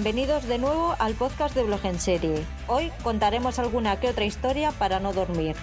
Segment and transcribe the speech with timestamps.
[0.00, 2.46] Bienvenidos de nuevo al podcast de Blog en Serie.
[2.68, 5.56] Hoy contaremos alguna que otra historia para no dormir.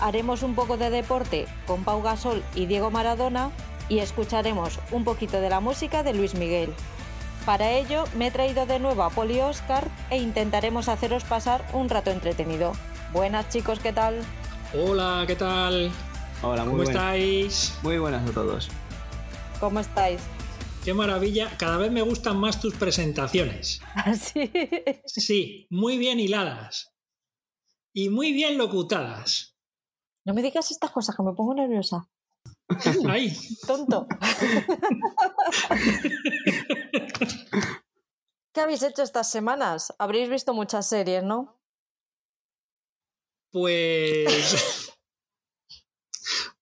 [0.00, 3.50] Haremos un poco de deporte con Pau Gasol y Diego Maradona
[3.90, 6.72] y escucharemos un poquito de la música de Luis Miguel.
[7.44, 11.90] Para ello me he traído de nuevo a Poli Oscar e intentaremos haceros pasar un
[11.90, 12.72] rato entretenido.
[13.12, 14.22] Buenas chicos, ¿qué tal?
[14.72, 15.92] Hola, ¿qué tal?
[16.40, 16.94] Hola, muy ¿Cómo buenas.
[16.94, 17.74] estáis?
[17.82, 18.70] Muy buenas a todos.
[19.60, 20.22] ¿Cómo estáis?
[20.86, 21.50] Qué maravilla.
[21.58, 23.80] Cada vez me gustan más tus presentaciones.
[23.96, 24.52] Así.
[25.04, 26.94] Sí, muy bien hiladas.
[27.92, 29.56] Y muy bien locutadas.
[30.24, 32.08] No me digas estas cosas que me pongo nerviosa.
[33.08, 33.36] Ahí.
[33.66, 34.06] Tonto.
[38.54, 39.92] ¿Qué habéis hecho estas semanas?
[39.98, 41.60] Habréis visto muchas series, ¿no?
[43.50, 44.92] Pues.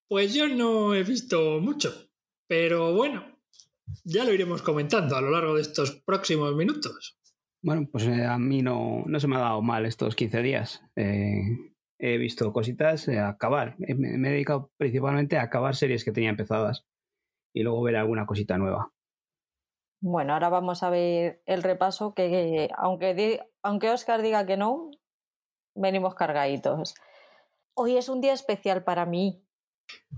[0.06, 1.92] Pues yo no he visto mucho.
[2.46, 3.33] Pero bueno,
[4.04, 7.18] ya lo iremos comentando a lo largo de estos próximos minutos.
[7.62, 10.82] Bueno, pues eh, a mí no, no se me ha dado mal estos 15 días.
[10.96, 11.40] Eh,
[11.98, 13.76] he visto cositas eh, a acabar.
[13.86, 16.84] Eh, Me, me he dedicado principalmente a acabar series que tenía empezadas
[17.54, 18.90] y luego ver alguna cosita nueva.
[20.02, 24.90] Bueno, ahora vamos a ver el repaso que, aunque, di- aunque Oscar diga que no,
[25.74, 26.94] venimos cargaditos.
[27.74, 29.43] Hoy es un día especial para mí.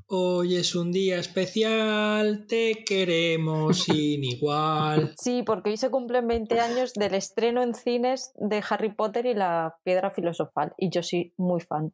[0.09, 5.15] Hoy es un día especial, te queremos sin igual.
[5.21, 9.35] Sí, porque hoy se cumplen 20 años del estreno en cines de Harry Potter y
[9.35, 10.75] la Piedra Filosofal.
[10.79, 11.93] Y yo soy muy fan.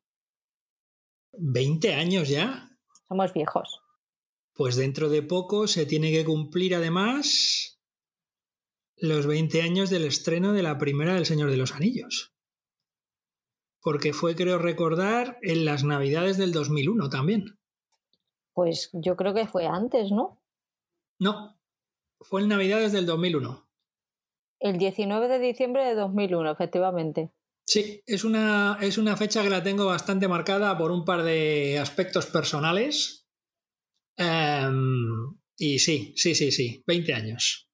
[1.32, 2.68] ¿20 años ya?
[3.08, 3.80] Somos viejos.
[4.54, 7.80] Pues dentro de poco se tiene que cumplir además
[8.96, 12.34] los 20 años del estreno de la primera del Señor de los Anillos.
[13.80, 17.58] Porque fue, creo recordar, en las Navidades del 2001 también.
[18.54, 20.42] Pues yo creo que fue antes, ¿no?
[21.18, 21.58] No,
[22.20, 23.68] fue en Navidades del 2001.
[24.60, 27.32] El 19 de diciembre de 2001, efectivamente.
[27.66, 31.78] Sí, es una, es una fecha que la tengo bastante marcada por un par de
[31.78, 33.26] aspectos personales.
[34.16, 37.68] Em, y sí, sí, sí, sí, 20 años.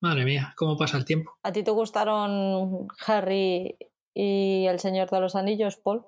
[0.00, 1.32] Madre mía, cómo pasa el tiempo.
[1.42, 3.76] ¿A ti te gustaron Harry
[4.14, 6.06] y El Señor de los Anillos, Paul?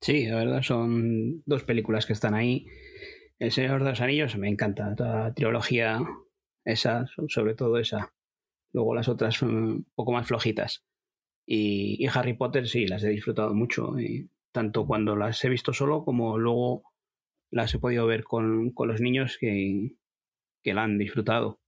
[0.00, 2.66] Sí, la verdad son dos películas que están ahí.
[3.40, 5.98] El Señor de los Anillos me encanta, toda la trilogía
[6.62, 8.12] esa, sobre todo esa.
[8.72, 10.84] Luego las otras son un poco más flojitas.
[11.46, 13.94] Y, Harry Potter sí, las he disfrutado mucho,
[14.52, 16.82] tanto cuando las he visto solo como luego
[17.50, 19.96] las he podido ver con, con los niños que,
[20.62, 21.60] que la han disfrutado.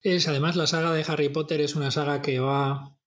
[0.00, 2.98] Es además la saga de Harry Potter es una saga que va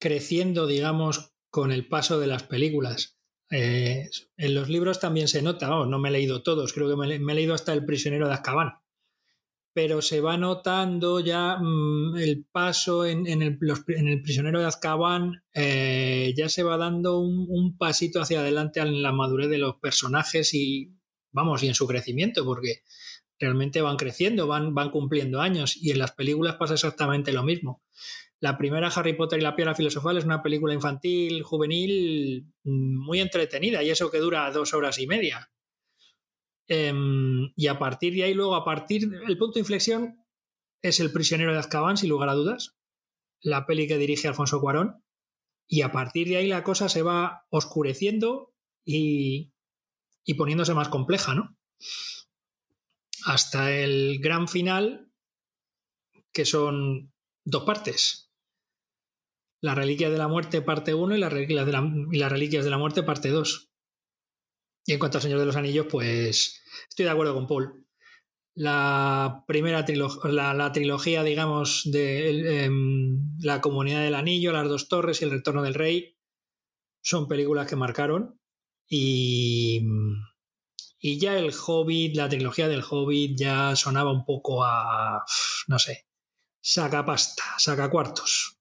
[0.00, 3.17] creciendo, digamos, con el paso de las películas.
[3.50, 7.14] Eh, en los libros también se nota, no me he leído todos, creo que me,
[7.14, 8.74] he leído hasta El prisionero de Azkaban.
[9.72, 13.58] Pero se va notando ya mm, el paso en el
[14.22, 19.12] prisionero de Azkaban, eh, ya se va dando un, un pasito hacia adelante en la
[19.12, 20.94] madurez de los personajes y,
[21.32, 22.82] vamos, y en su crecimiento, porque
[23.38, 27.82] realmente van creciendo, van, van cumpliendo años y en las películas pasa exactamente lo mismo.
[28.40, 33.82] La primera Harry Potter y la piedra filosofal es una película infantil, juvenil, muy entretenida
[33.82, 35.50] y eso que dura dos horas y media.
[36.68, 40.24] Em, y a partir de ahí, luego, a partir el punto de inflexión
[40.82, 42.76] es El prisionero de Azkaban, sin lugar a dudas,
[43.40, 45.02] la peli que dirige Alfonso Cuarón,
[45.66, 49.52] y a partir de ahí la cosa se va oscureciendo y,
[50.24, 51.58] y poniéndose más compleja, ¿no?
[53.24, 55.10] hasta el gran final,
[56.32, 57.12] que son
[57.44, 58.27] dos partes.
[59.60, 62.64] La Reliquia de la Muerte, parte 1, y, la Reliquia de la- y las Reliquias
[62.64, 63.70] de la Muerte, parte 2.
[64.86, 67.86] Y en cuanto al Señor de los Anillos, pues estoy de acuerdo con Paul.
[68.54, 75.20] La primera trilogía, la, trilogía, digamos, de em, La Comunidad del Anillo, Las Dos Torres
[75.20, 76.16] y El Retorno del Rey,
[77.02, 78.40] son películas que marcaron.
[78.88, 79.82] Y,
[81.00, 85.22] y ya el Hobbit, la trilogía del Hobbit, ya sonaba un poco a,
[85.68, 86.06] no sé,
[86.60, 88.57] saca pasta, saca cuartos.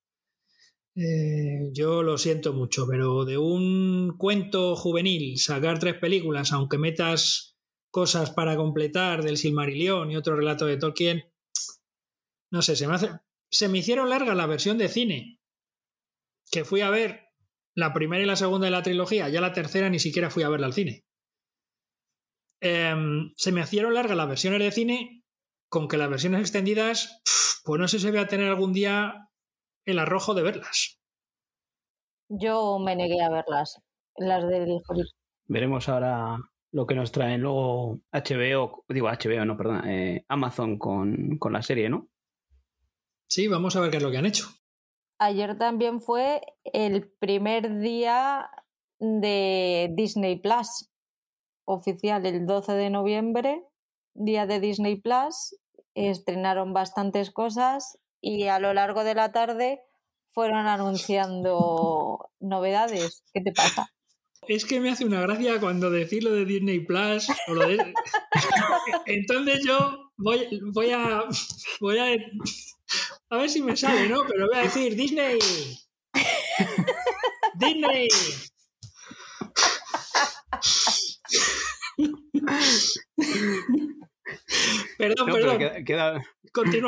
[0.99, 7.55] Eh, yo lo siento mucho, pero de un cuento juvenil sacar tres películas, aunque metas
[7.91, 11.31] cosas para completar del Silmarillion y otro relato de Tolkien,
[12.51, 13.11] no sé, se me hace,
[13.51, 15.39] se me hicieron larga la versión de cine
[16.49, 17.27] que fui a ver
[17.75, 20.49] la primera y la segunda de la trilogía, ya la tercera ni siquiera fui a
[20.49, 21.05] verla al cine.
[22.59, 25.23] Em, se me hicieron largas las versiones de cine,
[25.69, 27.21] con que las versiones extendidas,
[27.63, 29.26] pues no sé si voy a tener algún día
[29.87, 30.99] el arrojo de verlas.
[32.29, 33.81] Yo me negué a verlas,
[34.17, 34.81] las del.
[35.45, 36.37] Veremos ahora
[36.71, 41.61] lo que nos traen luego HBO, digo HBO, no, perdón, eh, Amazon con, con la
[41.61, 42.09] serie, ¿no?
[43.29, 44.47] Sí, vamos a ver qué es lo que han hecho.
[45.19, 48.49] Ayer también fue el primer día
[48.99, 50.91] de Disney Plus
[51.65, 53.63] oficial el 12 de noviembre,
[54.13, 55.55] día de Disney Plus.
[55.95, 59.81] Estrenaron bastantes cosas y a lo largo de la tarde
[60.29, 63.23] fueron anunciando novedades.
[63.33, 63.91] ¿Qué te pasa?
[64.47, 67.93] Es que me hace una gracia cuando decís lo de Disney Plus o lo de...
[69.05, 71.23] Entonces yo voy, voy a
[71.81, 72.15] voy a
[73.29, 74.23] a ver si me sale, ¿no?
[74.25, 75.39] Pero voy a decir Disney.
[77.55, 78.07] Disney.
[84.97, 85.57] perdón, perdón.
[85.57, 86.23] Queda, queda,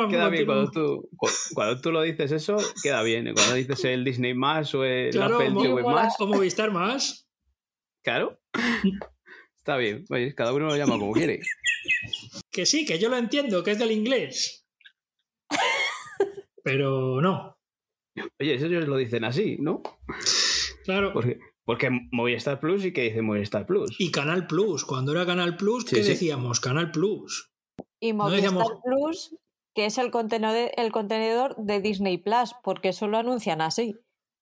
[0.08, 1.08] queda bien cuando tú,
[1.54, 3.32] cuando tú lo dices eso, queda bien.
[3.34, 6.14] Cuando dices el Disney más o el Apple TV más.
[6.18, 7.28] O Movistar más.
[8.02, 8.40] Claro.
[9.58, 10.04] Está bien.
[10.10, 11.40] Oye, cada uno lo llama como quiere.
[12.50, 14.66] Que sí, que yo lo entiendo, que es del inglés.
[16.64, 17.58] Pero no.
[18.38, 19.82] Oye, eso ellos lo dicen así, ¿no?
[20.84, 21.12] Claro.
[21.12, 21.38] Porque,
[21.70, 23.94] porque Movistar Plus y que dice Movistar Plus.
[24.00, 24.84] Y Canal Plus.
[24.84, 26.58] Cuando era Canal Plus, ¿qué decíamos?
[26.58, 27.52] Canal Plus.
[28.00, 29.36] Y Movistar Plus,
[29.72, 33.94] que es el contenedor, el contenedor de Disney Plus, porque solo anuncian así.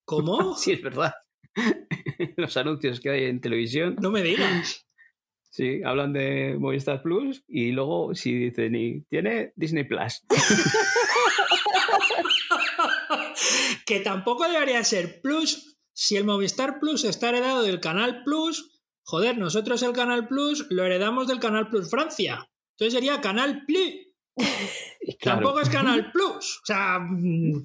[0.07, 0.55] ¿Cómo?
[0.57, 1.13] sí, es verdad.
[2.39, 3.97] Los anuncios que hay en televisión.
[4.01, 4.87] No me digas.
[5.51, 10.23] Sí, hablan de Movistar Plus y luego si dicen, y tiene Disney Plus.
[13.87, 15.78] que tampoco debería ser Plus.
[16.01, 18.71] Si el Movistar Plus está heredado del Canal Plus,
[19.03, 22.49] joder, nosotros el Canal Plus lo heredamos del Canal Plus Francia.
[22.71, 24.07] Entonces sería Canal Plus.
[25.21, 26.61] Tampoco es Canal Plus.
[26.63, 27.65] O sea, mm,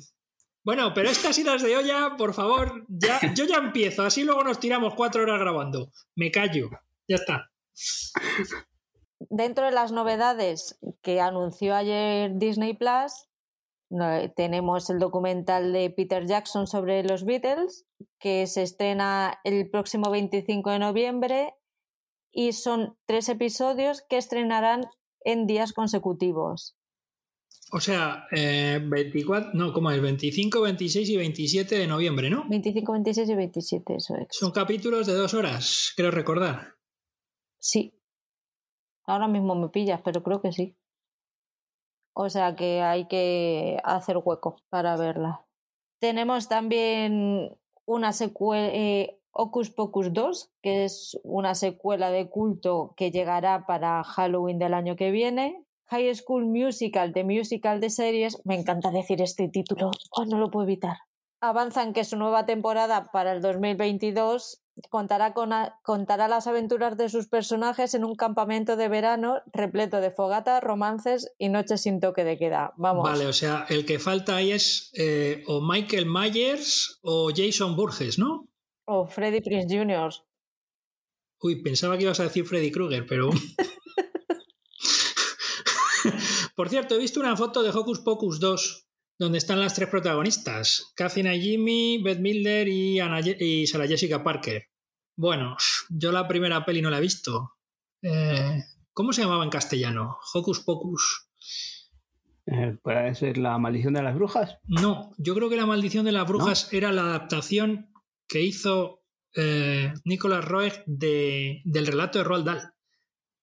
[0.63, 4.01] bueno, pero estas idas de olla, por favor, ya, yo ya empiezo.
[4.01, 5.91] Así luego nos tiramos cuatro horas grabando.
[6.15, 6.71] Me callo.
[7.07, 7.51] Ya está.
[9.29, 13.13] Dentro de las novedades que anunció ayer Disney Plus,
[14.35, 17.85] tenemos el documental de Peter Jackson sobre los Beatles,
[18.19, 21.53] que se estrena el próximo 25 de noviembre
[22.31, 24.85] y son tres episodios que estrenarán
[25.23, 26.75] en días consecutivos.
[27.71, 30.01] O sea, 24, eh, no, ¿cómo es?
[30.01, 32.45] 25, 26 y 27 de noviembre, ¿no?
[32.47, 34.27] 25, 26 y 27, eso es.
[34.31, 36.75] Son capítulos de dos horas, creo recordar.
[37.59, 37.93] Sí.
[39.05, 40.77] Ahora mismo me pillas, pero creo que sí.
[42.13, 45.45] O sea que hay que hacer hueco para verla.
[45.99, 53.11] Tenemos también una secuela, eh, Ocus Pocus 2, que es una secuela de culto que
[53.11, 55.65] llegará para Halloween del año que viene.
[55.87, 58.41] High School Musical, de musical de series.
[58.45, 60.97] Me encanta decir este título, oh, no lo puedo evitar.
[61.41, 65.51] Avanzan que su nueva temporada para el 2022 contará, con
[65.83, 71.31] contará las aventuras de sus personajes en un campamento de verano repleto de fogatas, romances
[71.37, 72.73] y noches sin toque de queda.
[72.77, 73.03] Vamos.
[73.03, 78.17] Vale, o sea, el que falta ahí es eh, o Michael Myers o Jason Burgess,
[78.17, 78.47] ¿no?
[78.85, 80.11] O Freddy Prince Jr.
[81.41, 83.29] Uy, pensaba que ibas a decir Freddy Krueger, pero.
[86.55, 90.93] Por cierto, he visto una foto de Hocus Pocus 2 donde están las tres protagonistas,
[90.95, 92.99] Catherine Jimmy, Beth Milder y,
[93.39, 94.69] y Sarah Jessica Parker.
[95.15, 95.55] Bueno,
[95.89, 97.53] yo la primera peli no la he visto.
[98.01, 100.17] Eh, ¿Cómo se llamaba en castellano?
[100.33, 101.29] Hocus Pocus.
[102.45, 104.57] Eh, ¿Puede ser La Maldición de las Brujas?
[104.65, 107.89] No, yo creo que La Maldición de las Brujas era la adaptación
[108.27, 109.03] que hizo
[109.35, 112.73] eh, Nicolas Roeg del relato de Roald Dahl.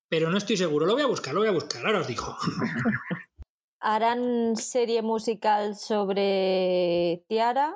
[0.07, 2.35] Pero no estoy seguro, lo voy a buscar, lo voy a buscar, ahora os digo.
[3.81, 7.75] harán serie musical sobre Tiara,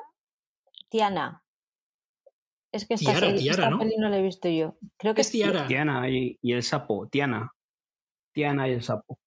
[0.89, 1.43] Tiana.
[2.71, 3.79] Es que esta, ¿no?
[3.79, 4.77] peli no la he visto yo.
[4.97, 5.65] Creo que es Tiara.
[5.67, 7.53] Tiana y, el sapo, Tiana.
[8.33, 9.17] Tiana y el sapo.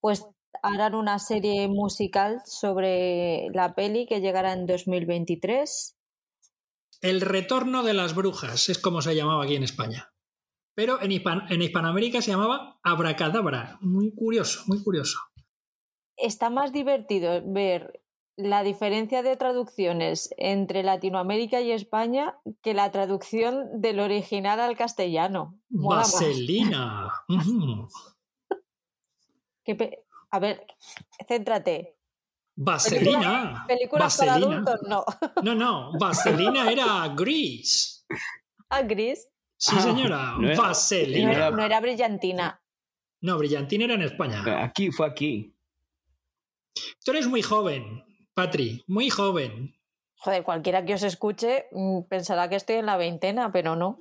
[0.00, 0.26] Pues
[0.62, 5.96] harán una serie musical sobre la peli que llegará en 2023.
[7.00, 10.12] El retorno de las brujas es como se llamaba aquí en España.
[10.74, 13.78] Pero en, en Hispanoamérica se llamaba Abracadabra.
[13.80, 15.18] Muy curioso, muy curioso
[16.22, 18.00] está más divertido ver
[18.36, 25.58] la diferencia de traducciones entre Latinoamérica y España que la traducción del original al castellano.
[25.68, 27.12] Vaselina.
[30.30, 30.66] A ver,
[31.28, 31.98] céntrate.
[32.54, 33.64] Vaselina.
[33.68, 34.80] ¿Películas para adultos?
[34.88, 35.04] No.
[35.42, 35.92] No, no.
[35.98, 38.06] Vaselina era gris.
[38.70, 39.28] ¿Ah, gris?
[39.56, 40.36] Sí, señora.
[40.56, 41.50] Vaselina.
[41.50, 42.62] no era brillantina.
[43.20, 44.64] No, brillantina era en España.
[44.64, 45.54] Aquí fue aquí.
[47.04, 49.74] Tú eres muy joven, Patri, muy joven.
[50.16, 53.98] Joder, cualquiera que os escuche mm, pensará que estoy en la veintena, pero no.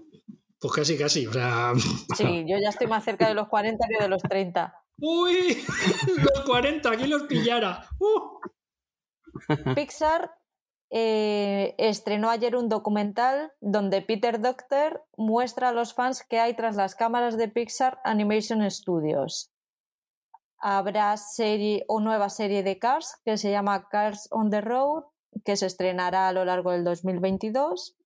[0.60, 1.74] Pues casi, casi, o sea...
[2.16, 4.74] Sí, yo ya estoy más cerca de los 40 que de los 30.
[5.00, 5.58] ¡Uy!
[6.18, 7.88] Los 40, aquí los pillara.
[8.00, 9.74] Uh.
[9.74, 10.30] Pixar
[10.92, 16.76] eh, estrenó ayer un documental donde Peter Doctor muestra a los fans qué hay tras
[16.76, 19.52] las cámaras de Pixar Animation Studios.
[20.62, 25.04] Habrá serie o nueva serie de Cars que se llama Cars on the Road,
[25.44, 27.98] que se estrenará a lo largo del 2022.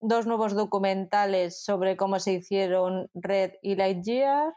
[0.00, 4.54] Dos nuevos documentales sobre cómo se hicieron Red y Lightyear.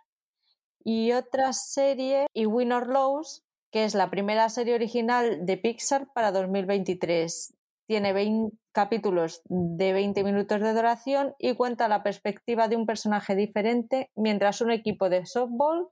[0.83, 6.31] Y otra serie, y Winner Lows, que es la primera serie original de Pixar para
[6.31, 12.85] 2023 tiene 20 capítulos de 20 minutos de duración y cuenta la perspectiva de un
[12.85, 15.87] personaje diferente mientras un equipo de softball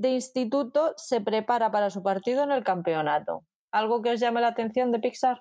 [0.00, 3.44] de instituto se prepara para su partido en el campeonato.
[3.70, 5.40] ¿Algo que os llame la atención de Pixar?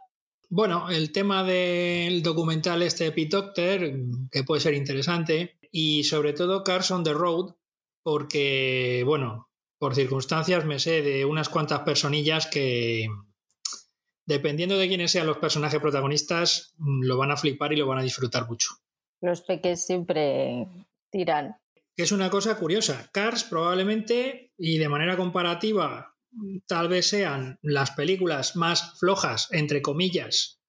[0.49, 3.79] Bueno, el tema del documental este Pete Doctor,
[4.29, 7.55] que puede ser interesante, y sobre todo Cars on the Road,
[8.03, 13.07] porque, bueno, por circunstancias me sé de unas cuantas personillas que,
[14.25, 18.03] dependiendo de quiénes sean los personajes protagonistas, lo van a flipar y lo van a
[18.03, 18.71] disfrutar mucho.
[19.21, 20.67] Los peques siempre
[21.09, 21.55] tiran.
[21.99, 23.09] Es una cosa curiosa.
[23.11, 26.15] Cars probablemente, y de manera comparativa,
[26.65, 30.61] tal vez sean las películas más flojas, entre comillas,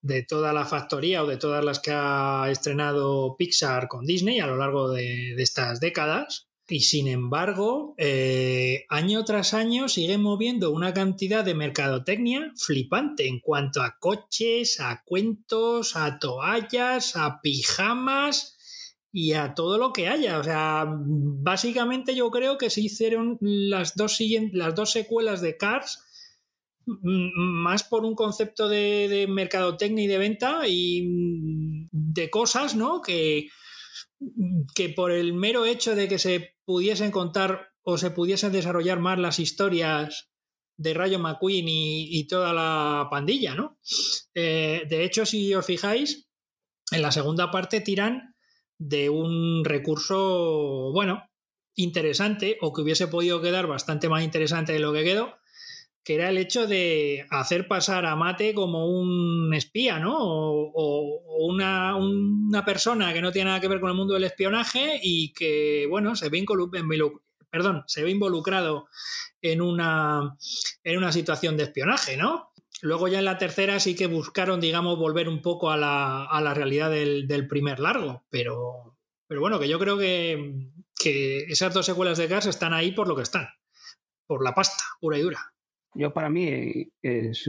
[0.00, 4.46] de toda la factoría o de todas las que ha estrenado Pixar con Disney a
[4.46, 6.48] lo largo de, de estas décadas.
[6.66, 13.40] Y sin embargo, eh, año tras año sigue moviendo una cantidad de mercadotecnia flipante en
[13.40, 18.56] cuanto a coches, a cuentos, a toallas, a pijamas
[19.12, 20.38] y a todo lo que haya.
[20.38, 24.18] O sea, básicamente yo creo que se hicieron las dos,
[24.52, 26.04] las dos secuelas de Cars
[26.86, 33.00] más por un concepto de, de mercadotecnia y de venta y de cosas, ¿no?
[33.00, 33.48] Que,
[34.74, 39.18] que por el mero hecho de que se pudiesen contar o se pudiesen desarrollar más
[39.18, 40.30] las historias
[40.76, 43.78] de Rayo McQueen y, toda la pandilla, ¿no?
[44.34, 46.28] Eh, de hecho, si os fijáis,
[46.90, 48.29] en la segunda parte tiran
[48.80, 51.22] de un recurso, bueno,
[51.76, 55.34] interesante o que hubiese podido quedar bastante más interesante de lo que quedó,
[56.02, 60.16] que era el hecho de hacer pasar a Mate como un espía, ¿no?
[60.18, 65.32] O, una, persona que no tiene nada que ver con el mundo del espionaje y
[65.34, 66.42] que, bueno, se ve,
[67.50, 68.88] perdón, se ve involucrado
[69.42, 70.36] en una,
[70.84, 72.49] en una situación de espionaje, ¿no?
[72.82, 76.40] Luego ya en la tercera sí que buscaron, digamos, volver un poco a la, a
[76.40, 81.74] la realidad del, del, primer largo, pero, pero bueno, que yo creo que, que esas
[81.74, 83.48] dos secuelas de Gas están ahí por lo que están,
[84.26, 85.52] por la pasta pura y dura.
[85.94, 87.48] Yo para mí es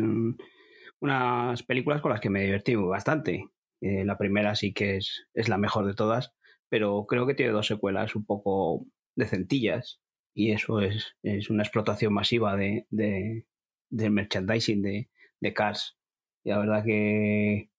[0.99, 3.45] unas películas con las que me divertí bastante.
[3.81, 6.33] Eh, la primera sí que es, es la mejor de todas,
[6.69, 8.85] pero creo que tiene dos secuelas un poco
[9.15, 9.99] decentillas
[10.33, 15.09] y eso es, es una explotación masiva de, de, merchandising de,
[15.41, 15.97] de, Cars.
[16.43, 17.69] Y la verdad que,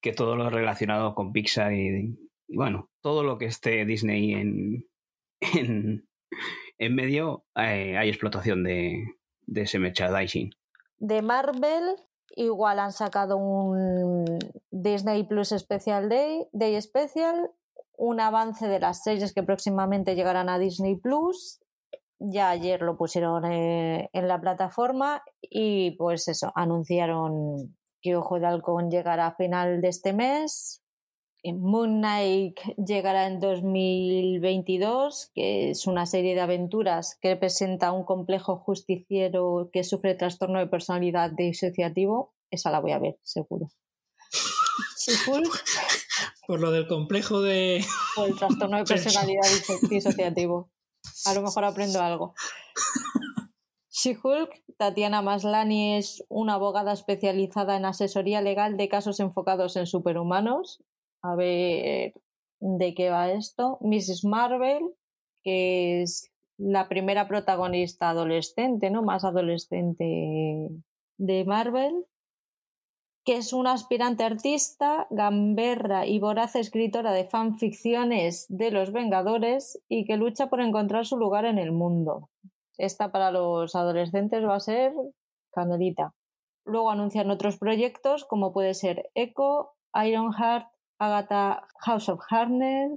[0.00, 4.86] que todo lo relacionado con Pixar y, bueno, todo lo que esté Disney en,
[5.40, 6.08] en,
[6.78, 9.04] en medio, eh, hay explotación de,
[9.46, 10.50] de ese merchandising.
[10.98, 11.96] De Marvel,
[12.34, 14.38] igual han sacado un
[14.70, 17.50] Disney Plus Special Day, Day Special,
[17.96, 21.60] un avance de las series que próximamente llegarán a Disney Plus.
[22.18, 28.46] Ya ayer lo pusieron eh, en la plataforma y pues eso, anunciaron que Ojo de
[28.46, 30.82] Halcón llegará a final de este mes,
[31.54, 38.56] Moon Knight llegará en 2022, que es una serie de aventuras que presenta un complejo
[38.58, 42.34] justiciero que sufre trastorno de personalidad disociativo.
[42.50, 43.68] Esa la voy a ver, seguro.
[46.46, 47.84] Por lo del complejo de.
[48.14, 49.42] Por el trastorno de personalidad
[49.88, 50.70] disociativo.
[51.26, 52.34] A lo mejor aprendo algo.
[53.90, 60.82] She-Hulk, Tatiana Maslani es una abogada especializada en asesoría legal de casos enfocados en superhumanos
[61.22, 62.12] a ver
[62.60, 63.78] de qué va esto.
[63.80, 64.24] Mrs.
[64.24, 64.82] Marvel,
[65.42, 69.02] que es la primera protagonista adolescente, ¿no?
[69.02, 70.68] Más adolescente
[71.18, 72.04] de Marvel,
[73.26, 80.04] que es una aspirante artista, gamberra y voraz escritora de fanficciones de los Vengadores y
[80.04, 82.30] que lucha por encontrar su lugar en el mundo.
[82.78, 84.92] Esta para los adolescentes va a ser
[85.50, 86.14] canelita.
[86.64, 90.68] Luego anuncian otros proyectos como puede ser Echo, Ironheart,
[91.00, 92.92] Agatha House of Harness,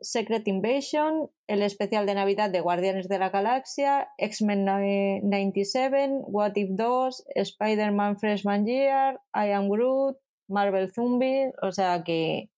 [0.00, 6.70] Secret Invasion, el especial de Navidad de Guardianes de la Galaxia, X-Men 97, What If
[6.72, 10.16] 2, Spider-Man Freshman Year, I Am Groot,
[10.48, 12.50] Marvel Zombie, o sea que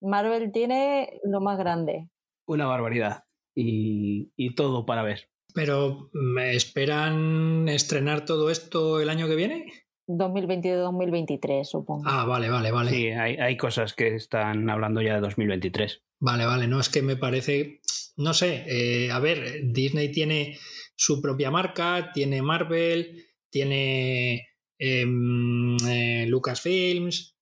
[0.00, 2.08] Marvel tiene lo más grande.
[2.46, 5.30] Una barbaridad y, y todo para ver.
[5.54, 9.72] Pero ¿me esperan estrenar todo esto el año que viene?
[10.16, 12.02] 2022-2023, supongo.
[12.06, 12.90] Ah, vale, vale, vale.
[12.90, 16.02] Sí, hay, hay cosas que están hablando ya de 2023.
[16.20, 17.80] Vale, vale, no es que me parece,
[18.16, 20.58] no sé, eh, a ver, Disney tiene
[20.94, 24.48] su propia marca, tiene Marvel, tiene
[24.78, 27.36] em, eh, Lucasfilms,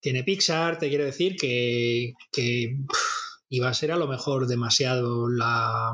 [0.00, 5.30] tiene Pixar, te quiero decir que, que pff, iba a ser a lo mejor demasiado
[5.30, 5.92] la,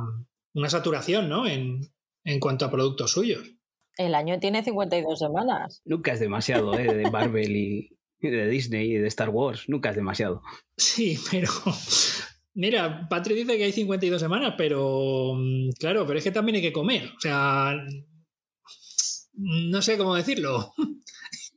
[0.53, 1.47] una saturación, ¿no?
[1.47, 1.93] En,
[2.25, 3.60] en cuanto a productos suyos.
[4.01, 5.83] El año tiene 52 semanas.
[5.85, 6.95] Nunca es demasiado, ¿eh?
[6.95, 9.69] De Marvel y de Disney y de Star Wars.
[9.69, 10.41] Nunca es demasiado.
[10.75, 11.51] Sí, pero
[12.55, 16.63] mira, Patri dice que hay 52 semanas, pero mm, claro, pero es que también hay
[16.63, 17.11] que comer.
[17.15, 17.75] O sea,
[19.35, 20.73] no sé cómo decirlo.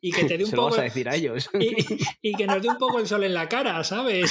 [0.02, 1.50] Y que te dé un Se lo poco vas a decir a ellos.
[1.58, 4.30] y, y que nos dé un poco el sol en la cara, ¿sabes?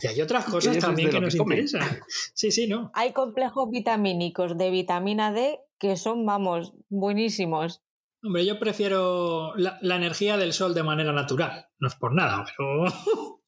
[0.00, 1.58] Y hay otras cosas también que nos comen.
[1.58, 1.98] interesan.
[2.34, 2.92] Sí, sí, no.
[2.94, 7.82] Hay complejos vitamínicos de vitamina D que son, vamos, buenísimos.
[8.22, 11.66] Hombre, yo prefiero la, la energía del sol de manera natural.
[11.78, 12.84] No es por nada, pero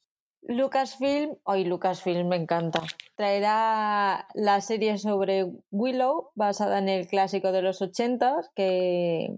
[0.43, 2.81] Lucasfilm, hoy Lucasfilm me encanta.
[3.15, 9.35] Traerá la serie sobre Willow, basada en el clásico de los 80 que,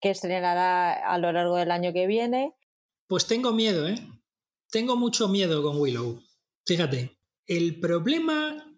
[0.00, 2.54] que estrenará a lo largo del año que viene.
[3.06, 3.96] Pues tengo miedo, ¿eh?
[4.70, 6.20] Tengo mucho miedo con Willow.
[6.66, 8.70] Fíjate, el problema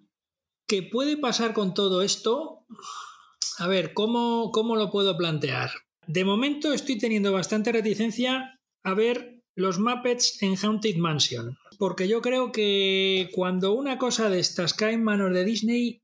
[0.69, 2.65] que puede pasar con todo esto,
[3.61, 5.71] a ver, ¿cómo, cómo lo puedo plantear?
[6.07, 12.23] De momento estoy teniendo bastante reticencia a ver los Muppets en Haunted Mansion, porque yo
[12.23, 16.03] creo que cuando una cosa de estas cae en manos de Disney,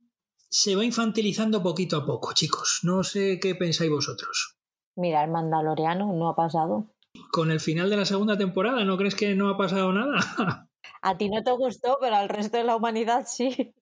[0.50, 2.80] se va infantilizando poquito a poco, chicos.
[2.82, 4.56] No sé qué pensáis vosotros.
[4.94, 6.94] Mira, el Mandaloriano no ha pasado.
[7.32, 10.68] Con el final de la segunda temporada, ¿no crees que no ha pasado nada?
[11.02, 13.74] A ti no te gustó, pero al resto de la humanidad sí.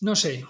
[0.00, 0.44] No sé,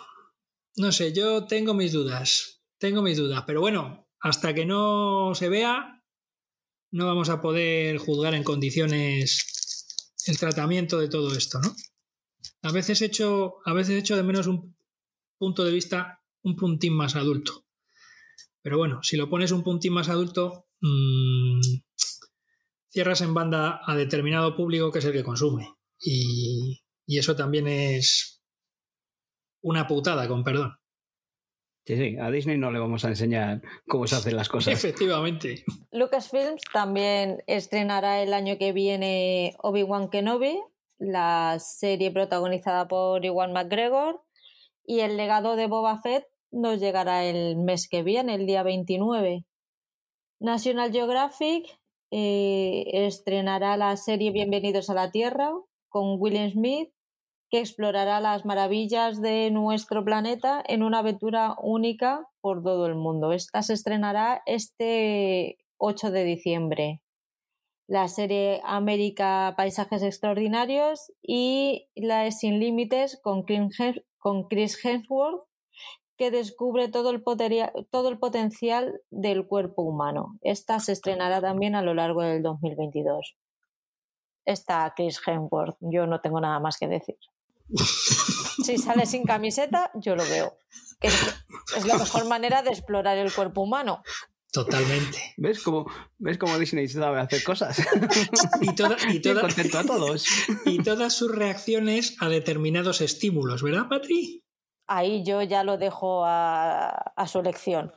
[0.76, 5.48] no sé, yo tengo mis dudas, tengo mis dudas, pero bueno, hasta que no se
[5.48, 6.02] vea,
[6.90, 11.74] no vamos a poder juzgar en condiciones el tratamiento de todo esto, ¿no?
[12.62, 14.76] A veces echo, a veces echo de menos un
[15.38, 17.66] punto de vista un puntín más adulto.
[18.62, 21.60] Pero bueno, si lo pones un puntín más adulto, mmm,
[22.90, 25.74] cierras en banda a determinado público que es el que consume.
[26.00, 28.42] Y, y eso también es
[29.62, 30.76] una putada, con perdón.
[31.86, 34.74] Sí, sí, a Disney no le vamos a enseñar cómo se hacen las cosas.
[34.74, 35.64] Efectivamente.
[35.92, 40.60] Lucasfilms también estrenará el año que viene Obi-Wan Kenobi,
[40.98, 44.20] la serie protagonizada por Iwan McGregor,
[44.84, 49.44] y el legado de Boba Fett nos llegará el mes que viene, el día 29.
[50.40, 51.66] National Geographic
[52.10, 55.52] eh, estrenará la serie Bienvenidos a la Tierra
[55.88, 56.90] con William Smith,
[57.60, 63.32] explorará las maravillas de nuestro planeta en una aventura única por todo el mundo.
[63.32, 67.02] Esta se estrenará este 8 de diciembre.
[67.88, 75.44] La serie América Paisajes Extraordinarios y la Sin Límites con Chris Hemsworth,
[76.16, 77.22] que descubre todo el,
[77.90, 80.38] todo el potencial del cuerpo humano.
[80.40, 83.36] Esta se estrenará también a lo largo del 2022.
[84.44, 87.16] Está Chris Hemsworth, yo no tengo nada más que decir.
[87.68, 90.58] Si sale sin camiseta, yo lo veo.
[91.00, 91.14] Que es,
[91.76, 94.02] es la mejor manera de explorar el cuerpo humano.
[94.52, 95.34] Totalmente.
[95.36, 97.78] ¿Ves cómo, ¿Ves cómo Disney sabe hacer cosas?
[98.60, 100.24] Y, toda, y, toda, contento a todos.
[100.64, 104.42] y todas sus reacciones a determinados estímulos, ¿verdad, Patri?
[104.86, 107.92] Ahí yo ya lo dejo a, a su elección.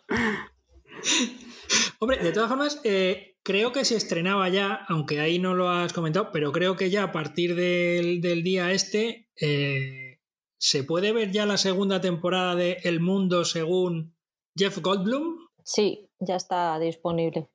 [1.99, 5.93] Hombre, de todas formas, eh, creo que se estrenaba ya, aunque ahí no lo has
[5.93, 10.19] comentado, pero creo que ya a partir del, del día este eh,
[10.57, 14.15] se puede ver ya la segunda temporada de El Mundo según
[14.55, 15.47] Jeff Goldblum.
[15.63, 17.49] Sí, ya está disponible.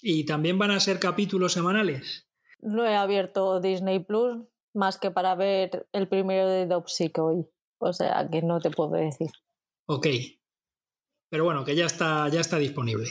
[0.00, 2.28] ¿Y también van a ser capítulos semanales?
[2.60, 7.46] No he abierto Disney Plus más que para ver el primero de Dopsic hoy.
[7.78, 9.30] O sea que no te puedo decir.
[9.86, 10.06] Ok.
[11.30, 13.08] Pero bueno, que ya está, ya está disponible.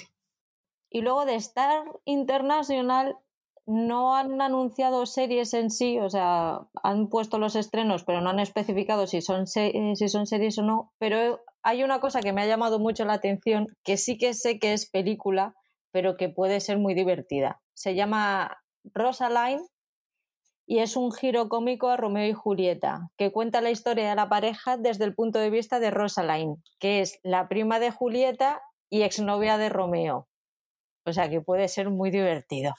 [0.94, 3.18] Y luego de Star International
[3.66, 8.40] no han anunciado series en sí, o sea, han puesto los estrenos, pero no han
[8.40, 10.94] especificado si son, si son series o no.
[11.00, 14.60] Pero hay una cosa que me ha llamado mucho la atención, que sí que sé
[14.60, 15.56] que es película,
[15.92, 17.60] pero que puede ser muy divertida.
[17.74, 19.66] Se llama Rosaline
[20.68, 24.30] y es un giro cómico a Romeo y Julieta, que cuenta la historia de la
[24.30, 29.02] pareja desde el punto de vista de Rosaline, que es la prima de Julieta y
[29.02, 30.28] exnovia de Romeo.
[31.06, 32.74] O sea que puede ser muy divertido.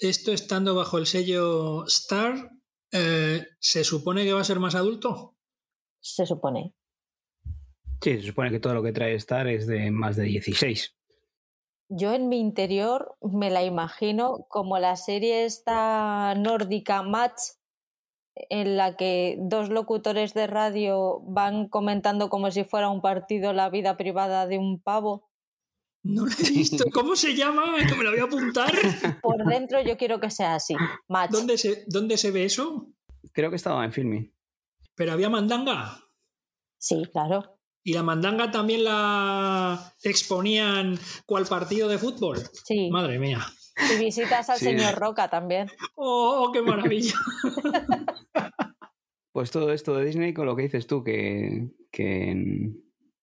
[0.00, 2.50] Esto estando bajo el sello Star,
[2.92, 5.36] eh, ¿se supone que va a ser más adulto?
[6.00, 6.74] Se supone.
[8.00, 10.94] Sí, se supone que todo lo que trae Star es de más de 16.
[11.90, 17.40] Yo en mi interior me la imagino como la serie esta nórdica Match,
[18.50, 23.70] en la que dos locutores de radio van comentando como si fuera un partido la
[23.70, 25.27] vida privada de un pavo.
[26.08, 26.84] No lo he visto.
[26.92, 27.76] ¿Cómo se llama?
[27.86, 28.72] Que me lo voy a apuntar.
[29.22, 30.74] Por dentro yo quiero que sea así.
[31.08, 31.30] Match.
[31.30, 32.88] ¿Dónde se, ¿Dónde se ve eso?
[33.32, 34.32] Creo que estaba en filming.
[34.94, 36.00] ¿Pero había mandanga?
[36.78, 37.58] Sí, claro.
[37.84, 42.38] ¿Y la mandanga también la exponían cual partido de fútbol?
[42.64, 42.90] Sí.
[42.90, 43.40] Madre mía.
[43.94, 44.64] Y visitas al Sí.
[44.66, 45.68] señor Roca también.
[45.94, 47.14] ¡Oh, qué maravilla!
[49.32, 52.34] Pues todo esto de Disney con lo que dices tú, que, que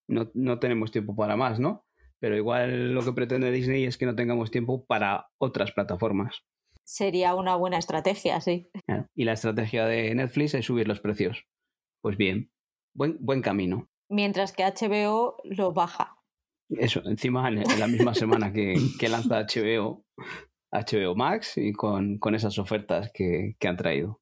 [0.08, 1.85] no, no tenemos tiempo para más, ¿no?
[2.20, 6.44] Pero igual lo que pretende Disney es que no tengamos tiempo para otras plataformas.
[6.84, 8.70] Sería una buena estrategia, sí.
[8.86, 9.08] Claro.
[9.16, 11.46] Y la estrategia de Netflix es subir los precios.
[12.02, 12.52] Pues bien,
[12.96, 13.90] buen, buen camino.
[14.10, 16.16] Mientras que HBO lo baja.
[16.70, 20.04] Eso, encima en, en la misma semana que, que lanza HBO,
[20.72, 24.22] HBO Max y con, con esas ofertas que, que han traído.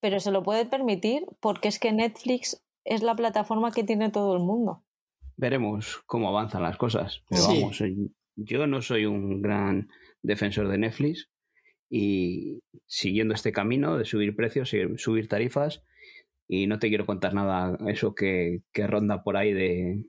[0.00, 4.36] Pero se lo puede permitir porque es que Netflix es la plataforma que tiene todo
[4.36, 4.84] el mundo.
[5.36, 7.22] Veremos cómo avanzan las cosas.
[7.28, 7.60] Pero Sí.
[7.60, 7.94] vamos, eh,
[8.36, 9.88] yo no soy un gran
[10.22, 11.28] defensor de Netflix
[11.88, 15.82] y siguiendo este camino de subir precios y subir tarifas
[16.48, 20.04] y no te quiero contar nada eso que, que ronda por ahí de,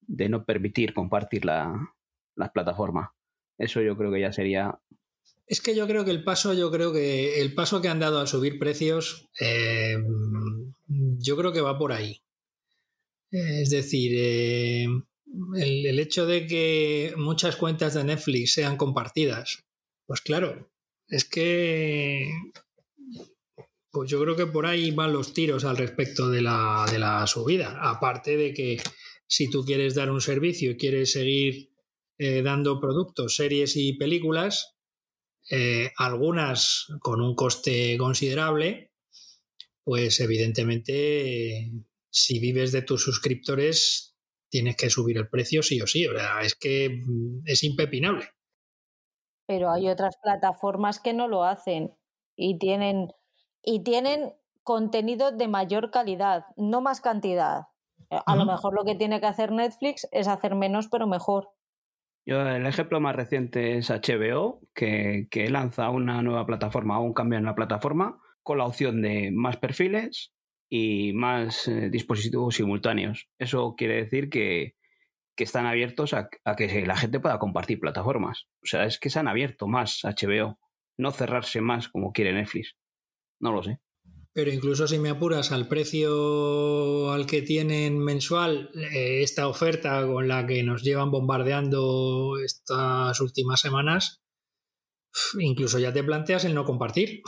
[0.00, 1.94] de no permitir compartir la,
[2.36, 3.10] las plataformas.
[3.58, 4.78] Eso yo creo que ya sería
[5.46, 8.18] Es que yo creo que el paso, yo creo que el paso que han dado
[8.20, 9.96] al subir precios, eh,
[10.88, 12.22] yo creo que va por ahí.
[13.32, 14.86] Es decir, eh,
[15.56, 19.64] el, hecho de que muchas cuentas de Netflix sean compartidas,
[20.06, 20.70] pues claro,
[21.08, 22.30] es que
[23.90, 27.26] pues yo creo que por ahí van los tiros al respecto de la, de la
[27.26, 27.78] subida.
[27.80, 28.80] Aparte de que
[29.26, 31.70] si tú quieres dar un servicio y quieres seguir
[32.18, 34.76] eh, dando productos, series y películas,
[35.50, 38.92] eh, algunas con un coste considerable,
[39.84, 41.72] pues evidentemente eh,
[42.12, 44.14] si vives de tus suscriptores
[44.50, 46.06] tienes que subir el precio sí o sí.
[46.06, 48.26] O sea, es que mm, es impepinable.
[49.46, 51.94] Pero hay otras plataformas que no lo hacen
[52.36, 53.08] y tienen,
[53.62, 57.62] y tienen contenido de mayor calidad, no más cantidad.
[58.26, 61.48] A lo mejor lo que tiene que hacer Netflix es hacer menos pero mejor.
[62.26, 67.14] Yo, el ejemplo más reciente es HBO, que, que lanza una nueva plataforma o un
[67.14, 70.34] cambio en la plataforma con la opción de más perfiles
[70.74, 73.28] y más eh, dispositivos simultáneos.
[73.38, 74.74] Eso quiere decir que,
[75.36, 78.46] que están abiertos a, que la gente pueda compartir plataformas.
[78.62, 80.58] O sea, es que se han abierto más HBO,
[80.96, 82.74] no cerrarse más como quiere Netflix.
[83.38, 83.80] No lo sé.
[84.32, 90.26] Pero incluso si me apuras al precio al que tienen mensual, eh, esta oferta con
[90.26, 94.22] la que nos llevan bombardeando estas últimas semanas,
[95.38, 97.20] incluso ya te planteas el no compartir.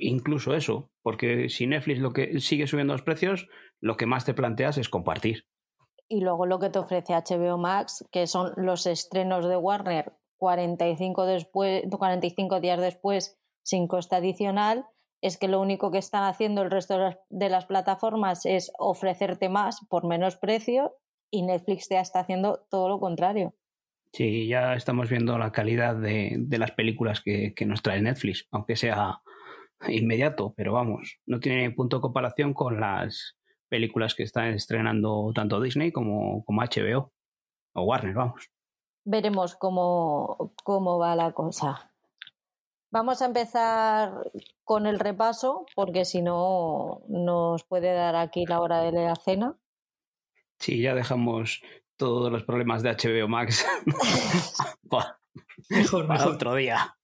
[0.00, 3.48] Incluso eso, porque si Netflix lo que sigue subiendo los precios,
[3.80, 5.46] lo que más te planteas es compartir.
[6.08, 11.26] Y luego lo que te ofrece HBO Max, que son los estrenos de Warner 45,
[11.26, 14.86] después, 45 días después sin coste adicional,
[15.20, 18.70] es que lo único que están haciendo el resto de las, de las plataformas es
[18.78, 20.94] ofrecerte más por menos precio
[21.30, 23.54] y Netflix ya está haciendo todo lo contrario.
[24.12, 28.46] Sí, ya estamos viendo la calidad de, de las películas que, que, nos trae Netflix,
[28.50, 29.20] aunque sea
[29.88, 33.36] inmediato, pero vamos, no tiene punto de comparación con las
[33.68, 37.12] películas que están estrenando tanto Disney como, como HBO
[37.74, 38.50] o Warner, vamos.
[39.04, 41.92] Veremos cómo, cómo va la cosa.
[42.90, 44.12] Vamos a empezar
[44.64, 49.58] con el repaso, porque si no nos puede dar aquí la hora de la cena.
[50.58, 51.62] Sí, ya dejamos
[51.96, 53.66] todos los problemas de HBO Max
[55.68, 56.34] Mejor, para mejor.
[56.34, 56.96] otro día.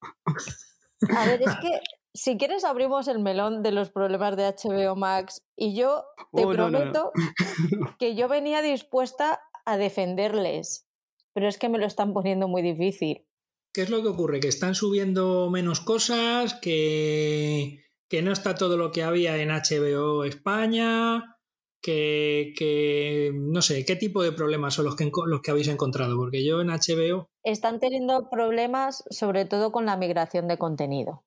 [1.17, 1.81] A ver, es que
[2.14, 6.55] si quieres abrimos el melón de los problemas de HBO Max y yo te Oh,
[6.55, 7.12] no, no, prometo
[7.98, 10.87] que yo venía dispuesta a defenderles,
[11.33, 13.27] pero es que me lo están poniendo muy difícil.
[13.72, 14.38] ¿Qué es lo que ocurre?
[14.38, 20.22] Que están subiendo menos cosas, que, que no está todo lo que había en HBO
[20.22, 21.37] España,
[21.83, 26.16] que, que no sé, ¿qué tipo de problemas son los que, los que habéis encontrado?
[26.16, 27.29] Porque yo en HBO...
[27.42, 31.24] Están teniendo problemas sobre todo con la migración de contenido.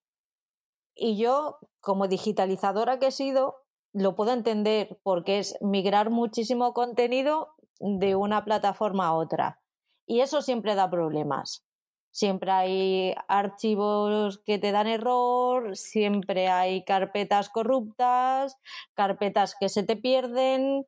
[0.97, 3.57] Y yo, como digitalizadora que he sido,
[3.93, 9.61] lo puedo entender porque es migrar muchísimo contenido de una plataforma a otra.
[10.05, 11.65] Y eso siempre da problemas.
[12.11, 18.57] Siempre hay archivos que te dan error, siempre hay carpetas corruptas,
[18.95, 20.87] carpetas que se te pierden,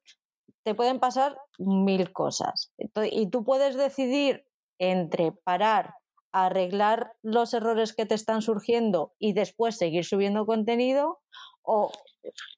[0.63, 2.71] te pueden pasar mil cosas.
[3.11, 4.45] Y tú puedes decidir
[4.79, 5.93] entre parar,
[6.31, 11.19] arreglar los errores que te están surgiendo y después seguir subiendo contenido
[11.61, 11.91] o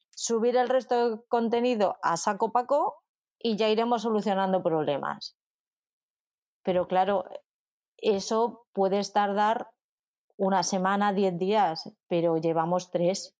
[0.10, 2.96] subir el resto de contenido a saco paco
[3.40, 5.38] y ya iremos solucionando problemas.
[6.64, 7.26] Pero claro,
[7.98, 9.68] eso puede tardar
[10.38, 13.36] una semana, diez días, pero llevamos tres.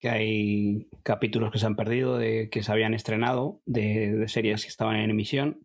[0.00, 4.68] Que hay capítulos que se han perdido, de, que se habían estrenado, de, series que
[4.68, 5.64] estaban en emisión,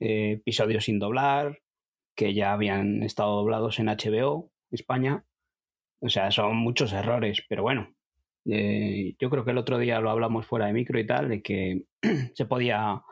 [0.00, 1.58] eh, episodios sin doblar,
[2.16, 5.24] que ya habían estado doblados en HBO, España.
[6.00, 7.94] O sea, son muchos errores, pero bueno,
[8.46, 11.42] eh, yo creo que el otro día lo hablamos fuera de micro y tal, de
[11.42, 11.84] que
[12.34, 13.02] se podía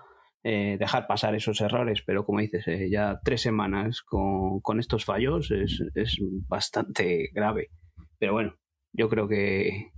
[0.43, 5.05] eh, dejar pasar esos errores, pero como dices, eh, ya tres semanas con, con estos
[5.05, 7.71] fallos es, es, bastante grave.
[8.19, 8.59] Pero bueno,
[8.93, 9.93] yo creo que,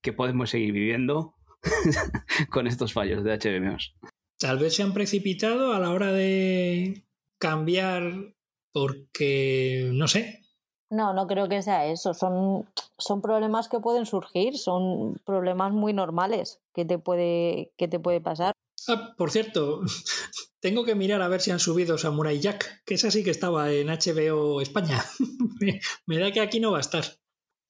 [0.00, 1.34] que podemos seguir viviendo
[2.50, 3.96] con estos fallos de HBMOs.
[4.38, 7.04] Tal vez se han precipitado a la hora de
[7.38, 8.36] cambiar
[8.78, 10.48] porque, no sé,
[10.90, 12.14] no, no creo que sea eso.
[12.14, 18.00] Son, son problemas que pueden surgir, son problemas muy normales que te puede, que te
[18.00, 18.52] puede pasar.
[18.88, 19.82] Ah, por cierto,
[20.60, 23.70] tengo que mirar a ver si han subido Samurai Jack, que esa sí que estaba
[23.70, 25.04] en HBO España.
[26.06, 27.04] me, da que aquí no va a estar.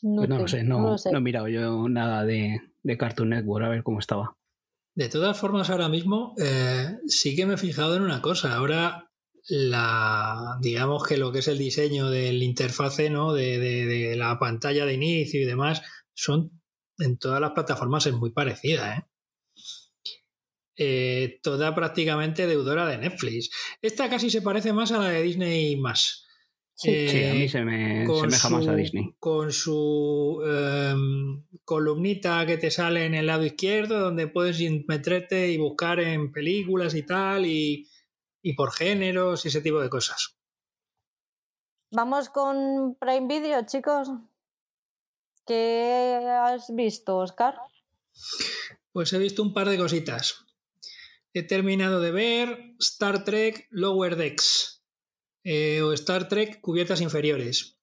[0.01, 3.83] No, pues no, sé, no, he mirado yo nada de, de, Cartoon Network, a ver
[3.83, 4.37] cómo estaba.
[4.94, 8.55] De todas formas, ahora mismo eh, sí que me he fijado en una cosa.
[8.55, 9.08] Ahora
[9.48, 13.32] la digamos que lo que es el diseño del interfase ¿no?
[13.32, 15.82] de, la pantalla de inicio y demás
[16.12, 16.61] son
[16.98, 19.04] en todas las plataformas es muy parecida ¿eh?
[20.80, 25.76] Eh, toda prácticamente deudora de Netflix esta casi se parece más a la de Disney
[25.76, 26.26] más
[26.80, 26.90] Sí,
[27.24, 29.12] a mí se me semeja más a Disney.
[29.18, 35.56] Con su em, columnita que te sale en el lado izquierdo, donde puedes meterte y
[35.56, 37.88] buscar en películas y tal, y,
[38.42, 40.37] y por géneros y ese tipo de cosas.
[41.90, 44.11] Vamos con Prime Video, chicos.
[45.46, 47.55] ¿Qué has visto, Oscar?
[48.92, 50.44] Pues he visto un par de cositas.
[51.33, 54.85] He terminado de ver Star Trek Lower Decks
[55.44, 57.79] eh, o Star Trek Cubiertas Inferiores.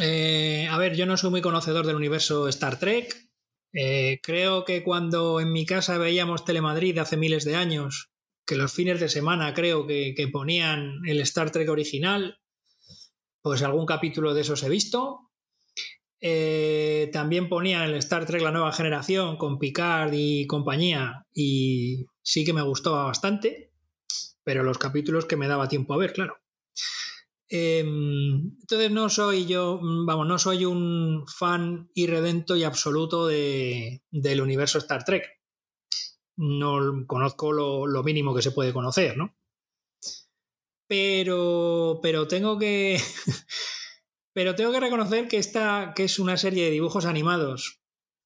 [0.00, 3.28] Eh, a ver, yo no soy muy conocedor del universo Star Trek.
[3.72, 8.09] Eh, creo que cuando en mi casa veíamos Telemadrid hace miles de años,
[8.50, 12.40] que los fines de semana creo que, ponían el Star Trek original,
[13.42, 15.30] pues algún capítulo de esos he visto.
[16.20, 22.44] Eh, también ponían el Star Trek La Nueva Generación con Picard y compañía y sí
[22.44, 23.72] que me gustaba bastante,
[24.42, 26.38] pero los capítulos que me daba tiempo a ver, claro.
[27.48, 34.40] Em, entonces no soy yo, vamos, no soy un fan irredento y absoluto de, del
[34.40, 35.39] universo Star Trek
[36.40, 39.36] no conozco lo, mínimo que se puede conocer, ¿no?
[40.88, 42.98] Pero, pero tengo que.
[44.32, 47.82] pero tengo que reconocer que esta, que es una serie de dibujos animados,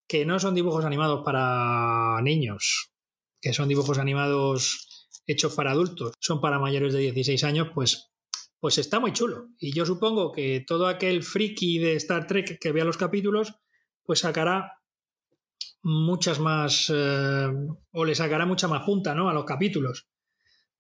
[0.09, 2.93] que no son dibujos animados para niños,
[3.41, 8.13] que son dibujos animados hechos para adultos, son para mayores de 16 años, pues,
[8.61, 9.49] pues está muy chulo.
[9.59, 13.55] Y yo supongo que todo aquel friki de Star Trek que vea los capítulos,
[14.05, 14.84] pues sacará
[15.85, 17.49] muchas más, eh,
[17.93, 19.29] o le sacará mucha más punta ¿no?
[19.29, 20.09] a los capítulos,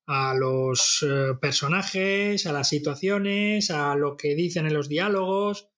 [0.07, 5.69] a los eh, personajes, a las situaciones, a lo que dicen en los diálogos.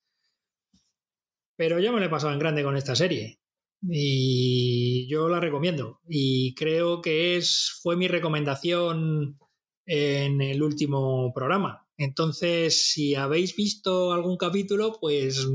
[1.57, 3.41] Pero yo me lo he pasado en grande con esta serie
[3.89, 9.39] y yo la recomiendo y creo que es fue mi recomendación
[9.87, 11.89] en el último programa.
[11.99, 15.47] Entonces, si habéis visto algún capítulo, pues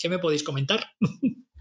[0.00, 0.84] ¿qué me podéis comentar?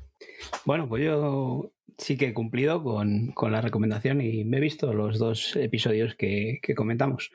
[0.65, 5.19] Bueno, pues yo sí que he cumplido con, la recomendación y me he visto los
[5.19, 7.31] dos episodios que, comentamos.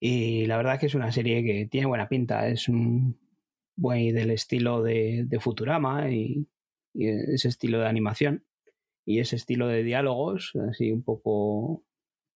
[0.00, 3.18] Y la verdad es que es una serie que tiene buena pinta, es un
[3.76, 6.48] buen del estilo de, Futurama y,
[6.94, 8.44] ese estilo de animación
[9.06, 11.84] y ese estilo de diálogos, así un poco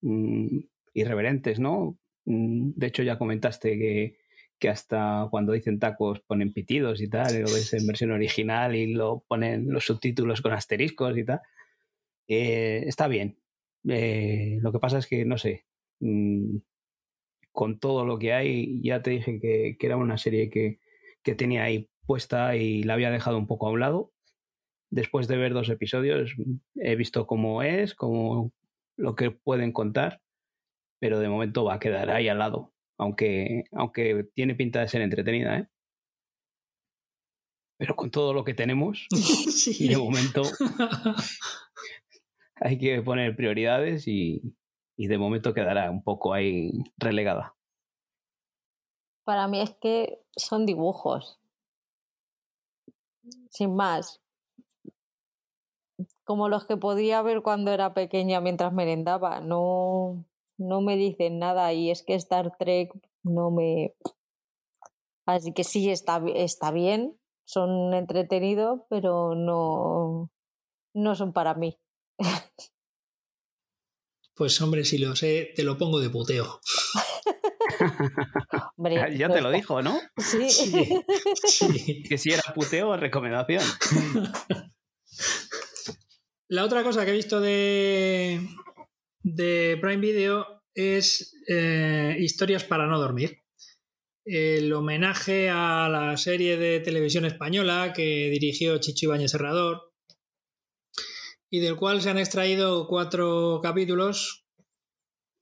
[0.00, 0.61] mm,
[0.94, 1.98] irreverentes, ¿no?
[2.24, 4.18] Mm, de hecho, ya comentaste que,
[4.59, 8.95] que hasta cuando dicen tacos ponen pitidos y tal, lo ves en versión original y
[8.95, 11.40] lo ponen los subtítulos con asteriscos y tal.
[12.29, 13.38] Eh, está bien.
[13.88, 15.66] Eh, lo que pasa es que, no sé,
[16.01, 16.59] mm,
[17.53, 20.81] con todo lo que hay, ya te dije que, era una serie que,
[21.23, 24.12] que, tenía ahí puesta y la había dejado un poco a un lado.
[24.90, 26.35] Después de ver dos episodios,
[26.77, 28.53] he visto cómo es, cómo
[28.97, 30.23] lo que pueden contar,
[31.01, 35.02] pero de momento va a quedar ahí al lado aunque, aunque tiene pinta de ser
[35.02, 35.68] entretenida, ¿eh?
[37.78, 39.06] Pero con todo lo que tenemos,
[39.78, 40.42] y de momento
[42.56, 44.54] hay que poner prioridades y,
[44.96, 47.54] y de momento quedará un poco ahí relegada.
[49.24, 51.40] Para mí es que son dibujos.
[53.50, 54.22] Sin más.
[56.24, 59.40] Como los que podía ver cuando era pequeña mientras merendaba.
[59.40, 60.24] No,
[60.59, 62.92] no me dicen nada y es que Star Trek
[63.23, 63.95] no me...
[65.27, 70.31] Así que sí, está, está bien, son entretenidos, pero no,
[70.95, 71.79] no son para mí.
[74.37, 76.61] Pues hombre, si lo sé, te lo pongo de puteo.
[79.16, 79.99] ya te lo dijo, ¿no?
[80.19, 80.51] Sí.
[80.51, 82.03] sí.
[82.03, 83.62] Que si era puteo o recomendación.
[86.49, 88.47] La otra cosa que he visto de,
[89.27, 93.43] de Prime Video es eh, Historias para no dormir.
[94.25, 99.93] El homenaje a la serie de televisión española que dirigió Chicho Ibáñez Serrador
[101.51, 104.47] y del cual se han extraído cuatro capítulos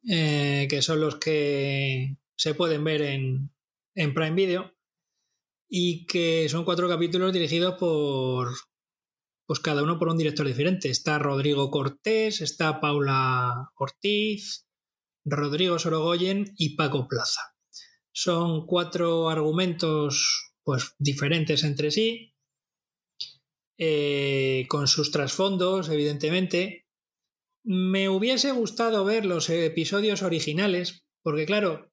[0.08, 3.50] eh, que son los que se pueden ver en,
[3.94, 4.74] en Prime Video
[5.68, 8.48] y que son cuatro capítulos dirigidos por,
[9.46, 10.88] pues cada uno por un director diferente.
[10.88, 14.66] Está Rodrigo Cortés, está Paula Ortiz,
[15.24, 17.54] Rodrigo Sorogoyen y Paco Plaza.
[18.12, 22.34] Son cuatro argumentos pues diferentes entre sí,
[23.76, 26.86] eh, con sus trasfondos, evidentemente.
[27.64, 31.90] Me hubiese gustado ver los episodios originales, porque claro,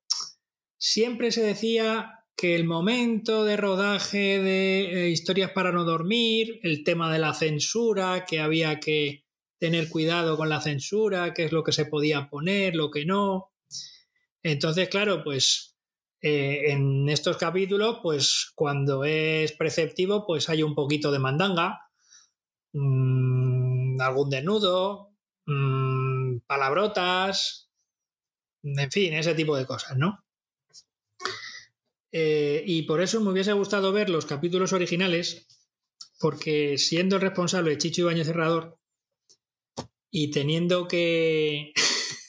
[0.78, 6.84] siempre se decía que el momento de rodaje de eh, historias para no dormir, el
[6.84, 9.26] tema de la censura, que había que
[9.60, 13.52] tener cuidado con la censura, qué es lo que se podía poner, lo que no.
[14.42, 15.78] Entonces, claro, pues
[16.20, 21.92] eh, en estos capítulos, pues cuando es preceptivo, pues hay un poquito de mandanga,
[22.74, 25.14] mm, algún desnudo,
[25.46, 27.70] mm, palabrotas,
[28.64, 30.26] en fin, ese tipo de cosas, ¿no?
[32.12, 35.48] Eh, y por eso me hubiese gustado ver los capítulos originales,
[36.20, 38.78] porque siendo el responsable Chicho Ibañez Cerrador
[40.12, 41.72] y teniendo que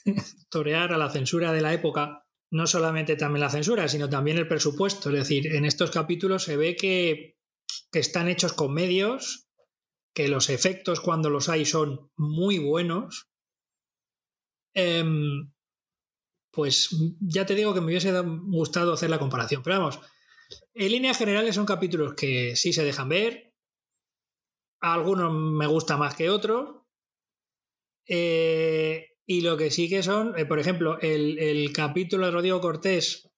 [0.51, 4.47] torear a la censura de la época, no solamente también la censura, sino también el
[4.47, 5.09] presupuesto.
[5.09, 7.37] Es decir, en estos capítulos se ve que,
[7.93, 9.49] están hechos con medios,
[10.15, 13.29] que los efectos cuando los hay son muy buenos.
[14.75, 15.53] Em,
[16.53, 19.63] pues ya te digo que me hubiese gustado hacer la comparación.
[19.63, 20.01] Pero vamos,
[20.75, 23.55] en líneas generales son capítulos que sí se dejan ver.
[24.81, 26.83] algunos me gusta más que otros.
[28.07, 33.31] Eh, y lo que sí que son, eh, por ejemplo, el, capítulo de Rodrigo Cortés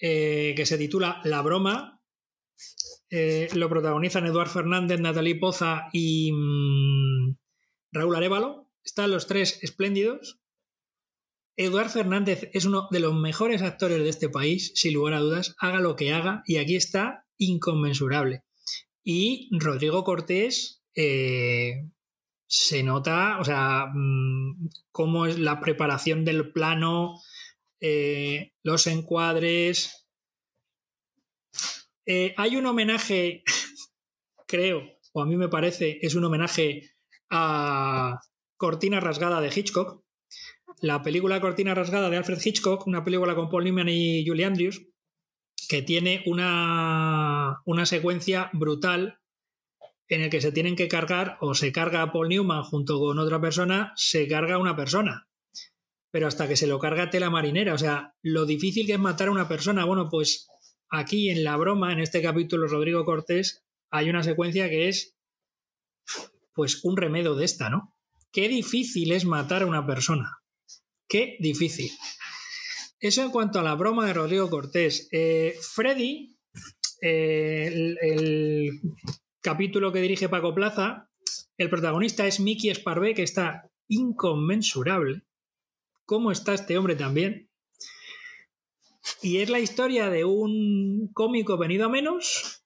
[0.00, 2.02] eh, que se titula La broma.
[3.10, 7.36] lo protagonizan Eduard Fernández, Natalie Poza y mm,
[7.92, 8.72] Raúl Arevalo.
[8.82, 10.40] Están los tres espléndidos.
[11.56, 15.56] Eduard Fernández es uno de los mejores actores de este país, sin lugar a dudas,
[15.58, 18.42] haga lo que haga, y aquí está inconmensurable.
[19.02, 21.88] Y Rodrigo Cortés eh,
[22.46, 27.14] se nota, o sea, mm, cómo es la preparación del plano,
[27.80, 30.06] eh, los encuadres.
[32.04, 33.42] Eh, hay un homenaje,
[34.46, 36.90] creo, o a mí me parece, es un homenaje
[37.30, 38.20] a
[38.56, 40.05] Cortina Rasgada de Hitchcock,
[40.80, 44.82] la película Cortina Rasgada de Alfred Hitchcock, una película con Paul Newman y Julie Andrews,
[45.68, 49.20] que tiene una, una secuencia brutal
[50.08, 53.40] en el que se tienen que cargar o se carga Paul Newman junto con otra
[53.40, 55.28] persona, se carga una persona.
[56.10, 59.28] Pero hasta que se lo carga tela marinera, o sea, lo difícil que es matar
[59.28, 60.48] a una persona, bueno, pues
[60.88, 65.16] aquí en la broma, en este capítulo Rodrigo Cortés, hay una secuencia que es
[66.54, 67.94] pues un remedio de esta, ¿no?
[68.32, 70.38] Qué difícil es matar a una persona.
[71.08, 71.90] Qué difícil.
[72.98, 75.08] Eso en cuanto a la broma de Rodrigo Cortés.
[75.12, 76.36] Eh, Freddy,
[77.02, 78.80] eh, el,
[79.40, 81.08] capítulo que dirige Paco Plaza,
[81.56, 85.22] el protagonista es Mickey Sparvé, que está inconmensurable.
[86.04, 87.48] ¿Cómo está este hombre también?
[89.22, 92.64] Y es la historia de un cómico venido a menos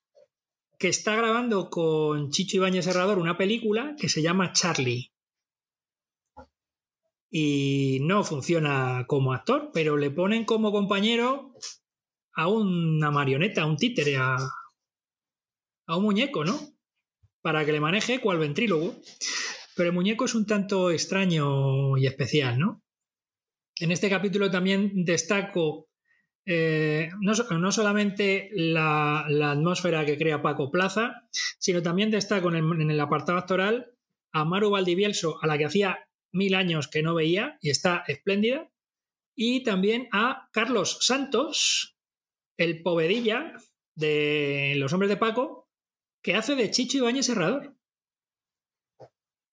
[0.79, 5.13] que está grabando con Chicho Ibáñez Serrador una película que se llama Charlie
[7.31, 11.55] y no funciona como actor, pero le ponen como compañero
[12.35, 14.37] a una marioneta, a un títere, a,
[15.87, 16.59] a un muñeco, ¿no?
[17.41, 18.97] Para que le maneje cual ventrílogo.
[19.77, 22.83] Pero el muñeco es un tanto extraño y especial, ¿no?
[23.79, 25.91] En este capítulo también destaco
[26.47, 31.29] eh, no, solamente la, atmósfera que crea Paco Plaza,
[31.59, 33.93] sino también destaco en el, en el apartado actoral
[34.33, 38.71] a Maru Valdivielso, a la que hacía mil años que no veía y está espléndida.
[39.35, 41.97] Y también a Carlos Santos,
[42.57, 43.55] el povedilla
[43.95, 45.69] de Los Hombres de Paco,
[46.23, 47.77] que hace de Chicho Ibáñez Serrador.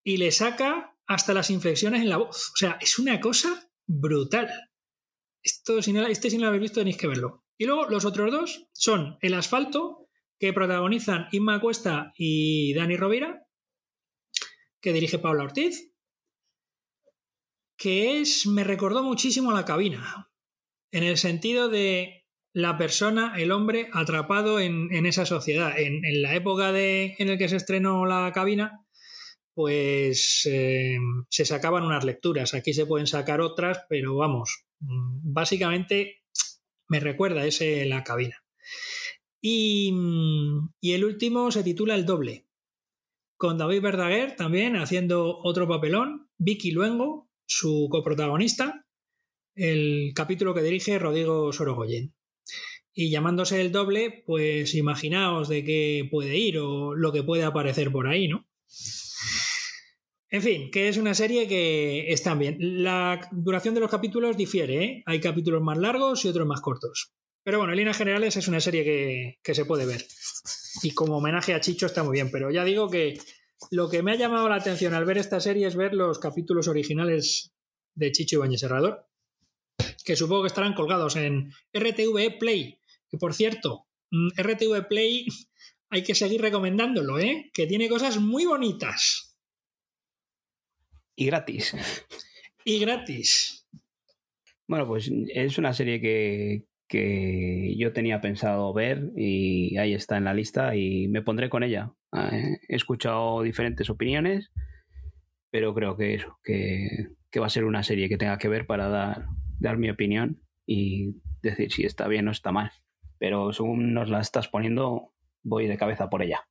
[0.03, 2.51] Y le saca hasta las inflexiones en la voz.
[2.53, 4.49] O sea, es una cosa brutal.
[5.41, 7.45] Esto, si no, este si lo visto tenéis que verlo.
[7.57, 10.09] Y luego los otros dos son El Asfalto,
[10.39, 13.47] que protagonizan Inma Cuesta y Dani Rovira,
[14.81, 15.91] que dirige Paula Ortiz,
[17.77, 20.29] que es, me recordó muchísimo la cabina,
[20.91, 25.77] en el sentido de la persona, el hombre, atrapado en, esa sociedad.
[25.77, 28.83] En, la época de, en la que se estrenó la cabina,
[29.53, 30.97] pues eh,
[31.29, 32.55] se sacaban unas lecturas.
[32.55, 36.23] Aquí se pueden sacar otras, pero vamos, mm, básicamente
[36.87, 38.43] me recuerda ese la cabina.
[39.39, 39.93] Y,
[40.81, 42.47] y, el último se titula El Doble,
[43.37, 48.85] con David Verdaguer también haciendo otro papelón, Vicky Luengo, su coprotagonista,
[49.55, 52.13] el capítulo que dirige Rodrigo Sorogoyen.
[52.93, 57.91] Y llamándose el doble, pues imaginaos de qué puede ir o lo que puede aparecer
[57.91, 58.47] por ahí, ¿no?
[60.29, 62.57] En fin, que es una serie que está bien.
[62.59, 65.03] La duración de los capítulos difiere, ¿eh?
[65.05, 67.13] Hay capítulos más largos y otros más cortos.
[67.43, 70.05] Pero bueno, en líneas generales es una serie que, que se puede ver.
[70.83, 72.29] Y como homenaje a Chicho está muy bien.
[72.29, 73.17] Pero ya digo que
[73.71, 76.67] lo que me ha llamado la atención al ver esta serie es ver los capítulos
[76.67, 77.53] originales
[77.95, 79.07] de Chicho Ibáñez Serrador,
[80.05, 82.79] que supongo que estarán colgados en RTV Play.
[83.09, 85.27] Que por cierto, mm, RTV Play
[85.89, 87.49] hay que seguir recomendándolo, ¿eh?
[87.53, 89.37] Que tiene cosas muy bonitas.
[91.15, 91.75] Y gratis.
[92.63, 93.65] Y gratis.
[94.67, 100.23] Bueno, pues es una serie que, que yo tenía pensado ver y ahí está en
[100.23, 101.91] la lista y me pondré con ella.
[102.13, 104.51] Eh, he escuchado diferentes opiniones,
[105.51, 107.09] pero creo que eso, que,
[107.39, 109.27] va a ser una serie que tenga que ver para dar,
[109.59, 112.71] dar mi opinión y decir si está bien o está mal.
[113.19, 115.11] Pero según nos la estás poniendo,
[115.43, 116.47] voy de cabeza por ella.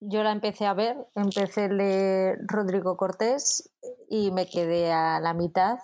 [0.00, 3.72] Yo la empecé a ver, empecé el de Rodrigo Cortés
[4.10, 5.78] y me quedé a la mitad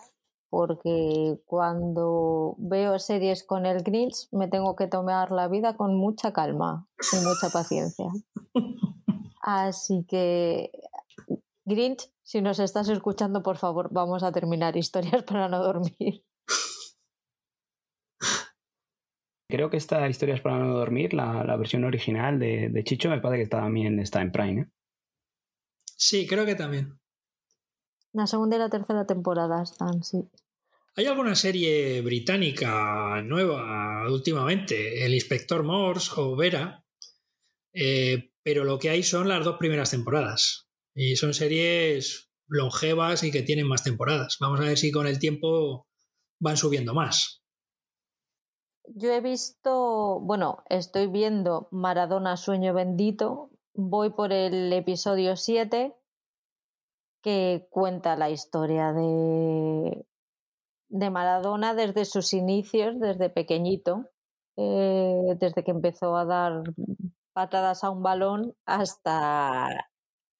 [0.53, 6.35] porque cuando veo series con el Grinch me tengo que tomar la vida con mucha
[6.35, 8.05] calma y mucha paciencia.
[9.41, 10.71] Así que,
[11.65, 16.23] Grinch, si nos estás escuchando, por favor, vamos a terminar historias para no dormir.
[19.49, 23.49] Creo que esta Historias para no dormir, la, versión original de, Chicho, me parece que
[23.49, 24.61] también está en Prime.
[24.61, 24.67] ¿eh?
[25.97, 27.02] Sí, creo que también.
[28.13, 30.29] La segunda y la tercera temporada están, sí.
[30.95, 35.07] ¿Hay alguna serie británica nueva últimamente?
[35.07, 36.85] El Inspector Morse o Vera.
[37.73, 40.69] Eh, pero lo que hay son las dos primeras temporadas.
[40.95, 44.37] Y son series longevas y que tienen más temporadas.
[44.41, 45.87] Vamos a ver si con el tiempo
[46.39, 47.43] van subiendo más.
[48.95, 53.51] Yo he visto, bueno, estoy viendo Maradona Sueño Bendito.
[53.73, 55.95] Voy por el episodio 7
[57.23, 60.05] que cuenta la historia de
[60.93, 64.11] de Maradona desde sus inicios, desde pequeñito,
[64.57, 66.63] eh, desde que empezó a dar
[67.33, 69.69] patadas a un balón hasta,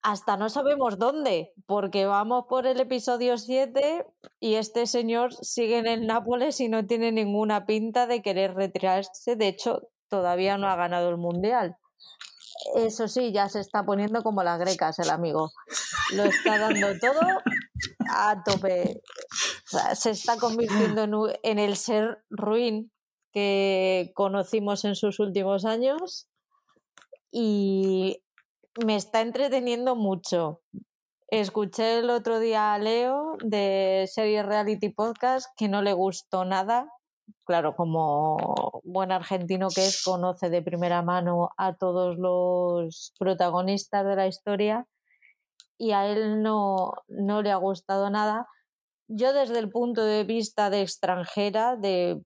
[0.03, 4.05] hasta no sabemos dónde, porque vamos por el episodio 7
[4.39, 9.35] y este señor sigue en el Nápoles y no tiene ninguna pinta de querer retirarse,
[9.35, 11.77] de hecho todavía no ha ganado el Mundial.
[12.75, 15.51] Eso sí, ya se está poniendo como las grecas el amigo.
[16.13, 17.21] Lo está dando todo
[18.09, 19.01] a tope.
[19.95, 22.91] se está convirtiendo en, el ser ruin
[23.31, 26.27] que conocimos en sus últimos años
[27.31, 28.23] y
[28.85, 30.61] me está entreteniendo mucho.
[31.27, 36.87] Escuché el otro día a Leo de Serie Reality Podcast que no le gustó nada.
[37.45, 44.15] Claro, como buen argentino que es, conoce de primera mano a todos los protagonistas de
[44.15, 44.87] la historia
[45.77, 48.47] y a él no, no le ha gustado nada.
[49.07, 52.23] Yo desde el punto de vista de extranjera, de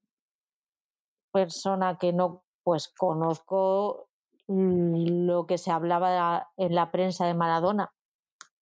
[1.32, 4.10] persona que no pues conozco
[4.48, 7.92] lo que se hablaba en la prensa de Maradona,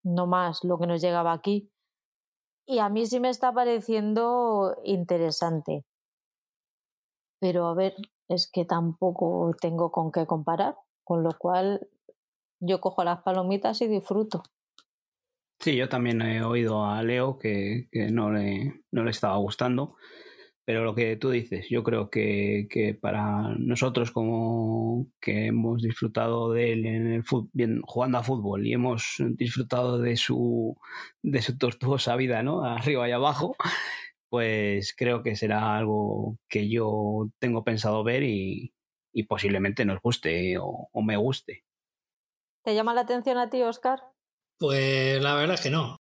[0.03, 1.71] no más lo que nos llegaba aquí.
[2.65, 5.85] Y a mí sí me está pareciendo interesante.
[7.39, 7.95] Pero a ver,
[8.27, 11.87] es que tampoco tengo con qué comparar, con lo cual
[12.59, 14.43] yo cojo las palomitas y disfruto.
[15.59, 19.95] Sí, yo también he oído a Leo que, no, le, no le estaba gustando,
[20.65, 26.73] pero lo que tú dices, yo creo que, para nosotros como que hemos disfrutado de
[26.73, 27.23] él en el
[27.53, 30.75] bien, jugando a fútbol y hemos disfrutado de su,
[31.21, 32.63] de su tortuosa vida, ¿no?
[32.65, 33.55] Arriba y abajo,
[34.35, 38.73] pues creo que será algo que yo tengo pensado ver y,
[39.29, 41.63] posiblemente nos guste o, me guste.
[42.65, 44.01] ¿Te llama la atención a ti, Oscar?
[44.59, 45.95] Pues la verdad es que no.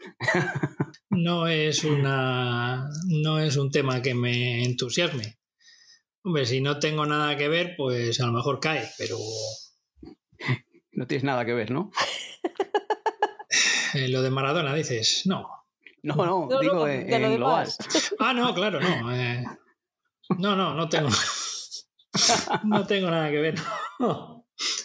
[1.10, 2.90] No es una.
[3.06, 5.38] no es un tema que me entusiasme.
[6.24, 9.16] Hombre, si no tengo nada que ver, pues a lo mejor cae, pero.
[10.90, 11.92] No tienes nada que ver, ¿no?
[13.94, 15.65] Eh, lo de Maradona, dices, no.
[16.06, 16.14] No,
[16.46, 17.68] no, digo en, global.
[18.20, 19.12] Ah, no, claro, no.
[19.12, 19.44] Eh,
[20.38, 21.08] no, no, no tengo.
[22.64, 23.54] no tengo nada que ver.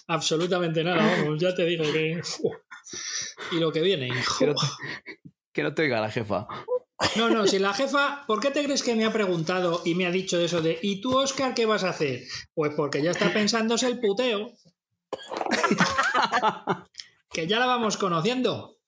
[0.07, 2.19] absolutamente nada, vamos, ya te digo que.
[3.51, 4.09] Y lo que viene.
[5.53, 6.47] Que no, te, oiga la jefa.
[7.15, 10.07] No, no, si la jefa, ¿por qué te crees que me ha preguntado y me
[10.07, 12.23] ha dicho eso de ¿y tú, Oscar, qué vas a hacer?
[12.55, 14.53] Pues porque ya está pensándose el puteo.
[17.31, 18.79] que ya la vamos conociendo.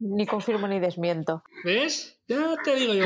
[0.00, 1.42] Ni confirmo ni desmiento.
[1.64, 2.20] ¿Ves?
[2.28, 3.04] Ya te digo yo.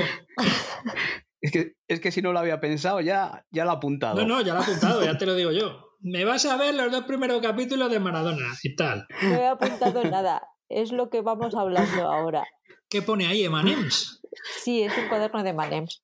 [1.41, 4.15] Es que, es que si no lo había pensado, ya, ya lo ha apuntado.
[4.21, 5.97] No, no, ya lo ha apuntado, ya te lo digo yo.
[6.01, 9.07] Me vas a ver los dos primeros capítulos de Maradona y tal.
[9.23, 10.43] No he apuntado nada.
[10.69, 12.45] Es lo que vamos hablando ahora.
[12.89, 14.21] ¿Qué pone ahí, Emanems?
[14.63, 16.03] Sí, es un cuaderno de Emanems.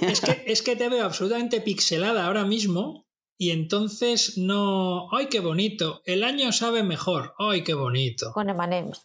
[0.00, 3.06] Es que, es que te veo absolutamente pixelada ahora mismo
[3.36, 5.08] y entonces no.
[5.12, 6.02] ¡Ay, qué bonito!
[6.04, 7.34] El año sabe mejor.
[7.38, 8.32] ¡Ay, qué bonito!
[8.32, 9.04] Con Emanems.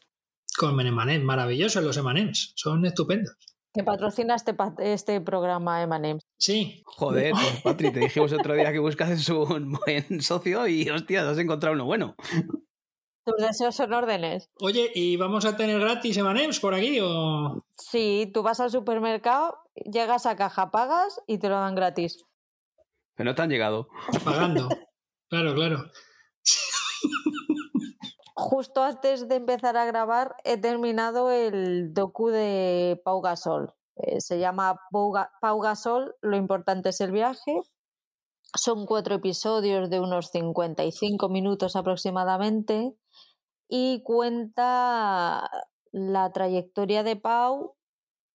[0.64, 1.26] Con Emanems.
[1.26, 2.54] Maravillosos los Emanems.
[2.56, 3.36] Son estupendos.
[3.74, 6.24] Que patrocina este, este programa Emanems.
[6.38, 6.82] Sí.
[6.86, 11.38] Joder, pues, Patri, te dijimos otro día que buscas un buen socio y, hostia, has
[11.38, 12.16] encontrado uno bueno.
[13.26, 14.50] Tus deseos son órdenes.
[14.62, 17.62] Oye, ¿y vamos a tener gratis Emanems por aquí o...?
[17.78, 22.24] Sí, tú vas al supermercado, llegas a caja, pagas y te lo dan gratis.
[23.16, 23.90] Pero no te han llegado.
[24.24, 24.70] Pagando.
[25.30, 25.92] Claro, claro
[28.36, 33.74] justo antes de empezar a grabar he terminado el docu de Pau Gasol.
[33.96, 37.56] Eh, se llama Pau, Gasol, lo importante es el viaje.
[38.56, 42.96] Son cuatro episodios de unos 55 minutos aproximadamente
[43.68, 45.50] y cuenta
[45.92, 47.76] la trayectoria de Pau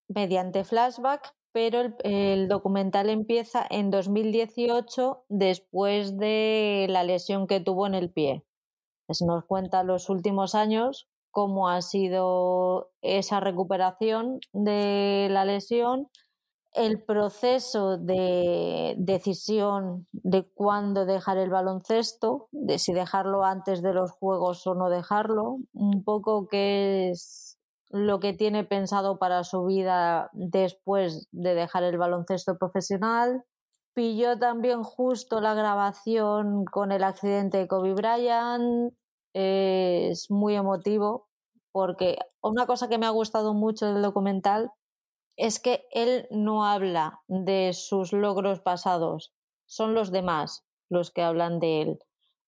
[0.09, 7.87] mediante flashback, pero el, el, documental empieza en 2018 después de la lesión que tuvo
[7.87, 8.48] en el pie
[9.27, 16.09] nos cuenta los últimos años cómo ha sido esa recuperación de la lesión,
[16.73, 24.13] el proceso de decisión de cuándo dejar el baloncesto, de si dejarlo antes de los
[24.13, 27.59] juegos o no dejarlo, un poco qué es
[27.91, 33.45] lo que tiene pensado para su vida después de dejar el baloncesto profesional,
[33.95, 38.95] pilló también justo la grabación con el accidente de Kobe Bryant.
[39.35, 41.29] Es muy emotivo
[41.73, 44.73] porque una cosa que me ha gustado mucho del documental
[45.37, 49.33] es que él no habla de sus logros pasados,
[49.67, 51.99] son los demás los que hablan de él.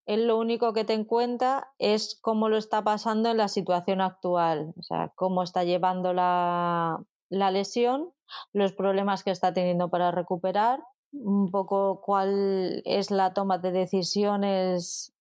[0.07, 4.73] Él lo único que te encuentra es cómo lo está pasando en la situación actual,
[4.77, 8.13] o sea, cómo está llevando la, la lesión,
[8.53, 10.81] los problemas que está teniendo para recuperar
[11.13, 15.15] un poco cuál es la toma de decisiones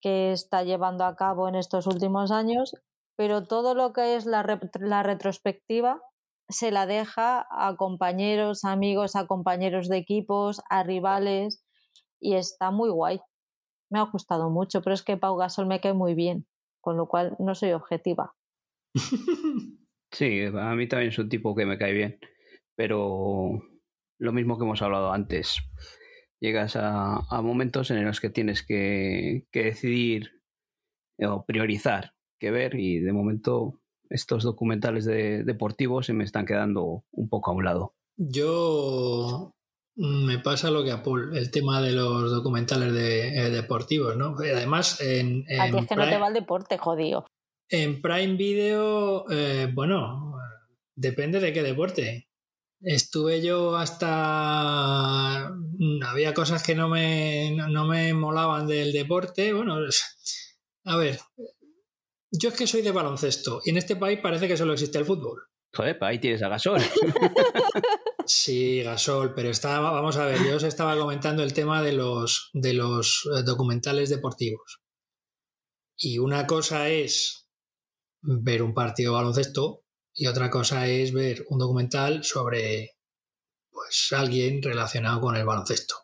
[0.00, 2.74] que está llevando a cabo en estos últimos años,
[3.16, 6.02] pero todo lo que es la, la retrospectiva
[6.48, 11.64] se la deja a compañeros, amigos, a compañeros de equipos, a rivales
[12.20, 13.20] y está muy guay.
[13.90, 16.46] Me ha gustado mucho, pero es que Pau Gasol me cae muy bien,
[16.80, 18.34] con lo cual no soy objetiva.
[20.12, 22.18] Sí, a mí también es un tipo que me cae bien,
[22.76, 23.62] pero
[24.22, 25.62] lo mismo que hemos hablado antes.
[26.40, 30.42] Llegas a, momentos en los que tienes que, decidir
[31.18, 37.04] eh, o priorizar qué ver y de momento estos documentales deportivos se me están quedando
[37.10, 37.94] un poco a un lado.
[38.16, 39.54] Yo
[39.96, 44.36] me pasa lo que a Paul, el tema de los documentales de, eh, deportivos, ¿no?
[44.38, 47.26] Además, en, a ti es que no te va el deporte, jodido.
[47.68, 50.34] En Prime Video, eh, bueno,
[50.94, 52.28] depende de qué deporte.
[52.82, 55.50] Estuve yo hasta...
[55.78, 59.52] Mm, había cosas que no me, no, me molaban del deporte.
[59.52, 59.78] Bueno,
[60.84, 61.20] a ver,
[62.30, 65.04] yo es que soy de baloncesto y en este país parece que solo existe el
[65.04, 65.42] fútbol.
[65.74, 66.80] Joder, pues ahí tienes a Gasol.
[68.26, 72.50] sí, Gasol, pero estaba, vamos a ver, yo os estaba comentando el tema de los,
[72.52, 74.82] de los eh, documentales deportivos.
[75.96, 77.48] Y una cosa es
[78.20, 79.81] ver un partido de baloncesto
[80.22, 82.92] y otra cosa es ver un documental sobre
[83.68, 85.96] pues alguien relacionado con el baloncesto.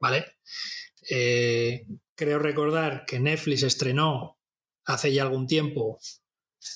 [0.00, 0.38] ¿Vale?
[1.08, 1.86] Eh,
[2.16, 4.40] creo recordar que Netflix estrenó
[4.84, 6.00] hace ya algún tiempo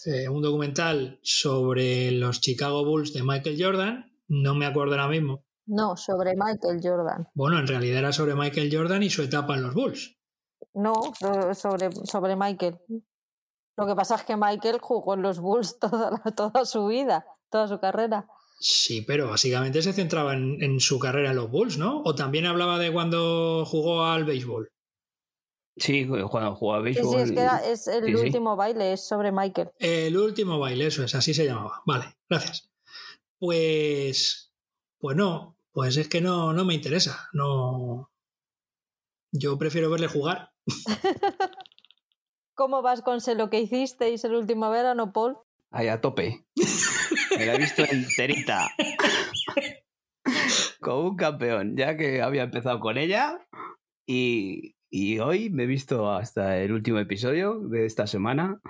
[0.07, 4.13] eh, un documental sobre los Chicago Bulls de Michael Jordan.
[4.29, 5.45] No me acuerdo ahora mismo.
[5.67, 7.27] No, sobre Michael Jordan.
[7.35, 10.17] Bueno, en realidad era sobre Michael Jordan y su etapa en los Bulls.
[10.73, 10.95] No,
[11.53, 12.79] sobre, sobre Michael.
[13.81, 17.67] Lo que pasa es que Michael jugó en los Bulls toda, toda su vida, toda
[17.67, 18.27] su carrera.
[18.59, 22.03] Sí, pero básicamente se centraba en, su carrera en los Bulls, ¿no?
[22.05, 24.71] O también hablaba de cuando jugó al béisbol.
[25.79, 27.15] Sí, cuando jugó al béisbol.
[27.15, 29.71] Sí, es que es el último baile, es sobre Michael.
[29.79, 31.83] El último baile, eso es, así se llamaba.
[31.87, 32.71] Vale, gracias.
[33.39, 34.53] Pues,
[34.99, 37.31] pues no, pues es que no, no me interesa.
[37.33, 38.11] No.
[39.33, 40.53] Yo prefiero verle jugar.
[42.61, 45.35] ¿Cómo vas con lo que hicisteis el último verano, Paul?
[45.71, 46.45] Ahí a tope.
[47.39, 48.69] Me la he visto enterita.
[50.83, 53.39] Como un campeón, ya que había empezado con ella.
[54.05, 54.75] Y,
[55.21, 58.61] hoy me he visto hasta el último episodio de esta semana.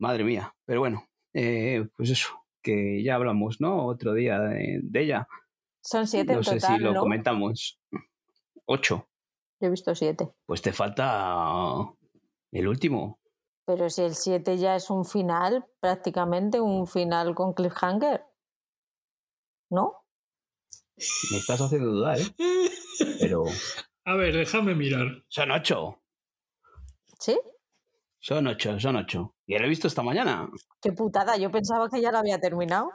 [0.00, 0.56] Madre mía.
[0.64, 3.86] Pero bueno, eh, pues eso, que ya hablamos, ¿no?
[3.86, 5.28] Otro día de, ella.
[5.80, 7.80] Son siete no sé si lo comentamos.
[8.64, 9.08] Ocho.
[9.60, 10.28] Yo he visto siete.
[10.44, 11.86] Pues te falta
[12.52, 13.18] el último.
[13.64, 18.24] Pero si el 7 ya es un final, prácticamente un final con cliffhanger.
[19.70, 20.04] ¿No?
[21.30, 22.70] Me estás haciendo dudar, ¿eh?
[23.20, 23.44] Pero.
[24.04, 25.24] A ver, déjame mirar.
[25.28, 26.02] Son ocho.
[27.20, 27.38] ¿Sí?
[28.18, 29.36] Son ocho, son ocho.
[29.46, 30.50] Y lo he visto esta mañana.
[30.80, 32.90] Qué putada, yo pensaba que ya lo había terminado.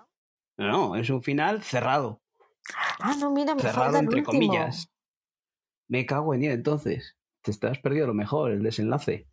[0.57, 2.21] No, no, es un final cerrado.
[2.99, 4.89] Ah, no, mira, me Cerrado entre comillas.
[5.87, 7.16] Me cago en día entonces.
[7.47, 9.25] Te estás perdiendo lo mejor, el desenlace.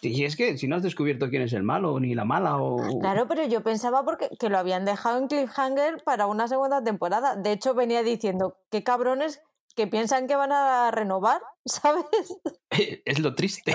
[0.00, 2.98] Y es que si no has descubierto quién es el malo ni la mala o...
[2.98, 7.36] Claro, pero yo pensaba porque que lo habían dejado en cliffhanger para una segunda temporada.
[7.36, 9.40] De hecho, venía diciendo, qué cabrones
[9.76, 12.06] que piensan que van a renovar, ¿sabes?
[13.04, 13.72] Es lo triste.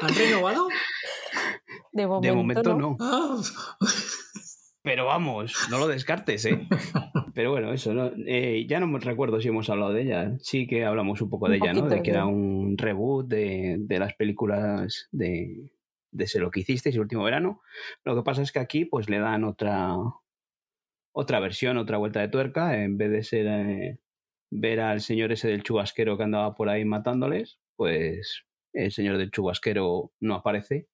[0.00, 0.66] ¿Han renovado?
[1.92, 2.96] De momento, no.
[2.98, 3.36] Ah.
[4.86, 6.60] Pero vamos, no lo descartes, ¿eh?
[7.34, 8.12] Pero bueno, eso, ¿no?
[8.24, 10.36] Eh, ya no me recuerdo si hemos hablado de ella.
[10.38, 11.88] Sí que hablamos un poco de ella, ¿no?
[11.88, 15.72] De que era un reboot de, las películas de,
[16.12, 17.62] de Sé lo que hicisteis el último verano.
[18.04, 19.96] Lo que pasa es que aquí pues le dan otra,
[21.12, 22.80] otra versión, otra vuelta de tuerca.
[22.80, 23.98] En vez de ser eh,
[24.52, 29.32] ver al señor ese del chubasquero que andaba por ahí matándoles, pues el señor del
[29.32, 30.86] chubasquero no aparece.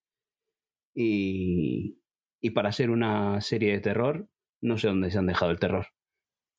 [0.95, 2.02] Y,
[2.43, 4.29] y para ser una serie de terror,
[4.61, 5.87] no sé dónde se han dejado el terror.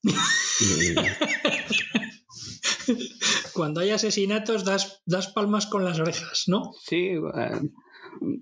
[3.54, 6.72] Cuando hay asesinatos das, das, palmas con las orejas, ¿no?
[6.84, 7.62] Sí, eh,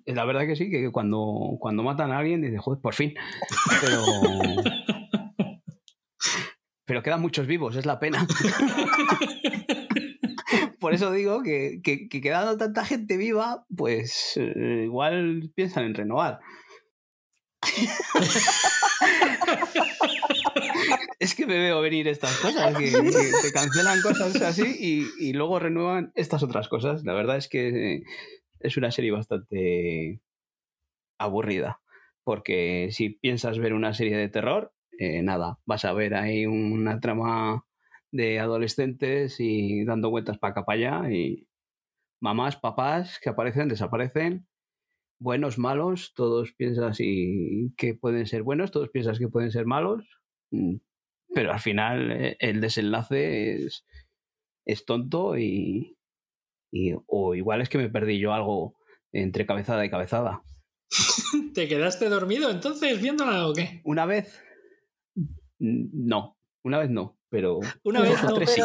[0.06, 3.14] la verdad que sí, que cuando, cuando matan a alguien dices, joder, por fin.
[3.82, 4.04] Pero,
[6.86, 8.26] pero quedan muchos vivos, es la pena.
[10.80, 16.40] Por eso digo que, que, quedando tanta gente viva, pues eh, igual piensan en renovar.
[21.20, 26.12] es que me veo venir estas cosas, que, te cancelan cosas así y, luego renuevan
[26.16, 27.04] estas otras cosas.
[27.04, 28.04] La verdad es que
[28.60, 30.22] es una serie bastante
[31.18, 31.82] aburrida,
[32.24, 37.00] porque si piensas ver una serie de terror, eh, nada, vas a ver ahí una
[37.00, 37.66] trama
[38.12, 41.48] de adolescentes y dando vueltas para acá para allá y
[42.20, 44.48] mamás, papás que aparecen, desaparecen
[45.22, 46.94] buenos, malos, todos piensan
[47.78, 50.04] que pueden ser buenos, todos piensan que pueden ser malos,
[50.50, 50.78] mm,
[51.34, 53.86] pero al final eh, el desenlace es,
[54.66, 55.96] es tonto y,
[57.06, 58.76] o igual es que me perdí yo algo
[59.14, 60.42] entre cabezada y cabezada.
[61.54, 63.82] ¿Te quedaste dormido entonces viéndola o qué?
[63.84, 64.42] Una vez,
[65.60, 68.62] no, una vez no, pero una vez no, sí.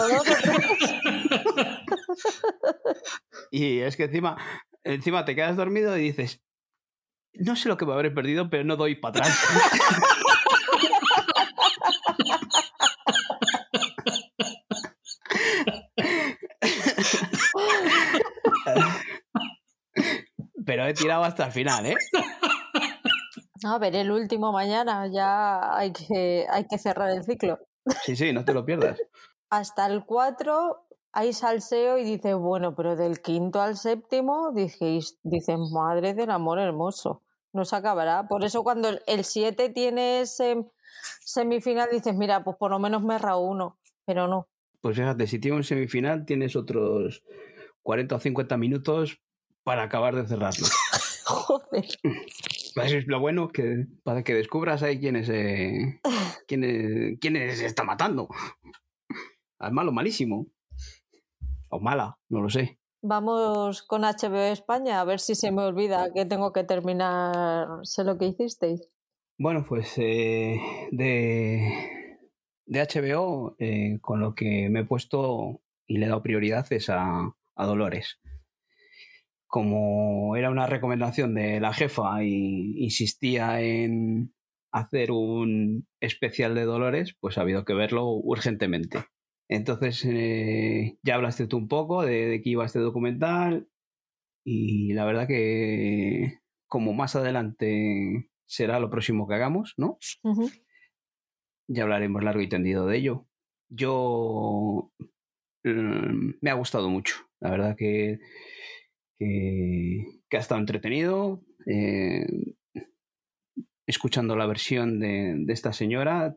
[3.50, 4.38] y es que encima
[4.86, 6.42] encima te quedas dormido y dices,
[7.38, 9.38] no sé lo que me habré perdido, pero no doy para atrás.
[20.64, 21.96] pero he tirado hasta el final, ¿eh?
[23.64, 27.58] A ver, el último mañana ya hay que, hay que cerrar el ciclo.
[28.04, 28.98] Sí, sí, no te lo pierdas.
[29.48, 35.60] Hasta el 4 hay salseo y dice, bueno, pero del quinto al séptimo dices, dicen,
[35.72, 37.22] madre del amor hermoso
[37.56, 38.28] no se acabará.
[38.28, 40.24] Por eso cuando el 7 tiene
[41.24, 44.48] semifinal dices, mira, pues por lo menos me uno, pero no.
[44.80, 47.24] Pues fíjate, si tiene un semifinal tienes otros
[47.82, 49.20] 40 o 50 minutos
[49.64, 50.66] para acabar de cerrarlo.
[51.26, 51.86] Joder.
[52.74, 56.00] Pues es lo bueno que para que descubras ahí quién es, eh,
[56.46, 58.28] quién es, quién está matando.
[59.58, 60.46] Al malo malísimo.
[61.68, 62.78] O mala, no lo sé.
[63.08, 67.68] Vamos con HBO España, a ver si se me olvida que tengo que terminar.
[67.84, 68.80] Sé lo que hicisteis.
[69.38, 70.58] Bueno, pues eh,
[70.90, 72.18] de,
[72.66, 76.90] de, HBO, eh, con lo que me he puesto y le he dado prioridad es
[76.90, 78.18] a, a Dolores.
[79.46, 84.34] Como era una recomendación de la jefa y insistía en
[84.72, 89.04] hacer un especial de Dolores, pues ha habido que verlo urgentemente.
[89.48, 93.68] Entonces, eh, ya hablaste tú un poco de, de qué iba este documental
[94.44, 99.98] y la verdad que como más adelante será lo próximo que hagamos, ¿no?
[101.68, 103.26] Ya hablaremos largo y tendido de ello.
[103.68, 104.92] Yo
[105.64, 108.18] mm, me ha gustado mucho, la verdad que,
[109.18, 111.42] que, ha estado entretenido.
[111.66, 112.26] Eh,
[113.88, 116.36] escuchando la versión de, de esta señora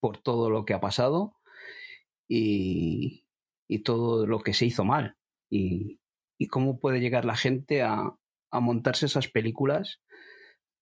[0.00, 1.36] por todo lo que ha pasado
[2.28, 3.24] y,
[3.84, 5.16] todo lo que se hizo mal.
[5.50, 6.00] Y,
[6.38, 8.14] y cómo puede llegar la gente a,
[8.50, 10.00] a, montarse esas películas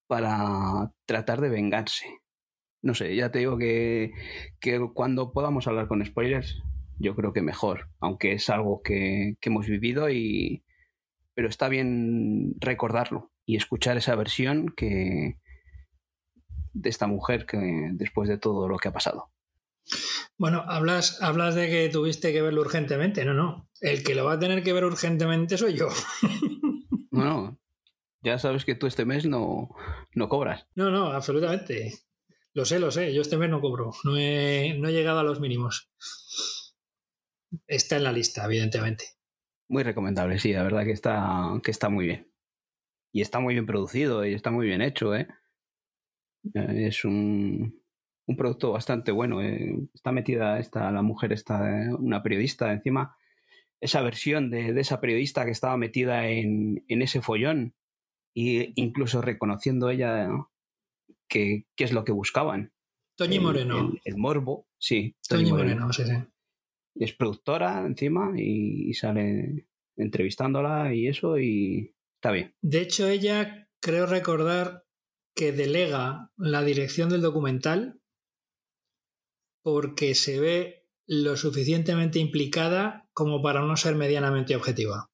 [0.07, 2.07] para tratar de vengarse.
[2.83, 4.13] No sé, ya te digo que,
[4.61, 6.63] que cuando podamos hablar con spoilers,
[6.99, 10.65] yo creo que mejor, aunque es algo que, que hemos vivido y...
[11.35, 15.39] Pero está bien recordarlo y escuchar esa versión que,
[16.73, 19.31] de esta mujer que después de todo lo que ha pasado.
[20.39, 23.25] Bueno, hablas, hablas de que tuviste que verlo urgentemente.
[23.25, 23.69] No, no.
[23.81, 25.89] El que lo va a tener que ver urgentemente soy yo.
[27.15, 27.61] Bueno,
[28.23, 29.69] ya sabes que tú este mes no,
[30.15, 30.67] no cobras.
[30.75, 31.93] No, no, absolutamente.
[32.55, 33.13] Lo sé, lo sé.
[33.13, 33.93] Yo este mes no cobro.
[34.05, 35.91] No he, no he llegado a los mínimos.
[37.67, 39.05] Está en la lista, evidentemente.
[39.69, 42.33] Muy recomendable, sí, la verdad que está, que está muy bien.
[43.13, 45.29] Y está muy bien producido y está muy bien hecho, ¿eh?
[46.55, 47.82] Es un,
[48.33, 49.43] un producto bastante bueno.
[49.43, 49.79] Eh.
[49.95, 53.17] Está metida esta, la mujer, está eh, una periodista encima.
[53.81, 57.75] Esa versión de, de esa periodista que estaba metida en, en ese follón
[58.35, 60.29] e incluso reconociendo ella
[61.29, 62.73] qué es lo que buscaban.
[63.17, 63.93] Toñi Moreno.
[63.93, 65.17] El, el, morbo, sí.
[65.29, 66.03] Toñi, Toñi Moreno, Moreno, sí,
[66.95, 69.67] es productora encima y, y sale
[69.97, 72.55] entrevistándola y eso y está bien.
[72.63, 74.85] De hecho, ella creo recordar
[75.35, 78.01] que delega la dirección del documental
[79.63, 85.11] porque se ve lo suficientemente implicada como para no ser medianamente objetiva.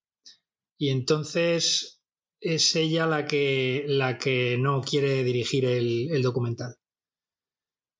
[0.78, 2.02] Y entonces
[2.40, 6.76] es ella la que, la que no quiere dirigir el, el documental.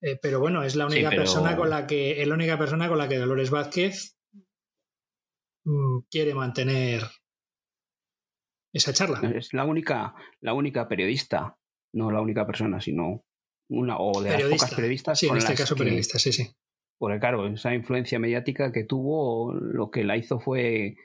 [0.01, 1.23] Eh, pero bueno, es la única sí, pero...
[1.23, 2.23] persona con la que.
[2.23, 4.17] Es la única persona con la que Dolores Vázquez
[5.65, 7.03] mmm, quiere mantener
[8.73, 9.21] esa charla.
[9.35, 11.59] Es la única, la única periodista,
[11.93, 13.25] no la única persona, sino
[13.69, 14.49] una o de periodista.
[14.49, 15.19] las pocas periodistas.
[15.19, 16.51] Sí, en este caso que, periodista, sí, sí.
[16.99, 20.97] Porque claro, esa influencia mediática que tuvo, lo que la hizo fue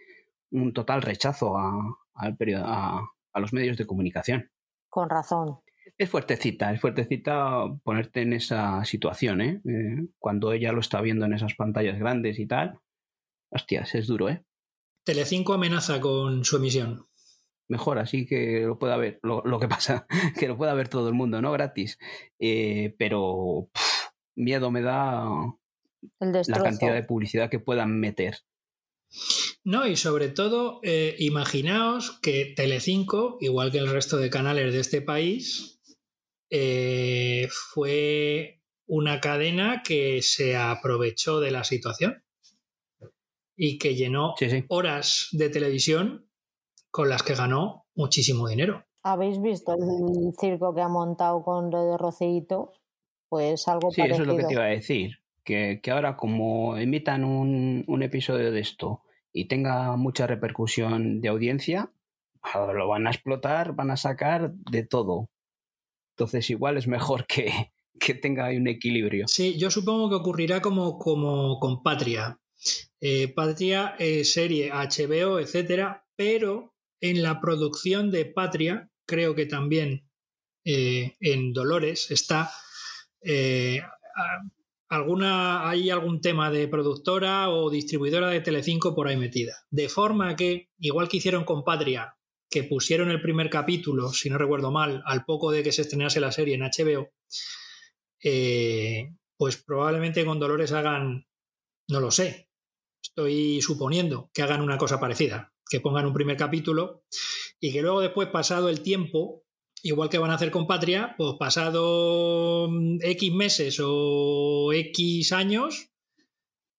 [0.52, 1.72] un total rechazo a,
[2.16, 3.02] a, a,
[3.34, 4.50] a los medios de comunicación.
[4.90, 5.60] Con razón.
[5.98, 9.62] Es fuertecita, es fuertecita ponerte en esa situación, ¿eh?
[9.66, 10.08] ¿eh?
[10.18, 12.80] Cuando ella lo está viendo en esas pantallas grandes y tal.
[13.50, 14.44] Hostias, es duro, ¿eh?
[15.04, 17.08] Telecinco amenaza con su emisión
[17.70, 19.20] mejor, así que lo pueda ver.
[19.24, 20.08] Lo, lo, que pasa,
[20.40, 21.52] que lo pueda ver todo el mundo, ¿no?
[21.52, 21.98] Gratis.
[22.40, 25.26] Eh, pero pff, miedo me da
[26.20, 28.40] la cantidad de publicidad que puedan meter.
[29.64, 34.80] No, y sobre todo, eh, imaginaos que Telecinco, igual que el resto de canales de
[34.80, 35.80] este país,
[36.50, 42.24] eh, fue una cadena que se aprovechó de la situación
[43.56, 44.66] y que llenó sí, sí.
[44.68, 46.28] horas de televisión
[46.94, 48.86] con las que ganó muchísimo dinero.
[49.02, 52.72] ¿Habéis visto el circo que ha montado con lo de Roceito?
[53.30, 54.14] Pues algo sí, parecido.
[54.14, 55.18] eso es lo que te iba a decir.
[55.44, 59.02] Que, que ahora como emitan un, un, episodio de esto
[59.34, 61.92] y tenga mucha repercusión de audiencia,
[62.56, 65.32] lo van a explotar, van a sacar de todo.
[66.16, 69.28] Entonces igual es mejor que, que tenga un equilibrio.
[69.28, 72.40] Sí, yo supongo que ocurrirá como, como con Patria.
[73.02, 76.73] Eh, Patria, eh, serie HBO, etcétera, pero
[77.04, 80.10] en la producción de Patria, creo que también
[80.64, 82.50] eh, en Dolores está
[83.22, 83.82] eh,
[84.88, 89.66] alguna, hay algún tema de productora o distribuidora de Telecinco por ahí metida.
[89.70, 92.16] De forma que, igual que hicieron con Patria,
[92.50, 96.22] que pusieron el primer capítulo, si no recuerdo mal, al poco de que se estrenase
[96.22, 97.10] la serie en HBO,
[98.24, 101.28] eh, pues probablemente con Dolores hagan,
[101.90, 102.48] no lo sé,
[103.04, 107.04] estoy suponiendo que hagan una cosa parecida que pongan un primer capítulo
[107.60, 109.44] y que luego después, pasado el tiempo,
[109.82, 115.90] igual que van a hacer con Patria, pues pasado mm, X meses o X años,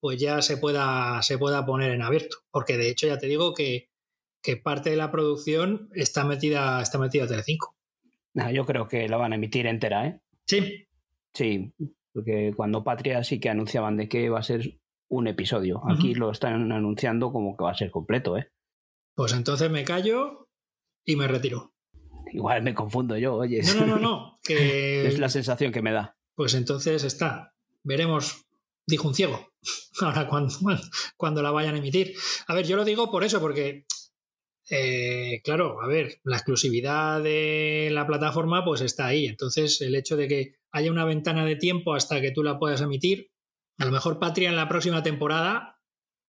[0.00, 2.36] pues ya se pueda, se pueda poner en abierto.
[2.52, 3.88] Porque de hecho ya te digo que
[4.44, 7.74] que parte de la producción está metida, está metida a Telecinco.
[8.34, 10.20] No, yo creo que la van a emitir entera, ¿eh?
[10.46, 10.86] Sí.
[11.32, 11.72] Sí,
[12.12, 14.78] porque cuando Patria sí que anunciaban de que va a ser
[15.08, 15.82] un episodio.
[15.90, 18.50] Aquí lo están anunciando como que va a ser completo, ¿eh?
[19.14, 20.48] Pues entonces me callo
[21.04, 21.74] y me retiro.
[22.32, 23.62] Igual me confundo yo, oye.
[23.62, 24.40] No, no, no, no.
[24.44, 25.06] Que...
[25.06, 26.16] es la sensación que me da.
[26.34, 27.54] Pues entonces está.
[27.82, 28.44] Veremos,
[28.86, 29.52] dijo un ciego.
[30.00, 30.54] Ahora cuando,
[31.16, 32.14] cuando la vayan a emitir.
[32.46, 33.86] A ver, yo lo digo por eso, porque
[34.70, 39.26] eh, claro, a ver, la exclusividad de la plataforma pues está ahí.
[39.26, 42.80] Entonces, el hecho de que haya una ventana de tiempo hasta que tú la puedas
[42.80, 43.30] emitir,
[43.78, 45.80] a lo mejor Patria en la próxima temporada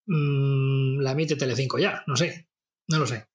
[0.06, 2.50] mmm, la emite Telecinco ya, no sé,
[2.88, 3.26] no lo sé.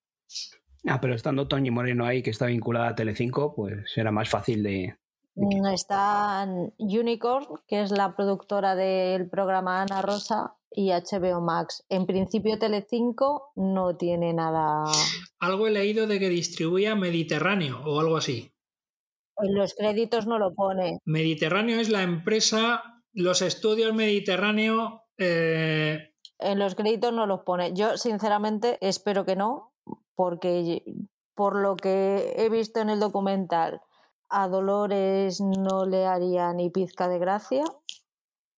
[0.86, 4.62] Ah, pero estando Toñi Moreno ahí, que está vinculada a Telecinco, pues era más fácil
[4.62, 4.96] de...
[5.72, 6.46] Está
[6.78, 11.84] Unicorn, que es la productora del programa Ana Rosa, y HBO Max.
[11.88, 14.84] En principio Telecinco no tiene nada.
[15.38, 18.52] Algo he leído de que distribuía Mediterráneo o algo así.
[19.38, 20.98] En los créditos no lo pone.
[21.04, 25.04] Mediterráneo es la empresa, los estudios Mediterráneo.
[25.18, 26.09] Eh,
[26.40, 27.72] en los créditos no los pone.
[27.74, 29.72] Yo sinceramente espero que no,
[30.14, 30.82] porque
[31.34, 33.80] por lo que he visto en el documental,
[34.28, 37.64] a Dolores no le haría ni pizca de gracia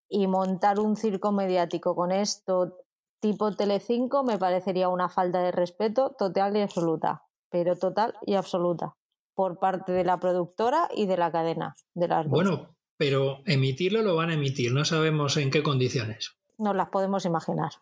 [0.09, 2.77] y montar un circo mediático con esto
[3.23, 8.97] tipo Telecinco me parecería una falta de respeto total y absoluta, pero total y absoluta
[9.35, 14.17] por parte de la productora y de la cadena de las Bueno, pero emitirlo lo
[14.17, 16.37] van a emitir, no sabemos en qué condiciones.
[16.59, 17.73] Nos las podemos imaginar.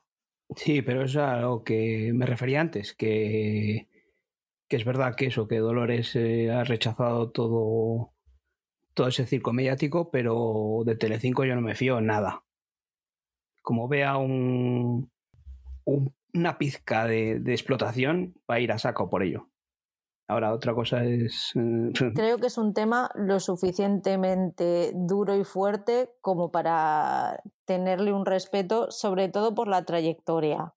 [0.57, 3.89] Sí, pero es a lo que me refería antes, que,
[4.69, 8.13] que es verdad que eso, que Dolores eh, ha rechazado todo
[8.95, 12.45] todo ese circo mediático, pero de Telecinco yo no me fío en nada.
[13.63, 15.11] Como vea un,
[15.85, 19.50] una pizca de, explotación, va a ir a saco por ello.
[20.31, 21.53] Ahora, otra cosa es.
[21.57, 28.25] Eh, Creo que es un tema lo suficientemente duro y fuerte como para tenerle un
[28.25, 30.73] respeto, sobre todo por la trayectoria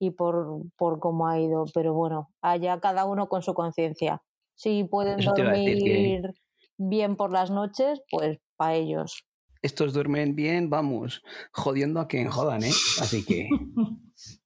[0.00, 1.66] y por, por cómo ha ido.
[1.72, 4.22] Pero bueno, allá cada uno con su conciencia.
[4.56, 6.34] Si pueden dormir
[6.76, 9.24] bien por las noches, pues para ellos.
[9.62, 12.72] Estos duermen bien, vamos, jodiendo a quien jodan, ¿eh?
[13.00, 13.48] Así que.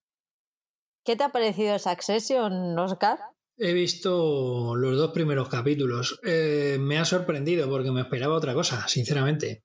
[1.02, 3.18] ¿Qué te ha parecido esa Succession, Oscar?
[3.62, 6.18] He visto los dos primeros capítulos.
[6.24, 9.64] Eh, me ha sorprendido porque me esperaba otra cosa, sinceramente.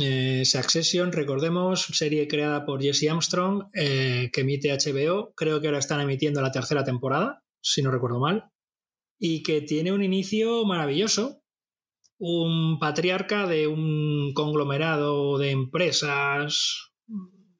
[0.00, 5.34] Eh, Succession, recordemos, serie creada por Jesse Armstrong, eh, que emite HBO.
[5.34, 8.50] Creo que ahora están emitiendo la tercera temporada, si no recuerdo mal.
[9.18, 11.42] Y que tiene un inicio maravilloso
[12.18, 16.90] un patriarca de un conglomerado de empresas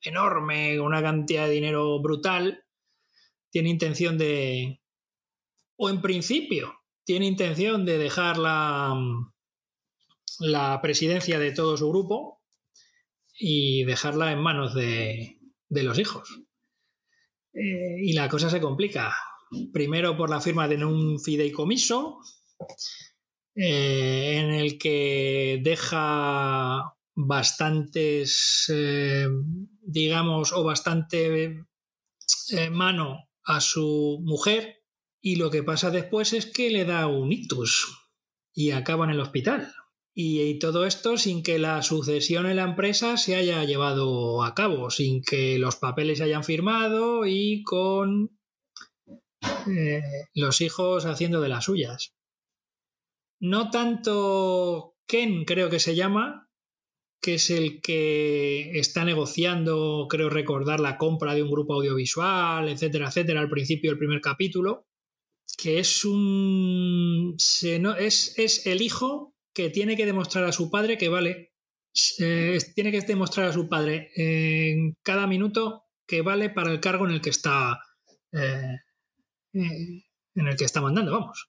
[0.00, 2.64] enorme, una cantidad de dinero brutal,
[3.50, 4.80] tiene intención de,
[5.78, 6.74] o en principio,
[7.04, 8.92] tiene intención de dejar la,
[10.82, 12.42] presidencia de todo su grupo
[13.38, 16.42] y dejarla en manos de, de los hijos.
[17.54, 19.14] Eh, y la cosa se complica.
[19.72, 22.18] Primero por la firma de un fideicomiso,
[23.54, 29.28] eh, en el que deja bastantes, eh,
[29.80, 31.64] digamos, o bastante
[32.70, 34.77] mano a su mujer
[35.20, 38.08] y lo que pasa después es que le da un ictus
[38.54, 39.72] y acaba en el hospital.
[40.20, 44.90] Y, todo esto sin que la sucesión en la empresa se haya llevado a cabo,
[44.90, 48.36] sin que los papeles se hayan firmado y con
[50.34, 52.16] los hijos haciendo de las suyas.
[53.40, 56.50] No tanto Ken, creo que se llama,
[57.22, 63.06] que es el que está negociando, creo recordar, la compra de un grupo audiovisual, etcétera,
[63.06, 64.87] etcétera, al principio del primer capítulo,
[65.56, 67.36] que es un...
[67.98, 71.52] es, es el hijo que tiene que demostrar a su padre que vale,
[72.74, 77.12] tiene que demostrar a su padre en cada minuto que vale para el cargo en
[77.12, 77.80] el que está,
[78.32, 78.76] eh,
[79.52, 81.48] en el que está mandando, vamos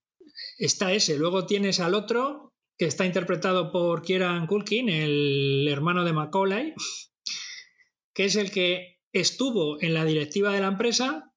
[0.58, 1.18] está ese.
[1.18, 6.74] Luego tienes al otro, que está interpretado por Kieran Culkin, el hermano de Macaulay,
[8.14, 11.34] que es el que estuvo en la directiva de la empresa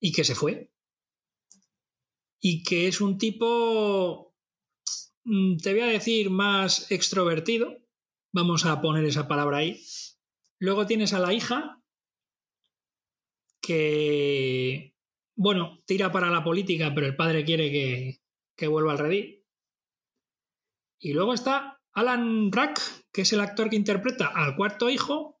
[0.00, 0.69] y que se fue.
[2.40, 4.34] Y que es un tipo,
[5.24, 7.76] mm, te voy a decir, más extrovertido.
[8.32, 9.82] Vamos a poner esa palabra ahí.
[10.58, 11.80] Luego tienes a la hija,
[13.60, 14.94] que,
[15.36, 18.20] bueno, tira para la política, pero el padre quiere que,
[18.56, 19.44] que vuelva al redil.
[20.98, 22.80] Y luego está Alan Rack,
[23.12, 25.40] que es el actor que interpreta al cuarto hijo,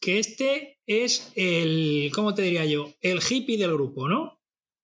[0.00, 2.92] que este es el, ¿cómo te diría yo?
[3.00, 4.40] El hippie del grupo, ¿no?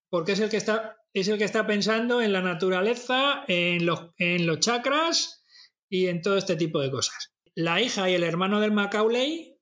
[0.09, 4.11] Porque es el que está, es el que está pensando en la naturaleza, en los,
[4.17, 5.43] en los chakras
[5.89, 7.33] y en todo este tipo de cosas.
[7.55, 9.57] La hija y el hermano del Macaulay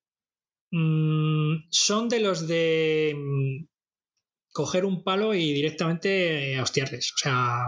[0.71, 3.65] mm, son de los de mm,
[4.51, 7.13] coger un palo y directamente hostiarles.
[7.13, 7.65] O sea,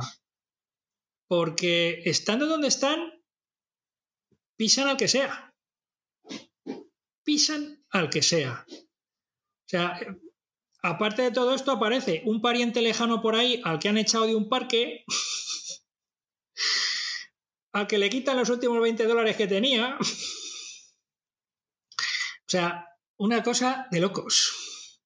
[1.27, 3.23] porque estando donde están,
[4.57, 5.53] pisan al que sea.
[7.23, 8.65] Pisan al que sea.
[8.67, 9.99] O sea,
[10.81, 14.35] aparte de todo esto, aparece un pariente lejano por ahí al que han echado de
[14.35, 15.03] un parque,
[17.73, 19.97] al que le quitan los últimos 20 dólares que tenía.
[22.41, 22.83] O sea,
[23.19, 25.03] una cosa de locos.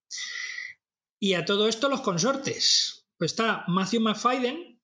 [1.20, 3.06] Y a todo esto los consortes.
[3.18, 4.82] Pues está Matthew McFadden,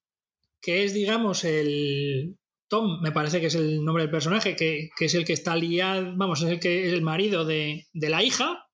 [0.62, 2.38] que es, digamos, el,
[2.70, 6.14] Tom, me parece que es el nombre del personaje, que, es el que está liado,
[6.16, 8.70] vamos, es el que es el marido de, la hija.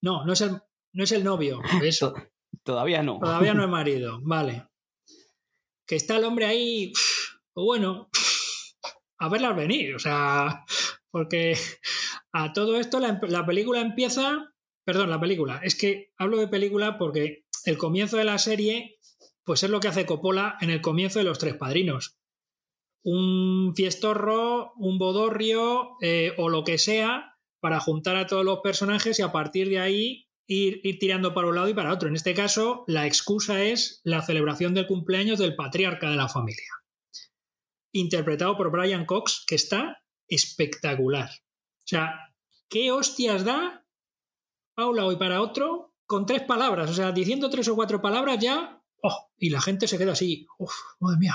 [0.00, 0.60] No, no es el,
[0.96, 1.60] no es el novio.
[1.84, 2.14] Eso.
[2.64, 3.18] Todavía no.
[3.18, 4.66] Todavía no es marido, vale.
[5.86, 6.92] Que está el hombre ahí,
[7.54, 8.08] o bueno,
[9.18, 10.64] a verla venir, o sea,
[11.10, 11.56] porque
[12.32, 14.52] a todo esto la, la película empieza,
[14.84, 18.98] perdón, la película, es que hablo de película porque el comienzo de la serie,
[19.44, 22.18] pues es lo que hace Coppola en el comienzo de Los Tres Padrinos
[23.06, 29.20] un fiestorro, un bodorrio eh, o lo que sea para juntar a todos los personajes
[29.20, 32.08] y a partir de ahí ir, tirando para un lado y para otro.
[32.08, 36.72] En este caso, la excusa es la celebración del cumpleaños del patriarca de la familia,
[37.92, 41.30] interpretado por Brian Cox, que está espectacular.
[41.30, 42.34] O sea,
[42.68, 43.86] ¿qué hostias da
[44.74, 46.90] Paula hoy para otro con tres palabras?
[46.90, 50.46] O sea, diciendo tres o cuatro palabras ya Oh, y la gente se queda así.
[50.58, 51.34] Uf, madre mía,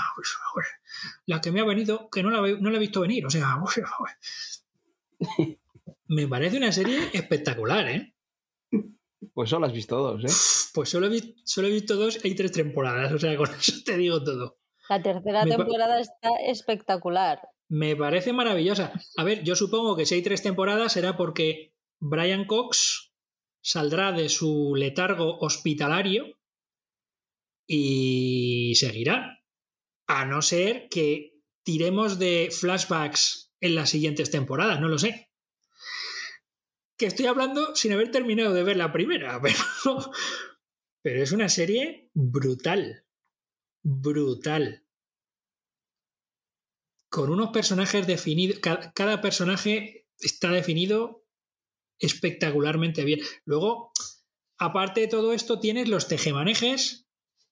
[1.26, 3.24] la que me ha venido, que no la, no la he visto venir.
[3.24, 3.56] O sea,
[6.08, 8.14] me parece una serie espectacular, ¿eh?
[9.34, 10.72] Pues solo has visto dos, ¿eh?
[10.74, 13.96] Pues solo he, solo he visto dos y tres temporadas, o sea, con eso te
[13.96, 14.58] digo todo.
[14.88, 17.40] La tercera temporada está espectacular.
[17.68, 18.92] Me parece maravillosa.
[19.16, 23.14] A ver, yo supongo que si hay tres temporadas será porque Brian Cox
[23.62, 26.38] saldrá de su letargo hospitalario
[27.66, 29.38] y seguirá.
[30.06, 35.31] A no ser que tiremos de flashbacks en las siguientes temporadas, no lo sé.
[37.02, 40.12] Que estoy hablando sin haber terminado de ver la primera, pero,
[41.02, 43.04] pero es una serie brutal.
[43.82, 44.86] Brutal.
[47.10, 48.60] Con unos personajes definidos.
[48.60, 51.26] Cada, personaje está definido
[51.98, 53.18] espectacularmente bien.
[53.46, 53.90] Luego,
[54.56, 57.08] aparte de todo esto, tienes los tejemanejes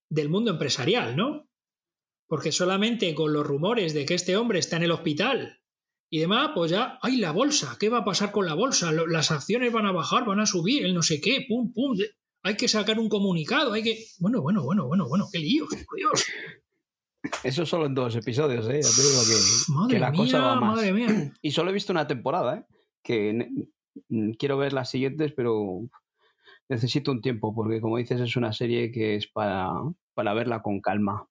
[0.08, 1.50] del mundo empresarial, ¿no?
[2.28, 5.59] Porque solamente con los rumores de que este hombre está en el hospital
[6.12, 7.76] y demás, pues ya, ¡ay, la bolsa!
[7.78, 8.90] ¿Qué va a pasar con la bolsa?
[8.90, 11.96] Las acciones van a bajar, van a subir, el no sé qué, pum, pum.
[12.42, 14.04] Hay que sacar un comunicado, hay que.
[14.18, 16.26] Bueno, bueno, bueno, bueno, bueno, qué lío, Dios.
[17.44, 18.80] Eso solo en dos episodios, ¿eh?
[18.82, 20.76] Ya te digo que, madre la mía, cosa va más.
[20.76, 21.32] Madre mía.
[21.42, 22.64] Y solo he visto una temporada, ¿eh?
[23.04, 23.48] Que
[24.36, 25.82] quiero ver las siguientes, pero
[26.68, 29.70] necesito un tiempo, porque como dices, es una serie que es para,
[30.14, 31.28] para verla con calma.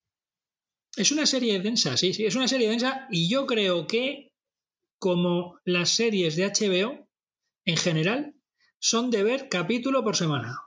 [0.95, 4.28] Es una serie densa, sí, sí, es una serie densa y yo creo que
[4.99, 7.07] como las series de HBO
[7.65, 8.35] en general
[8.79, 10.57] son de ver capítulo por semana.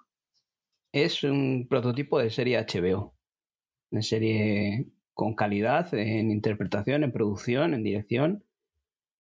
[0.93, 3.15] Es un prototipo de serie HBO.
[3.91, 8.45] Una serie con calidad en interpretación, en producción, en dirección.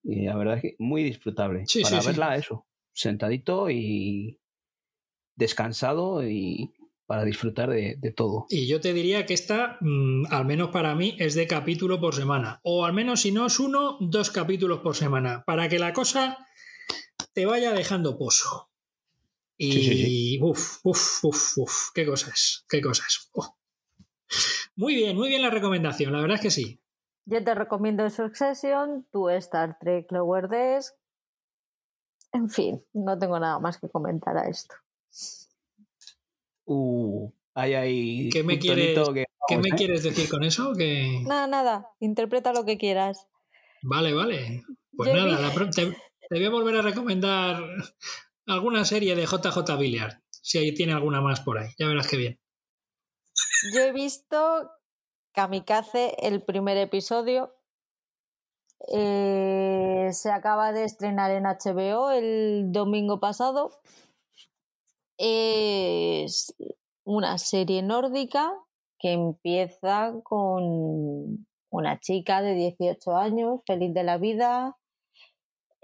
[0.03, 1.65] Y la verdad es que muy disfrutable.
[1.83, 4.41] para verla eso, sentadito y
[5.37, 6.73] descansado y
[7.07, 8.47] para disfrutar de, todo.
[8.49, 12.15] Y yo te diría que esta, mm, al menos para mí, es de capítulo por
[12.15, 12.61] semana.
[12.63, 15.43] O al menos si no es uno, dos capítulos por semana.
[15.47, 16.39] Para que la cosa
[17.33, 18.71] te vaya dejando pozo.
[19.57, 23.31] Y uff, uff, uff, uff, qué cosas, qué cosas.
[23.33, 23.57] Oh.
[24.75, 26.81] Muy bien, muy bien la recomendación, la verdad es que sí.
[27.25, 30.95] Yo te recomiendo Succession, tu Star Trek Lower Desk.
[32.33, 34.75] En fin, no tengo nada más que comentar a esto.
[36.65, 38.99] Uh, hay ¿Qué me, quieres,
[39.49, 39.73] ¿qué me ¿eh?
[39.77, 40.73] quieres decir con eso?
[40.75, 41.21] Que...
[41.27, 41.91] Nada, nada.
[42.01, 43.27] Interpreta lo que quieras.
[43.83, 44.63] Vale, vale.
[44.97, 45.95] Pues nada, te,
[46.31, 47.63] voy a volver a recomendar
[48.47, 50.21] alguna serie de JJ Billiard.
[50.31, 51.71] Si ahí tiene alguna más por ahí.
[51.79, 52.41] Ya verás qué bien.
[53.75, 54.71] Yo he visto
[55.33, 57.55] Kamikaze, el primer episodio.
[58.93, 63.71] Eh, se acaba de estrenar en HBO el domingo pasado
[65.25, 66.53] es
[67.05, 68.53] una serie nórdica
[68.99, 74.77] que empieza con una chica de 18 años, feliz de la vida,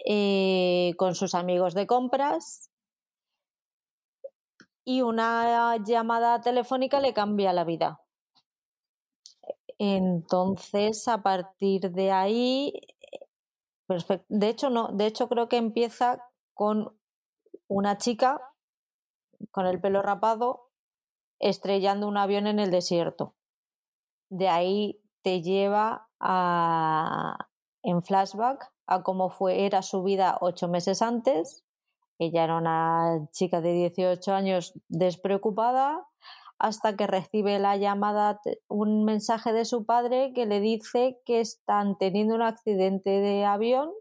[0.04, 2.70] eh, con sus amigos de compras
[4.84, 8.00] y una llamada telefónica le cambia la vida.
[9.78, 12.72] Entonces, a partir de ahí,
[14.28, 16.24] de hecho no, de hecho creo que empieza
[16.54, 16.98] con
[17.68, 18.40] una chica
[19.50, 20.68] con el pelo rapado
[21.38, 23.34] estrellando un avión en el desierto.
[24.30, 27.48] De ahí te lleva a,
[27.82, 31.64] en flashback a cómo fue, era su vida ocho meses antes.
[32.18, 36.06] Ella era una chica de 18 años despreocupada
[36.58, 41.96] hasta que recibe la llamada, un mensaje de su padre que le dice que están
[41.98, 43.92] teniendo un accidente de avión,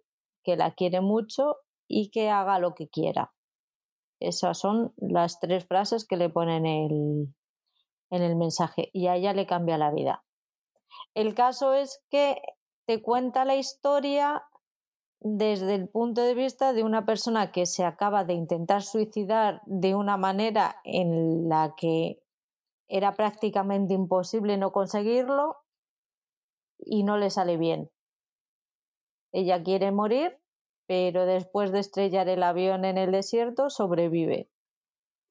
[0.43, 1.57] que la quiere mucho
[1.87, 3.31] y que haga lo que quiera.
[4.19, 7.33] Esas son las tres frases que le ponen el,
[8.09, 10.23] en el mensaje y a ella le cambia la vida.
[11.13, 12.41] El caso es que
[12.85, 14.43] te cuenta la historia
[15.19, 19.95] desde el punto de vista de una persona que se acaba de intentar suicidar de
[19.95, 22.21] una manera en la que
[22.87, 25.57] era prácticamente imposible no conseguirlo
[26.79, 27.89] y no le sale bien.
[29.33, 30.39] Ella quiere morir
[30.87, 34.49] pero después de estrellar el avión en el desierto sobrevive.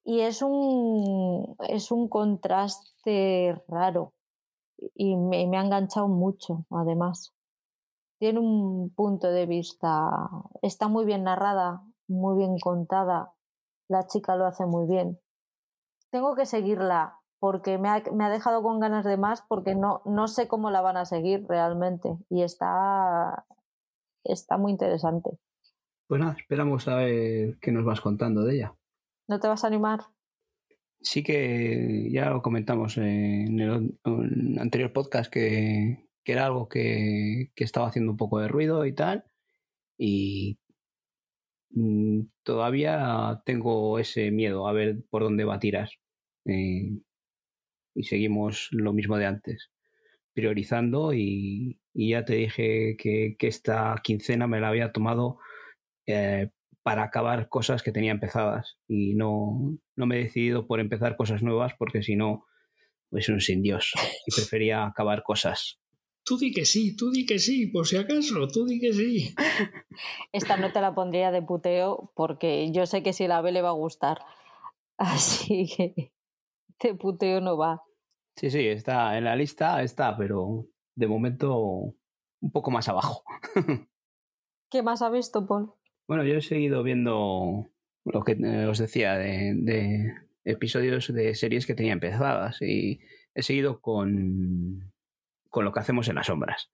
[0.05, 4.13] Y es un, es un contraste raro
[4.95, 7.33] y me, me ha enganchado mucho, además.
[8.19, 10.29] Tiene un punto de vista,
[10.61, 13.33] está muy bien narrada, muy bien contada,
[13.89, 15.19] la chica lo hace muy bien.
[16.09, 20.01] Tengo que seguirla porque me ha, me ha, dejado con ganas de más porque no,
[20.05, 23.45] no sé cómo la van a seguir realmente y está,
[24.23, 25.37] está muy interesante.
[26.07, 28.73] Pues nada, esperamos a ver qué nos vas contando de ella.
[29.27, 29.99] ¿No te vas a animar?
[31.01, 33.99] Sí que ya lo comentamos en el,
[34.57, 39.25] anterior podcast que, era algo que, estaba haciendo un poco de ruido y tal.
[39.97, 40.59] Y
[41.71, 45.89] mm, todavía tengo ese miedo a ver por dónde va a tirar.
[46.45, 47.01] Eh,
[47.95, 49.71] y seguimos lo mismo de antes,
[50.33, 55.39] priorizando y, ya te dije que, que, esta quincena me la había tomado
[56.07, 56.49] eh,
[56.83, 61.43] para acabar cosas que tenía empezadas y no, no me he decidido por empezar cosas
[61.43, 62.45] nuevas porque si no,
[63.09, 63.93] pues un sin Dios
[64.25, 65.79] y prefería acabar cosas.
[66.23, 69.35] Tú di que sí, tú di que sí, por si acaso, tú di que sí.
[70.31, 73.61] Esta no te la pondría de puteo porque yo sé que si la ve le
[73.61, 74.19] va a gustar.
[74.97, 76.11] Así que
[76.81, 77.81] de puteo no va.
[78.35, 81.57] Sí, sí, está en la lista, está, pero de momento
[82.39, 83.23] un poco más abajo.
[84.69, 85.73] ¿Qué más ha visto, Paul?
[86.07, 87.69] Bueno, yo he seguido viendo
[88.05, 90.13] lo que eh, os decía de,
[90.45, 93.01] episodios de series que tenía empezadas y
[93.35, 94.93] he seguido con,
[95.49, 96.71] con lo que hacemos en las sombras.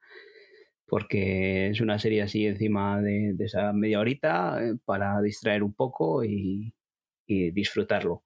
[0.85, 6.23] Porque es una serie así encima de, esa media horita eh, para distraer un poco
[6.23, 6.73] y,
[7.25, 8.23] disfrutarlo.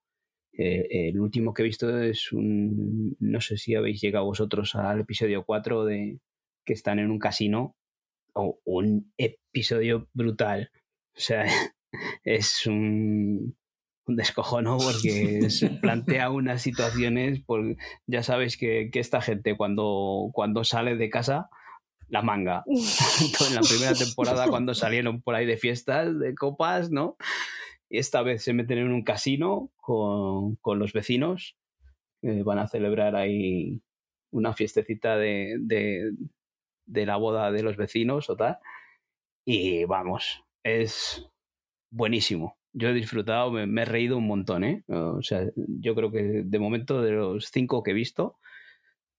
[0.51, 3.15] Eh, el último que he visto es un.
[3.21, 6.19] No sé si habéis llegado vosotros al episodio 4 de
[6.65, 7.77] que están en un casino.
[8.33, 10.69] O un episodio brutal
[11.17, 11.45] o sea,
[12.23, 13.57] es un,
[14.05, 17.75] un descojono porque se plantea unas situaciones, por,
[18.05, 21.49] ya sabes que, esta gente cuando, cuando sale de casa,
[22.07, 22.63] la manga.
[22.67, 27.17] en la primera temporada cuando salieron por ahí de fiestas, de copas, ¿no?
[27.89, 31.57] Y esta vez se meten en un casino con, con los vecinos,
[32.21, 33.81] van a celebrar ahí
[34.31, 36.11] una fiestecita de, de,
[36.85, 38.57] de la boda de los vecinos o tal.
[39.45, 41.29] Y vamos, es
[41.91, 42.57] buenísimo.
[42.73, 44.83] Yo he disfrutado, me, he reído un montón, ¿eh?
[44.87, 48.37] O sea, yo creo que de momento de los cinco que he visto,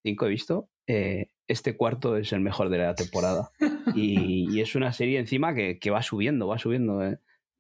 [0.05, 3.51] cinco he visto, eh, este cuarto es el mejor de la temporada.
[3.97, 7.03] Y, es una serie encima que, va subiendo, va subiendo.
[7.03, 7.19] ¿eh?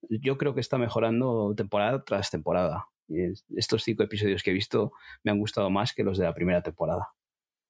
[0.09, 2.87] Yo creo que está mejorando temporada tras temporada.
[3.09, 3.21] Y
[3.57, 4.93] estos cinco episodios que he visto
[5.25, 7.09] me han gustado más que los de la primera temporada.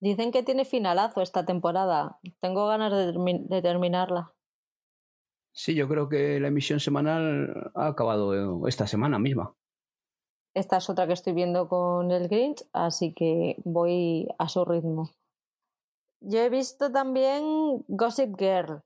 [0.01, 2.19] Dicen que tiene finalazo esta temporada.
[2.41, 4.35] Tengo ganas de terminarla.
[5.59, 9.57] Sí, yo creo que la emisión semanal ha acabado esta semana misma.
[10.55, 15.11] Esta es otra que estoy viendo con el Grinch, así que voy a su ritmo.
[16.21, 17.43] Yo he visto también
[17.89, 18.83] Gossip Girl,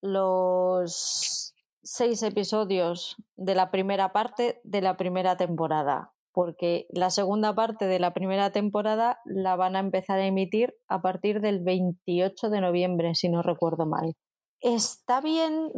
[0.00, 7.84] los seis episodios de la primera parte de la primera temporada, porque la segunda parte
[7.84, 12.60] de la primera temporada la van a empezar a emitir a partir del 28 de
[12.62, 14.14] noviembre, si no recuerdo mal
[14.60, 15.72] está bien,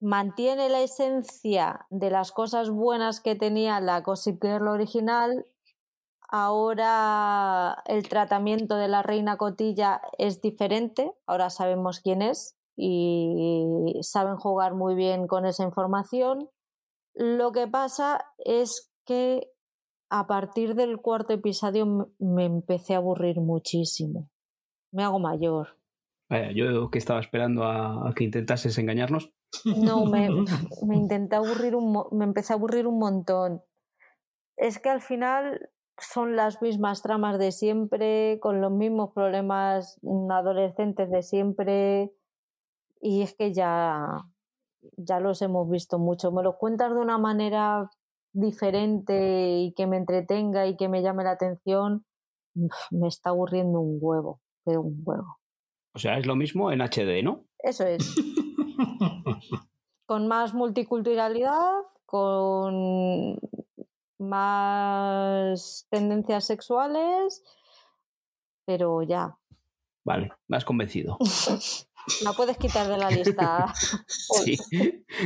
[0.00, 5.46] mantiene la esencia de las cosas buenas que tenía la Gossip Girl original.
[6.28, 14.36] Ahora el tratamiento de la reina Cotilla es diferente, ahora sabemos quién es, y saben
[14.36, 16.50] jugar muy bien con esa información.
[17.14, 19.52] Lo que pasa es que
[20.10, 24.28] a partir del cuarto episodio me empecé a aburrir muchísimo.
[24.92, 25.78] Me hago mayor.
[26.34, 29.32] Vaya, yo que estaba esperando a, que intentases engañarnos.
[29.64, 30.28] No, me,
[30.84, 33.62] me intenté aburrir un me empecé a aburrir un montón.
[34.56, 41.08] Es que al final son las mismas tramas de siempre, con los mismos problemas adolescentes
[41.08, 42.12] de siempre.
[43.00, 44.08] Y es que ya,
[44.96, 46.32] ya los hemos visto mucho.
[46.32, 47.88] Me los cuentas de una manera
[48.32, 52.04] diferente y que me entretenga y que me llame la atención,
[52.90, 55.38] me está aburriendo un huevo, pero un huevo.
[55.94, 57.44] O sea, es lo mismo en HD, ¿no?
[57.58, 58.14] Eso es.
[60.06, 63.38] con más multiculturalidad, con
[64.18, 67.42] más tendencias sexuales,
[68.64, 69.38] pero ya.
[70.04, 71.16] Vale, me has convencido.
[72.22, 73.72] No puedes quitar de la lista.
[74.44, 74.58] sí,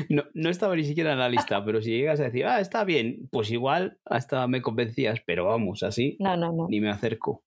[0.09, 2.85] no, no, estaba ni siquiera en la lista, pero si llegas a decir, ah, está
[2.85, 6.69] bien, pues igual hasta me convencías, pero vamos, así no, no, no.
[6.69, 7.43] ni me acerco.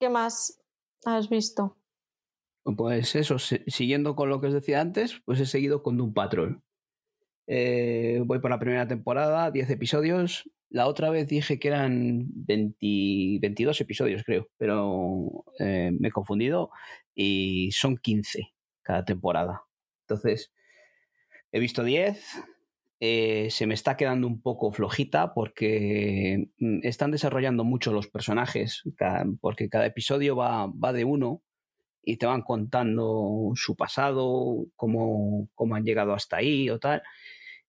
[0.00, 0.60] ¿Qué más
[1.04, 1.76] has visto?
[2.64, 6.62] Pues eso, siguiendo con lo que os decía antes, pues he seguido con Doom Patrol.
[7.48, 10.48] Eh, voy por la primera temporada, 10 episodios.
[10.70, 16.70] La otra vez dije que eran 22 episodios, creo, pero eh, me he confundido
[17.14, 18.52] y son 15
[18.82, 19.64] cada temporada.
[20.06, 20.52] Entonces,
[21.50, 22.24] he visto 10.
[23.00, 28.82] Eh, se me está quedando un poco flojita porque mm, están desarrollando mucho los personajes,
[29.40, 31.42] porque cada episodio va, va de uno
[32.02, 37.02] y te van contando su pasado, cómo, cómo, han llegado hasta ahí o tal.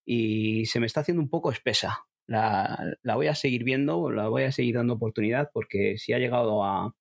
[0.05, 2.05] Y se me está haciendo un poco espesa.
[2.27, 6.19] La, la, voy a seguir viendo, la voy a seguir dando oportunidad porque si ha
[6.19, 6.95] llegado a,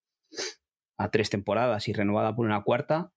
[0.98, 3.12] a tres temporadas y renovada por una cuarta,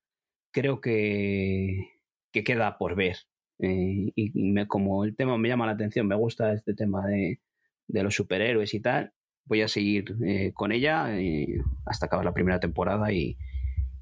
[0.51, 1.89] creo que,
[2.31, 3.17] que queda por ver.
[3.59, 7.39] Eh, y como el tema me llama la atención, me gusta este tema de,
[7.87, 9.13] de los superhéroes y tal,
[9.45, 13.37] voy a seguir eh, con ella eh, hasta acabar la primera temporada y,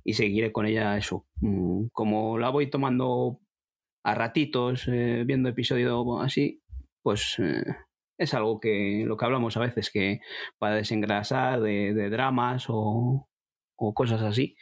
[0.03, 1.25] y seguiré con ella eso.
[1.41, 3.39] Mm, como la voy tomando
[4.03, 6.61] a ratitos, eh, viendo episodio así,
[7.01, 7.63] pues eh,
[8.17, 10.19] es algo que lo que hablamos a veces, que
[10.59, 13.27] para desengrasar de, dramas o,
[13.75, 14.55] cosas así,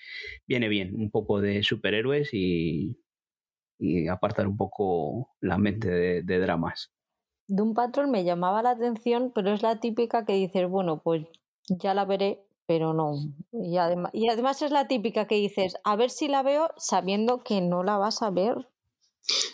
[0.48, 2.98] viene bien un poco de superhéroes y,
[3.78, 6.92] y apartar un poco la mente de, de dramas.
[7.48, 11.26] De un patrón me llamaba la atención, pero es la típica que dices, bueno, pues
[11.70, 13.12] ya la veré, pero no.
[13.52, 17.44] Y, además, y además es la típica que dices, a ver si la veo sabiendo
[17.44, 18.70] que no la vas a ver.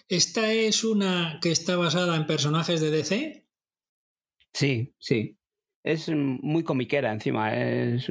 [0.08, 3.48] ¿Esta es una que está basada en personajes de DC?
[4.54, 5.40] Sí, sí.
[5.84, 7.56] Es muy comiquera encima.
[7.56, 8.08] Es,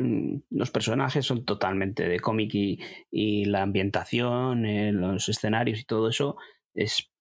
[0.50, 6.34] los personajes son totalmente de cómic y, la ambientación, eh, los escenarios y todo eso,
[6.74, 7.12] es,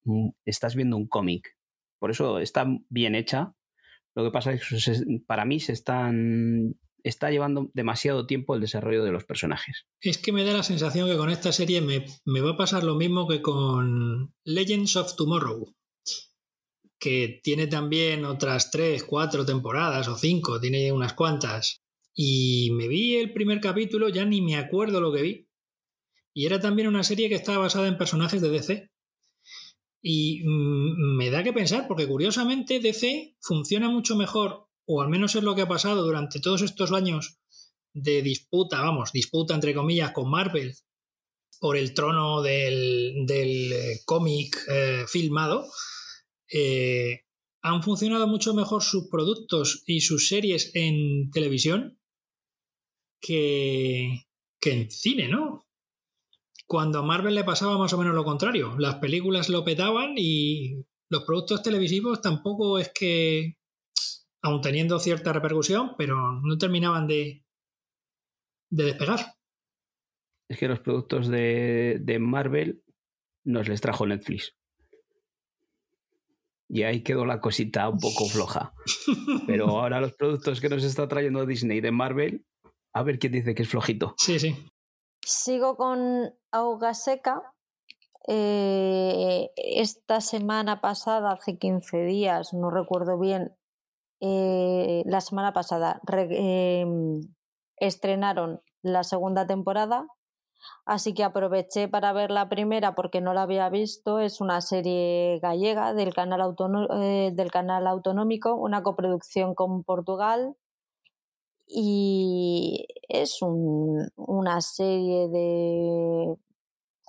[0.44, 1.56] estás viendo un cómic.
[2.00, 3.54] Por eso está bien hecha.
[4.16, 6.74] Lo que pasa es que para mí se están
[7.06, 9.86] está llevando demasiado tiempo el desarrollo de los personajes.
[10.02, 12.96] Es que me da la sensación que con esta serie me, va a pasar lo
[12.96, 15.76] mismo que con Legends of Tomorrow,
[17.00, 21.84] que tiene también otras tres, cuatro temporadas o cinco, tiene unas cuantas.
[22.16, 25.50] Y me vi el primer capítulo, ya ni me acuerdo lo que vi.
[26.34, 28.90] Y era también una serie que estaba basada en personajes de DC.
[30.02, 35.36] Y mm, me da que pensar, porque curiosamente DC funciona mucho mejor o al menos
[35.36, 37.40] es lo que ha pasado durante todos estos años
[37.94, 40.76] de disputa, vamos, disputa entre comillas con Marvel
[41.60, 45.66] por el trono del, eh, cómic eh, filmado,
[46.52, 47.22] eh,
[47.62, 51.98] han funcionado mucho mejor sus productos y sus series en televisión
[53.20, 54.26] que,
[54.60, 55.66] que en cine, ¿no?
[56.68, 58.76] Cuando a Marvel le pasaba más o menos lo contrario.
[58.78, 63.58] Las películas lo petaban y los productos televisivos tampoco es que
[64.46, 67.44] aún teniendo cierta repercusión, pero no terminaban de,
[68.70, 69.20] de despegar.
[70.48, 72.84] Es que los productos de, de Marvel
[73.44, 74.56] nos les trajo Netflix.
[76.68, 78.74] Y ahí quedó la cosita un poco floja.
[79.48, 82.46] Pero ahora los productos que nos está trayendo Disney de Marvel,
[82.94, 84.14] a ver quién dice que es flojito.
[84.18, 84.56] Sí, sí.
[85.24, 87.42] Sigo con Auga Seca.
[88.28, 93.56] Eh, esta semana pasada, hace 15 días, no recuerdo bien,
[94.22, 97.22] eh, la semana pasada em,
[97.78, 100.08] estrenaron la segunda temporada,
[100.86, 104.20] así que aproveché para ver la primera porque no la había visto.
[104.20, 106.56] Es una serie gallega del canal,
[107.02, 110.56] eh, del canal autonómico, una coproducción con Portugal.
[111.68, 116.36] Y es una serie de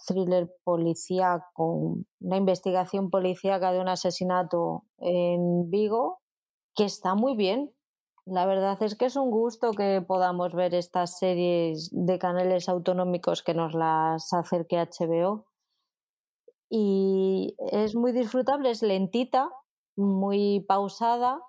[0.07, 6.21] thriller policíaco, una investigación policíaca de un asesinato en Vigo,
[6.77, 7.73] que está muy bien.
[8.27, 13.43] La verdad es que es un gusto que podamos ver estas series de canales autonómicos
[13.43, 15.47] que nos las acerque HBO.
[16.69, 19.51] Y es muy disfrutable, es lentita,
[19.97, 21.41] muy pausada,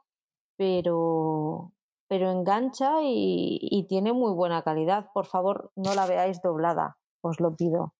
[0.55, 1.73] pero,
[2.07, 5.07] pero engancha y, tiene muy buena calidad.
[5.13, 7.93] Por favor, no la veáis doblada, os lo pido.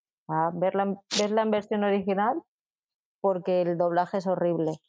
[0.53, 2.43] verla, verla en versión original
[3.21, 4.79] porque el doblaje es horrible.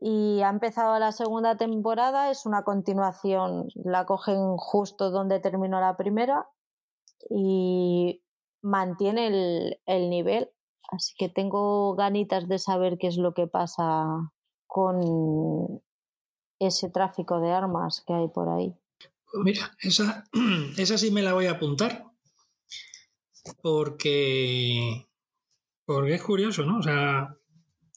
[0.00, 5.96] Y ha empezado la segunda temporada, es una continuación, la cogen justo donde terminó la
[5.96, 6.46] primera
[7.30, 8.22] y
[8.62, 10.50] mantiene el, el nivel.
[10.90, 14.32] Así que tengo ganitas de saber qué es lo que pasa
[14.66, 15.82] con
[16.58, 18.74] ese tráfico de armas que hay por ahí.
[19.34, 20.24] Mira, esa,
[20.76, 22.04] esa sí me la voy a apuntar.
[23.60, 25.08] Porque,
[25.84, 26.78] porque es curioso, ¿no?
[26.78, 27.36] O sea,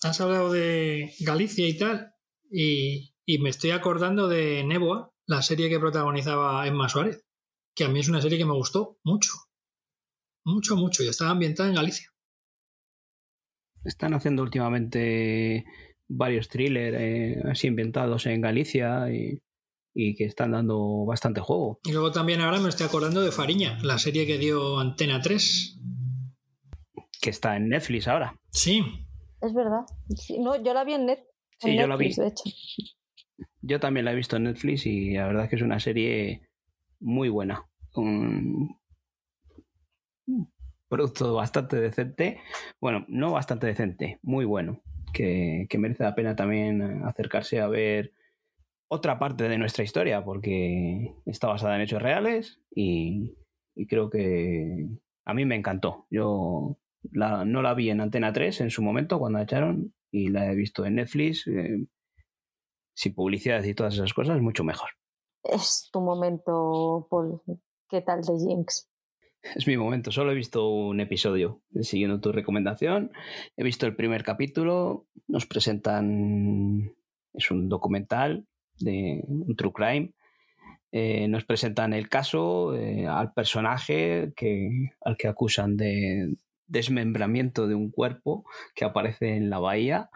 [0.06, 2.14] has hablado de Galicia y tal,
[2.52, 7.26] y, y me estoy acordando de Neboa, la serie que protagonizaba Emma Suárez,
[7.76, 9.32] que a mí es una serie que me gustó mucho.
[10.45, 12.11] Mucho, mucho, y estaba ambientada en Galicia.
[13.84, 15.65] Están haciendo últimamente
[16.07, 19.41] varios thrillers eh, así inventados en Galicia y,
[20.15, 21.80] que están dando bastante juego.
[21.84, 25.80] Y luego también ahora me estoy acordando de Fariña, la serie que dio Antena 3.
[27.22, 28.36] Que está en Netflix ahora.
[28.52, 29.05] Sí.
[29.45, 29.85] Es verdad.
[30.39, 31.30] no, yo la vi en, Netflix.
[31.59, 32.13] Sí, yo la vi.
[32.13, 32.43] De hecho.
[33.61, 36.49] Yo también la he visto en Netflix y la verdad es que es una serie
[36.99, 37.65] muy buena.
[37.95, 38.77] Un
[40.88, 42.41] producto bastante decente.
[42.80, 44.81] Bueno, no bastante decente, muy bueno
[45.15, 48.13] que, merece la pena también acercarse a ver
[48.88, 53.35] otra parte de nuestra historia, porque está basada en hechos reales y,
[53.88, 54.88] creo que
[55.26, 56.05] a mí me encantó.
[56.09, 56.77] Yo
[57.11, 60.56] no la vi en Antena 3 en su momento cuando la echaron y la he
[60.56, 61.86] visto en Netflix eh,
[62.94, 64.90] sin publicidad y todas esas cosas, mucho mejor.
[65.44, 67.41] Es tu momento, Paul.
[67.90, 68.90] ¿Qué tal de Jinx?
[69.56, 71.61] Es mi momento, solo he visto un episodio.
[71.82, 73.11] Siguiendo tu recomendación,
[73.56, 75.07] he visto el primer capítulo.
[75.27, 76.95] Nos presentan.
[77.34, 78.48] Es un documental
[78.80, 80.14] de un true crime.
[80.91, 84.69] Eh, nos presentan el caso eh, al personaje que,
[85.02, 86.38] al que acusan de
[86.68, 90.10] desmembramiento de un cuerpo que aparece en la bahía,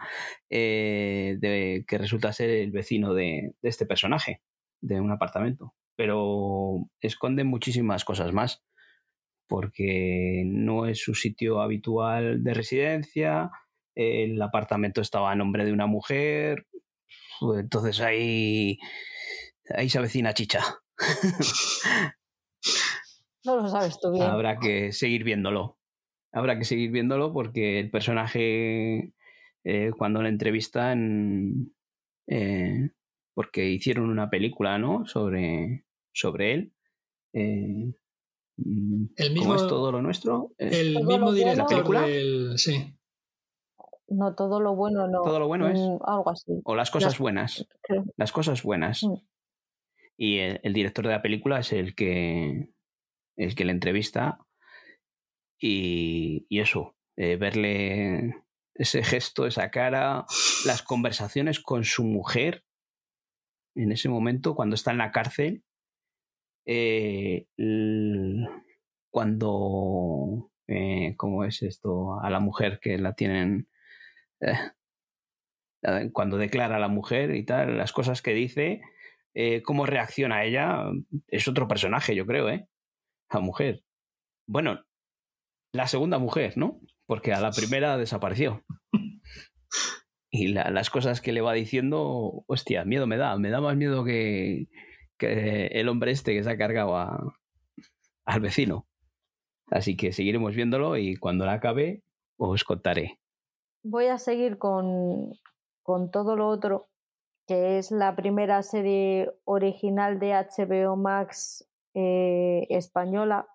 [0.48, 4.42] eh, de, que resulta ser el vecino de, de este personaje,
[4.80, 5.74] de un apartamento.
[5.96, 8.62] Pero esconde muchísimas cosas más
[9.50, 13.50] porque no es su sitio habitual de residencia,
[13.96, 16.66] el apartamento estaba a nombre de una mujer,
[17.58, 18.78] entonces ahí,
[19.74, 20.62] ahí se avecina chicha.
[23.42, 24.24] No lo sabes tú bien.
[24.24, 25.78] Habrá que seguir viéndolo.
[26.32, 29.12] Habrá que seguir viéndolo porque el personaje,
[29.64, 31.72] eh, cuando la entrevistan,
[32.26, 32.90] eh,
[33.34, 35.06] porque hicieron una película, ¿no?
[35.06, 36.72] Sobre, sobre él.
[37.32, 37.92] Eh,
[38.64, 40.52] Mm, el mismo, es todo lo nuestro?
[40.58, 42.58] El mismo director del...
[42.58, 42.94] Sí.
[44.08, 45.22] No, todo lo bueno no.
[45.22, 45.78] Todo lo bueno es.
[45.78, 46.60] Mm, algo así.
[46.64, 47.66] O las cosas buenas.
[48.16, 49.04] Las cosas buenas.
[49.04, 49.14] Mm.
[50.16, 52.68] Y el, director de la película es el que.
[53.36, 54.38] el que le entrevista.
[55.60, 56.96] Y, eso.
[57.16, 58.34] Eh, verle
[58.74, 60.24] ese gesto, esa cara,
[60.64, 62.64] las conversaciones con su mujer
[63.74, 65.64] en ese momento, cuando está en la cárcel,
[66.66, 67.46] eh,
[69.10, 72.20] cuando, eh, ¿cómo es esto?
[72.20, 73.68] A la mujer que la tienen,
[74.40, 78.80] eh, cuando declara a la mujer y tal, las cosas que dice,
[79.64, 80.84] cómo reacciona ella,
[81.28, 82.68] es otro personaje, yo creo, ¿eh?
[83.32, 83.82] La mujer.
[84.46, 84.84] Bueno,
[85.72, 86.80] la segunda mujer, ¿no?
[87.06, 88.62] Porque a la primera desapareció.
[90.32, 94.04] Y las cosas que le va diciendo, hostia, miedo me da, me da más miedo
[94.04, 94.68] que,
[95.18, 96.96] que el hombre este que se ha cargado
[98.24, 98.86] al vecino.
[99.70, 102.02] Así que seguiremos viéndolo y cuando la acabe
[102.36, 103.18] os contaré.
[103.82, 105.32] Voy a seguir con,
[105.82, 106.88] con todo lo otro,
[107.46, 113.46] que es la primera serie original de HBO Max eh, española.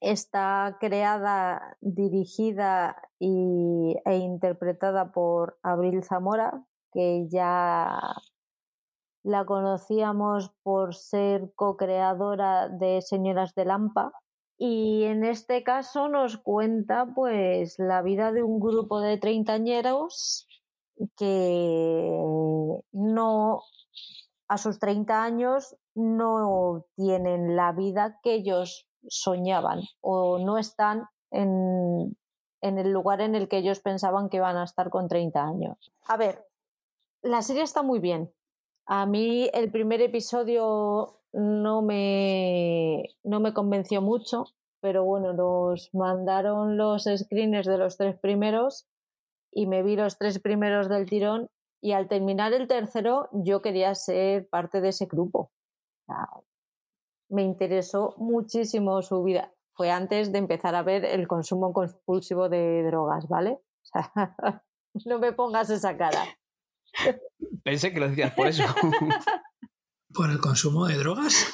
[0.00, 8.00] Está creada, dirigida y, e interpretada por Abril Zamora, que ya
[9.22, 14.12] la conocíamos por ser co-creadora de Señoras de Lampa
[14.58, 20.46] y en este caso nos cuenta pues la vida de un grupo de treintañeros
[21.16, 22.10] que
[22.92, 23.62] no
[24.48, 32.16] a sus 30 años no tienen la vida que ellos soñaban o no están en,
[32.62, 35.92] en el lugar en el que ellos pensaban que iban a estar con 30 años.
[36.06, 36.46] A ver,
[37.22, 38.32] la serie está muy bien.
[38.86, 44.44] A mí el primer episodio no me, no me convenció mucho,
[44.80, 48.86] pero bueno, nos mandaron los screeners de los tres primeros
[49.50, 51.48] y me vi los tres primeros del tirón
[51.82, 55.50] y al terminar el tercero yo quería ser parte de ese grupo.
[57.28, 59.52] Me interesó muchísimo su vida.
[59.74, 63.58] Fue antes de empezar a ver el consumo compulsivo de drogas, ¿vale?
[65.04, 66.24] no me pongas esa cara.
[67.64, 68.64] Pensé que lo decías por eso.
[70.14, 71.52] ¿Por el consumo de drogas?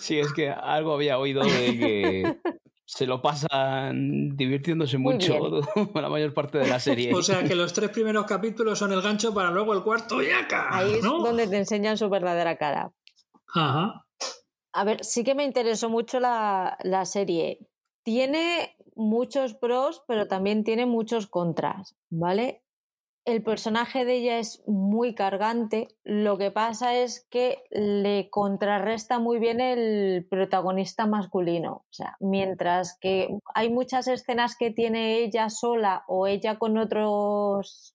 [0.00, 2.38] Sí, es que algo había oído de que
[2.84, 5.62] se lo pasan divirtiéndose mucho
[5.94, 7.14] la mayor parte de la serie.
[7.14, 10.30] O sea que los tres primeros capítulos son el gancho para luego el cuarto y
[10.30, 10.68] acá.
[10.70, 12.92] Ahí es donde te enseñan su verdadera cara.
[13.54, 14.04] Ajá.
[14.72, 17.68] A ver, sí que me interesó mucho la, la serie.
[18.02, 22.62] Tiene muchos pros, pero también tiene muchos contras, ¿vale?
[23.28, 29.38] el personaje de ella es muy cargante, lo que pasa es que le contrarresta muy
[29.38, 31.84] bien el protagonista masculino.
[31.90, 37.94] O sea, mientras que hay muchas escenas que tiene ella sola o ella con otros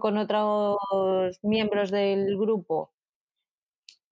[0.00, 2.90] con otros miembros del grupo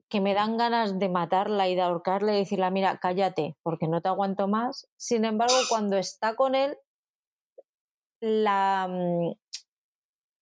[0.08, 4.00] que me dan ganas de matarla y de ahorcarle y decirle, mira, cállate, porque no
[4.00, 4.88] te aguanto más.
[4.96, 6.78] Sin embargo, cuando está con él,
[8.20, 9.32] la, mm,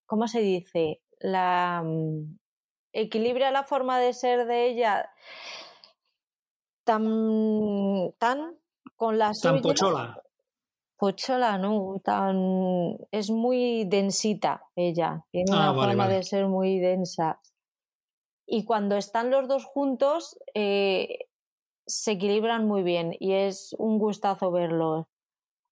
[0.07, 1.03] ¿cómo se dice?
[1.19, 2.39] La mm,
[2.93, 5.11] equilibra la forma de ser de ella
[6.85, 8.57] tan tan
[8.95, 10.23] con la tan pochola.
[10.97, 17.41] Pochola, no, tan es muy densita ella, tiene ah, una forma de ser muy densa.
[18.47, 21.27] Y cuando están los dos juntos, eh,
[21.87, 25.07] se equilibran muy bien y es un gustazo verlos.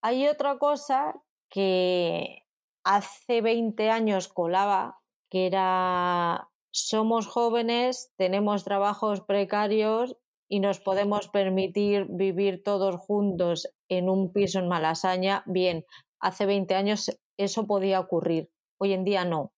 [0.02, 1.14] Hay otra cosa
[1.48, 2.42] que
[2.84, 10.16] hace 20 años colaba, que era somos jóvenes, tenemos trabajos precarios
[10.48, 15.44] y nos podemos permitir vivir todos juntos en un piso en Malasaña.
[15.46, 15.84] Bien,
[16.20, 19.52] hace 20 años eso podía ocurrir, hoy en día no.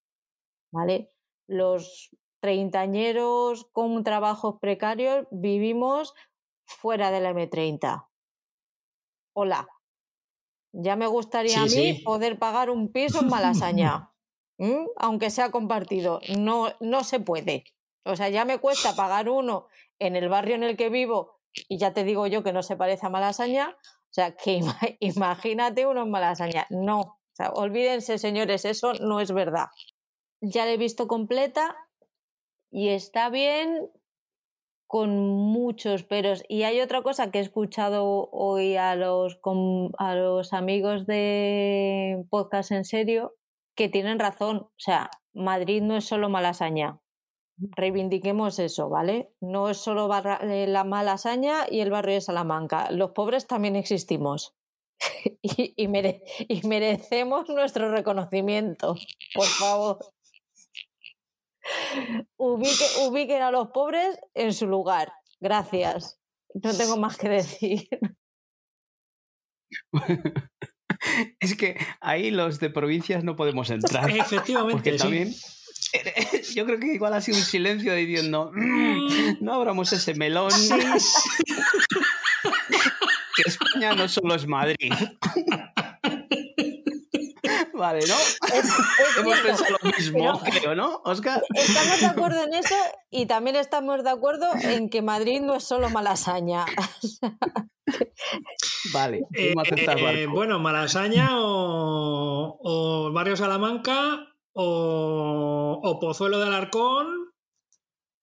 [0.72, 1.10] ¿Vale?
[1.48, 2.10] Los
[2.46, 6.14] treintañeros con trabajos precarios vivimos
[6.64, 8.06] fuera de la M30.
[9.34, 9.68] Hola,
[10.72, 14.12] ya me gustaría a mí poder pagar un piso en Malasaña,
[14.96, 16.20] aunque sea compartido.
[16.38, 17.64] No, no se puede.
[18.04, 19.66] O sea, ya me cuesta pagar uno
[19.98, 22.76] en el barrio en el que vivo y ya te digo yo que no se
[22.76, 23.76] parece a Malasaña.
[23.80, 24.60] O sea, que
[25.00, 26.64] imagínate uno en Malasaña.
[26.70, 29.66] No, o sea, olvídense, señores, eso no es verdad.
[30.40, 31.74] Ya la he visto completa
[32.76, 33.90] y está bien,
[34.86, 36.42] con muchos peros.
[36.46, 39.40] Y hay otra cosa que he escuchado hoy a los,
[39.96, 43.34] a los amigos de Podcast en Serio
[43.76, 44.58] que tienen razón.
[44.58, 47.00] O sea, Madrid no es solo Malasaña.
[47.56, 49.32] Reivindiquemos eso, ¿vale?
[49.40, 50.10] No es solo
[50.42, 52.90] eh, la Malasaña y el barrio de Salamanca.
[52.90, 54.54] Los pobres también existimos.
[55.40, 58.96] y, y merecemos nuestro reconocimiento,
[59.34, 60.15] por favor
[62.36, 65.12] ubiquen a los pobres en su lugar.
[65.40, 66.18] Gracias.
[66.54, 67.88] No tengo más que decir.
[71.40, 74.10] es que ahí los de provincias no podemos entrar.
[74.16, 74.92] Efectivamente.
[74.92, 75.34] también.
[76.54, 80.50] Yo creo que igual ha sido un silencio diciendo, mm, no abramos ese melón.
[83.36, 84.92] que España no solo es Madrid.
[87.76, 88.14] Vale, ¿no?
[89.20, 91.42] Hemos pensado lo mismo, creo, ¿no, Oscar?
[91.54, 92.74] Estamos de acuerdo en eso
[93.10, 96.64] y también estamos de acuerdo en que Madrid no es solo Malasaña.
[98.92, 107.06] vale, eh, eh, bueno, Malasaña o, o, Barrio Salamanca o, o Pozuelo de Alarcón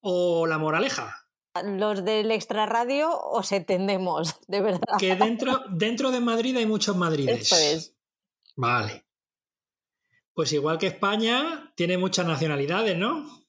[0.01, 1.23] o La Moraleja
[1.61, 4.97] los del extrarradio os entendemos, de verdad.
[4.97, 7.41] Que dentro, dentro de Madrid hay muchos madrides.
[7.41, 7.95] Eso es.
[8.55, 9.05] Vale.
[10.33, 13.45] Pues igual que España, tiene muchas nacionalidades, ¿no?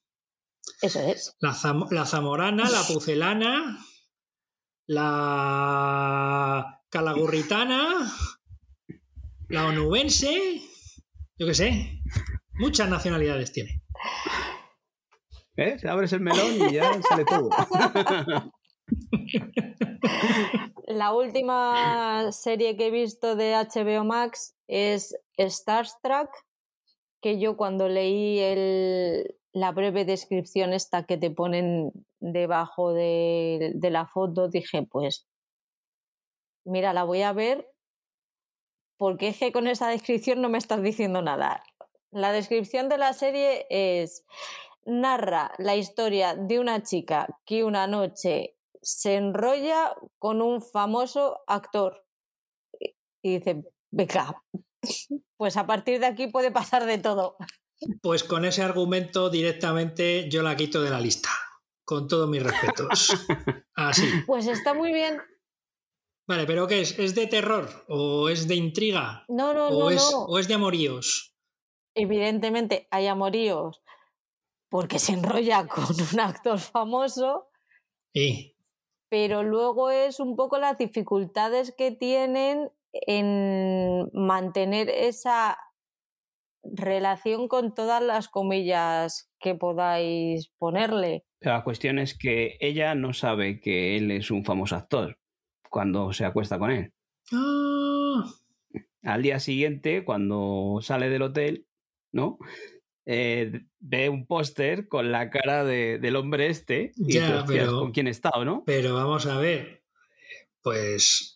[0.82, 1.34] Eso es.
[1.40, 3.78] La, zamorana, la pucelana,
[4.86, 8.12] la calagurritana,
[9.48, 10.60] la onubense,
[11.38, 12.00] yo qué sé.
[12.54, 13.82] Muchas nacionalidades tiene.
[15.56, 15.78] ¿Eh?
[15.78, 17.48] Se abres el melón y ya sale todo.
[20.86, 26.28] La última serie que he visto de HBO Max es Star Trek,
[27.24, 31.90] que yo cuando leí el, la breve descripción esta que te ponen
[32.20, 35.26] debajo de, la foto, dije, pues,
[36.66, 37.66] mira, la voy a ver
[38.98, 41.64] porque es que con esa descripción no me estás diciendo nada.
[42.10, 44.26] La descripción de la serie es
[44.84, 52.04] narra la historia de una chica que una noche se enrolla con un famoso actor.
[53.22, 54.42] Y dice, venga,
[55.36, 57.36] pues a partir de aquí puede pasar de todo.
[58.02, 61.30] Pues con ese argumento directamente yo la quito de la lista,
[61.84, 63.10] con todos mis respetos.
[63.74, 64.08] Así.
[64.26, 65.18] Pues está muy bien.
[66.26, 66.98] Vale, pero ¿qué es?
[66.98, 67.68] ¿Es de terror?
[67.88, 69.24] ¿O es de intriga?
[69.28, 70.24] No, no, ¿O no, es, no.
[70.24, 71.36] ¿O es de amoríos?
[71.94, 73.82] Evidentemente hay amoríos
[74.70, 77.50] porque se enrolla con un actor famoso,
[78.14, 78.56] Sí.
[79.08, 82.70] pero luego es un poco las dificultades que tienen
[83.06, 85.56] en mantener esa
[86.62, 91.24] relación con todas las comillas que podáis ponerle.
[91.38, 95.18] Pero la cuestión es que ella no sabe que él es un famoso actor
[95.68, 96.92] cuando se acuesta con él.
[97.32, 98.24] Ah,
[99.02, 101.66] Al día siguiente, cuando sale del hotel,
[102.12, 102.38] ¿no?
[103.04, 107.64] Eh, ve un póster con la cara de- del hombre este y Ya, dice, "Hostias,
[107.66, 108.62] pero- con quién está o no.
[108.64, 109.82] pero vamos a ver.
[110.62, 111.33] Pues.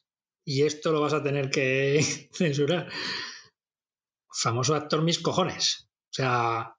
[0.50, 2.02] Y esto lo vas a tener que
[2.32, 2.88] censurar.
[4.32, 5.90] Famoso actor, mis cojones.
[6.04, 6.74] O sea.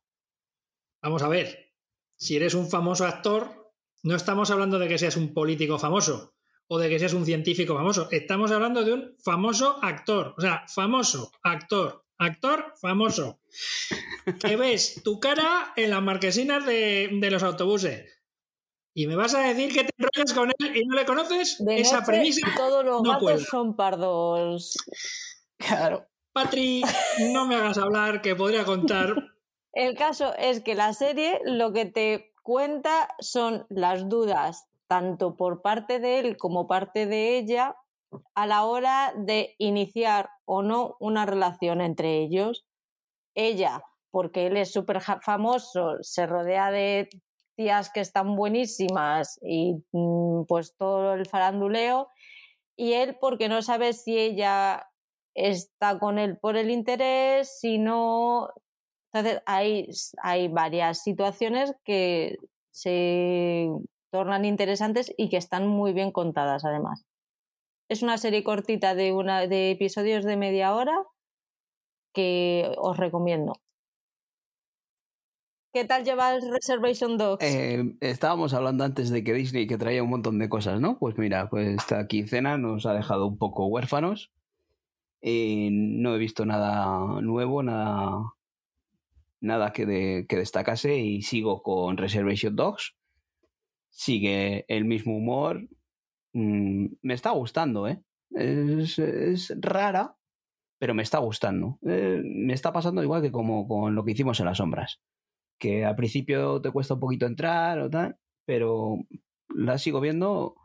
[1.04, 1.72] Vamos a ver.
[2.18, 3.72] Si eres un famoso actor,
[4.02, 6.34] no estamos hablando de que seas un político famoso
[6.68, 8.08] o de que seas un científico famoso.
[8.10, 10.34] Estamos hablando de un famoso actor.
[10.36, 13.40] O sea, famoso, actor, actor, famoso.
[14.40, 18.19] Que ves tu cara en las marquesinas de, de los autobuses.
[18.94, 21.64] Y me vas a decir que te enrollas con él y no le conoces.
[21.64, 22.48] De Esa noche, premisa.
[22.58, 23.46] todos los no gatos cuela.
[23.46, 24.76] son pardos.
[25.58, 26.08] Claro.
[26.34, 26.82] Patri,
[27.34, 29.14] no me hagas hablar, que podría contar.
[29.74, 35.62] El caso es que la serie lo que te cuenta son las dudas, tanto por
[35.62, 37.76] parte de él como parte de ella,
[38.34, 42.66] a la hora de iniciar o no una relación entre ellos.
[43.36, 47.08] Ella, porque él es súper famoso, se rodea de
[47.94, 52.10] que están buenísimas y mm, pues todo el faranduleo.
[52.78, 54.88] Y él, porque no sabe si ella
[55.36, 58.50] está con él por el interés, si no,
[59.12, 59.90] entonces, hay,
[60.24, 62.38] hay varias situaciones que
[62.72, 63.70] se
[64.12, 67.06] tornan interesantes y que están muy bien contadas, además.
[67.90, 70.96] Es una serie cortita de, una, de episodios de media hora
[72.14, 73.54] que os recomiendo.
[75.72, 77.46] ¿Qué tal llevas Reservation Dogs?
[77.46, 80.98] Eh, estábamos hablando antes de que Disney que traía un montón de cosas, ¿no?
[80.98, 84.32] Pues mira, pues esta quincena nos ha dejado un poco huérfanos.
[85.22, 88.34] Eh, no he visto nada nuevo, nada,
[89.42, 92.96] nada que, que destacase y sigo con Reservation Dogs.
[93.92, 95.70] Sigue el mismo humor.
[96.34, 98.02] Mm, me está gustando, ¿eh?
[98.32, 100.16] Es, es rara,
[100.80, 101.78] pero me está gustando.
[101.86, 105.00] Eh, me está pasando igual que como con lo que hicimos en las sombras
[105.60, 108.98] que al principio te cuesta un poquito entrar o tal, pero
[109.50, 110.56] la sigo viendo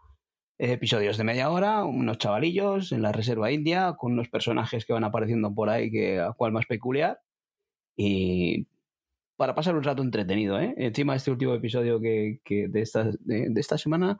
[0.58, 4.92] eh, episodios de media hora, unos chavalillos en la reserva india, con unos personajes que
[4.92, 7.20] van apareciendo por ahí, que a cual más peculiar,
[7.96, 8.68] y
[9.36, 10.74] para pasar un rato entretenido, ¿eh?
[10.76, 14.16] Encima este último episodio que, que de, esta, de, esta semana,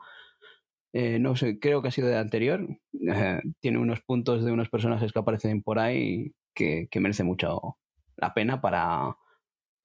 [0.93, 4.69] eh, no sé, creo que ha sido de anterior, eh, tiene unos puntos de unos
[4.69, 7.77] personajes que aparecen por ahí que, que merece mucho
[8.17, 9.15] la pena para,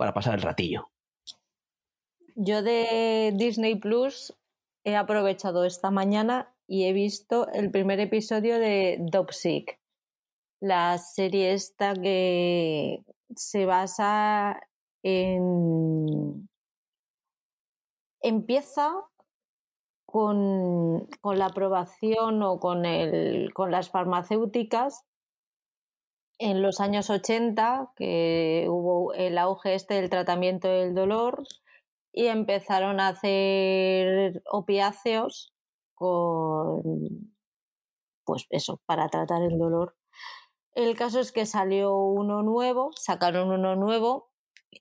[0.00, 0.88] para pasar el ratillo.
[2.34, 4.34] Yo de Disney Plus
[4.82, 9.78] he aprovechado esta mañana y he visto el primer episodio de Dopsic,
[10.58, 13.04] la serie esta que
[13.36, 14.58] se basa
[15.02, 16.48] en...
[18.22, 18.90] Empieza
[20.06, 25.04] con, con la aprobación o con, el, con las farmacéuticas
[26.40, 31.44] en los años 80, que hubo el auge este del tratamiento del dolor
[32.12, 35.52] y empezaron a hacer opiáceos
[35.94, 37.34] con,
[38.24, 39.96] pues eso, para tratar el dolor.
[40.74, 44.30] El caso es que salió uno nuevo, sacaron uno nuevo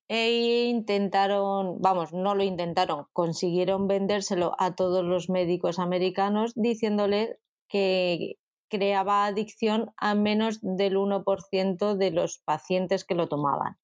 [0.07, 7.37] e intentaron, vamos, no lo intentaron, consiguieron vendérselo a todos los médicos americanos diciéndoles
[7.67, 8.37] que
[8.69, 13.77] creaba adicción a menos del 1% de los pacientes que lo tomaban.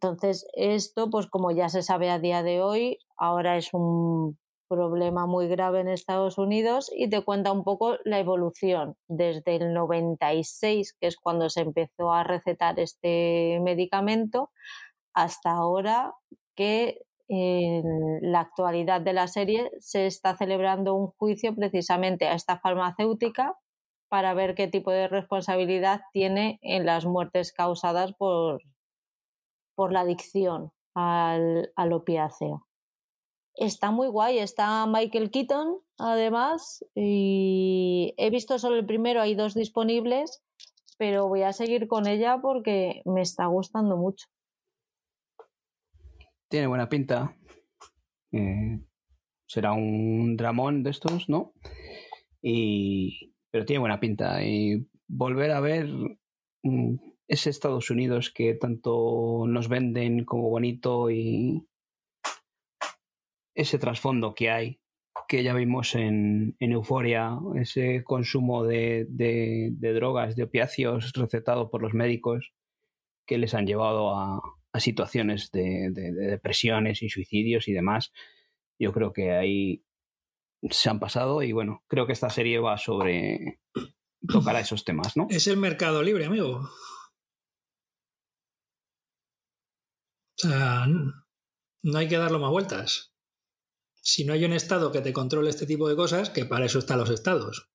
[0.00, 4.38] Entonces, esto, pues como ya se sabe a día de hoy, ahora es un
[4.68, 9.72] problema muy grave en Estados Unidos y te cuenta un poco la evolución desde el
[9.72, 14.50] 96, que es cuando se empezó a recetar este medicamento,
[15.14, 16.14] hasta ahora
[16.54, 17.84] que en
[18.22, 23.56] la actualidad de la serie se está celebrando un juicio precisamente a esta farmacéutica
[24.08, 28.62] para ver qué tipo de responsabilidad tiene en las muertes causadas por,
[29.74, 32.66] por la adicción al, al opiáceo.
[33.54, 39.54] Está muy guay, está Michael Keaton además y he visto solo el primero, hay dos
[39.54, 40.42] disponibles,
[40.96, 44.26] pero voy a seguir con ella porque me está gustando mucho.
[46.48, 47.36] Tiene buena pinta.
[48.32, 48.80] Eh,
[49.46, 51.52] será un dramón de estos, ¿no?
[52.40, 54.44] Y, pero tiene buena pinta.
[54.44, 55.88] Y volver a ver
[56.62, 56.96] mm,
[57.28, 61.66] ese Estados Unidos que tanto nos venden como bonito y
[63.54, 64.80] ese trasfondo que hay,
[65.28, 71.92] que ya vimos en, Euforia, ese consumo de, de, drogas, de opiáceos recetado por los
[71.92, 72.52] médicos
[73.26, 74.40] que les han llevado a,
[74.72, 78.12] a situaciones de, de, depresiones y suicidios y demás.
[78.78, 79.82] Yo creo que ahí
[80.62, 83.60] se han pasado y bueno, creo que esta serie va sobre
[84.28, 85.26] tocar a esos temas, ¿no?
[85.30, 86.68] Es el mercado libre, amigo.
[90.34, 93.12] O sea, no hay que darlo más vueltas.
[93.94, 96.78] Si no hay un Estado que te controle este tipo de cosas, que para eso
[96.78, 97.70] están los Estados.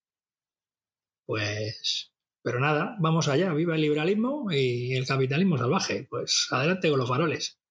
[1.26, 2.10] Pues...
[2.41, 6.07] Pero nada, vamos allá, viva el liberalismo y el capitalismo salvaje.
[6.10, 7.61] Pues adelante con los faroles.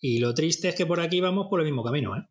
[0.00, 2.26] Y lo triste es que por aquí vamos por el mismo camino, ¿eh?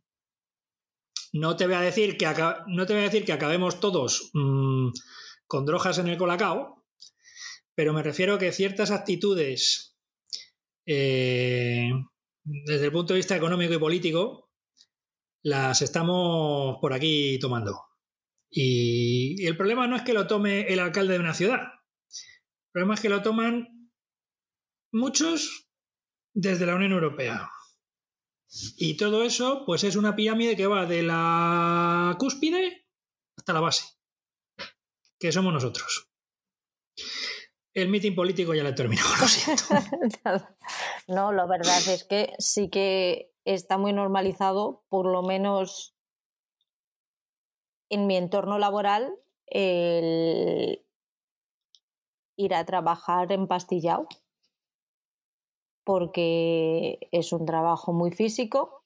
[1.34, 2.26] No te voy a decir que,
[2.68, 4.90] no te voy a decir que acabemos todos mm,
[5.48, 6.86] con drogas en el colacao,
[7.76, 9.98] pero me refiero a que ciertas actitudes
[10.86, 11.90] eh,
[12.44, 14.52] desde el punto de vista económico y político
[15.44, 17.82] las estamos por aquí tomando.
[18.50, 22.72] Y, y el problema no es que lo tome el alcalde de una ciudad, el
[22.72, 23.68] problema es que lo toman
[24.94, 25.70] muchos
[26.34, 27.50] desde la Unión Europea.
[28.78, 32.86] Y todo eso, pues es una pirámide que va de la cúspide
[33.38, 33.86] hasta la base,
[35.18, 36.12] que somos nosotros.
[37.74, 39.64] El mitin político ya lo he terminado, lo siento.
[41.08, 45.96] no, la verdad es que sí que está muy normalizado, por lo menos
[47.90, 49.14] en mi entorno laboral,
[49.48, 50.86] el
[52.36, 54.08] ir a trabajar empastillado
[55.84, 58.84] porque es un trabajo muy físico,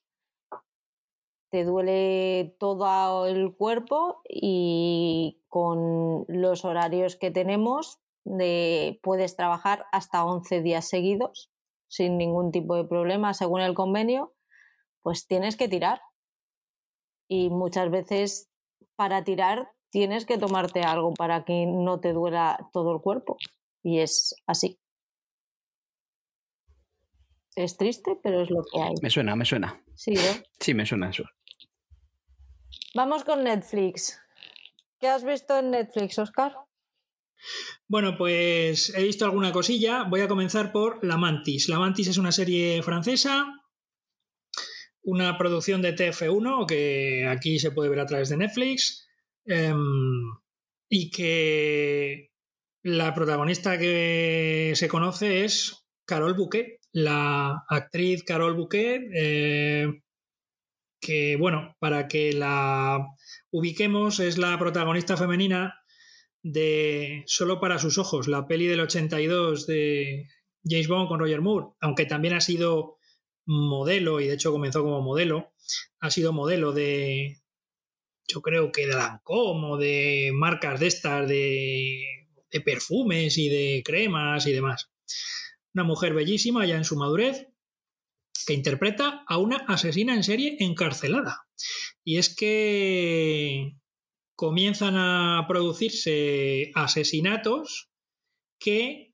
[1.51, 10.25] te duele todo el cuerpo y con los horarios que tenemos de, puedes trabajar hasta
[10.25, 11.51] 11 días seguidos
[11.87, 14.33] sin ningún tipo de problema según el convenio,
[15.01, 16.01] pues tienes que tirar.
[17.29, 18.49] Y muchas veces
[18.95, 23.37] para tirar tienes que tomarte algo para que no te duela todo el cuerpo.
[23.83, 24.77] Y es así.
[27.55, 28.93] Es triste, pero es lo que hay.
[29.01, 29.81] Me suena, me suena.
[29.95, 30.43] Sí, ¿eh?
[30.59, 31.23] Sí, me suena eso.
[32.93, 34.19] Vamos con Netflix.
[34.99, 36.53] ¿Qué has visto en Netflix, Oscar?
[37.87, 40.03] Bueno, pues he visto alguna cosilla.
[40.03, 41.69] Voy a comenzar por La Mantis.
[41.69, 43.45] La Mantis es una serie francesa,
[45.03, 49.07] una producción de TF1 que aquí se puede ver a través de Netflix
[49.45, 49.77] em,
[50.89, 52.31] y que
[52.81, 60.01] la protagonista que se conoce es Carol Bouquet, la actriz Carol Bouquet, eh,
[61.01, 63.05] que bueno, para que la
[63.51, 65.75] ubiquemos, es la protagonista femenina
[66.41, 70.29] de Solo para sus ojos, la peli del 82 de
[70.63, 72.97] James Bond con Roger Moore, aunque también ha sido
[73.45, 75.51] modelo, y de hecho comenzó como modelo,
[75.99, 77.41] ha sido modelo de,
[78.25, 83.83] yo creo que de Lancôme o de marcas de estas, de, de perfumes y de
[83.83, 84.89] cremas y demás
[85.75, 87.49] una mujer bellísima ya en su madurez,
[88.47, 91.47] que interpreta a una asesina en serie encarcelada.
[92.03, 93.77] Y es que
[94.35, 97.89] comienzan a producirse asesinatos
[98.59, 99.13] que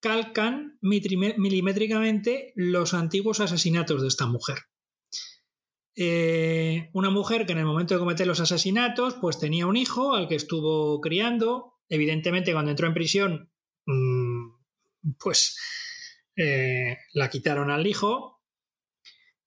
[0.00, 4.58] calcan milimétricamente los antiguos asesinatos de esta mujer.
[5.98, 10.14] Eh, una mujer que en el momento de cometer los asesinatos pues tenía un hijo
[10.14, 11.72] al que estuvo criando.
[11.88, 13.50] Evidentemente cuando entró en prisión
[13.86, 14.56] mm,
[15.18, 15.56] pues
[16.36, 18.42] eh, la quitaron al hijo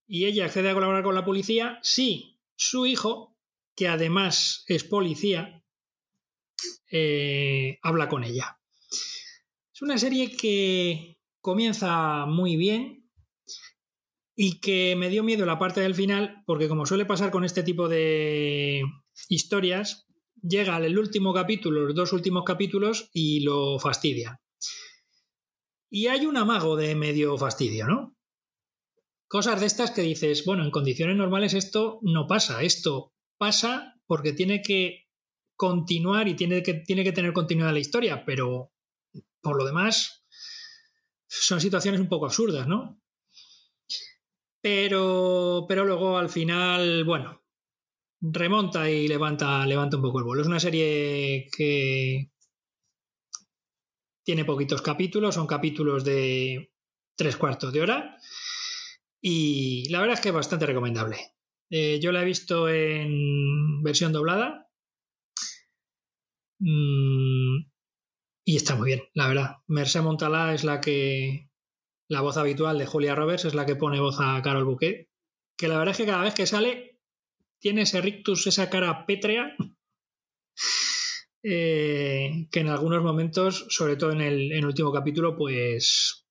[0.08, 3.38] y ella accede a colaborar con la policía si su hijo,
[3.76, 5.64] que además es policía,
[6.92, 8.60] eh, habla con ella.
[9.74, 13.10] Es una serie que comienza muy bien
[14.36, 17.62] y que me dio miedo la parte del final porque como suele pasar con este
[17.62, 18.82] tipo de
[19.28, 20.08] historias,
[20.42, 24.42] llega el último capítulo, los dos últimos capítulos y lo fastidia.
[25.90, 28.16] Y hay un amago de medio fastidio, ¿no?
[29.28, 34.34] Cosas de estas que dices, bueno, en condiciones normales esto no pasa, esto pasa porque
[34.34, 35.08] tiene que
[35.56, 38.72] continuar y tiene que, tiene que tener continuidad la historia, pero
[39.42, 40.26] por lo demás
[41.28, 43.00] son situaciones un poco absurdas, ¿no?
[44.62, 47.44] Pero, pero luego al final, bueno,
[48.22, 50.42] remonta y levanta, levanta un poco el vuelo.
[50.42, 52.32] Es una serie que
[54.30, 56.72] tiene poquitos capítulos, son capítulos de
[57.18, 58.16] tres cuartos de hora
[59.20, 61.18] y la verdad es que es bastante recomendable.
[61.72, 64.70] Eh, yo la he visto en versión doblada
[66.60, 67.58] mm,
[68.46, 69.56] y está muy bien, la verdad.
[69.66, 71.50] Merced Montalá es la que
[72.08, 75.10] la voz habitual de Julia Roberts es la que pone voz a Carol Bouquet,
[75.58, 77.02] que la verdad es que cada vez que sale
[77.58, 79.56] tiene ese rictus, esa cara pétrea,
[81.44, 86.28] eh, que en algunos momentos, sobre todo en el, último capítulo, pues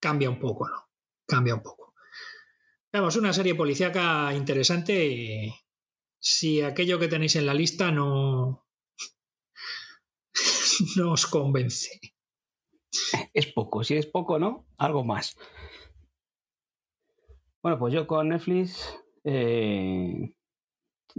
[0.00, 0.88] cambia un poco, ¿no?
[1.26, 1.94] Cambia un poco.
[2.92, 5.54] Vamos, una serie policíaca interesante.
[6.20, 8.66] Si aquello que tenéis en la lista no,
[10.96, 12.00] no os convence.
[13.32, 14.66] Es poco, si es poco, ¿no?
[14.78, 15.36] Algo más.
[17.62, 20.34] Bueno, pues yo con Netflix eh,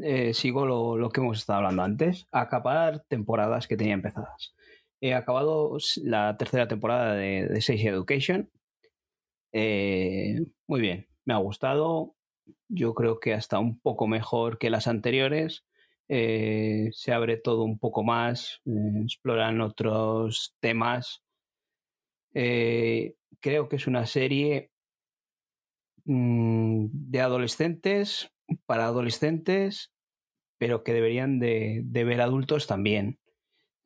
[0.03, 4.55] eh, sigo lo, que hemos estado hablando antes, acabar temporadas que tenía empezadas.
[5.01, 8.49] He acabado la tercera temporada de, de Education.
[9.53, 12.15] Eh, muy bien, me ha gustado.
[12.67, 15.65] Yo creo que hasta un poco mejor que las anteriores.
[16.07, 18.61] se abre todo un poco más,
[19.03, 21.23] exploran otros temas
[22.33, 24.71] eh, creo que es una serie
[26.05, 28.31] mm, de adolescentes,
[28.65, 29.91] para adolescentes,
[30.57, 33.19] pero que deberían de, ver adultos también.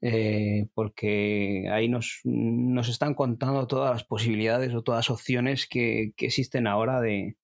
[0.02, 6.14] Eh, porque ahí nos, nos, están contando todas las posibilidades o todas las opciones que,
[6.18, 7.38] existen ahora de,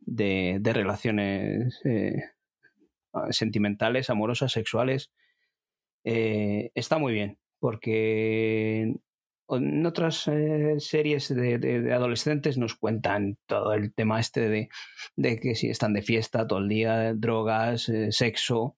[0.00, 2.16] de, relaciones eh,
[3.30, 5.10] sentimentales, amorosas, sexuales.
[6.02, 8.94] está muy bien, porque
[9.48, 14.48] en otras eh, series de, adolescentes nos cuentan todo el tema este
[15.16, 18.76] de, que si están de fiesta todo el día, drogas, eh, sexo.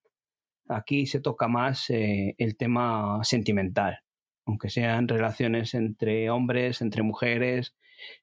[0.69, 4.01] Aquí se toca más eh, el tema sentimental,
[4.47, 7.75] aunque sean relaciones entre hombres, entre mujeres,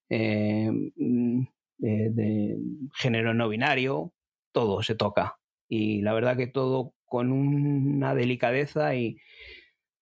[0.09, 1.43] mm,
[1.77, 2.57] de
[2.95, 4.13] género no binario,
[4.51, 5.38] todo se toca.
[5.68, 9.18] Y la verdad que todo con una delicadeza y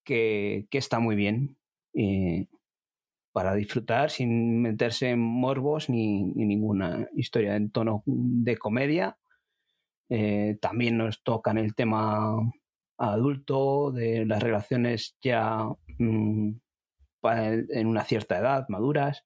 [0.04, 1.59] que está muy bien.
[1.94, 2.48] Eh,
[3.32, 9.18] para disfrutar sin meterse en morbos ni, ninguna historia en tono de comedia.
[10.10, 12.36] Eh, también nos tocan el tema
[12.98, 15.64] adulto, de las relaciones ya
[16.00, 16.52] mm,
[17.22, 19.26] en una cierta edad, maduras,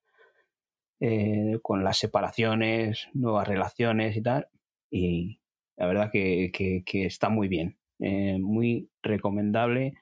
[1.00, 4.48] eh, con las separaciones, nuevas relaciones y tal.
[4.90, 5.40] Y
[5.76, 9.94] la verdad que, está muy bien, muy recomendable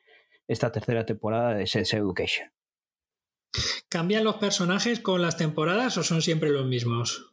[0.52, 2.50] esta tercera temporada de Sex Education.
[3.88, 7.30] ¿Cambian los personajes con las temporadas o son siempre los mismos?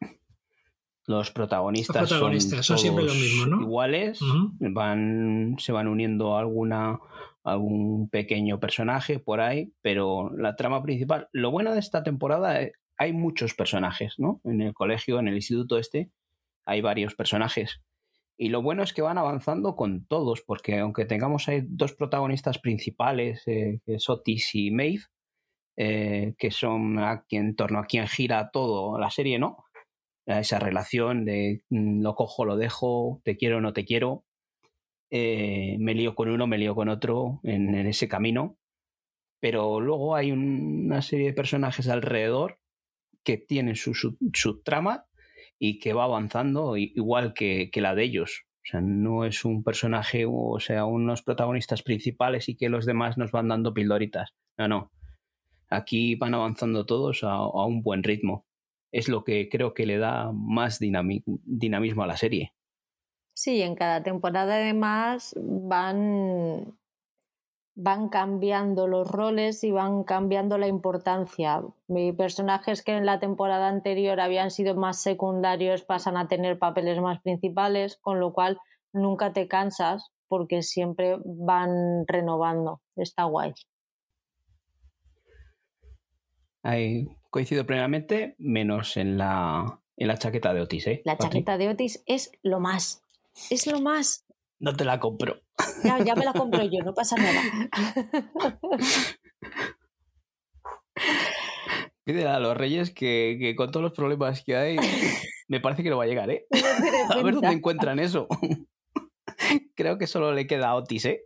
[1.06, 3.62] Los protagonistas, son, siempre los mismos, ¿no?
[3.62, 4.20] Iguales,
[4.60, 7.00] van, se van uniendo alguna,
[7.44, 11.28] algún pequeño personaje por ahí, pero la trama principal.
[11.32, 14.40] Lo bueno de esta temporada, eh, hay muchos personajes, ¿no?
[14.44, 16.12] En el colegio, en el instituto este,
[16.66, 17.82] hay varios personajes.
[18.42, 22.58] Y lo bueno es que van avanzando con todos, porque aunque tengamos ahí dos protagonistas
[22.58, 25.04] principales, eh, que es Otis y Maeve,
[25.76, 29.66] eh, que son a en torno a quien gira todo la serie, ¿no?
[30.26, 34.24] Esa relación de mm, lo cojo, lo dejo, te quiero no te quiero,
[35.12, 38.58] eh, me lío con uno, me lío con otro en, ese camino.
[39.42, 42.60] Pero luego hay una serie de personajes alrededor
[43.26, 43.94] que tienen su,
[44.34, 45.09] su trama
[45.60, 48.46] y que va avanzando igual que, la de ellos.
[48.58, 53.18] O sea, no es un personaje, o sea, unos protagonistas principales y que los demás
[53.18, 54.34] nos van dando pildoritas.
[54.58, 54.92] No, no.
[55.70, 58.46] Aquí van avanzando todos a, un buen ritmo.
[58.92, 62.54] Es lo que creo que le da más dinamismo a la serie.
[63.36, 66.78] Sí, en cada temporada además van
[67.76, 71.62] van cambiando los roles y van cambiando la importancia.
[72.18, 77.22] Personajes que en la temporada anterior habían sido más secundarios pasan a tener papeles más
[77.22, 78.60] principales, con lo cual
[78.92, 82.82] nunca te cansas porque siempre van renovando.
[82.96, 83.54] Está guay.
[86.64, 90.88] Ahí coincido plenamente, menos en la, en la chaqueta de Otis.
[90.88, 91.02] ¿eh?
[91.06, 93.04] La chaqueta de Otis es lo más.
[93.50, 94.26] Es lo más.
[94.60, 95.42] No te la compro.
[95.84, 97.42] Ya, ya me la compro yo, no pasa nada.
[102.04, 104.78] Pídele a los reyes que, con todos los problemas que hay,
[105.48, 106.46] me parece que no va a llegar, ¿eh?
[107.10, 108.28] A ver dónde encuentran eso.
[109.76, 111.26] creo que solo le queda a Otis, ¿eh?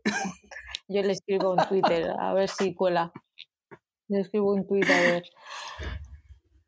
[0.88, 3.11] Yo le escribo en Twitter, a ver si cuela.
[4.10, 5.23] Le escribo en Twitter, a ver.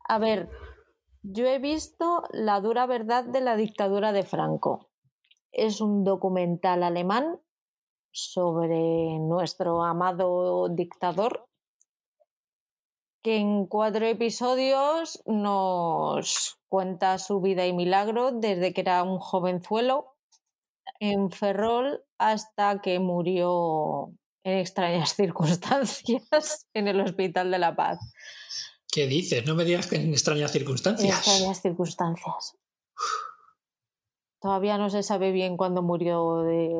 [0.08, 0.48] A ver,
[1.22, 4.88] yo he visto La dura verdad de la dictadura de Franco.
[5.58, 7.40] Es un documental alemán
[8.12, 11.48] sobre nuestro amado dictador
[13.22, 20.18] que en cuatro episodios nos cuenta su vida y milagro desde que era un jovenzuelo
[21.00, 24.12] en Ferrol hasta que murió
[24.44, 27.98] en extrañas circunstancias en el Hospital de la Paz.
[28.92, 29.46] ¿Qué dices?
[29.46, 31.10] No me digas que en extrañas circunstancias.
[31.10, 32.58] En extrañas circunstancias.
[34.46, 36.70] Todavía no se sabe bien cuándo murió de...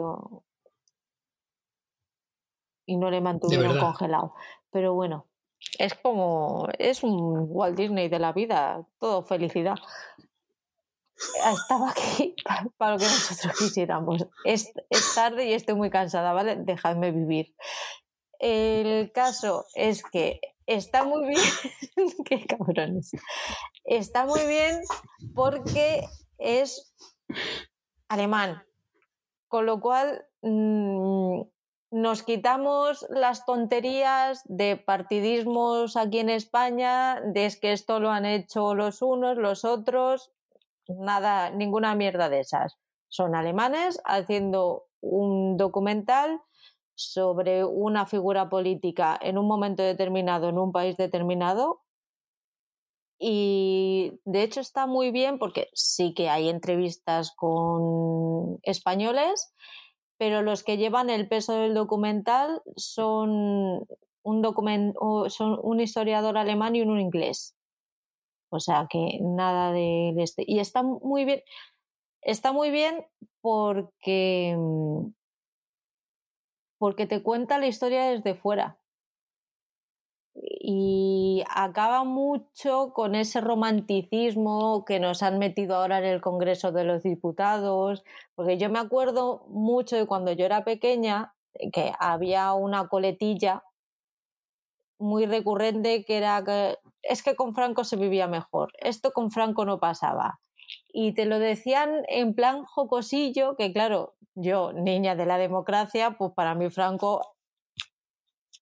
[2.86, 4.34] y no le mantuvieron congelado.
[4.70, 5.26] Pero bueno,
[5.76, 9.74] es como, es un Walt Disney de la vida, todo felicidad.
[11.52, 12.36] Estaba aquí
[12.78, 14.24] para, lo que nosotros quisiéramos.
[14.44, 16.55] Es, es tarde y estoy muy cansada, ¿vale?
[16.55, 17.56] Dejadme vivir.
[18.38, 21.43] El caso es que está muy bien,
[22.26, 23.10] qué cabrones,
[23.84, 24.82] está muy bien
[25.34, 26.06] porque
[26.38, 26.93] es
[28.08, 28.62] alemán,
[29.48, 31.42] con lo cual mm,
[31.90, 38.26] nos quitamos las tonterías de partidismos aquí en España, de es que esto lo han
[38.26, 40.32] hecho los unos, los otros,
[40.88, 42.76] nada, ninguna mierda de esas.
[43.08, 46.40] Son alemanes haciendo un documental
[46.94, 51.82] sobre una figura política en un momento determinado, en un país determinado.
[53.18, 59.55] Y de hecho está muy bien porque sí que hay entrevistas con españoles
[60.18, 63.86] pero los que llevan el peso del documental son
[64.22, 67.55] un, son un historiador alemán y un inglés.
[68.51, 70.44] O sea que nada de este.
[70.47, 71.43] Y está muy bien.
[72.22, 73.05] Está muy bien
[73.40, 74.56] porque.
[76.78, 78.78] porque te cuenta la historia desde fuera
[80.68, 86.82] y acaba mucho con ese romanticismo que nos han metido ahora en el Congreso de
[86.82, 88.02] los Diputados,
[88.34, 91.36] porque yo me acuerdo mucho de cuando yo era pequeña
[91.72, 93.62] que había una coletilla
[94.98, 99.64] muy recurrente que era que es que con Franco se vivía mejor, esto con Franco
[99.64, 100.40] no pasaba.
[100.88, 106.32] Y te lo decían en plan jocosillo, que claro, yo, niña de la democracia, pues
[106.32, 107.35] para mí Franco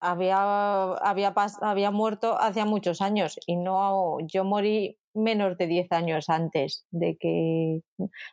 [0.04, 6.28] había, había, había muerto hacía muchos años y no yo morí menos de 10 años
[6.28, 7.80] antes de que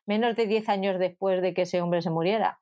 [0.05, 2.59] menos de 10 años después de que ese hombre se muriera.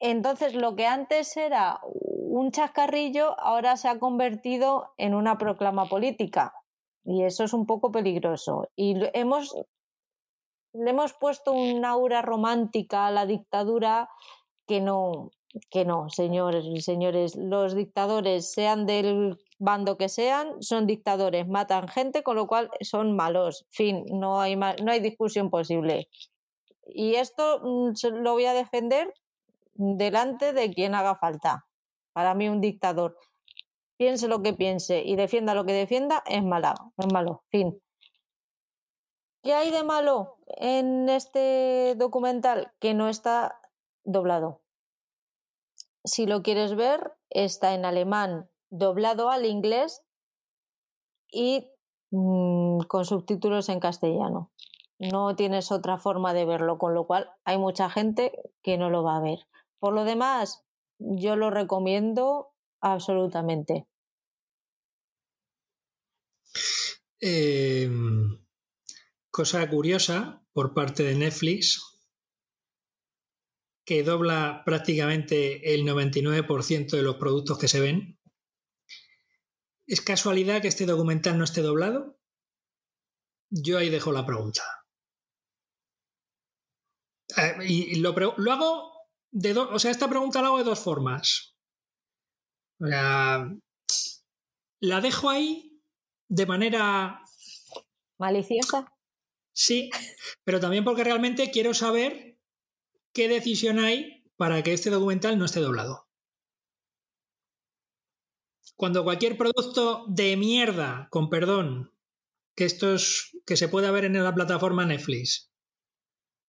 [0.00, 6.52] Entonces lo que antes era un chascarrillo ahora se ha convertido en una proclama política
[7.04, 9.54] y eso es un poco peligroso y hemos
[10.72, 14.10] le hemos puesto un aura romántica a la dictadura
[14.66, 15.30] que no
[15.70, 21.88] que no, señores y señores, los dictadores, sean del bando que sean, son dictadores, matan
[21.88, 23.66] gente, con lo cual son malos.
[23.70, 26.08] Fin, no hay, no hay discusión posible.
[26.86, 29.12] Y esto mm, lo voy a defender
[29.74, 31.66] delante de quien haga falta.
[32.12, 33.16] Para mí un dictador,
[33.96, 37.44] piense lo que piense y defienda lo que defienda, es malo, es malo.
[37.50, 37.80] Fin.
[39.42, 42.72] ¿Qué hay de malo en este documental?
[42.80, 43.60] Que no está
[44.04, 44.62] doblado
[46.08, 50.02] si lo quieres ver, está en alemán doblado al inglés
[51.30, 51.70] y
[52.10, 54.50] mm, con subtítulos en castellano.
[54.98, 58.32] No tienes otra forma de verlo, con lo cual hay mucha gente
[58.62, 59.40] que no lo va a ver.
[59.78, 60.64] Por lo demás,
[60.98, 62.48] yo lo recomiendo
[62.80, 63.86] absolutamente.
[67.20, 68.44] Em,
[69.30, 71.87] cosa curiosa por parte de Netflix,
[73.88, 78.20] que dobla prácticamente el 99% de los productos que se ven.
[79.86, 82.20] ¿Es casualidad que este documental no esté doblado?
[83.48, 84.62] Yo ahí dejo la pregunta.
[87.38, 88.92] Eh, y lo, hago
[89.30, 91.56] de dos, o sea, esta pregunta la hago de dos formas.
[92.78, 93.50] la
[95.00, 95.80] dejo ahí
[96.28, 97.22] de manera
[98.18, 98.92] maliciosa.
[99.54, 99.88] Sí,
[100.44, 102.37] pero también porque realmente quiero saber
[103.12, 106.08] ¿qué decisión hay para que este documental no esté doblado?
[108.76, 111.92] Cuando cualquier producto de mierda, con perdón,
[112.54, 115.52] que estos que se puede ver en la plataforma Netflix,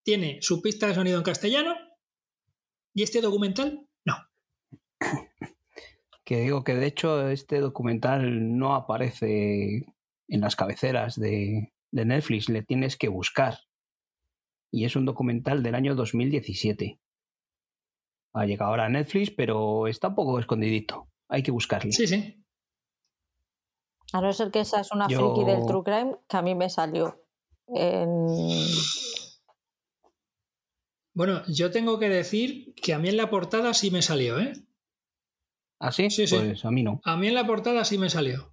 [0.03, 1.75] tiene su pista de sonido en castellano
[2.93, 4.15] y este documental no.
[6.23, 9.87] Que digo que de hecho este documental no aparece
[10.27, 13.57] en las cabeceras de, de Netflix, le tienes que buscar
[14.71, 16.99] y es un documental del año 2017.
[18.33, 21.07] Ha llegado ahora a Netflix, pero está un poco escondidito.
[21.27, 21.91] Hay que buscarle.
[21.91, 22.43] Sí, sí.
[24.13, 26.69] A no ser que esa es una friki del True Crime que a mí me
[26.69, 27.23] salió.
[31.13, 34.53] Bueno, yo tengo que decir que a mí en la portada sí me salió, ¿eh?
[35.79, 36.09] ¿Ah, sí?
[36.09, 36.35] Sí, sí.
[36.35, 37.01] Pues a mí no.
[37.03, 38.51] A mí en la portada sí me salió.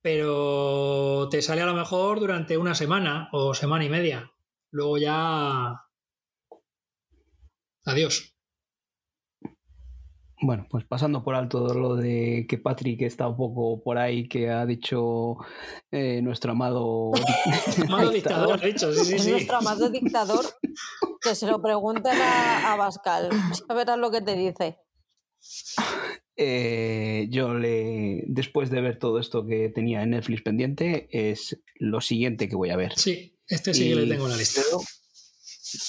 [0.00, 4.31] Pero te sale a lo mejor durante una semana o semana y media.
[4.72, 5.74] Luego ya...
[7.84, 8.34] Adiós.
[10.40, 14.50] Bueno, pues pasando por alto lo de que Patrick está un poco por ahí, que
[14.50, 15.36] ha dicho
[15.92, 17.12] eh, nuestro amado,
[17.86, 19.30] amado dictador, ha dicho, sí, sí, sí.
[19.30, 20.44] Nuestro amado dictador,
[21.20, 24.78] que se lo pregunten a, a Bascal, ya verás lo que te dice.
[26.36, 32.00] Eh, yo le, después de ver todo esto que tenía en Netflix pendiente, es lo
[32.00, 32.94] siguiente que voy a ver.
[32.96, 34.62] Sí, este sí que le tengo en la lista.
[34.62, 34.80] Creo,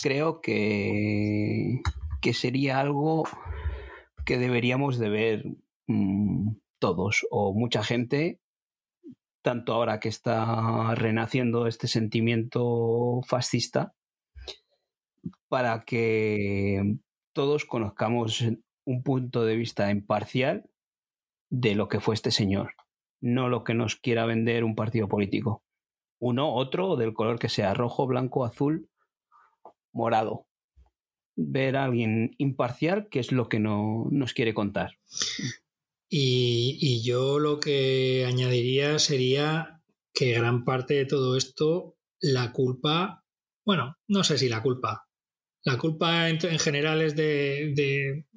[0.01, 1.81] creo que,
[2.21, 3.27] que sería algo
[4.25, 5.45] que deberíamos de ver
[5.87, 8.41] mmm, todos o mucha gente,
[9.41, 13.93] tanto ahora que está renaciendo este sentimiento fascista,
[15.47, 16.97] para que
[17.33, 18.43] todos conozcamos
[18.85, 20.69] un punto de vista imparcial
[21.49, 22.73] de lo que fue este señor,
[23.21, 25.62] no lo que nos quiera vender un partido político.
[26.25, 28.89] Uno, otro, del color que sea, rojo, blanco, azul,
[29.91, 30.47] morado
[31.35, 34.99] ver a alguien imparcial, que es lo que no, nos quiere contar.
[36.09, 39.81] Y, y, yo lo que añadiría sería
[40.13, 43.25] que gran parte de todo esto, la culpa,
[43.65, 45.09] bueno, no sé si la culpa,
[45.63, 48.27] la culpa en, en general es de, de,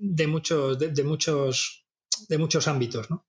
[0.00, 1.86] de muchos, de, de, muchos,
[2.28, 3.28] de muchos ámbitos, ¿no?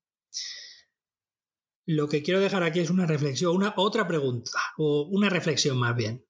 [1.91, 5.95] Lo que quiero dejar aquí es una reflexión, una otra pregunta, o una reflexión más
[5.95, 6.23] bien.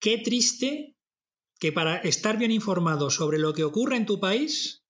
[0.00, 0.96] Qué triste
[1.60, 4.84] que para estar bien informado sobre lo que ocurre en tu país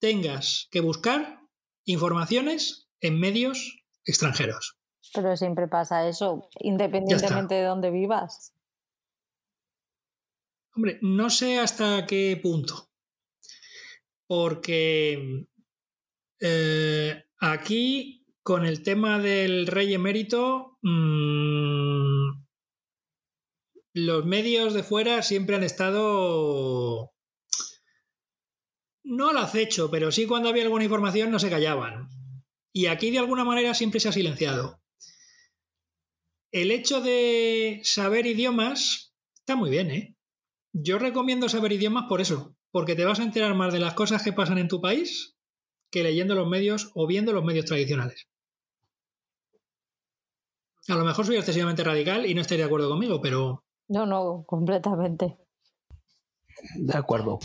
[0.00, 1.40] tengas que buscar
[1.86, 4.76] informaciones en medios extranjeros.
[5.14, 8.52] Pero siempre pasa eso, independientemente de dónde vivas.
[10.76, 12.90] Hombre, no sé hasta qué punto.
[14.26, 15.46] Porque
[16.38, 22.44] eh, aquí, con el tema del rey emérito, mmm,
[23.92, 27.12] los medios de fuera siempre han estado
[29.02, 32.08] no al acecho, pero sí cuando había alguna información no se callaban.
[32.72, 34.80] Y aquí de alguna manera siempre se ha silenciado.
[36.52, 40.16] El hecho de saber idiomas está muy bien, ¿eh?
[40.72, 44.22] Yo recomiendo saber idiomas por eso, porque te vas a enterar más de las cosas
[44.22, 45.36] que pasan en tu país
[45.90, 48.29] que leyendo los medios o viendo los medios tradicionales.
[50.90, 54.44] A lo mejor soy excesivamente radical y no estaría de acuerdo conmigo, pero no, no,
[54.46, 55.36] completamente.
[56.76, 57.40] De acuerdo.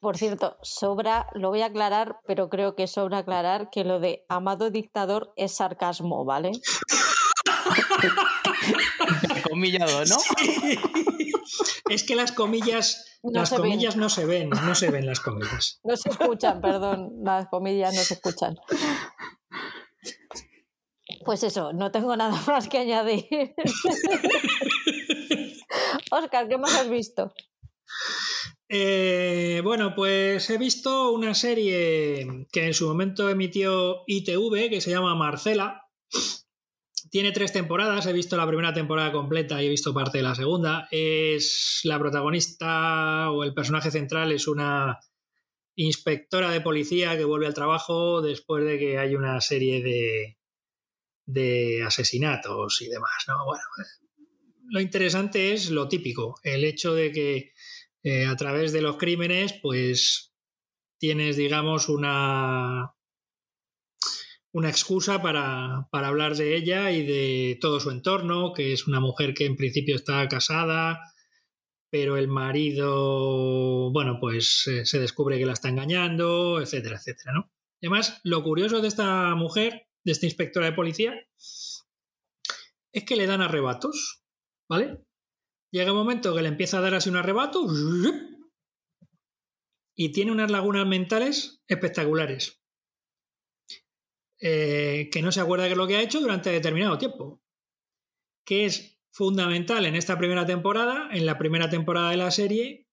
[0.00, 4.24] Por cierto, sobra, lo voy a aclarar, pero creo que sobra aclarar que lo de
[4.28, 6.50] amado dictador es sarcasmo, ¿vale?
[9.48, 10.18] Comillado, ¿no?
[10.18, 10.80] Sí.
[11.88, 14.00] Es que las comillas, no las comillas ven.
[14.00, 15.78] no se ven, no se ven las comillas.
[15.84, 18.56] No se escuchan, perdón, las comillas no se escuchan.
[21.28, 23.26] Pues eso, no tengo nada más que añadir.
[26.10, 27.34] Oscar, ¿qué más has visto?
[28.66, 34.88] Eh, bueno, pues he visto una serie que en su momento emitió ITV que se
[34.90, 35.82] llama Marcela.
[37.10, 40.34] Tiene tres temporadas, he visto la primera temporada completa y he visto parte de la
[40.34, 40.88] segunda.
[40.90, 44.98] Es la protagonista o el personaje central es una
[45.76, 50.37] inspectora de policía que vuelve al trabajo después de que hay una serie de,
[51.28, 53.24] de asesinatos y demás.
[53.28, 53.44] ¿no?
[53.44, 53.62] Bueno,
[54.70, 57.52] lo interesante es lo típico, el hecho de que
[58.02, 60.32] eh, a través de los crímenes, pues
[60.98, 62.94] tienes, digamos, una,
[64.52, 69.00] una excusa para, para, hablar de ella y de todo su entorno, que es una
[69.00, 71.00] mujer que en principio está casada,
[71.90, 77.52] pero el marido, bueno, pues eh, se descubre que la está engañando, etcétera, etcétera, ¿no?
[77.82, 83.42] Además, lo curioso de esta mujer, de esta inspectora de policía, es que le dan
[83.42, 84.24] arrebatos.
[84.66, 85.04] ¿Vale?
[85.70, 87.66] Llega un momento que le empieza a dar así un arrebato
[89.94, 92.62] y tiene unas lagunas mentales espectaculares.
[94.40, 97.42] Eh, que no se acuerda de lo que ha hecho durante determinado tiempo.
[98.46, 102.86] Que es fundamental en esta primera temporada, en la primera temporada de la serie,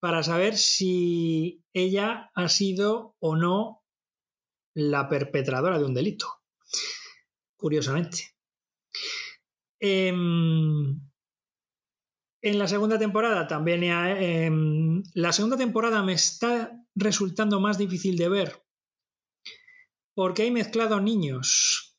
[0.00, 3.84] para saber si ella ha sido o no
[4.74, 6.37] la perpetradora de un delito.
[7.56, 8.36] Curiosamente.
[9.80, 10.08] Eh,
[12.40, 13.82] En la segunda temporada también.
[13.84, 14.50] Eh,
[15.14, 18.68] la segunda temporada me está resultando más difícil de ver
[20.18, 21.96] porque hay mezclado niños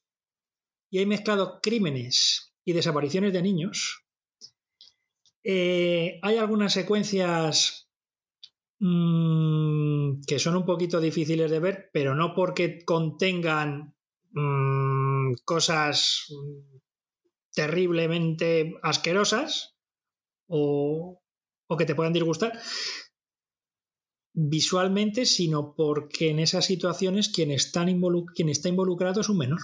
[0.91, 4.05] y hay mezclado crímenes y desapariciones de niños.
[5.41, 7.89] Eh, hay algunas secuencias
[8.79, 13.95] mm, que son un poquito difíciles de ver, pero no porque contengan
[14.31, 16.27] mm, cosas
[17.53, 19.75] terriblemente asquerosas
[20.47, 21.21] o,
[21.77, 22.59] que te puedan disgustar
[24.33, 29.59] visualmente, sino porque en esas situaciones quien, está involucrado es un menor.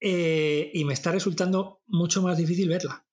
[0.00, 3.06] Eh, y me está resultando mucho más difícil verla.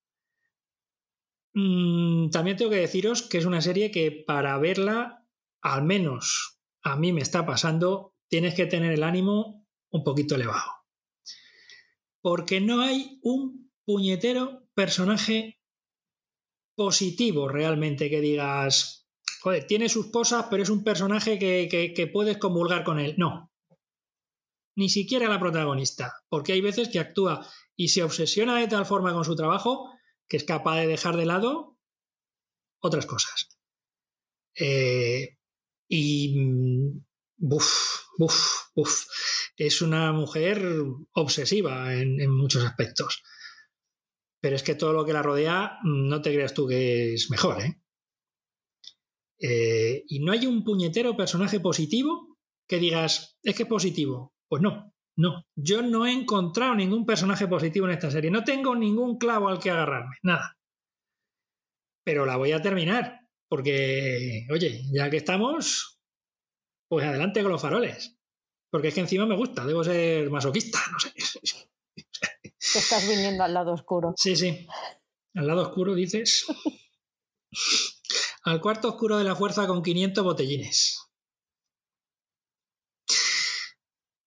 [1.53, 5.27] Mm, también tengo que deciros que es una serie que para verla,
[5.61, 10.71] al menos a mí me está pasando, tienes que tener el ánimo un poquito elevado
[12.23, 15.59] porque no hay un puñetero personaje
[16.75, 19.07] positivo realmente que digas,
[19.41, 23.13] joder, tiene sus cosas, pero es un personaje que, puedes convulgar con él.
[23.17, 23.51] No.
[24.75, 29.13] Ni siquiera la protagonista, porque hay veces que actúa y se obsesiona de tal forma
[29.13, 29.91] con su trabajo
[30.27, 31.77] que es capaz de dejar de lado
[32.79, 33.59] otras cosas.
[34.55, 35.37] Eh,
[35.89, 37.03] y
[37.45, 39.05] Buf, buf, buf.
[39.57, 40.65] Es una mujer
[41.11, 43.21] obsesiva en, muchos aspectos.
[44.39, 47.29] Pero es que todo lo que la rodea, mm, no te creas tú que es
[47.29, 47.81] mejor, ¿eh?
[49.39, 50.05] ¿eh?
[50.07, 54.33] y no hay un puñetero personaje positivo que digas, es que es positivo.
[54.47, 55.45] Pues no, no.
[55.53, 58.31] Yo no he encontrado ningún personaje positivo en esta serie.
[58.31, 60.57] No tengo ningún clavo al que agarrarme, nada.
[62.05, 65.92] Pero la voy a terminar, porque, oye, ya que estamos,
[66.93, 68.17] pues adelante con los faroles.
[68.69, 71.11] Porque es que encima me gusta, debo ser masoquista, no sé.
[71.13, 74.13] Te estás viniendo al lado oscuro.
[74.15, 74.67] Sí, sí.
[75.35, 76.45] Al lado oscuro dices.
[78.43, 80.99] al cuarto oscuro de la fuerza con 500 botellines.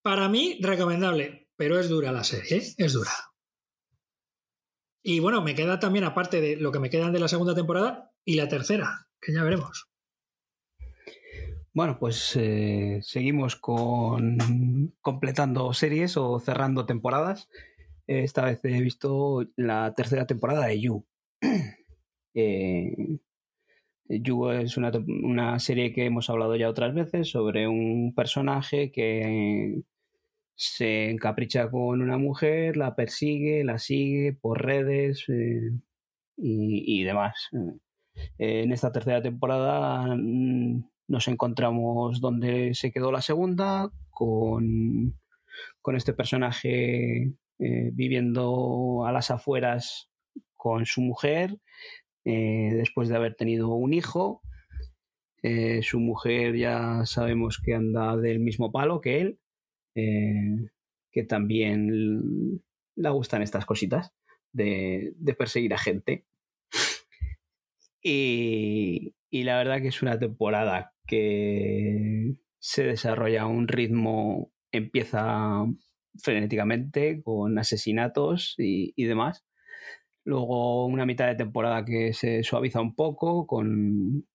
[0.03, 2.75] Para mí, recomendable, pero es dura la serie, ¿eh?
[2.79, 3.13] es dura.
[5.05, 8.13] Y bueno, me queda también, aparte de lo que me quedan de la segunda temporada,
[8.25, 9.89] y la tercera, que ya veremos.
[11.77, 14.39] Bueno, pues eh, seguimos con
[15.03, 17.51] completando series o cerrando temporadas.
[18.07, 21.07] Esta vez he visto la tercera temporada de You.
[22.39, 22.95] Eh,
[24.09, 24.91] you es una,
[25.25, 29.81] una, serie que hemos hablado ya otras veces sobre un personaje que
[30.55, 35.73] se encapricha con una mujer, la persigue, la sigue por redes eh,
[36.37, 37.49] y, y, demás.
[38.39, 45.19] en esta tercera temporada mm, nos encontramos donde se quedó la segunda, con,
[45.81, 50.11] con este personaje eh, viviendo a las afueras
[50.57, 51.59] con su mujer,
[52.25, 54.43] eh, después de haber tenido un hijo.
[55.43, 59.39] Eh, su mujer ya sabemos que anda del mismo palo que él,
[61.13, 62.61] que también
[62.97, 64.13] le gustan estas cositas
[64.53, 66.27] de, de perseguir a gente.
[68.03, 75.65] Y, y la verdad que es una temporada que se desarrolla a un ritmo, empieza
[76.19, 79.45] frenéticamente con asesinatos y, demás.
[80.25, 84.27] Luego una mitad de temporada que se suaviza un poco con,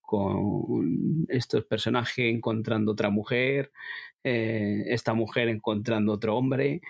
[0.00, 3.72] con estos personajes encontrando otra mujer,
[4.22, 6.80] eh, esta mujer encontrando otro hombre,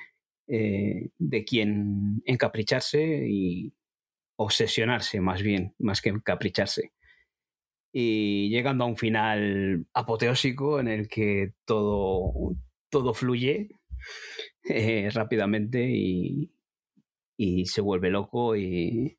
[0.49, 3.73] eh, de quien encapricharse y
[4.37, 6.93] obsesionarse más bien, más que encapricharse
[7.93, 12.57] y llegando a un final apoteósico en el que todo,
[12.91, 13.71] todo fluye
[14.69, 16.53] eh, rápidamente y,
[17.37, 19.19] y, se vuelve loco y,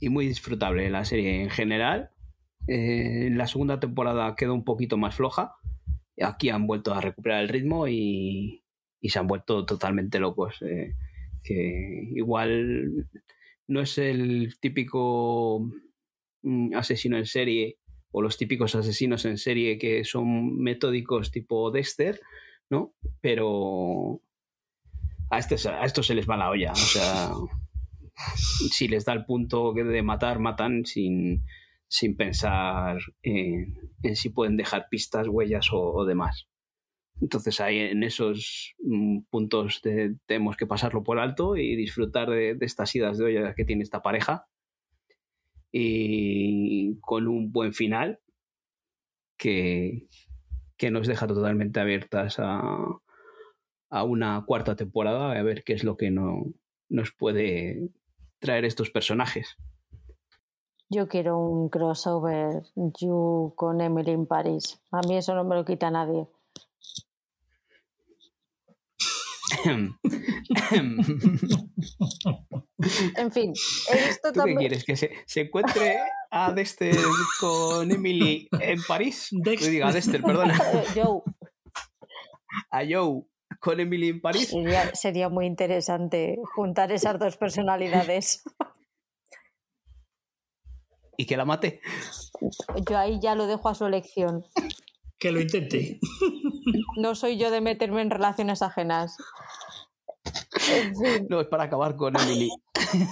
[0.00, 2.10] y, muy disfrutable la serie en general.
[2.68, 5.54] Eh, la segunda temporada quedó un poquito más floja.
[6.20, 8.64] Aquí han vuelto a recuperar el ritmo y,
[9.00, 10.60] y se han vuelto totalmente locos.
[10.62, 10.94] Eh,
[11.42, 13.08] que igual
[13.68, 15.70] no es el típico
[16.74, 17.78] asesino en serie
[18.10, 22.20] o los típicos asesinos en serie que son metódicos tipo Dexter,
[22.70, 22.94] ¿no?
[23.20, 24.20] Pero
[25.30, 26.72] a, este, a esto se les va la olla.
[26.72, 27.32] O sea,
[28.70, 31.44] si les da el punto de matar, matan sin,
[31.88, 33.74] sin pensar en,
[34.14, 36.46] si pueden dejar pistas, huellas o, demás.
[37.20, 39.80] Entonces ahí en esos mm, puntos
[40.26, 43.82] tenemos que pasarlo por alto y disfrutar de, de, estas idas de olla que tiene
[43.82, 44.46] esta pareja
[45.78, 48.18] y con un buen final
[49.36, 50.08] que,
[50.78, 52.78] que nos deja totalmente abiertas a,
[53.90, 56.44] a, una cuarta temporada, a ver qué es lo que, no,
[56.88, 57.90] nos puede
[58.38, 59.56] traer estos personajes.
[60.88, 64.80] Yo quiero un crossover You con Emily en París.
[64.92, 66.26] A mí eso no me lo quita nadie.
[73.16, 73.52] en fin,
[73.90, 74.58] he visto ¿Tú también...
[74.58, 74.84] qué quieres?
[74.84, 75.98] ¿Que se, se, encuentre
[76.30, 76.96] a Dexter
[77.38, 79.28] con Emily en París?
[79.30, 79.70] Dexter.
[79.70, 80.58] Diga, a Dexter, perdona.
[80.94, 81.22] Joe,
[82.70, 83.22] A Joe
[83.60, 84.48] con Emily en París.
[84.48, 88.42] sería, sería muy interesante juntar esas dos personalidades.
[91.18, 91.80] Y que la mate.
[92.86, 94.44] Yo ahí ya lo dejo a su elección.
[95.18, 95.98] Que lo intente.
[96.98, 99.16] No soy yo de meterme en relaciones ajenas.
[100.70, 102.50] En fin, No, es para acabar con Emily.
[102.50, 103.08] un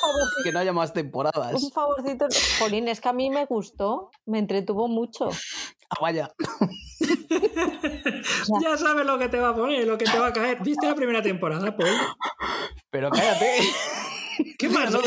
[0.00, 0.44] favorcito.
[0.44, 1.62] Que no haya más temporadas.
[1.62, 2.26] Un favorcito.
[2.58, 5.30] Jolín, es que a mí me gustó, me entretuvo mucho.
[5.90, 6.32] Ah, vaya.
[8.62, 10.62] ya sabes lo que te va a poner, lo que te va a caer.
[10.62, 11.88] ¿Viste la primera temporada, Paul?
[12.90, 13.60] Pero cállate.
[14.58, 15.00] ¿Qué más da?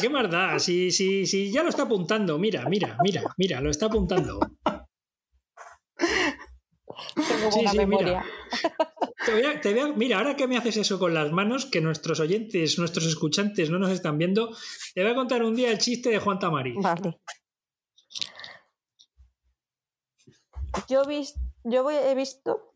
[0.00, 0.58] ¿Qué más da?
[0.58, 4.40] Si, si, si ya lo está apuntando, mira, mira, mira, mira, lo está apuntando.
[7.14, 7.86] Tengo buena sí, mira.
[7.86, 8.24] memoria.
[9.24, 11.66] Te voy a- te voy a- mira, ahora que me haces eso con las manos,
[11.66, 14.56] que nuestros oyentes, nuestros escuchantes no nos están viendo,
[14.94, 16.74] te voy a contar un día el chiste de Juan Tamari.
[16.76, 17.20] Vale.
[20.88, 21.34] Yo, vis-
[21.64, 22.74] yo voy- he visto.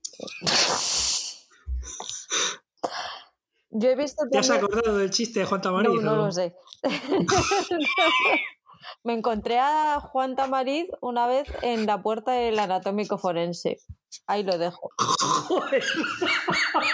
[3.70, 4.24] Yo he visto.
[4.30, 5.88] ¿Te has acordado del chiste de Juan Tamari?
[5.88, 6.54] No, no lo sé.
[9.04, 13.78] Me encontré a Juan Tamariz una vez en la puerta del anatómico forense.
[14.26, 14.90] Ahí lo dejo.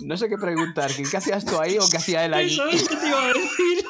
[0.00, 0.90] No sé qué preguntar.
[1.10, 2.54] ¿Qué hacías tú ahí o qué hacía él allí?
[2.54, 3.84] Eso es que te iba a decir.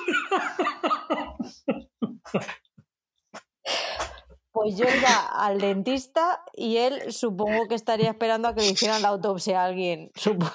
[4.52, 9.02] Pues yo iba al dentista y él supongo que estaría esperando a que le hicieran
[9.02, 10.10] la autopsia a alguien.
[10.14, 10.52] Supo-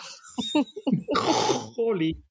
[1.76, 2.24] Joli.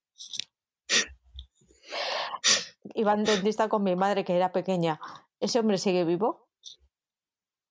[2.94, 5.00] Iba al dentista con mi madre que era pequeña.
[5.40, 6.48] ¿Ese hombre sigue vivo?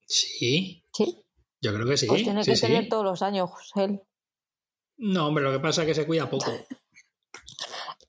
[0.07, 1.23] Sí, Sí.
[1.61, 2.05] yo creo que sí.
[2.07, 2.67] Pues tiene sí, que sí.
[2.67, 4.01] tener todos los años él.
[4.97, 6.45] No, hombre, lo que pasa es que se cuida poco.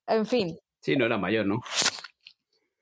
[0.09, 1.61] En fin, Sí, no era mayor, ¿no?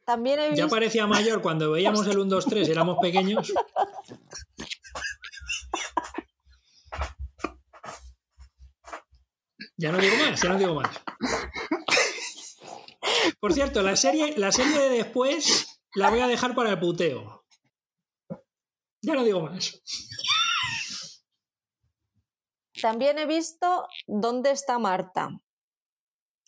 [0.05, 0.69] también he Ya visto...
[0.69, 3.51] parecía mayor cuando veíamos el 1, 2, 3, éramos pequeños.
[9.77, 10.91] Ya no digo más, ya no digo más.
[13.41, 17.45] Por cierto, la serie, la serie de después la voy a dejar para el puteo.
[19.03, 19.83] Ya no digo más.
[22.81, 25.31] También he visto ¿Dónde está Marta?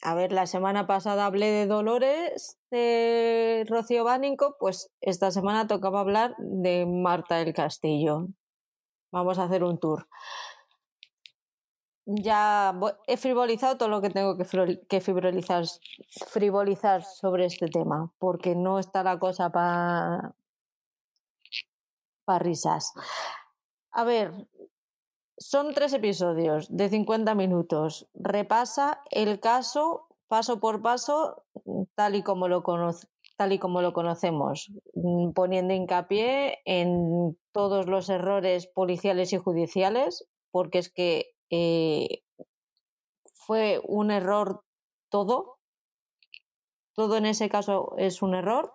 [0.02, 6.00] A ver, la semana pasada hablé de Dolores de Rocío Bánico, pues esta semana tocaba
[6.00, 8.28] hablar de Marta del Castillo.
[9.10, 10.08] Vamos a hacer un tour.
[12.06, 12.72] Ya
[13.08, 15.64] he frivolizado todo lo que tengo que, frivol- que frivolizar,
[16.28, 20.34] frivolizar sobre este tema, porque no está la cosa para
[22.38, 22.92] risas.
[23.90, 24.32] A ver,
[25.38, 28.08] son tres episodios de 50 minutos.
[28.14, 31.44] Repasa el caso paso por paso,
[31.94, 32.64] tal y como lo,
[33.36, 34.72] tal y como lo conocemos,
[35.34, 42.22] poniendo hincapié en todos los errores policiales y judiciales, porque es que eh,
[43.34, 44.64] fue un error
[45.10, 45.58] todo.
[46.94, 48.72] Todo en ese caso es un error.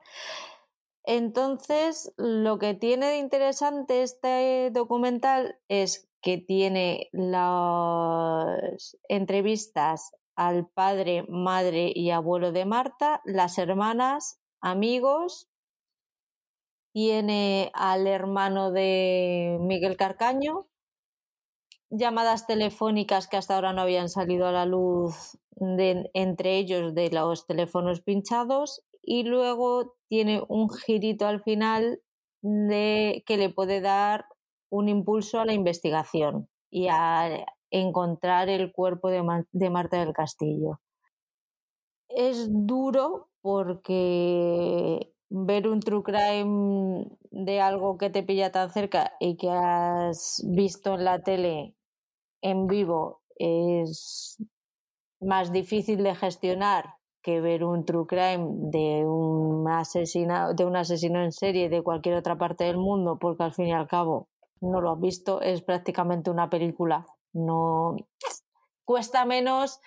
[1.04, 11.26] Entonces, lo que tiene de interesante este documental es que tiene las entrevistas al padre,
[11.28, 15.50] madre y abuelo de Marta, las hermanas, amigos,
[16.94, 20.68] tiene al hermano de Miguel Carcaño,
[21.92, 27.46] llamadas telefónicas que hasta ahora no habían salido a la luz entre ellos de los
[27.46, 32.02] teléfonos pinchados y luego tiene un girito al final
[32.42, 34.26] de que le puede dar
[34.70, 40.80] un impulso a la investigación y a encontrar el cuerpo de Marta del Castillo.
[42.08, 49.38] Es duro porque ver un true crime de algo que te pilla tan cerca y
[49.38, 51.76] que has visto en la tele
[52.42, 54.38] en vivo es
[55.20, 61.24] más difícil de gestionar que ver un true crime de un asesina, de un asesino
[61.24, 64.28] en serie de cualquier otra parte del mundo, porque al fin y al cabo
[64.60, 67.06] no lo has visto, es prácticamente una película.
[67.34, 67.96] No
[68.86, 69.80] cuesta menos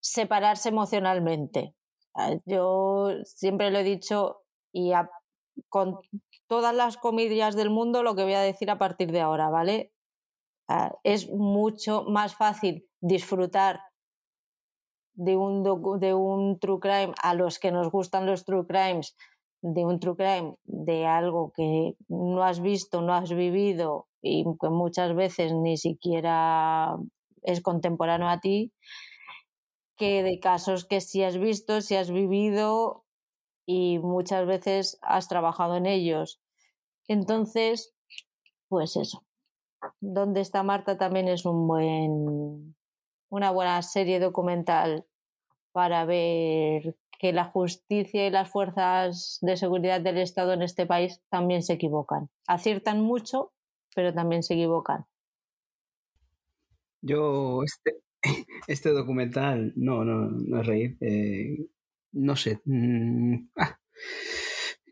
[0.00, 1.74] separarse emocionalmente.
[2.14, 4.42] Ah, Yo siempre lo he dicho
[4.72, 4.92] y
[5.68, 5.98] con
[6.46, 9.92] todas las comillas del mundo lo que voy a decir a partir de ahora, ¿vale?
[11.04, 13.80] Es mucho más fácil disfrutar
[15.14, 15.62] de un,
[16.00, 19.16] de un true crime a los que nos gustan los true crimes,
[19.62, 24.68] de un true crime, de algo que no has visto, no has vivido y que
[24.68, 26.96] muchas veces ni siquiera
[27.42, 28.72] es contemporáneo a ti,
[29.96, 33.04] que de casos que sí has visto, sí has vivido
[33.66, 36.40] y muchas veces has trabajado en ellos.
[37.08, 37.94] Entonces,
[38.68, 39.24] pues eso.
[40.00, 42.74] Donde está Marta también es un buen,
[43.28, 45.06] una buena serie documental
[45.72, 51.22] para ver que la justicia y las fuerzas de seguridad del Estado en este país
[51.28, 52.28] también se equivocan.
[52.46, 53.52] Aciertan mucho,
[53.94, 55.06] pero también se equivocan.
[57.02, 58.00] Yo, este,
[58.68, 60.96] este documental, no, no, no es reír.
[61.00, 61.66] Eh,
[62.12, 62.60] no sé.
[62.64, 63.78] Mm, ah,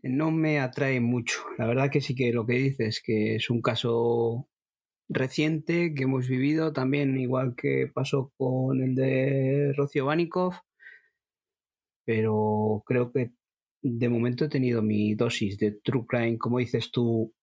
[0.02, 1.40] no me atrae mucho.
[1.58, 4.48] La verdad que sí que lo que dices, que es un caso
[5.08, 10.54] reciente que hemos vivido también, igual que pasó con el de Rocío Banikov,
[12.04, 13.32] pero creo que
[13.82, 17.34] de momento he tenido mi dosis de True Crime, como dices tú,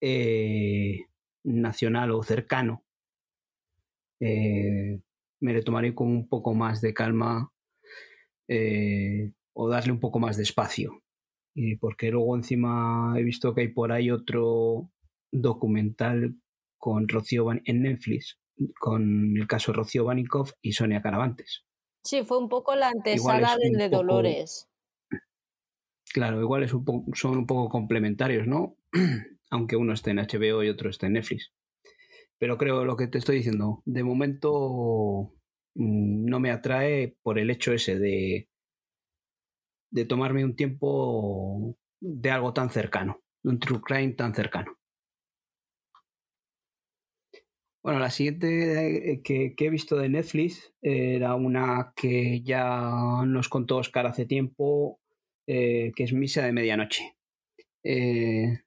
[0.00, 1.06] eh,
[1.44, 2.84] nacional o cercano.
[4.20, 5.00] Eh,
[5.40, 7.50] me lo tomaré con un poco más de calma
[8.48, 11.02] eh, o darle un poco más de espacio.
[11.80, 14.90] Porque luego encima he visto que hay por ahí otro
[15.30, 16.34] documental
[16.80, 18.40] con Rocío en Netflix,
[18.80, 21.64] con el caso de Rocío Banikov y Sonia Caravantes.
[22.02, 24.68] Sí, fue un poco la antesala del de Dolores.
[26.12, 26.84] Claro, igual es un
[27.14, 28.76] son un poco complementarios, ¿no?
[29.50, 31.52] Aunque uno esté en HBO y otro esté en Netflix.
[32.38, 35.34] Pero creo lo que te estoy diciendo, de momento
[35.74, 38.48] mm, no me atrae por el hecho ese de,
[39.90, 44.79] de tomarme un tiempo de algo tan cercano, de un true crime tan cercano.
[47.82, 53.78] Bueno, la siguiente eh, que, he visto de Netflix era una que ya nos contó
[53.78, 55.00] Oscar hace tiempo,
[55.46, 57.16] eh, que es Misa de Medianoche.
[57.82, 58.60] Eh,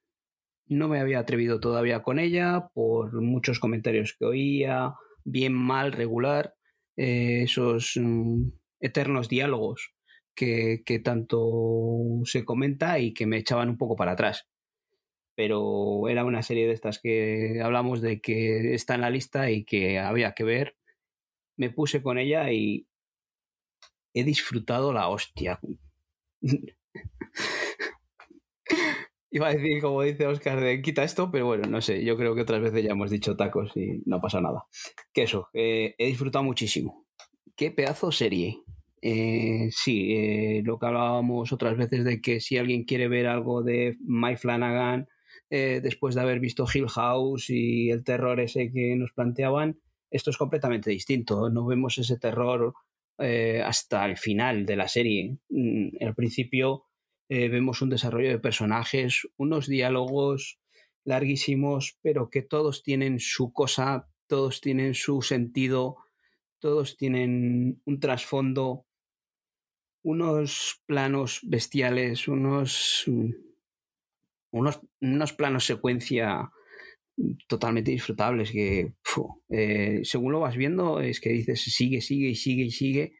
[0.66, 6.54] no me había atrevido todavía con ella por muchos comentarios que oía, bien, mal, regular,
[6.96, 8.48] esos mm,
[8.80, 9.94] eternos diálogos
[10.34, 14.48] que, que tanto se comenta y que me echaban un poco para atrás
[15.34, 19.64] pero era una serie de estas que hablamos de que está en la lista y
[19.64, 20.76] que había que ver.
[21.56, 22.86] Me puse con ella y
[24.14, 25.60] he disfrutado la hostia.
[29.30, 32.36] Iba a decir, como dice Oscar, de quita esto, pero bueno, no sé, yo creo
[32.36, 34.64] que otras veces ya hemos dicho tacos y no pasa nada.
[35.12, 37.04] Que eso, he disfrutado muchísimo.
[37.56, 38.62] Qué pedazo serie.
[39.06, 43.62] Eh, sí, eh, lo que hablábamos otras veces de que si alguien quiere ver algo
[43.62, 45.08] de Mike Flanagan,
[45.50, 49.78] eh, después de haber visto Hill House y el terror ese que nos planteaban,
[50.10, 51.50] esto es completamente distinto.
[51.50, 52.74] No vemos ese terror
[53.18, 55.38] eh, hasta el final de la serie.
[55.48, 56.84] Mm, al principio
[57.28, 60.58] eh, vemos un desarrollo de personajes, unos diálogos
[61.04, 65.96] larguísimos, pero que todos tienen su cosa, todos tienen su sentido,
[66.58, 68.86] todos tienen un trasfondo,
[70.02, 73.04] unos planos bestiales, unos
[74.60, 76.50] mm, unos, planos secuencia
[77.46, 78.94] totalmente disfrutables que
[79.50, 83.12] eh, según lo vas viendo es que dices sigue, sigue y sigue y sigue.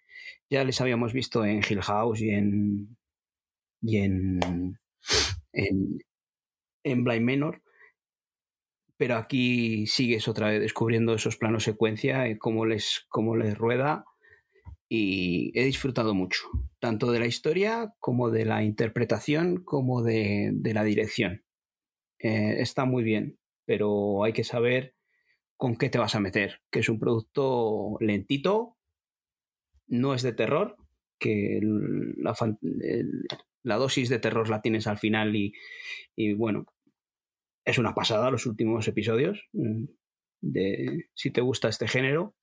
[0.50, 2.96] Ya les habíamos visto en Hill House y en
[3.82, 4.40] y en,
[5.52, 5.98] en,
[6.84, 7.64] en Blind Menor
[8.96, 14.04] pero aquí sigues otra vez descubriendo esos planos secuencia, cómo les, cómo les rueda
[14.88, 16.44] y he disfrutado mucho,
[16.78, 21.44] tanto de la historia como de la interpretación, como de, la dirección.
[22.18, 24.94] Eh, está muy bien, pero hay que saber
[25.56, 28.76] con qué te vas a meter, que es un producto lentito,
[29.86, 30.76] no es de terror,
[31.18, 32.34] que la,
[33.62, 35.54] la dosis de terror la tienes al final y,
[36.16, 36.66] y, bueno,
[37.64, 39.48] es una pasada los últimos episodios.
[39.52, 39.84] Mm,
[40.42, 42.34] de, si te gusta este género,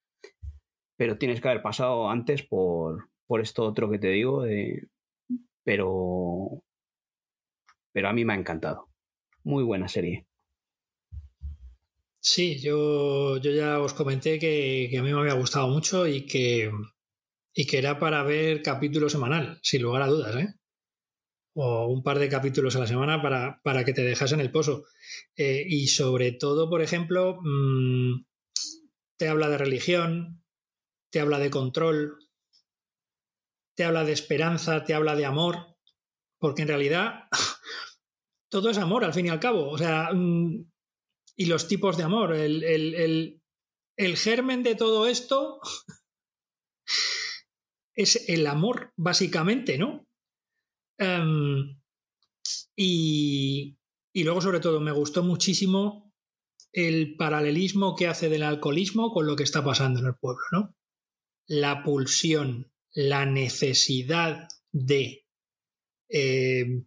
[1.02, 4.46] pero tienes que haber pasado antes por, por esto otro que te digo,
[5.64, 6.64] pero,
[7.92, 8.88] pero a mí me ha encantado.
[9.44, 10.28] Muy buena serie.
[12.20, 16.72] Sí, yo, yo ya os comenté que, a mí me había gustado mucho y que,
[17.56, 20.54] y que era para ver capítulo semanal, sin lugar a dudas, ¿eh?
[21.56, 24.52] o un par de capítulos a la semana para, para que te dejas en el
[24.52, 24.84] pozo.
[25.36, 28.24] Eh, y sobre todo, por ejemplo, mm,
[29.18, 30.41] te habla de religión,
[31.12, 32.30] te habla de control,
[33.76, 35.78] te habla de esperanza, te habla de amor,
[36.40, 37.28] porque en realidad
[38.50, 39.70] todo es amor al fin y al cabo.
[39.70, 40.72] O sea, mm,
[41.36, 43.42] y los tipos de amor, el,
[43.98, 45.60] el germen de todo esto
[47.96, 50.08] es el amor, básicamente, ¿no?
[50.98, 51.80] Em,
[52.76, 53.78] y,
[54.14, 56.14] y luego, sobre todo, me gustó muchísimo
[56.74, 60.76] el paralelismo que hace del alcoholismo con lo que está pasando en el pueblo, ¿no?
[61.54, 65.28] La pulsión, la necesidad de...
[66.08, 66.86] Eh,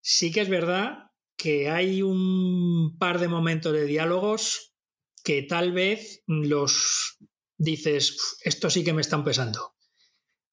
[0.00, 4.74] sí que es verdad que hay un par de momentos de diálogos
[5.22, 7.18] que tal vez los
[7.56, 9.76] dices, esto sí que me están pesando.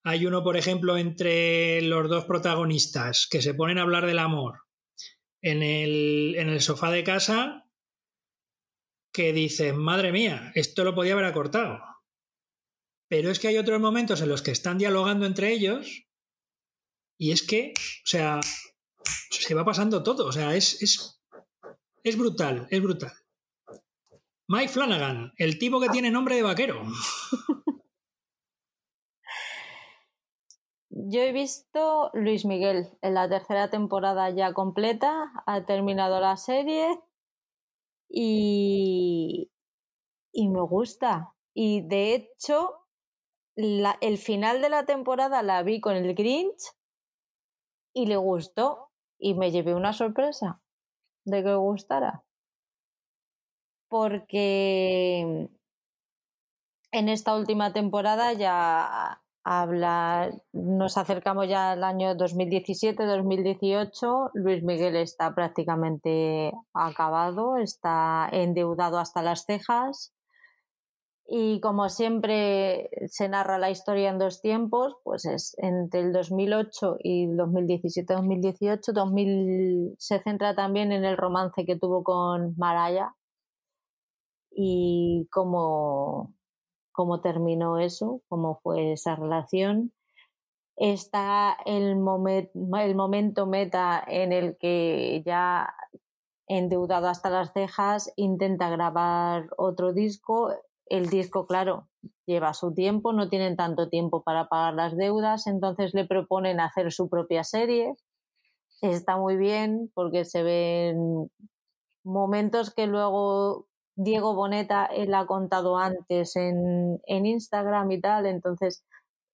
[0.04, 4.60] Hay uno, por ejemplo, entre los dos protagonistas que se ponen a hablar del amor
[5.42, 7.66] en el, en el sofá de casa
[9.12, 11.95] que dicen, madre mía, esto lo podía haber acortado.
[13.08, 16.06] Pero es que hay otros momentos en los que están dialogando entre ellos
[17.18, 18.40] y es que, o sea,
[19.30, 20.28] se va pasando todo.
[20.28, 21.22] O sea, es, es,
[22.04, 23.14] es brutal, es brutal.
[24.48, 26.84] Mike Flanagan, el tipo que tiene nombre de vaquero.
[30.90, 37.00] Yo he visto Luis Miguel en la tercera temporada ya completa, ha terminado la serie
[38.10, 39.52] y,
[40.32, 41.34] y me gusta.
[41.54, 42.85] Y de hecho,
[43.56, 46.74] la, el final de la temporada la vi con el Grinch
[47.94, 50.60] y le gustó y me llevé una sorpresa
[51.26, 52.24] de que gustara.
[53.88, 55.48] Porque
[56.92, 65.36] en esta última temporada ya habla, nos acercamos ya al año 2017-2018, Luis Miguel está
[65.36, 70.15] prácticamente acabado, está endeudado hasta las cejas
[71.28, 76.98] y como siempre se narra la historia en dos tiempos, pues es entre el 2008
[77.00, 78.94] y 2017-2018.
[78.94, 83.16] 2000 se centra también en el romance que tuvo con Maraya
[84.52, 86.36] y cómo,
[86.92, 89.94] cómo terminó eso, cómo fue esa relación.
[90.78, 95.74] Está el, el momento meta en el que ya
[96.48, 100.54] endeudado hasta las cejas intenta grabar otro disco
[100.88, 101.88] el disco, claro,
[102.26, 106.92] lleva su tiempo, no tienen tanto tiempo para pagar las deudas, entonces le proponen hacer
[106.92, 107.96] su propia serie.
[108.82, 111.30] Está muy bien porque se ven
[112.04, 118.84] momentos que luego Diego Boneta él ha contado antes en, en Instagram y tal, entonces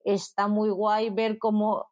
[0.06, 1.88] está muy guay ver cómo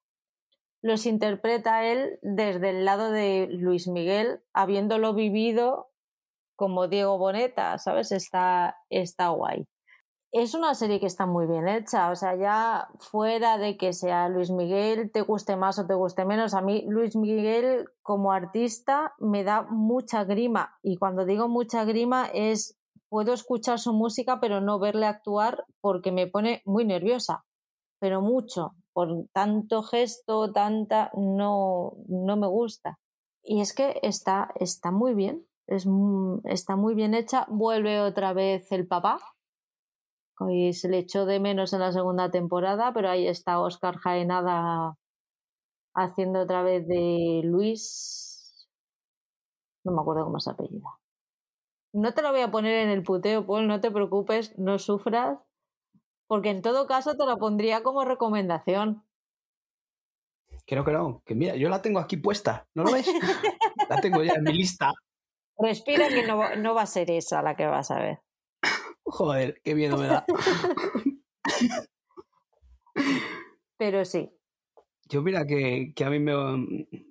[0.81, 5.88] los interpreta él desde el lado de Luis Miguel, habiéndolo vivido
[6.59, 8.11] como Diego Boneta, ¿sabes?
[8.11, 9.65] Está, está guay.
[10.33, 14.27] Es una serie que está muy bien hecha, o sea, ya fuera de que sea
[14.27, 19.13] Luis Miguel, te guste más o te guste menos, a mí Luis Miguel como artista
[19.19, 22.77] me da mucha grima y cuando digo mucha grima es
[23.09, 27.45] puedo escuchar su música pero no verle actuar porque me pone muy nerviosa,
[27.99, 32.99] pero mucho, por tanto gesto, tanta, no, no me gusta.
[33.41, 35.87] Y es que está, está muy bien, es,
[36.45, 37.45] está muy bien hecha.
[37.47, 39.19] Vuelve otra vez el papá.
[40.49, 44.95] Y se le echó de menos en la segunda temporada, pero ahí está Oscar Jaenada
[45.93, 48.67] haciendo otra vez de Luis.
[49.83, 50.89] No me acuerdo cómo se apellida.
[51.93, 55.39] No te lo voy a poner en el puteo, Paul, no te preocupes, no sufras,
[56.27, 59.03] porque en todo caso te lo pondría como recomendación.
[60.65, 63.07] Creo que no, que mira, yo la tengo aquí puesta, ¿no lo ves?
[63.89, 64.93] la tengo ya en mi lista.
[65.59, 68.19] Respira que no, no va a ser esa la que vas a ver.
[69.03, 70.25] Joder, qué miedo me da.
[73.77, 74.29] Pero sí.
[75.09, 76.33] Yo mira que, que a mí me,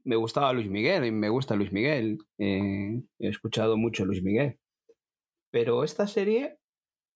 [0.04, 2.18] me, gustaba Luis Miguel y me gusta Luis Miguel.
[2.38, 4.58] Eh, he escuchado mucho Luis Miguel.
[5.50, 6.58] Pero esta serie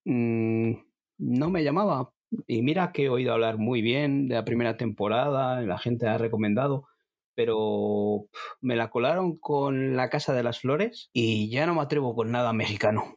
[0.04, 0.72] mmm,
[1.18, 2.12] no me llamaba.
[2.46, 6.18] Y mira que he oído hablar muy bien de la primera temporada, la gente ha
[6.18, 6.88] recomendado,
[7.34, 8.26] pero
[8.60, 12.30] me la colaron con La Casa de las Flores y ya no me atrevo con
[12.30, 13.16] nada mexicano.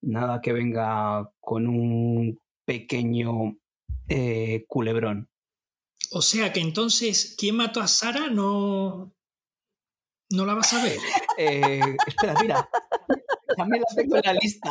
[0.00, 3.56] Nada que venga con un pequeño
[4.08, 5.28] eh, culebrón.
[6.12, 8.28] O sea que entonces, ¿quién mató a Sara?
[8.28, 9.14] No.
[10.30, 10.98] ¿No la vas a ver?
[11.38, 12.68] eh, espera, mira.
[13.56, 14.70] También la tengo en la lista.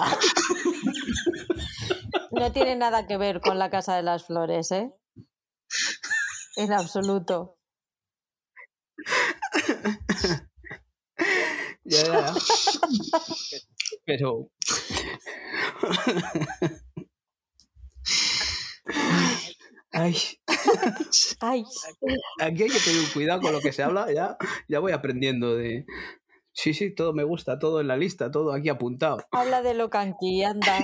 [2.31, 4.91] No tiene nada que ver con la Casa de las Flores, ¿eh?
[6.56, 7.57] En absoluto.
[11.84, 12.34] ya, ya.
[14.06, 14.49] Pero.
[19.91, 20.15] Ay.
[21.41, 21.64] Ay.
[22.40, 24.11] Aquí hay que tener cuidado con lo que se habla.
[24.14, 24.38] Ya,
[24.68, 25.86] ya voy aprendiendo de.
[26.53, 29.23] Sí, sí, todo me gusta, todo en la lista, todo aquí apuntado.
[29.32, 30.80] Habla de Locan Key, anda.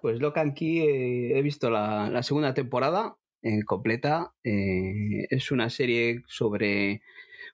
[0.00, 4.34] Pues Locan Key eh, he visto la, segunda temporada eh, completa.
[4.44, 7.02] Eh, es una serie sobre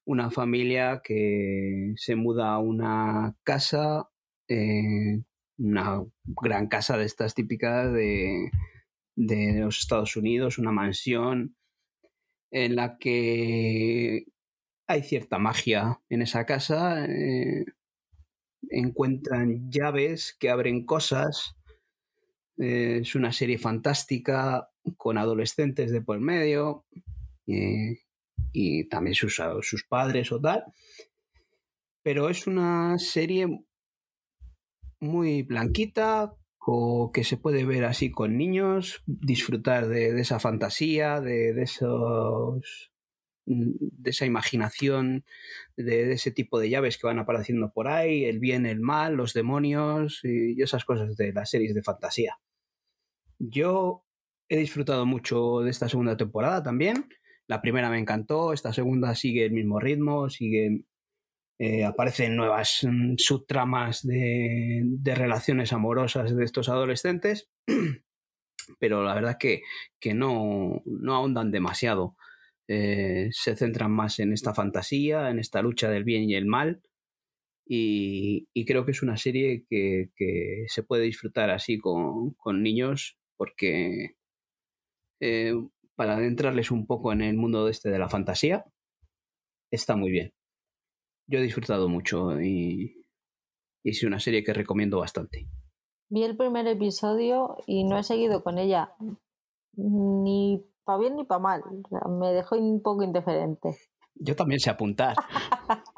[0.04, 4.08] una familia que se muda a una casa,
[5.58, 8.50] una gran casa de estas típicas de,
[9.16, 11.56] de los Estados Unidos, una mansión
[12.50, 14.26] en la que
[14.86, 17.04] hay cierta magia en esa casa.
[17.06, 17.64] Eh,
[18.70, 21.56] encuentran llaves que abren cosas.
[22.58, 26.84] Eh, es una serie fantástica con adolescentes de por medio
[27.46, 28.00] eh,
[28.52, 30.64] y también sus, sus padres o tal.
[32.02, 33.64] Pero es una serie
[35.00, 36.34] muy blanquita,
[36.64, 42.92] o que se puede ver así con niños, disfrutar de, esa fantasía, de, esos
[43.44, 45.24] de esa imaginación,
[45.76, 49.32] de, ese tipo de llaves que van apareciendo por ahí, el bien, el mal, los
[49.32, 52.38] demonios y, esas cosas de las series de fantasía.
[53.40, 54.04] Yo
[54.52, 57.08] he disfrutado mucho de esta segunda temporada también.
[57.46, 60.84] La primera me encantó, esta segunda sigue el mismo ritmo, sigue
[61.58, 64.84] eh, aparecen nuevas mm, subtramas de,
[65.14, 67.48] relaciones amorosas de estos adolescentes,
[68.78, 69.62] pero la verdad que,
[69.98, 72.16] que no, no ahondan demasiado.
[72.68, 76.82] Eh, se centran más en esta fantasía, en esta lucha del bien y el mal.
[77.66, 80.10] Y, creo que es una serie que,
[80.68, 84.16] se puede disfrutar así con, niños porque
[85.22, 85.54] eh,
[85.94, 88.64] para adentrarles un poco en el mundo este de la fantasía
[89.70, 90.34] está muy bien.
[91.28, 93.06] Yo he disfrutado mucho y,
[93.84, 95.46] y es una serie que recomiendo bastante.
[96.08, 98.94] Vi el primer episodio y no he seguido con ella
[99.76, 101.62] ni para bien ni para mal.
[102.08, 103.78] me dejó un poco indiferente.
[104.16, 105.16] Yo también sé apuntar.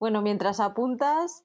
[0.00, 1.44] bueno, mientras apuntas,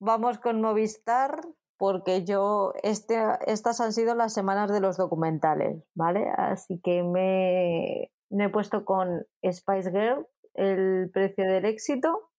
[0.00, 1.42] vamos con Movistar,
[1.78, 6.28] porque yo, este, estas han sido las semanas de los documentales, ¿vale?
[6.36, 12.30] Así que me, he puesto con Spice Girl, El precio del éxito,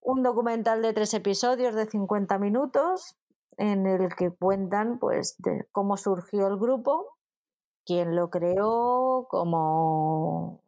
[0.00, 3.16] un documental de tres episodios de 50 minutos
[3.58, 5.36] en el que cuentan pues
[5.72, 7.18] cómo surgió el grupo
[7.84, 10.62] quien lo creó, como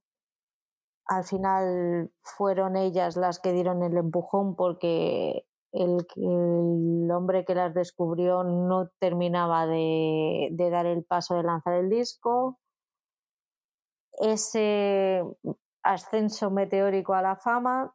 [1.07, 8.45] al final fueron ellas las que dieron el empujón porque el, hombre que las descubrió
[8.45, 12.59] no terminaba de, dar el paso de lanzar el disco.
[14.13, 15.23] Ese
[15.83, 17.93] ascenso meteórico a la fama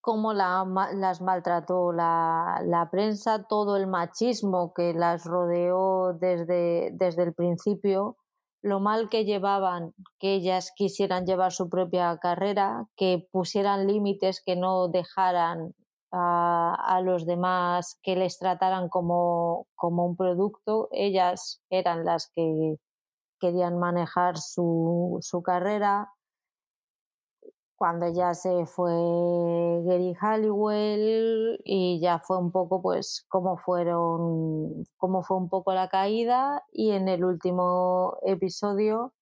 [0.00, 8.16] cómo las maltrató la, prensa, todo el machismo que las rodeó desde, desde el principio,
[8.62, 14.56] lo mal que llevaban que ellas quisieran llevar su propia carrera, que pusieran límites, que
[14.56, 15.74] no dejaran
[16.12, 20.88] a, los demás que les trataran como, como un producto.
[20.92, 22.76] Ellas eran las que
[23.40, 26.10] querían manejar su, su carrera,
[27.76, 28.90] cuando ya se fue
[29.84, 35.88] Gary Halliwell y ya fue un poco pues cómo fueron cómo fue un poco la
[35.88, 39.12] caída y en el último episodio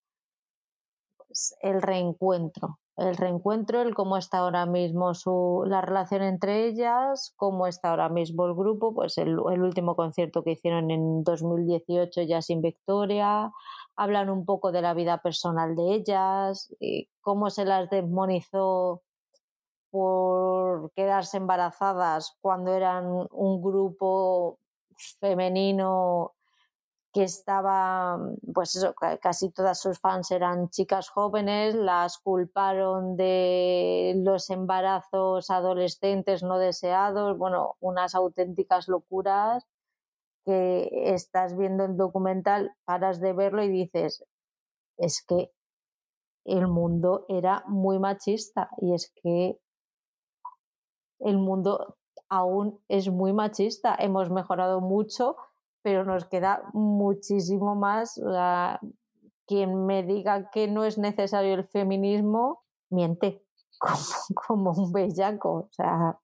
[1.17, 7.33] pues, el reencuentro el reencuentro el cómo está ahora mismo su la relación entre ellas
[7.37, 12.23] cómo está ahora mismo el grupo pues el, el último concierto que hicieron en 2018
[12.23, 13.51] ya sin Victoria
[13.97, 19.03] hablan un poco de la vida personal de ellas, y cómo se las demonizó
[19.91, 24.59] por quedarse embarazadas cuando eran un grupo
[25.21, 26.33] femenino
[27.15, 28.19] que estaba,
[28.53, 28.93] pues eso,
[29.23, 37.39] casi todas sus fans eran chicas jóvenes, las culparon de los embarazos adolescentes no deseados,
[37.39, 39.65] bueno, unas auténticas locuras
[40.45, 44.25] que estás viendo el documental, paras de verlo y dices,
[44.99, 45.53] es que
[46.45, 49.57] el mundo era muy machista y es que
[51.21, 51.97] el mundo
[52.29, 53.95] aún es muy machista.
[53.99, 55.37] Hemos mejorado mucho,
[55.85, 58.19] pero nos queda muchísimo más.
[59.47, 63.45] quien me diga que no es necesario el feminismo, miente
[64.49, 65.53] como, un bellaco.
[65.53, 66.19] O sea,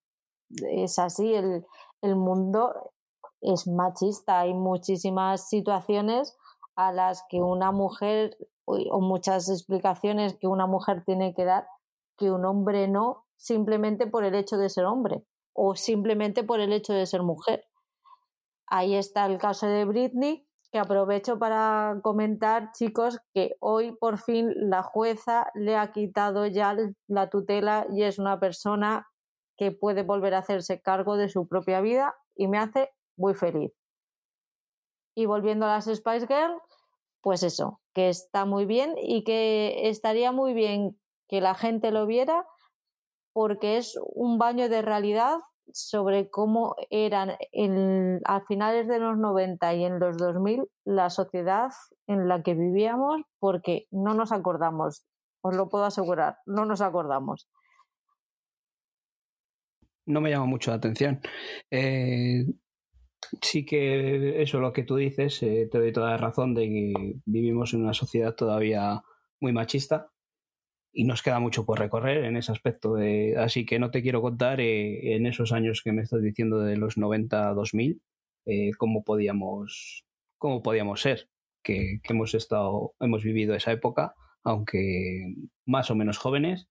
[0.70, 1.66] es así, el,
[2.00, 2.92] el mundo
[3.42, 4.40] es machista.
[4.40, 6.34] Hay muchísimas situaciones
[6.74, 11.66] a las que una mujer o muchas explicaciones que una mujer tiene que dar
[12.16, 16.72] que un hombre no simplemente por el hecho de ser hombre o simplemente por el
[16.72, 17.69] hecho de ser mujer.
[18.70, 24.52] Ahí está el caso de Britney, que aprovecho para comentar, chicos, que hoy por fin
[24.55, 26.76] la jueza le ha quitado ya
[27.09, 29.09] la tutela y es una persona
[29.56, 33.72] que puede volver a hacerse cargo de su propia vida y me hace muy feliz.
[35.16, 36.62] Y volviendo a las Spice Girls,
[37.20, 40.97] pues eso, que está muy bien y que estaría muy bien
[41.28, 42.47] que la gente lo viera
[43.32, 45.40] porque es un baño de realidad
[45.72, 51.70] sobre cómo eran en, a finales de los 90 y en los 2000 la sociedad
[52.06, 55.05] en la que vivíamos, porque no nos acordamos,
[55.42, 57.48] os lo puedo asegurar, no nos acordamos.
[60.06, 61.20] No me llama mucho la atención.
[61.70, 62.44] Eh,
[63.40, 67.20] sí que eso lo que tú dices, eh, te doy toda la razón de que
[67.24, 69.02] vivimos en una sociedad todavía
[69.40, 70.09] muy machista
[70.92, 72.94] y nos queda mucho por recorrer en ese aspecto.
[72.94, 76.60] De, así que no te quiero contar eh, en esos años que me estás diciendo
[76.60, 78.02] de los 90 a 2000
[78.46, 80.04] eh, cómo podíamos
[80.38, 81.28] cómo podíamos ser,
[81.62, 85.34] que, hemos estado hemos vivido esa época, aunque
[85.66, 86.66] más o menos jóvenes,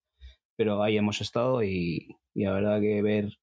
[0.56, 3.38] pero ahí hemos estado y, y la verdad que ver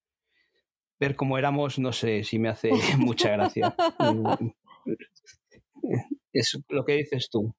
[0.98, 3.76] ver cómo éramos no sé si me hace mucha gracia.
[6.32, 7.54] es lo que dices tú,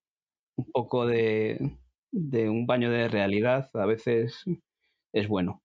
[0.57, 1.77] un poco de
[2.11, 4.45] de un baño de realidad a veces
[5.13, 5.61] es bueno.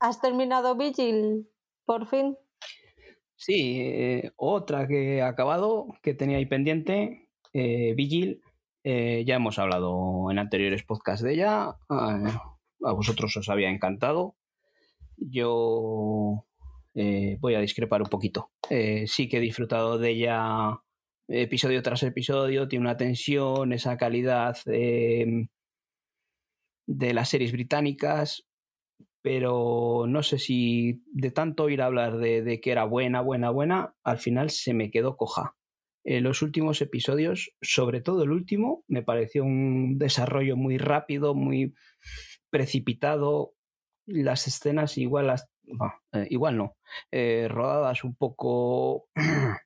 [0.00, 1.48] ¿Has terminado Vigil
[1.84, 2.36] por fin?
[3.36, 8.40] Sí, eh, otra que he acabado, que tenía ahí pendiente, eh, Vigil,
[8.84, 14.36] eh, ya hemos hablado en anteriores podcasts de ella, a vosotros os había encantado.
[15.16, 16.46] Yo
[16.94, 18.50] voy a discrepar un poquito.
[19.06, 20.80] sí que he disfrutado de ella
[21.28, 25.48] episodio tras episodio, tiene una tensión, esa calidad em,
[26.86, 28.46] de las series británicas,
[29.22, 34.18] pero no sé si de tanto oír hablar de, que era buena, buena, buena, al
[34.18, 35.56] final se me quedó coja.
[36.04, 41.74] En los últimos episodios, sobre todo el último, me pareció un desarrollo muy rápido, muy
[42.50, 43.54] precipitado.
[44.06, 45.48] Las escenas igual, las,
[46.12, 46.76] eh, igual no,
[47.10, 49.08] eh, rodadas un poco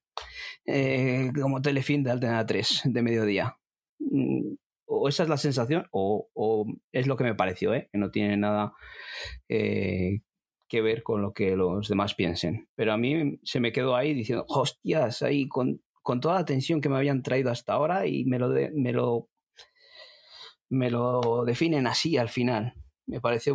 [0.70, 3.56] Eh, como telefilm de Altena 3 de mediodía.
[4.00, 4.54] Mm,
[4.86, 7.88] o esa es la sensación, o, es lo que me pareció, ¿eh?
[7.90, 8.74] que no tiene nada
[9.48, 10.20] eh,
[10.68, 12.68] que ver con lo que los demás piensen.
[12.74, 15.80] Pero a mí se me quedó ahí diciendo, hostias, ahí con,
[16.20, 19.28] toda la tensión que me habían traído hasta ahora y me lo, me lo,
[20.68, 22.74] me lo definen así al final.
[23.06, 23.54] Me pareció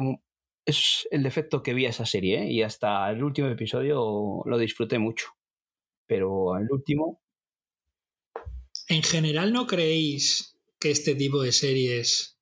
[0.66, 4.98] es el defecto que vi a esa serie y hasta el último episodio lo disfruté
[4.98, 5.34] mucho
[6.06, 7.22] pero el último...
[8.88, 12.38] ¿En general no creéis que este tipo de series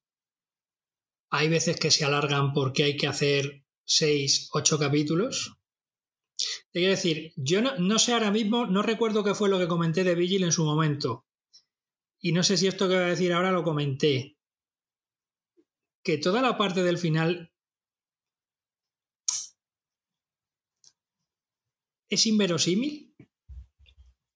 [1.29, 5.61] hay veces que se alargan porque hay que hacer seis, ocho capítulos?
[6.71, 10.03] Te quiero decir, yo no, sé ahora mismo, no recuerdo qué fue lo que comenté
[10.03, 11.25] de Vigil en su momento.
[12.19, 14.37] Y no sé si esto que voy a decir ahora lo comenté.
[16.03, 17.51] Que toda la parte del final
[22.09, 23.10] es inverosímil.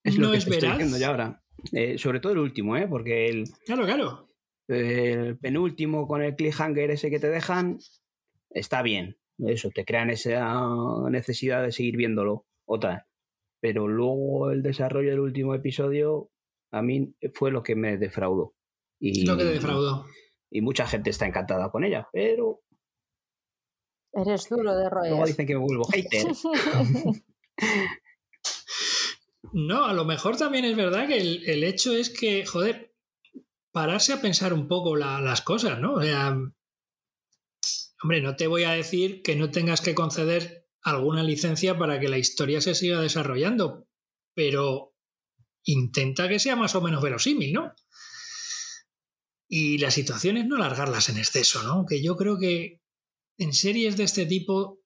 [0.05, 1.43] Es lo que estoy diciendo ya ahora.
[1.73, 2.87] Eh, sobre todo el último, ¿eh?
[2.87, 3.45] Porque el.
[3.65, 4.29] Claro, claro.
[4.67, 7.79] El penúltimo con el cliffhanger ese que te dejan
[8.51, 9.17] está bien.
[9.39, 10.55] Eso, te crean esa
[11.09, 13.07] necesidad de seguir viéndolo otra.
[13.59, 16.29] Pero luego el desarrollo del último episodio
[16.71, 18.53] a mí fue lo que me defraudó.
[18.99, 20.05] Y, lo que defraudó.
[20.51, 22.61] Y mucha gente está encantada con ella, pero.
[24.13, 25.09] Eres duro de roer.
[25.09, 26.27] Luego dicen que me vuelvo hater.
[29.53, 32.95] No, a lo mejor también es verdad que el, hecho es que, joder,
[33.71, 35.95] pararse a pensar un poco las cosas, ¿no?
[35.95, 36.37] O sea,
[38.03, 42.09] hombre, no te voy a decir que no tengas que conceder alguna licencia para que
[42.09, 43.87] la historia se siga desarrollando,
[44.33, 44.95] pero
[45.63, 47.73] intenta que sea más o menos verosímil, ¿no?
[49.47, 51.85] Y las situaciones no alargarlas en exceso, ¿no?
[51.85, 52.81] Que yo creo que
[53.37, 54.79] en series de este tipo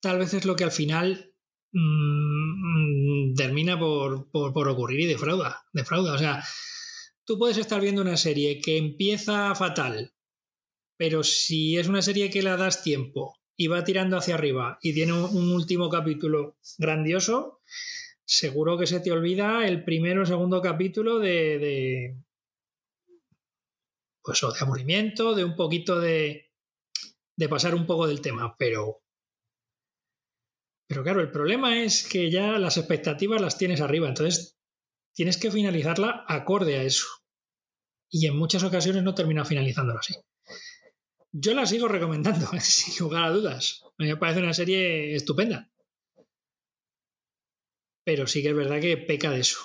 [0.00, 1.33] tal vez es lo que al final
[1.76, 6.14] Mm, termina por, ocurrir y defrauda, defrauda.
[6.14, 6.42] O sea,
[7.24, 10.14] tú puedes estar viendo una serie que empieza fatal,
[10.96, 14.94] pero si es una serie que la das tiempo y va tirando hacia arriba y
[14.94, 17.60] tiene un, último capítulo grandioso,
[18.24, 22.16] seguro que se te olvida el primero o segundo capítulo de, de
[24.22, 26.52] pues de aburrimiento, de un poquito de,
[27.36, 29.03] de pasar un poco del tema, pero
[30.94, 34.60] pero claro, el problema es que ya las expectativas las tienes arriba, entonces
[35.12, 37.06] tienes que finalizarla acorde a eso.
[38.08, 40.14] Y en muchas ocasiones no termina finalizándolo así.
[41.32, 43.82] Yo la sigo recomendando, sin lugar a dudas.
[43.84, 45.68] A mí me parece una serie estupenda.
[48.04, 49.58] pero sí que es verdad que peca de eso.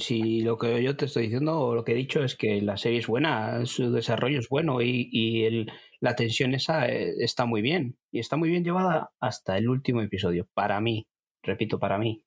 [0.00, 2.76] si lo que yo te estoy diciendo o lo que he dicho es que la
[2.76, 5.68] serie es buena, su desarrollo es bueno y,
[6.00, 7.98] la tensión esa eh, está muy bien.
[8.10, 11.06] Y está muy bien llevada hasta el último episodio, para mí,
[11.42, 12.24] repito, para mí.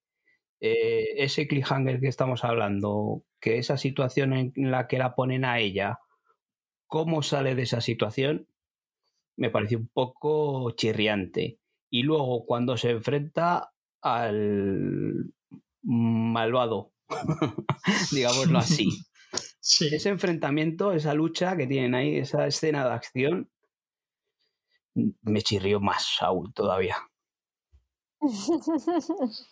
[0.62, 5.60] Eh, ese cliffhanger que estamos hablando, que esa situación en la que la ponen a
[5.60, 6.00] ella,
[6.88, 8.48] cómo sale de esa situación,
[9.38, 11.60] me pareció un poco chirriante.
[11.90, 15.34] Y luego cuando se enfrenta al
[15.82, 16.92] malvado,
[18.12, 18.90] digámoslo así.
[19.62, 23.50] Ese enfrentamiento, esa lucha que tienen ahí, esa escena de acción,
[25.22, 26.98] me chirrió más aún todavía.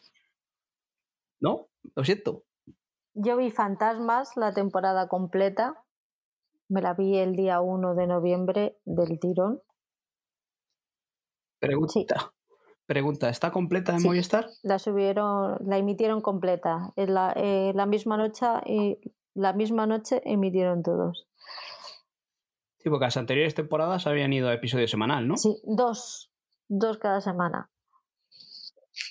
[1.39, 1.67] ¿No?
[1.95, 2.43] Lo siento.
[3.13, 5.83] Yo vi Fantasmas la temporada completa.
[6.69, 9.61] Me la vi el día 1 de noviembre del tirón.
[11.59, 12.33] Pregunta.
[12.85, 14.47] Pregunta, ¿está completa en Movistar?
[14.63, 16.93] La subieron, la emitieron completa.
[16.95, 18.97] En la, eh, la misma noche y
[19.33, 21.27] la misma noche emitieron todos.
[22.87, 25.35] Sí, porque las anteriores temporadas habían ido a episodio semanal, ¿no?
[25.35, 26.31] Sí, dos.
[26.69, 27.69] Dos cada semana.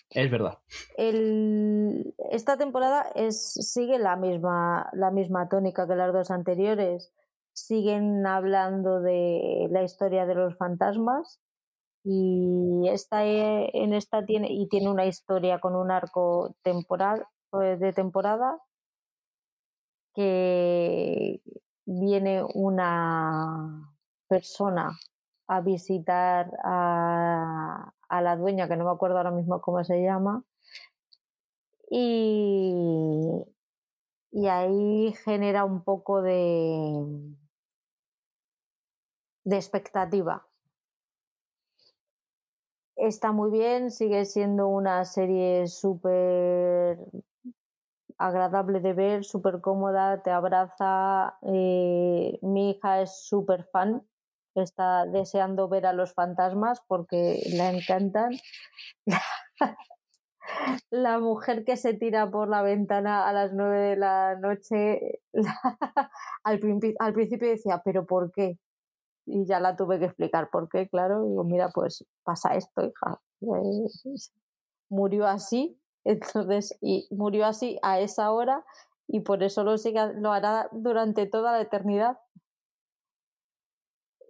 [0.08, 0.60] Es verdad.
[0.96, 7.12] El, esta temporada es, sigue la misma, la misma tónica que las dos anteriores.
[7.52, 11.38] Siguen hablando de la historia de los fantasmas
[12.02, 17.78] y esta eh, en esta tiene y tiene una historia con un arco temporal pues,
[17.78, 18.56] de temporada
[20.14, 21.42] que
[21.86, 23.94] viene una
[24.28, 24.90] persona
[25.48, 30.44] a visitar a, a la dueña que no me acuerdo ahora mismo cómo se llama
[31.90, 33.44] y,
[34.32, 37.36] y ahí genera un poco de
[39.44, 40.44] de expectativa.
[42.96, 46.98] Está muy bien, sigue siendo una serie súper
[48.18, 51.38] agradable de ver, súper cómoda, te abraza.
[51.42, 54.02] Eh, mi hija es súper fan,
[54.54, 58.30] está deseando ver a los fantasmas porque le encantan.
[60.90, 65.20] la mujer que se tira por la ventana a las nueve de la noche,
[66.44, 68.58] al, principio decía, pero ¿por qué?
[69.26, 71.24] y ya la tuve que explicar por qué, claro.
[71.24, 73.20] Digo, mira, pues pasa esto, hija.
[74.88, 78.64] murió así, entonces, y murió así a esa hora
[79.08, 82.18] y por eso lo, sigue, lo hará durante toda la eternidad.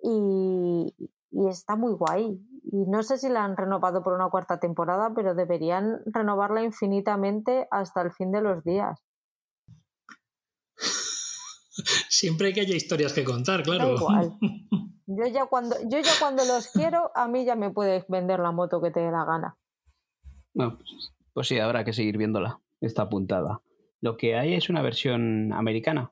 [0.02, 0.94] Y,
[1.30, 2.40] y está muy guay.
[2.72, 7.68] Y no sé si la han renovado por una cuarta temporada, pero deberían renovarla infinitamente
[7.70, 9.02] hasta el fin de los días.
[12.08, 13.94] Siempre que haya historias que contar, claro.
[13.94, 14.38] igual.
[15.08, 18.50] Yo ya cuando, yo ya cuando los quiero, a mí ya me puedes vender la
[18.50, 19.56] moto que te dé la gana.
[20.52, 22.60] Bueno, pues, pues, sí, habrá que seguir viéndola.
[22.80, 23.60] Está apuntada.
[24.00, 26.10] Lo que hay es una versión americana.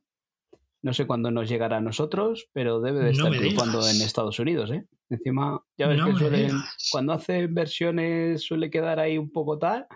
[0.82, 4.70] No sé cuándo nos llegará a nosotros, pero debe de estar triunfando en Estados Unidos,
[4.70, 4.86] ¿eh?
[5.08, 6.50] Encima, ya ves que suelen,
[6.92, 9.86] cuando hacen versiones suele quedar ahí un poco tal,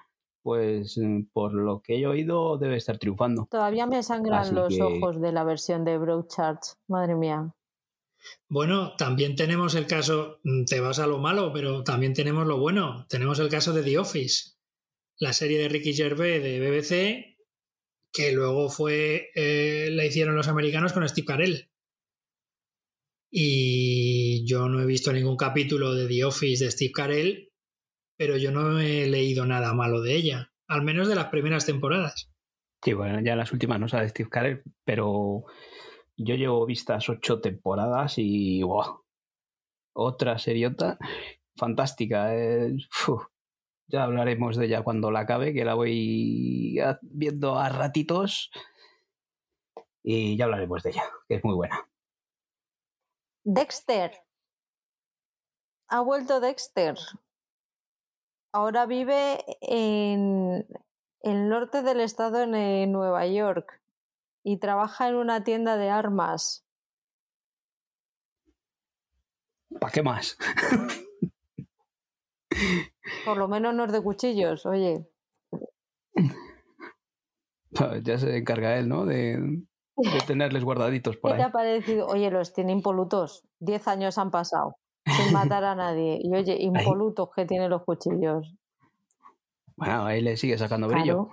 [0.42, 3.48] pues mm, por lo que he oído debe estar triunfando.
[3.50, 7.54] Todavía me sangran los ojos de la versión de Broadchurch, madre mía.
[8.48, 12.58] Bueno, también tenemos el caso, mm, te vas a lo malo, pero también tenemos lo
[12.58, 13.04] bueno.
[13.10, 14.57] Tenemos el caso de The Office,
[15.18, 17.36] la serie de Ricky Gervais de BBC,
[18.12, 21.70] que luego fue, eh, la hicieron los americanos con Steve Carell.
[23.30, 27.52] Y yo no he visto ningún capítulo de The Office de Steve Carell,
[28.16, 32.30] pero yo no he leído nada malo de ella, al menos de las primeras temporadas.
[32.82, 35.44] Sí, bueno, ya las últimas no sabe Steve Carell, pero
[36.16, 39.04] yo llevo vistas ocho temporadas y wow,
[39.92, 40.96] otra seriota
[41.56, 42.34] fantástica.
[42.34, 42.76] Eh,
[43.88, 48.50] ya hablaremos de ella cuando la acabe, que la voy viendo a ratitos
[50.02, 51.88] y ya hablaremos de ella, que es muy buena.
[53.44, 54.12] Dexter.
[55.88, 56.96] Ha vuelto Dexter
[58.52, 60.66] ahora vive en
[61.20, 63.80] el norte del estado en Nueva York
[64.42, 66.64] y trabaja en una tienda de armas.
[69.78, 70.38] ¿Para qué más?
[73.24, 75.08] Por lo menos no es de cuchillos, oye.
[78.02, 79.04] Ya se encarga él, ¿no?
[79.04, 79.62] De,
[80.26, 81.42] tenerles guardaditos por ahí.
[81.42, 82.06] ha parecido?
[82.06, 83.44] Oye, los tiene impolutos.
[83.60, 86.18] Diez años han pasado sin matar a nadie.
[86.22, 88.54] Y oye, impolutos que tienen los cuchillos.
[89.76, 91.28] Bueno, ahí le sigue sacando brillo.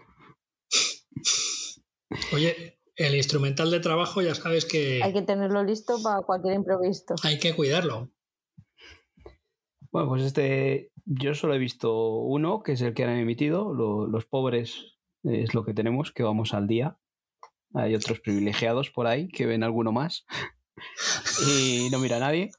[2.34, 5.02] Oye, el instrumental de trabajo ya sabes que...
[5.04, 7.16] Hay que tenerlo listo para cualquier imprevisto.
[7.24, 8.12] Hay que cuidarlo.
[9.92, 14.26] Bueno, pues este yo solo he visto uno, que es el que han emitido, Los
[14.26, 16.98] pobres es lo que tenemos, que vamos al día.
[17.74, 20.26] Hay otros privilegiados por ahí que ven alguno más
[21.48, 22.52] y no mira a nadie.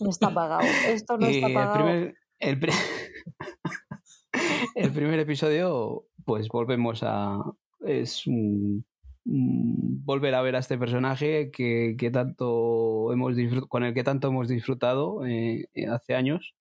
[0.00, 0.62] No está pagado.
[0.88, 2.12] Esto no está pagado.
[2.38, 2.74] El primer,
[4.74, 7.38] el, primer episodio, pues volvemos a.
[7.80, 8.84] Es un,
[9.24, 13.36] volver a ver a este personaje que, tanto hemos
[13.68, 16.54] con el que tanto hemos disfrutado eh, hace años.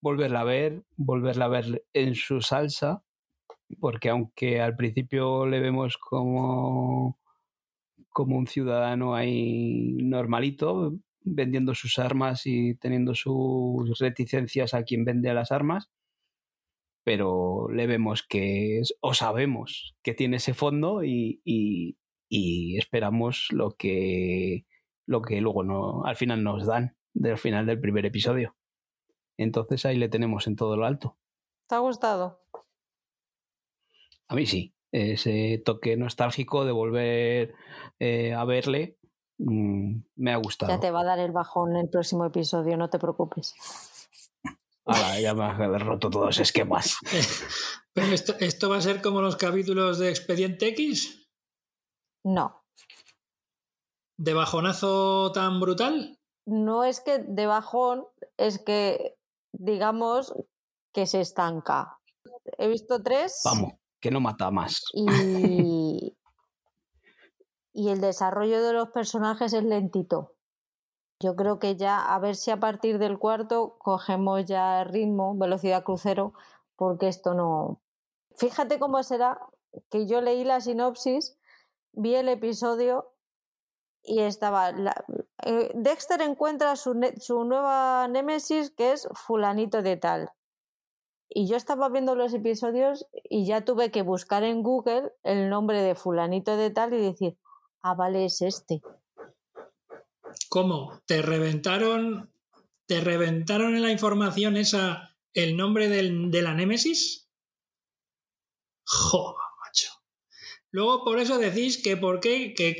[0.00, 3.02] Volverla a ver, volverla a ver en su salsa,
[3.80, 7.18] porque aunque al principio le vemos como
[8.14, 15.34] como un ciudadano ahí normalito, vendiendo sus armas y teniendo sus reticencias a quien vende
[15.34, 15.90] las armas,
[17.04, 21.96] pero le vemos que, o sabemos que tiene ese fondo y,
[22.30, 24.66] esperamos lo que,
[25.06, 28.56] lo que luego no, al final nos dan del final del primer episodio.
[29.36, 31.16] Entonces ahí le tenemos en todo lo alto.
[31.68, 32.40] ¿Te ha gustado?
[34.28, 37.54] A mí sí ese toque nostálgico de volver
[37.98, 38.98] eh, a verle,
[39.38, 40.72] mm, me ha gustado.
[40.72, 43.54] Ya te va a dar el bajón en el próximo episodio, no te preocupes.
[45.20, 46.98] ya me has roto todos los esquemas.
[47.92, 51.23] ¿Pero esto, va a ser como los capítulos de Expediente X?
[52.24, 52.64] No.
[54.16, 56.18] ¿De bajonazo tan brutal?
[56.46, 59.16] No es que de bajón, es que
[59.52, 60.34] digamos
[60.92, 61.98] que se estanca.
[62.58, 63.40] He visto tres.
[63.44, 64.82] Vamos que no mata más.
[64.92, 65.06] Y,
[67.72, 70.34] y el desarrollo de los personajes es lentito.
[71.20, 75.84] Yo creo que ya, a ver si a partir del cuarto cogemos ya ritmo, velocidad
[75.84, 76.34] crucero,
[76.76, 77.80] porque esto no.
[78.36, 79.40] Fíjate cómo será
[79.90, 81.38] que yo leí la sinopsis,
[81.96, 83.12] vi el episodio
[84.02, 84.70] y estaba.
[85.44, 90.30] Eh, Dexter encuentra su, su nueva némesis que es Fulanito de Tal.
[91.28, 95.82] Y yo estaba viendo los episodios y ya tuve que buscar en Google el nombre
[95.82, 97.38] de fulanito de tal y decir,
[97.82, 98.82] ah, vale, es este.
[100.48, 101.00] ¿Cómo?
[101.06, 102.30] ¿Te reventaron,
[102.86, 107.24] te reventaron en la información esa el nombre de la Némesis?
[108.86, 109.36] Macho.
[110.74, 112.74] Luego por eso decís que por qué, que,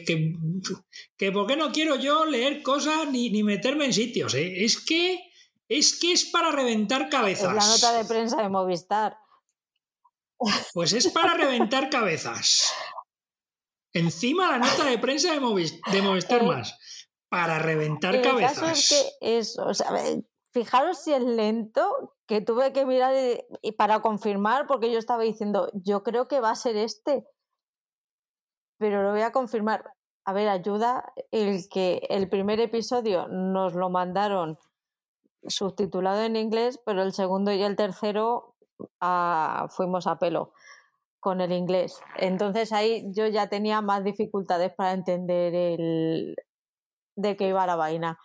[1.16, 4.34] que, por qué no quiero yo leer cosas ni, ni meterme en sitios.
[4.34, 4.64] ¿eh?
[4.64, 5.30] Es que
[5.68, 7.50] es que es para reventar cabezas.
[7.50, 9.16] Es la nota de prensa de Movistar.
[10.72, 12.72] Pues es para reventar cabezas.
[13.92, 16.76] Encima la nota de prensa de, Movistar eh, más.
[17.28, 18.58] Para reventar cabezas.
[18.58, 18.88] Caso es
[19.20, 19.92] que es, o sea,
[20.52, 23.14] fijaros si es lento, que tuve que mirar
[23.62, 27.24] y, para confirmar, porque yo estaba diciendo, yo creo que va a ser este.
[28.78, 29.84] Pero lo voy a confirmar.
[30.24, 34.56] A ver, ayuda el que el primer episodio nos lo mandaron
[35.46, 38.54] subtitulado en inglés, pero el segundo y el tercero
[39.00, 40.52] ah, fuimos a pelo
[41.20, 42.00] con el inglés.
[42.16, 46.36] Entonces ahí yo ya tenía más dificultades para entender el
[47.16, 48.18] de qué iba la vaina.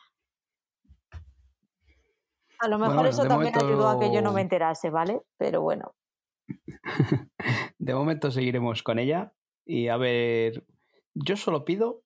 [2.60, 5.22] A lo mejor eso también ayudó a que yo no me enterase, ¿vale?
[5.38, 5.94] Pero bueno.
[7.78, 9.32] De momento seguiremos con ella
[9.70, 10.66] y a ver,
[11.14, 12.02] yo solo pido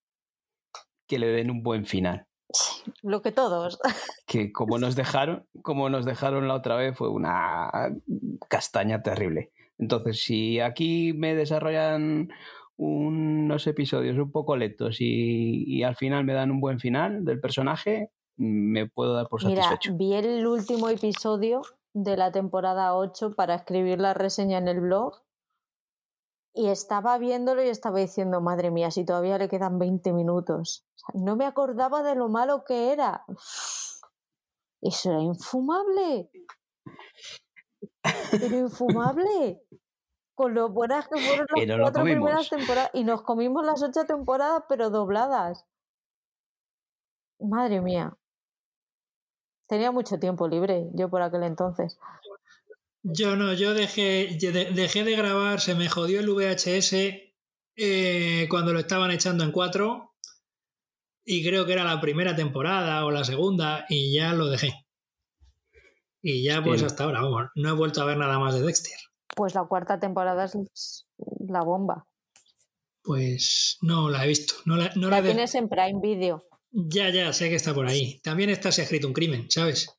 [1.08, 2.28] que le den un buen final.
[3.02, 3.80] Lo que todos.
[4.26, 7.70] Que como nos dejaron, como nos dejaron la otra vez, fue una
[8.50, 9.52] castaña terrible.
[9.78, 12.30] Entonces, si aquí me desarrollan
[12.78, 18.10] unos episodios un poco lentos y, al final me dan un buen final del personaje,
[18.38, 19.94] me puedo dar por satisfecho.
[19.94, 21.62] Mira, vi el último episodio
[21.94, 25.22] de la temporada 8 para escribir la reseña en el blog
[26.54, 30.86] y estaba viéndolo y estaba diciendo, madre mía, si todavía le quedan 20 minutos.
[31.14, 33.26] no me acordaba de lo malo que era.
[34.82, 36.30] Eso era infumable.
[38.32, 39.62] Pero infumable.
[40.36, 42.92] Con lo buenas que fueron las cuatro primeras temporadas.
[42.94, 45.66] Y nos comimos las ocho temporadas, pero dobladas.
[47.40, 48.16] Madre mía.
[49.68, 51.98] Tenía mucho tiempo libre yo por aquel entonces.
[53.04, 56.94] Yo no, yo dejé, dejé de grabar, se me jodió el VHS
[57.76, 60.14] eh, cuando lo estaban echando en cuatro
[61.26, 64.88] y creo que era la primera temporada o la segunda y ya lo dejé.
[66.22, 68.98] Y ya pues hasta ahora, vamos, no he vuelto a ver nada más de Dexter.
[69.36, 72.08] Pues la cuarta temporada es la bomba.
[73.02, 74.54] Pues no la he visto.
[74.66, 76.42] No la, no la, tienes en Prime Video.
[76.76, 78.20] Ya, ya, sé que está por ahí.
[78.24, 79.96] También está Se ha escrito un crimen, ¿sabes?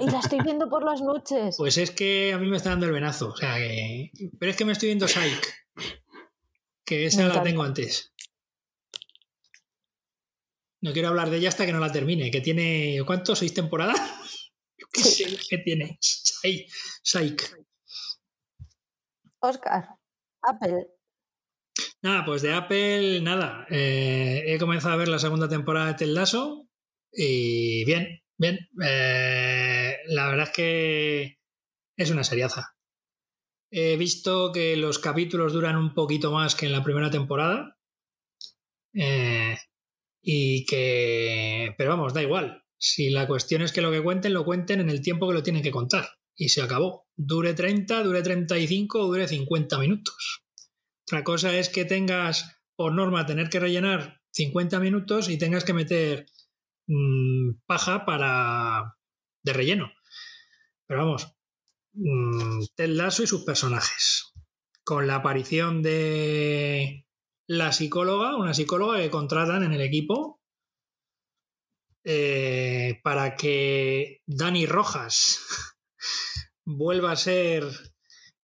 [0.00, 1.54] Y la estoy viendo por las noches.
[1.56, 3.28] Pues es que a mí me está dando el venazo.
[3.28, 4.10] O sea que...
[4.36, 5.46] Pero es que me estoy viendo Psych.
[6.84, 8.12] Que esa la tengo antes.
[10.80, 12.32] No quiero hablar de ella hasta que no la termine.
[12.32, 12.98] Que tiene.
[13.06, 13.36] ¿Cuánto?
[13.36, 14.00] ¿Seis temporadas?
[15.50, 15.98] ¿Qué tiene?
[16.00, 17.42] Psych.
[19.40, 19.88] Oscar,
[20.42, 20.88] Apple.
[22.02, 23.66] Nada, pues de Apple, nada.
[23.70, 26.68] Eh, he comenzado a ver la segunda temporada de Ted Lasso
[27.12, 28.68] y bien, bien.
[28.84, 31.38] Eh, la verdad es que
[31.96, 32.76] es una seriaza.
[33.70, 37.76] He visto que los capítulos duran un poquito más que en la primera temporada.
[38.94, 39.56] Eh,
[40.22, 41.74] y que.
[41.76, 42.62] Pero vamos, da igual.
[42.78, 45.42] Si la cuestión es que lo que cuenten, lo cuenten en el tiempo que lo
[45.42, 46.08] tienen que contar.
[46.36, 47.08] Y se acabó.
[47.16, 50.47] Dure 30, dure 35 o dure 50 minutos.
[51.08, 55.72] Otra cosa es que tengas por norma tener que rellenar 50 minutos y tengas que
[55.72, 56.26] meter
[56.86, 58.98] mmm, paja para
[59.42, 59.90] de relleno.
[60.86, 61.34] Pero vamos,
[61.94, 64.34] mmm, Ted Lasso y sus personajes.
[64.84, 67.06] Con la aparición de
[67.46, 70.42] la psicóloga, una psicóloga que contratan en el equipo
[72.04, 75.40] eh, para que Dani Rojas
[76.66, 77.64] vuelva a ser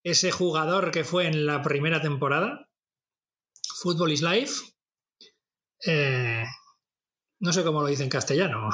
[0.05, 2.69] ese jugador que fue en la primera temporada.
[3.81, 4.53] Football is Life.
[5.83, 6.43] Eh,
[7.39, 8.69] no sé cómo lo dice en castellano.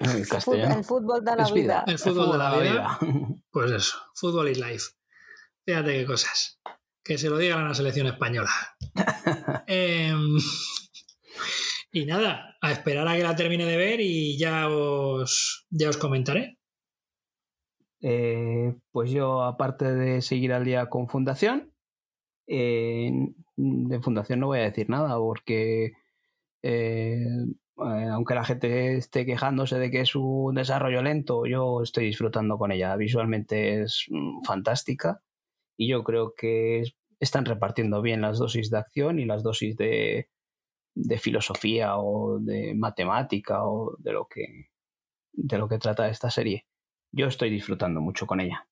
[0.00, 0.76] El castellano.
[0.78, 1.84] El fútbol de la Es vida.
[1.84, 1.84] vida.
[1.86, 2.98] El fútbol de la vida.
[3.52, 4.84] Pues eso, Football is Life.
[5.64, 6.60] Fíjate qué cosas.
[7.02, 8.50] Que se lo digan a la selección española.
[9.66, 10.36] Em,
[11.92, 15.96] y nada, a esperar a que la termine de ver y ya os, ya os
[15.96, 16.59] comentaré.
[18.02, 21.72] Eh, pues yo, aparte de seguir al día con Fundación,
[22.48, 23.12] eh,
[23.56, 25.92] de Fundación no voy a decir nada porque
[26.62, 27.24] eh,
[27.78, 32.58] eh, aunque la gente esté quejándose de que es un desarrollo lento, yo estoy disfrutando
[32.58, 32.96] con ella.
[32.96, 35.22] Visualmente es mm, fantástica
[35.76, 39.76] y yo creo que es- están repartiendo bien las dosis de acción y las dosis
[39.76, 40.28] de,
[40.94, 44.46] de filosofía o de matemática o de lo que
[45.34, 46.66] de lo que trata esta serie.
[47.12, 48.68] Yo estoy disfrutando mucho con ella.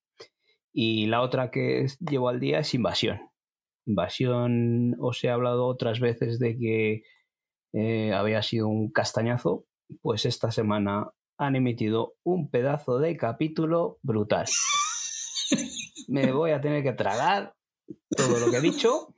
[0.71, 3.19] Y la otra que llevo al día es Invasión.
[3.85, 7.03] Invasión, os he hablado otras veces de que
[7.73, 9.65] eh, había sido un castañazo,
[10.01, 14.45] pues esta semana han emitido un pedazo de capítulo brutal.
[16.07, 17.55] Me voy a tener que tragar
[18.15, 19.15] todo lo que he dicho,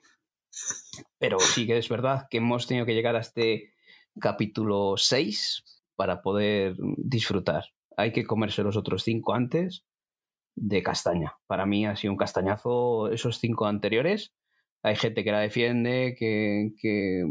[1.18, 3.74] pero sí que es verdad que hemos tenido que llegar a este
[4.20, 5.64] capítulo 6
[5.96, 7.66] para poder disfrutar.
[7.98, 9.86] Hay que comerse los otros cinco antes
[10.56, 11.38] de castaña.
[11.48, 14.34] Para mí ha sido un castañazo esos cinco anteriores.
[14.84, 17.26] Hay gente que la defiende, que,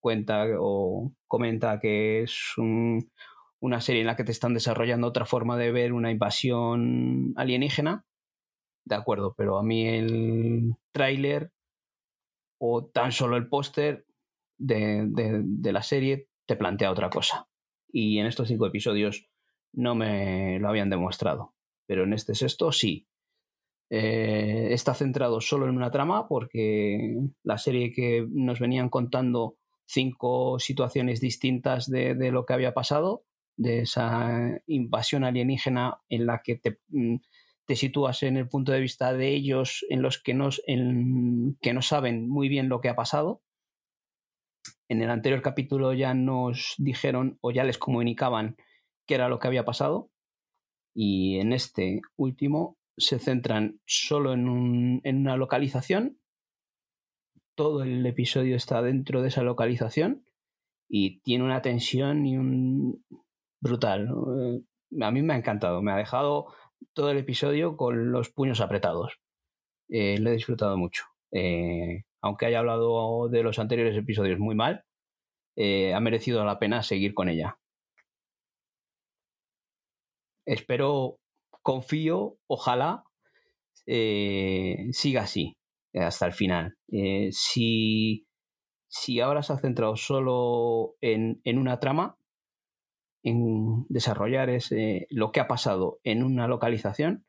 [0.00, 3.10] cuenta o comenta que es un-
[3.60, 8.04] una serie en la que te están desarrollando otra forma de ver una invasión alienígena.
[8.84, 11.52] De acuerdo, pero a mí el tráiler
[12.58, 14.04] o tan solo el póster
[14.58, 17.46] de- de la serie te plantea otra cosa.
[17.92, 19.28] Y en estos cinco episodios
[19.72, 21.54] no me lo habían demostrado.
[21.86, 23.06] Pero en este sexto sí.
[23.90, 30.58] Eh, está centrado solo en una trama porque la serie que nos venían contando cinco
[30.58, 33.24] situaciones distintas de, de lo que había pasado,
[33.56, 37.16] de esa invasión alienígena en la que te, mm,
[37.66, 41.74] te sitúas en el punto de vista de ellos en los que no, en- que
[41.74, 43.42] no saben muy bien lo que ha pasado.
[44.88, 48.56] En el anterior capítulo ya nos dijeron o ya les comunicaban
[49.06, 50.10] qué era lo que había pasado
[50.94, 56.18] y en este último se centran solo en, un- en una localización.
[57.54, 60.24] Todo el episodio está dentro de esa localización
[60.88, 63.04] y tiene una tensión y un
[63.60, 64.08] brutal.
[64.38, 64.62] Eh,
[65.02, 66.46] A mí me ha encantado, me ha dejado
[66.94, 69.18] todo el episodio con los puños apretados.
[69.88, 71.04] Eh, lo he disfrutado mucho.
[71.32, 74.84] Eh, aunque haya hablado de los anteriores episodios muy mal,
[75.56, 77.58] ha merecido la pena seguir con ella.
[80.44, 81.18] Espero,
[81.62, 83.04] confío, ojalá
[83.86, 85.56] eh, siga así
[85.94, 86.76] hasta el final.
[86.88, 88.26] Eh, si,
[88.88, 92.16] si ahora se ha centrado solo en, en una trama,
[93.22, 97.24] en desarrollar ese, lo que ha pasado en una localización,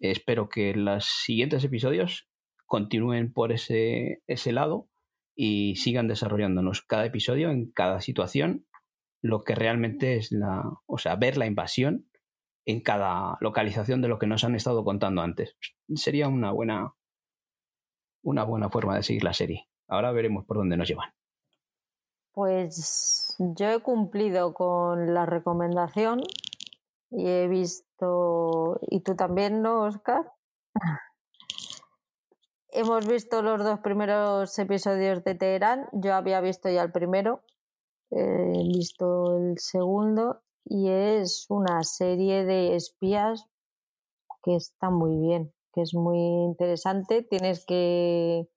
[0.00, 2.28] espero que los siguientes episodios
[2.66, 4.88] continúen por ese, ese lado
[5.34, 8.66] y sigan desarrollándonos cada episodio en cada situación
[9.22, 12.06] lo que realmente es la, o sea, ver la invasión
[12.64, 15.56] en cada localización de lo que nos han estado contando antes.
[15.94, 16.94] Sería una buena
[18.22, 19.68] una buena forma de seguir la serie.
[19.88, 21.10] Ahora veremos por dónde nos llevan.
[22.32, 26.20] Pues yo he cumplido con la recomendación
[27.10, 30.32] y he visto, y tú también, ¿no, Oscar?
[32.72, 35.88] Hemos visto los dos primeros episodios de Teherán.
[35.92, 37.42] Yo había visto ya el primero,
[38.10, 43.46] he visto el segundo y es una serie de espías
[44.42, 47.22] que está muy bien, que es muy interesante.
[47.22, 48.48] Tienes que,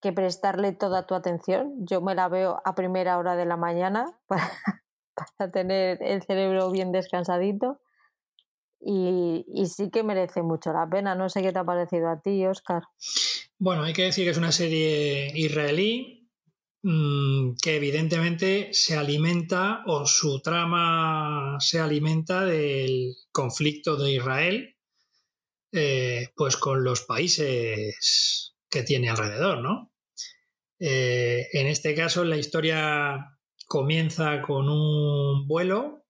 [0.00, 1.74] que prestarle toda tu atención.
[1.78, 4.50] Yo me la veo a primera hora de la mañana para,
[5.36, 7.80] para tener el cerebro bien descansadito.
[8.80, 11.16] Y, y, sí que merece mucho la pena.
[11.16, 12.84] No sé qué te ha parecido a ti, Oscar.
[13.58, 16.17] Bueno, hay que decir que es una serie israelí
[16.82, 24.78] que evidentemente se alimenta o su trama se alimenta del conflicto de Israel
[25.72, 29.92] eh, pues con los países que tiene alrededor, ¿no?
[30.78, 36.06] Eh, en este caso la historia comienza con un vuelo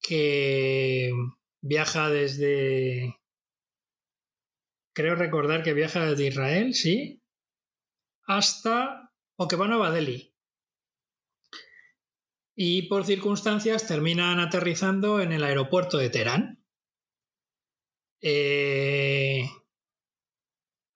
[0.00, 1.12] que
[1.60, 3.16] viaja desde
[4.94, 7.22] creo recordar que viaja desde Israel, sí,
[8.26, 9.07] hasta
[9.38, 10.34] o que va a Nueva Delhi.
[12.56, 16.64] Y por circunstancias terminan aterrizando en el aeropuerto de Teherán.
[18.20, 19.48] Eh,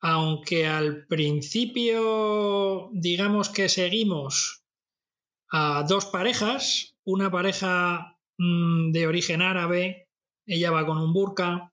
[0.00, 4.64] aunque al principio digamos que seguimos
[5.52, 10.08] a dos parejas, una pareja mmm, de origen árabe,
[10.46, 11.72] ella va con un burka,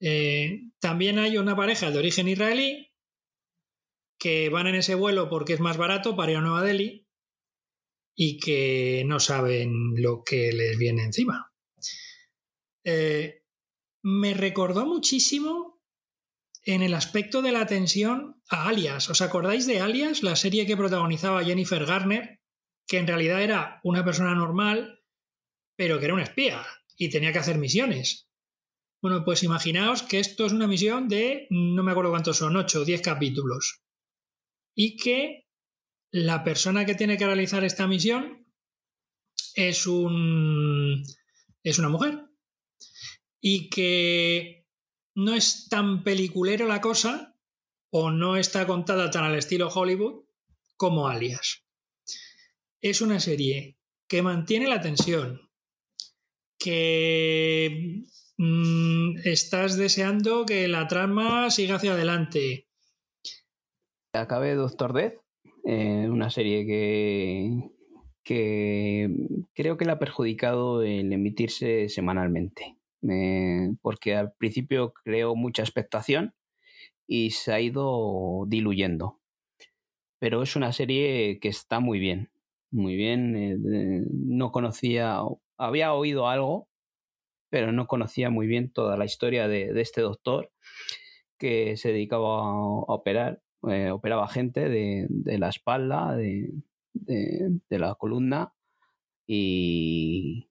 [0.00, 2.93] eh, también hay una pareja de origen israelí
[4.24, 7.06] que van en ese vuelo porque es más barato para ir a Nueva Delhi
[8.16, 11.52] y que no saben lo que les viene encima.
[12.84, 13.42] Eh,
[14.02, 15.82] me recordó muchísimo
[16.62, 19.10] en el aspecto de la tensión a Alias.
[19.10, 22.40] ¿Os acordáis de Alias, la serie que protagonizaba Jennifer Garner,
[22.86, 25.04] que en realidad era una persona normal,
[25.76, 26.64] pero que era una espía
[26.96, 28.30] y tenía que hacer misiones?
[29.02, 32.80] Bueno, pues imaginaos que esto es una misión de, no me acuerdo cuántos son, 8
[32.80, 33.83] o 10 capítulos.
[34.74, 35.48] Y que
[36.10, 38.46] la persona que tiene que realizar esta misión
[39.54, 41.02] es un.
[41.62, 42.24] es una mujer.
[43.40, 44.66] Y que
[45.14, 47.36] no es tan peliculero la cosa,
[47.90, 50.24] o no está contada tan al estilo Hollywood,
[50.76, 51.64] como Alias.
[52.80, 53.78] Es una serie
[54.08, 55.50] que mantiene la tensión,
[56.58, 58.04] que
[58.36, 62.68] Mm, estás deseando que la trama siga hacia adelante.
[64.14, 65.14] Acabé Doctor Death,
[65.64, 67.70] eh, una serie que,
[69.54, 72.76] creo que le ha perjudicado el emitirse semanalmente.
[73.82, 76.34] porque al principio creó mucha expectación
[77.06, 79.20] y se ha ido diluyendo.
[80.18, 82.30] Pero es una serie que está muy bien,
[82.70, 83.36] muy bien.
[83.36, 85.20] Eh, no conocía,
[85.58, 86.68] había oído algo,
[87.50, 90.50] pero no conocía muy bien toda la historia de, este doctor
[91.38, 92.52] que se dedicaba a,
[92.88, 96.52] operar, eh, operaba gente de, la espalda, de,
[97.70, 98.52] la columna
[99.26, 100.48] y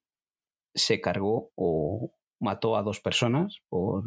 [0.74, 4.03] se cargó o mató a dos personas por,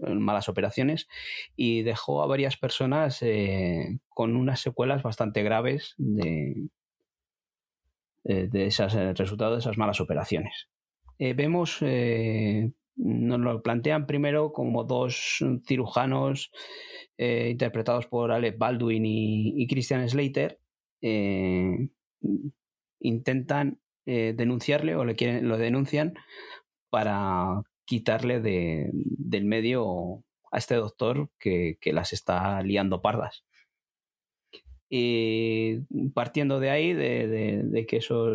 [0.00, 1.08] malas operaciones
[1.56, 6.68] y dejó a varias personas eh, con unas secuelas bastante graves de,
[8.24, 10.68] eh, de esos resultados de esas malas operaciones.
[11.18, 11.80] Vemos,
[12.96, 16.50] nos lo plantean primero como dos cirujanos
[17.18, 20.58] eh, interpretados por Alec Baldwin y, Christian Slater.
[23.00, 26.14] intentan denunciarle o le quieren, lo denuncian
[26.90, 33.44] para quitarle de, del medio a este doctor que, que las está liando pardas.
[34.88, 35.80] Y
[36.14, 38.32] partiendo de ahí, de, de, de que esos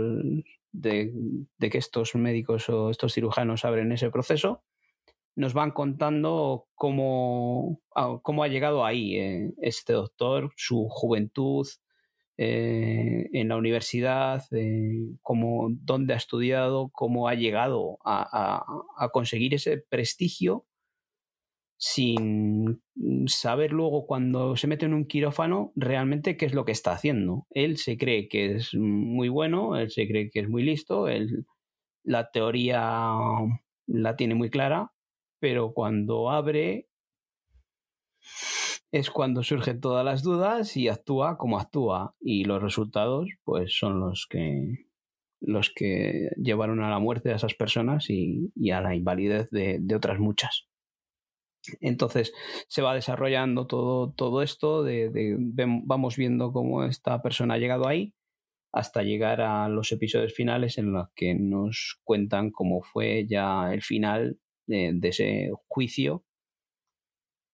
[0.71, 1.11] de,
[1.59, 4.63] que estos médicos o estos cirujanos abren ese proceso,
[5.35, 7.81] nos van contando cómo,
[8.21, 11.67] cómo ha llegado ahí eh, este doctor, su juventud
[12.37, 19.77] eh, en la universidad, eh, cómo, dónde ha estudiado, cómo ha llegado a conseguir ese
[19.77, 20.65] prestigio
[21.83, 22.79] sin
[23.25, 27.47] saber luego cuando se mete en un quirófano realmente qué es lo que está haciendo.
[27.49, 31.47] Él se cree que es muy bueno, él se cree que es muy listo, él,
[32.03, 33.15] la teoría
[33.87, 34.93] la tiene muy clara,
[35.39, 36.87] pero cuando abre
[38.91, 43.99] es cuando surgen todas las dudas y actúa como actúa y los resultados pues son
[43.99, 44.85] los que
[45.39, 50.19] los que llevaron a la muerte de esas personas y, a la invalidez de otras
[50.19, 50.70] muchas.
[51.79, 52.33] Entonces
[52.67, 55.35] se va desarrollando todo, todo esto, de,
[55.85, 58.13] vamos viendo cómo esta persona ha llegado ahí
[58.71, 63.81] hasta llegar a los episodios finales en los que nos cuentan cómo fue ya el
[63.81, 66.23] final de, ese juicio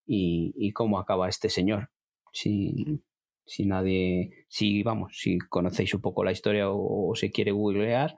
[0.06, 1.90] y, cómo acaba este señor.
[2.32, 3.02] Si,
[3.66, 8.16] nadie, si vamos, si conocéis un poco la historia o, se quiere googlear,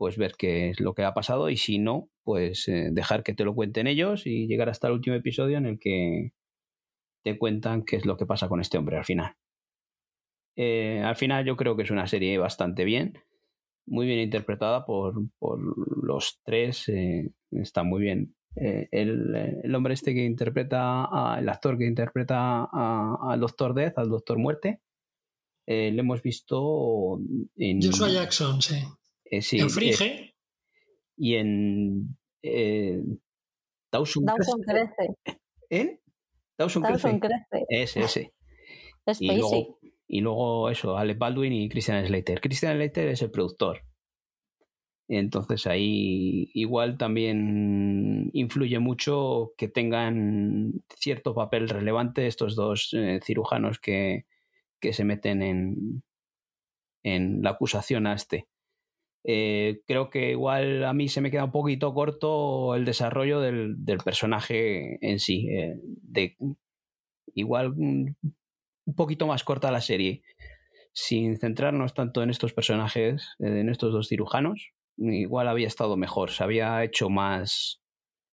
[0.00, 3.34] pues ver qué es lo que ha pasado y si no, pues eh, dejar que
[3.34, 6.32] te lo cuenten ellos y llegar hasta el último episodio en el que
[7.22, 9.34] te cuentan qué es lo que pasa con este hombre al final.
[10.56, 13.18] Eh, al final yo creo que es una serie bastante bien,
[13.86, 15.20] muy bien interpretada por,
[16.02, 18.34] los tres, eh, está muy bien.
[18.56, 24.38] Eh, el, hombre este que interpreta, el actor que interpreta al Doctor Death, al Doctor
[24.38, 24.80] Muerte,
[25.66, 27.20] le hemos visto
[27.56, 27.82] en...
[27.82, 28.76] Joshua Jackson, sí.
[29.30, 30.34] En Frige.
[31.16, 32.16] y en...
[33.92, 35.16] Dawson, Dawson crece.
[35.68, 36.00] ¿En?
[36.56, 37.20] Dawson, crece.
[37.68, 38.32] Ese, ese.
[39.20, 42.40] y luego, y luego eso, Alec Baldwin y Christian Slater.
[42.40, 43.82] Christian Slater es el productor.
[45.08, 53.80] Entonces ahí igual también influye mucho que tengan cierto papel relevante estos dos eh, cirujanos
[53.80, 54.26] que,
[54.78, 56.04] que, se meten en,
[57.02, 58.46] en la acusación a este.
[59.24, 63.84] Eh, creo que igual a mí se me queda un poquito corto el desarrollo del,
[63.84, 65.48] del personaje en sí.
[65.50, 66.36] Eh, de,
[67.34, 68.16] igual un
[68.96, 70.22] poquito más corta la serie,
[70.92, 76.42] sin centrarnos tanto en estos personajes, en estos dos cirujanos, igual había estado mejor, se
[76.42, 77.80] había hecho más,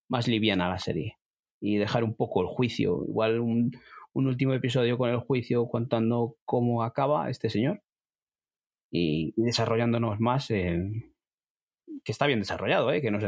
[0.09, 1.17] más liviana la serie
[1.59, 3.72] y dejar un poco el juicio, igual un,
[4.14, 7.83] último episodio con el juicio contando cómo acaba este señor
[8.91, 13.01] y, desarrollándonos más que está bien desarrollado, ¿eh?
[13.01, 13.24] que nos,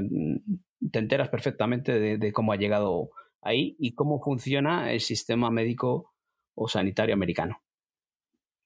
[0.91, 6.13] te enteras perfectamente de, de, cómo ha llegado ahí y cómo funciona el sistema médico
[6.55, 7.61] o sanitario americano.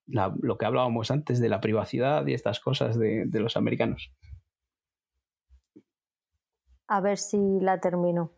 [0.06, 4.12] lo que hablábamos antes de la privacidad y estas cosas de, los americanos.
[6.88, 8.32] A ver si la termino.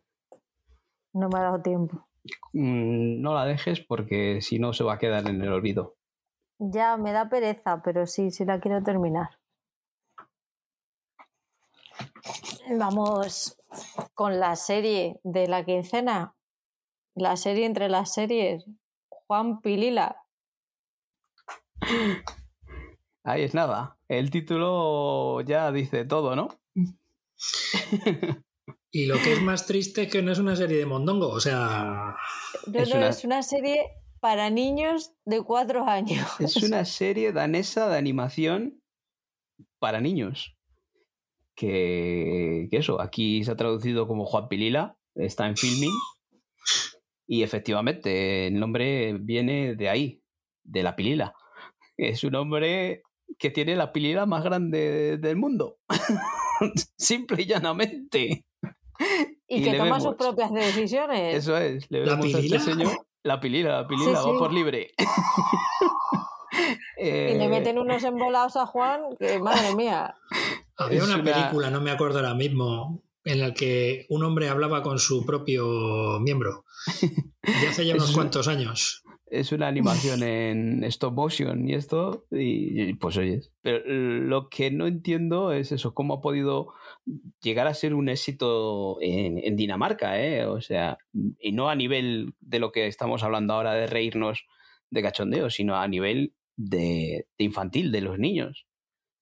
[1.14, 2.08] No me ha dado tiempo.
[2.54, 5.96] Mm, no la dejes porque si no se va a quedar en el olvido.
[6.60, 9.40] Ya, me da pereza, pero sí, sí la quiero terminar.
[12.78, 13.58] Vamos
[14.14, 16.36] con la serie de la quincena.
[17.16, 18.66] La serie entre las series.
[19.10, 20.24] Juan Pilila.
[23.24, 23.98] Ahí es nada.
[24.08, 26.50] El título ya dice todo, ¿no?
[28.92, 31.40] y lo que es más triste es que no es una serie de mondongo, o
[31.40, 32.16] sea...
[32.68, 33.10] No, es, una...
[33.10, 36.28] es una serie para niños de cuatro años.
[36.40, 38.82] Es una serie danesa de animación
[39.78, 40.58] para niños.
[41.56, 45.94] Que, que, eso, aquí se ha traducido como Juan Pilila, está en filming
[47.28, 50.24] y efectivamente, el nombre viene de ahí,
[50.64, 51.36] de la pilila.
[51.96, 53.04] Es un hombre
[53.38, 55.78] que tiene la pilila más grande del mundo.
[56.98, 58.44] Simple y llanamente.
[59.48, 61.36] Y, que toma sus propias decisiones.
[61.36, 63.06] Eso es, le vemos ¿La a este señor.
[63.26, 64.94] La pilila, la pilila, va por libre.
[67.00, 70.16] y le meten unos embolados a Juan, que madre mía.
[70.78, 75.00] Había una, película, no me acuerdo ahora mismo, en la que un hombre hablaba con
[75.00, 76.66] su propio miembro.
[77.64, 79.02] Ya hace ya unos cuantos años.
[79.40, 83.52] Es una animación en stop motion y esto, y, pues oyes.
[83.62, 86.74] Pero lo que no entiendo es eso, cómo ha podido
[87.42, 90.46] llegar a ser un éxito en, Dinamarca, ¿eh?
[90.46, 90.98] O sea,
[91.40, 94.46] y no a nivel de lo que estamos hablando ahora de reírnos
[94.90, 98.66] de cachondeo, sino a nivel de infantil, de los niños.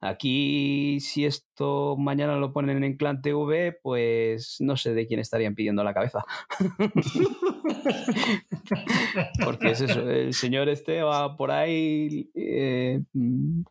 [0.05, 5.55] Aquí, si esto mañana lo ponen en Clan TV, pues no sé de quién estarían
[5.55, 6.25] pidiendo la cabeza.
[9.45, 12.99] Porque es eso, el señor este va por ahí eh,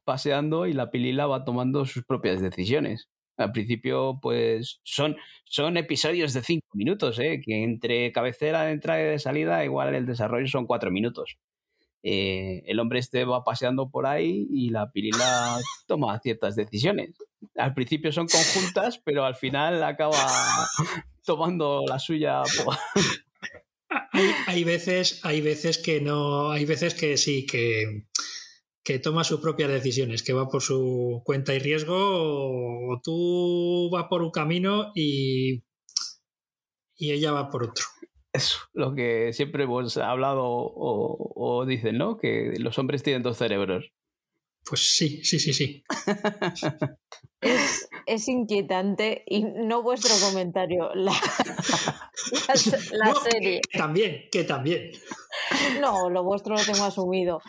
[0.04, 3.10] paseando y la pilila va tomando sus propias decisiones.
[3.36, 7.42] Al principio, pues son, son episodios de cinco minutos, ¿eh?
[7.44, 11.36] que entre cabecera, de entrada y de salida, igual el desarrollo son cuatro minutos.
[12.04, 17.16] Eh, el hombre este va paseando por ahí y la pirila toma ciertas decisiones.
[17.56, 20.18] Al principio son conjuntas, pero al final acaba
[21.24, 22.42] tomando la suya.
[24.46, 28.06] Hay, veces, hay veces que no, hay veces que sí, que,
[28.82, 34.06] que toma sus propias decisiones, que va por su cuenta y riesgo, o, tú vas
[34.08, 35.62] por un camino y,
[36.96, 37.84] y ella va por otro
[38.32, 42.16] eso, lo que siempre hemos hablado o, dicen, ¿no?
[42.16, 43.92] Que los hombres tienen dos cerebros.
[44.64, 45.82] Pues sí, sí, sí, sí.
[48.06, 51.12] es, inquietante y no vuestro comentario, la,
[53.30, 53.60] serie.
[53.76, 54.92] también, que también.
[55.80, 57.40] No, lo vuestro lo tengo asumido.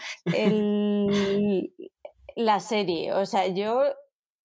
[2.35, 3.83] la serie, o sea, yo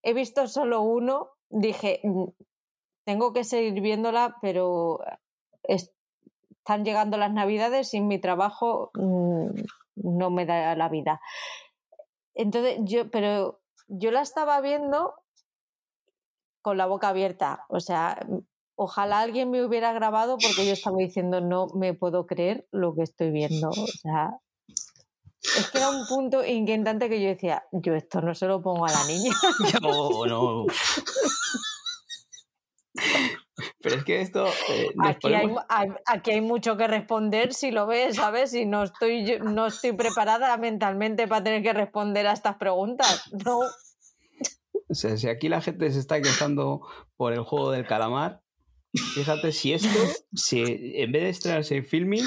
[0.02, 2.24] he visto solo uno, dije, mm,
[3.06, 5.00] tengo que seguir viéndola, pero
[6.68, 9.48] están llegando las navidades y mi trabajo mm,
[9.96, 11.18] no me da la vida.
[12.34, 15.14] Entonces, yo, pero yo la estaba viendo
[16.60, 17.64] con la boca abierta.
[17.70, 18.18] O sea,
[18.74, 23.04] ojalá alguien me hubiera grabado porque yo estaba diciendo, no me puedo creer lo que
[23.04, 23.70] estoy viendo.
[23.70, 24.38] O sea,
[25.40, 28.84] es que era un punto inquietante que yo decía, yo esto no se lo pongo
[28.84, 29.32] a la niña.
[29.82, 30.66] No, no.
[33.88, 34.46] Pero es que esto.
[34.68, 35.48] Eh, aquí, hay,
[36.06, 38.52] aquí, hay, mucho que responder si lo ves, ¿sabes?
[38.52, 43.30] Y no estoy, no estoy preparada mentalmente para tener que responder a estas preguntas.
[43.44, 43.60] No.
[43.60, 46.82] O sea, si aquí la gente se está quejando
[47.16, 48.42] por el juego del calamar,
[49.14, 49.98] fíjate si esto,
[50.34, 50.62] si
[50.96, 52.24] en vez de estrenarse en filming,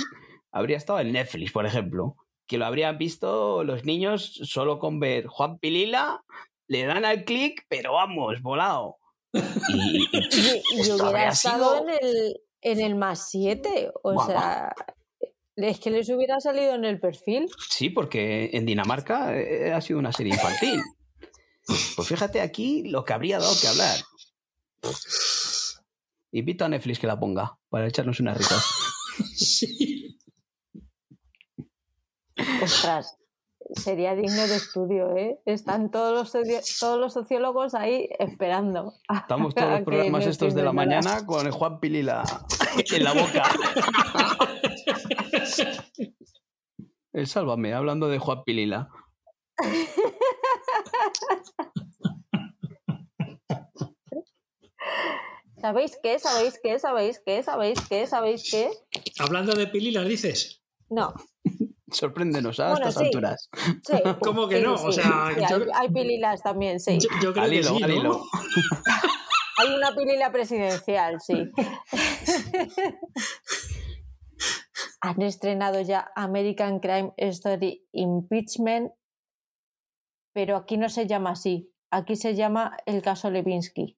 [0.51, 2.15] habría estado en Netflix, por ejemplo.
[2.47, 6.23] Que lo habrían visto los niños solo con ver Juan Pilila,
[6.67, 8.97] le dan al clic, pero vamos, volado.
[9.33, 13.91] Y, hubiera estado en, el, en el más 7.
[14.03, 14.73] O sea,
[15.55, 17.49] es que les hubiera salido en el perfil.
[17.69, 20.81] Sí, porque en Dinamarca eh, ha sido una serie infantil.
[21.95, 23.97] Pues fíjate aquí lo que habría dado que hablar.
[26.31, 28.65] Invito a Netflix que la ponga para echarnos unas risas.
[29.35, 30.17] Sí.
[32.63, 33.17] Ostras,
[33.75, 35.39] sería digno de estudio, ¿eh?
[35.45, 36.31] Están todos los,
[36.79, 38.93] todos los sociólogos ahí esperando.
[39.09, 42.23] Estamos todos los programas estos de la mañana con el Juan Pilila
[42.91, 43.43] en la boca.
[47.13, 48.89] el sálvame, hablando de Juan Pilila.
[55.61, 56.17] ¿Sabéis qué?
[56.17, 56.79] ¿Sabéis qué?
[56.79, 57.43] ¿Sabéis qué?
[57.43, 58.07] ¿Sabéis qué?
[58.07, 58.71] ¿Sabéis qué?
[59.19, 60.63] Hablando de pililas, dices.
[60.89, 61.13] No.
[61.91, 63.49] Sorpréndenos a estas alturas.
[63.83, 64.75] Sí, ¿Cómo que no?
[64.75, 66.97] O sea, hay, pililas también, sí.
[66.99, 68.23] Yo, creo que sí, ¿no?
[69.57, 71.51] hay una pilila presidencial, sí.
[75.01, 78.91] Han estrenado ya American Crime Story Impeachment,
[80.33, 81.73] pero aquí no se llama así.
[81.91, 83.97] Aquí se llama el caso Levinsky.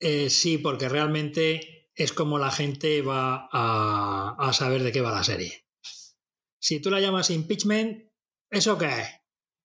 [0.00, 5.24] Eh, sí, porque realmente es como la gente va a saber de qué va la
[5.24, 5.67] serie.
[6.60, 8.08] Si tú la llamas impeachment,
[8.50, 9.08] ¿eso qué es?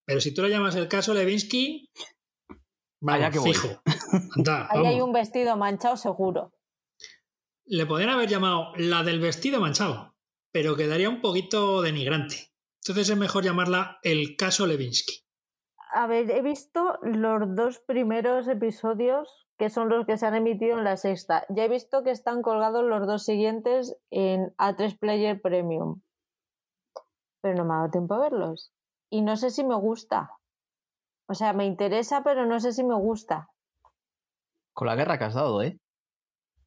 [0.05, 1.89] Pero si tú la llamas el caso Levinsky,
[3.01, 3.81] vaya que fijo.
[4.69, 6.51] Ahí hay un vestido manchado seguro.
[7.65, 10.13] Le podrían haber llamado la del vestido manchado,
[10.51, 12.51] pero quedaría un poquito denigrante.
[12.83, 15.23] Entonces es mejor llamarla el caso Levinsky.
[15.93, 20.77] A ver, he visto los dos primeros episodios que son los que se han emitido
[20.77, 21.45] en la sexta.
[21.49, 26.01] Ya he visto que están colgados los dos siguientes en A3 Player Premium
[27.43, 28.72] pero no me ha dado tiempo a verlos.
[29.09, 30.31] Y no sé si me gusta.
[31.27, 33.49] O sea, me interesa, pero no sé si me gusta.
[34.73, 35.77] Con la guerra que has dado, ¿eh?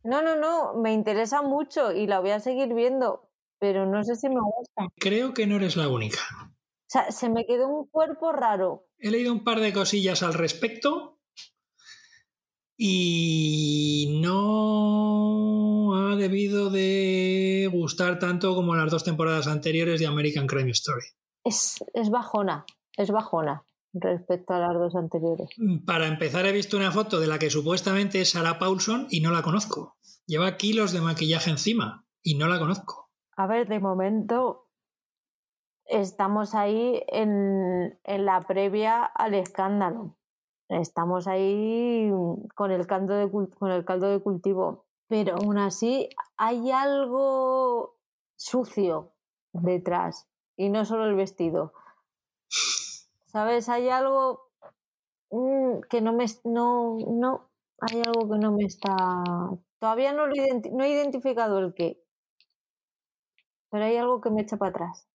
[0.04, 4.16] No, no, no, me interesa mucho y la voy a seguir viendo, pero no sé
[4.16, 4.88] si me gusta.
[4.96, 6.20] Creo que no eres la única.
[6.42, 8.86] O sea, se me quedó un cuerpo raro.
[8.98, 11.15] He leído un par de cosillas al respecto
[12.76, 20.70] y no ha debido de gustar tanto como las dos temporadas anteriores de American Crime
[20.72, 21.06] Story.
[21.44, 23.64] Es, es bajona, es bajona
[23.94, 25.48] respecto a las dos anteriores.
[25.86, 29.30] Para empezar, he visto una foto de la que supuestamente es Sarah Paulson y no
[29.30, 29.96] la conozco.
[30.26, 33.10] Lleva kilos de maquillaje encima y no la conozco.
[33.36, 34.68] A ver, de momento
[35.86, 40.16] estamos ahí en, en la previa al escándalo
[40.68, 42.10] estamos ahí
[42.54, 44.84] con el caldo de, con el caldo de cultivo.
[45.08, 47.96] Pero aún así hay algo
[48.34, 49.12] sucio
[49.52, 51.72] detrás y no solo el vestido.
[53.26, 53.68] ¿Sabes?
[53.68, 54.50] Hay algo
[55.30, 56.26] mm, que no me...
[56.44, 58.96] No, no, hay algo que no me está...
[59.78, 60.32] Todavía no, lo
[60.72, 62.02] no he identificado el qué.
[63.70, 65.06] Pero hay algo que me echa para atrás.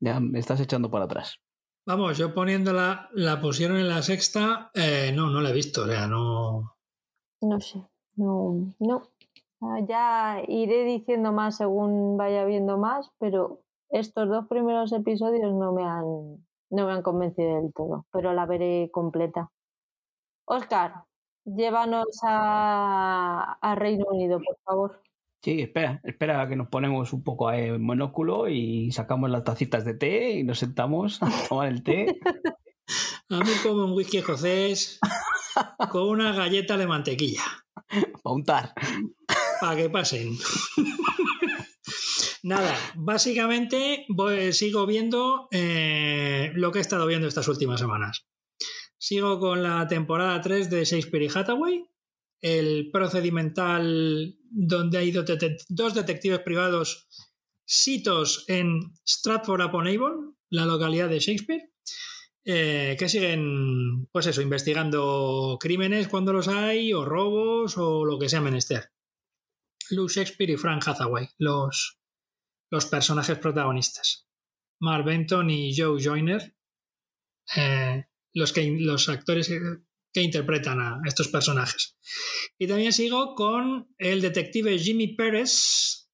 [0.00, 1.40] Ya, me estás echando para atrás.
[1.86, 5.86] Vamos, yo poniéndola, la pusieron en la sexta, eh, no, no la he visto, o
[5.86, 6.76] sea, no.
[7.40, 7.82] No sé,
[8.16, 9.02] no, no.
[9.62, 13.60] Ah, ya iré diciendo más según vaya viendo más, pero
[13.90, 16.04] estos dos primeros episodios no me han,
[16.70, 19.50] no me han convencido del todo, pero la veré completa.
[20.46, 21.04] Oscar,
[21.44, 25.02] llévanos a, a Reino Unido, por favor.
[25.42, 29.94] Sí, espera, espera que nos ponemos un poco a monóculo y sacamos las tacitas de
[29.94, 32.20] té y nos sentamos a tomar el té.
[33.30, 34.98] A mí como un whisky escocés
[35.90, 37.44] con una galleta de mantequilla.
[38.22, 38.74] Para untar.
[39.60, 40.36] Para que pasen.
[42.42, 44.06] Nada, básicamente
[44.52, 48.26] sigo viendo eh, lo que he estado viendo estas últimas semanas.
[48.98, 51.84] Sigo con la temporada 3 de Shakespeare y Hathaway,
[52.40, 57.08] el procedimental donde hay dos detectives privados
[57.72, 61.72] Sitos en Stratford upon Avon, la localidad de Shakespeare,
[62.44, 68.28] eh, que siguen, pues eso, investigando crímenes cuando los hay, o robos, o lo que
[68.28, 68.90] sea menester.
[69.90, 72.00] Luke Shakespeare y Frank Hathaway, los,
[72.70, 74.26] los personajes protagonistas.
[74.80, 76.56] Mark Benton y Joe Joyner,
[77.56, 79.48] eh, los, que, los actores
[80.12, 81.96] que interpretan a estos personajes.
[82.58, 86.08] Y también sigo con el detective Jimmy Pérez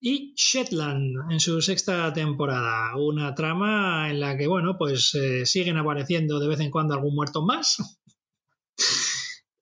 [0.00, 2.96] y Shetland en su sexta temporada.
[2.96, 7.14] Una trama en la que, bueno, pues eh, siguen apareciendo de vez en cuando algún
[7.14, 7.76] muerto más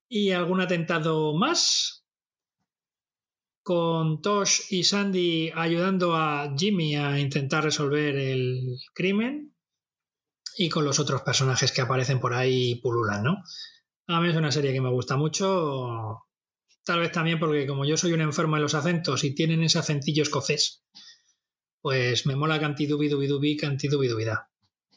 [0.09, 2.03] y algún atentado más.
[3.63, 9.54] Con Tosh y Sandy ayudando a Jimmy a intentar resolver el crimen
[10.57, 13.43] y con los otros personajes que aparecen por ahí pululan, ¿no?
[14.07, 16.27] A mí es una serie que me gusta mucho,
[16.85, 19.79] tal vez también porque como yo soy un enfermo de los acentos y tienen ese
[19.79, 20.85] acentillo escocés,
[21.81, 24.51] pues me mola cantidubi dubi dubi cantidubi dubida.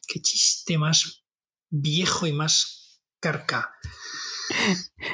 [0.07, 1.25] Qué chiste más
[1.69, 3.71] viejo y más carca.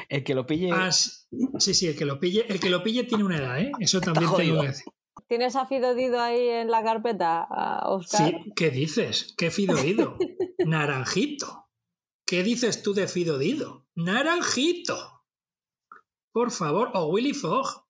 [0.08, 0.70] El que lo pille.
[0.72, 3.72] Ah, sí, sí, el que lo pille, el que lo pille tiene una edad, ¿eh?
[3.80, 4.84] Eso también tengo que decir.
[5.28, 7.46] ¿Tienes a Fido Dido ahí en la carpeta,
[7.86, 8.28] Oscar?
[8.28, 9.34] Sí, ¿qué dices?
[9.36, 10.18] ¿Qué Fido Dido?
[10.66, 11.68] Naranjito.
[12.26, 13.86] ¿Qué dices tú de Fido Dido?
[13.94, 15.24] Naranjito.
[16.32, 17.86] Por favor, o Willy Fogg.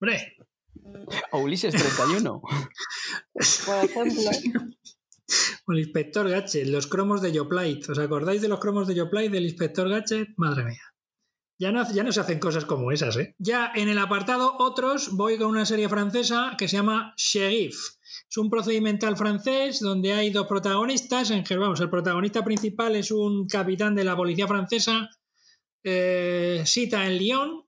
[0.00, 0.36] Hombre.
[1.32, 2.42] O Ulises 31.
[3.66, 4.30] Por ejemplo.
[5.66, 7.88] O el inspector Gadget, los cromos de Yoplait.
[7.88, 10.28] ¿Os acordáis de los cromos de Yoplait del inspector Gadget?
[10.36, 10.82] Madre mía.
[11.58, 13.34] Ya no, ya no se hacen cosas como esas, ¿eh?
[13.38, 17.76] Ya en el apartado otros voy con una serie francesa que se llama Sheriff.
[18.28, 21.30] Es un procedimental francés donde hay dos protagonistas.
[21.30, 25.08] En vamos, el protagonista principal es un capitán de la policía francesa,
[25.82, 27.64] eh, cita en Lyon,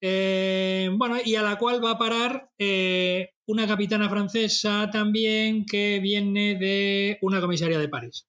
[0.00, 5.98] eh, bueno, y a la cual va a parar eh, una capitana francesa también que
[6.00, 8.28] viene de una comisaría de París.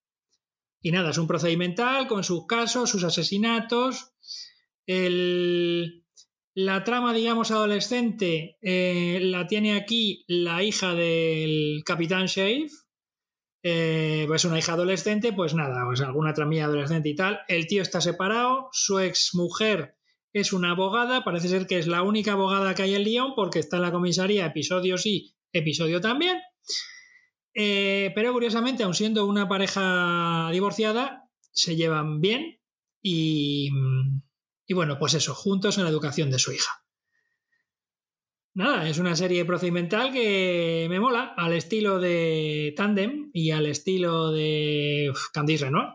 [0.81, 4.13] Y nada, es un procedimental con sus casos, sus asesinatos
[4.87, 12.67] la trama, digamos, adolescente eh, la tiene aquí la hija del capitán Shave.
[13.63, 17.41] Eh, pues una hija adolescente, pues nada, pues alguna tramilla adolescente y tal.
[17.47, 19.97] El tío está separado, su ex mujer
[20.31, 23.59] es una abogada, parece ser que es la única abogada que hay en Lyon porque
[23.59, 26.39] está en la comisaría, episodio sí, episodio también.
[27.53, 32.59] Eh, pero curiosamente, aun siendo una pareja divorciada, se llevan bien
[33.01, 33.69] y,
[34.67, 36.83] y bueno, pues eso, juntos en la educación de su hija.
[38.53, 44.31] Nada, es una serie procedimental que me mola, al estilo de Tandem y al estilo
[44.31, 45.89] de Candice Renoir.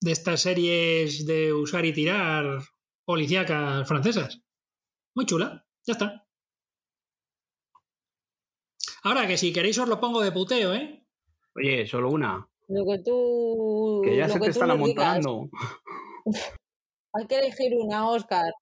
[0.00, 2.60] De estas series de usar y tirar
[3.04, 4.42] policíacas francesas.
[5.14, 6.26] Muy chula, ya está.
[9.04, 11.06] Ahora que si queréis os lo pongo de puteo, ¿eh?
[11.54, 12.46] Oye, solo una.
[12.68, 14.02] Lo que tú.
[14.04, 15.48] Que ya se te están amontando.
[17.14, 18.52] Hay que elegir una, Oscar.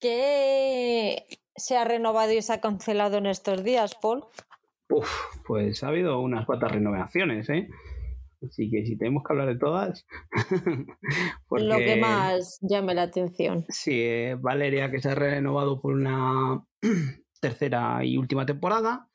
[0.00, 4.24] ¿Qué se ha renovado y se ha cancelado en estos días, Paul?
[4.90, 5.08] Uf,
[5.46, 7.68] pues ha habido unas cuantas renovaciones, ¿eh?
[8.44, 10.06] Así que si tenemos que hablar de todas.
[11.50, 13.64] Lo que más llame la atención.
[13.68, 16.64] Sí, eh, Valeria, que se ha renovado por una
[17.40, 19.08] tercera y última temporada.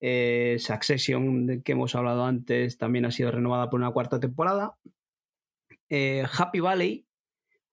[0.00, 4.76] Eh, Succession, de que hemos hablado antes, también ha sido renovada por una cuarta temporada.
[5.88, 7.06] Eh, Happy Valley,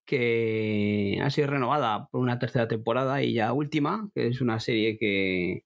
[0.08, 4.98] que ha sido renovada por una tercera temporada y ya última, que es una serie
[4.98, 5.66] que,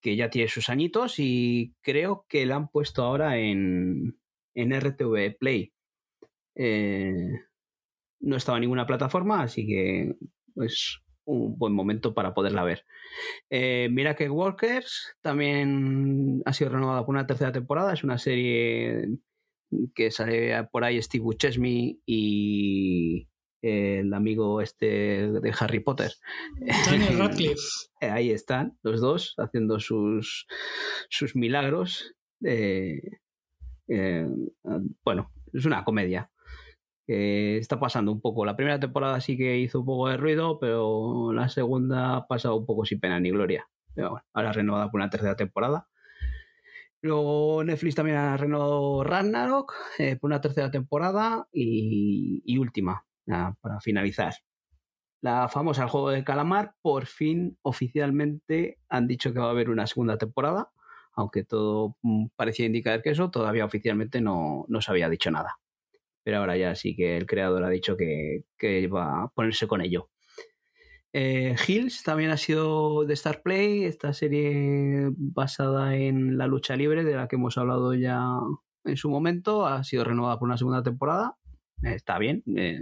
[0.00, 4.18] que ya tiene sus añitos y creo que la han puesto ahora en,
[4.54, 5.72] en RTV Play.
[6.54, 7.12] Eh,
[8.20, 10.14] no estaba en ninguna plataforma, así que
[10.64, 12.84] es un buen momento para poderla ver.
[13.50, 19.08] Eh, Miracle Workers también ha sido renovada por una tercera temporada, es una serie
[19.94, 23.28] que sale por ahí Steve Buscemi y
[23.62, 26.12] el amigo este de Harry Potter.
[26.86, 27.62] Daniel Radcliffe.
[28.00, 30.46] ahí están los dos haciendo sus,
[31.08, 32.14] sus milagros.
[32.44, 33.00] Eh,
[35.04, 36.30] bueno, es una comedia.
[37.06, 38.44] está pasando un poco.
[38.44, 42.56] La primera temporada sí que hizo un poco de ruido, pero la segunda ha pasado
[42.56, 43.66] un poco sin pena ni gloria.
[43.94, 45.88] Pero bueno, ahora renovada por una tercera temporada.
[47.04, 54.32] Luego Netflix también ha renovado Ragnarok eh, por una tercera temporada y, última, para finalizar.
[55.20, 59.68] La famosa El Juego de Calamar, por fin oficialmente han dicho que va a haber
[59.68, 60.70] una segunda temporada,
[61.12, 65.58] aunque todo mm, parecía indicar que eso, todavía oficialmente no, no se había dicho nada.
[66.22, 69.82] Pero ahora ya sí que el creador ha dicho que, que va a ponerse con
[69.82, 70.08] ello.
[71.16, 77.04] Eh, Hills también ha sido de Star Play, esta serie basada en la lucha libre
[77.04, 78.40] de la que hemos hablado ya
[78.82, 81.36] en su momento, ha sido renovada por una segunda temporada.
[81.82, 82.80] está bien, eh,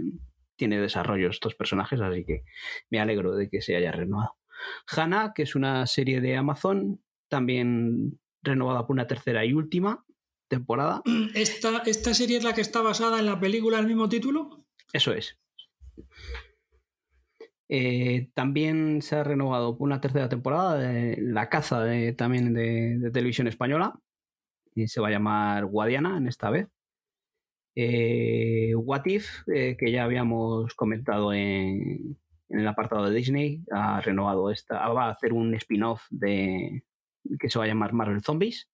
[0.55, 2.43] tiene desarrollo estos personajes, así que
[2.89, 4.35] me alegro de que se haya renovado.
[4.87, 10.05] Hannah, que es una serie de Amazon, también renovada por una tercera y última
[10.47, 11.03] temporada.
[11.35, 14.65] ¿Esta, ¿Esta serie es la que está basada en la película del mismo título?
[14.91, 15.37] Eso es.
[17.69, 23.47] Eh, también se ha renovado una tercera temporada de La Caza de, también de, televisión
[23.47, 23.99] española.
[24.75, 26.67] Y se va a llamar Guadiana en esta vez.
[27.75, 32.17] Eh, What If, eh, que ya habíamos comentado en,
[32.49, 34.87] el apartado de Disney, ha renovado esta.
[34.89, 36.83] Va a hacer un spin-off de
[37.39, 38.69] que se va a llamar Marvel Zombies.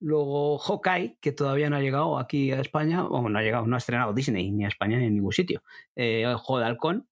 [0.00, 3.76] Luego Hawkeye, que todavía no ha llegado aquí a España, o no ha llegado, no
[3.76, 5.62] ha estrenado Disney ni a España ni en ningún sitio.
[5.94, 7.08] de Halcón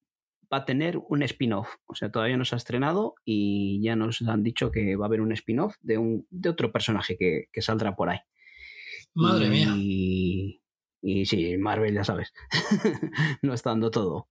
[0.53, 1.69] va a tener un spin-off.
[1.87, 5.09] O sea, todavía no se ha estrenado y ya nos han dicho que va a
[5.09, 8.19] haber un spin-off de, un, de otro personaje que, saldrá por ahí.
[9.15, 9.75] Madre mía.
[11.07, 12.33] Y sí, Marvel, ya sabes,
[13.43, 14.29] no está dando todo.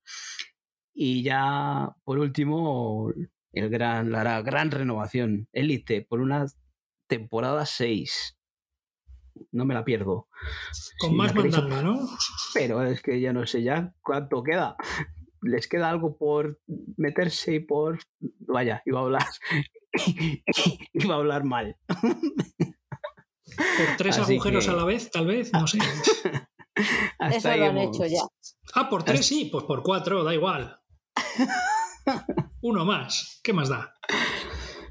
[0.91, 3.11] Y ya, por último,
[3.51, 5.47] el gran, la gran renovación.
[5.53, 6.47] Elite, por una
[7.07, 8.37] temporada 6.
[9.51, 10.27] No me la pierdo.
[10.99, 12.07] Con más mandanga, ¿no?
[12.55, 14.75] Pero es que ya no sé ya cuánto queda
[15.43, 16.59] les queda algo por
[16.97, 17.99] meterse y por.
[18.39, 19.27] Vaya, iba a hablar.
[20.93, 21.77] iba a hablar mal.
[23.55, 25.77] Por tres agujeros a la vez, tal vez, no sé.
[27.31, 28.23] Eso lo han hecho ya.
[28.73, 30.79] Ah, por tres sí, pues por cuatro, da igual.
[32.61, 33.93] Uno más, ¿qué más da?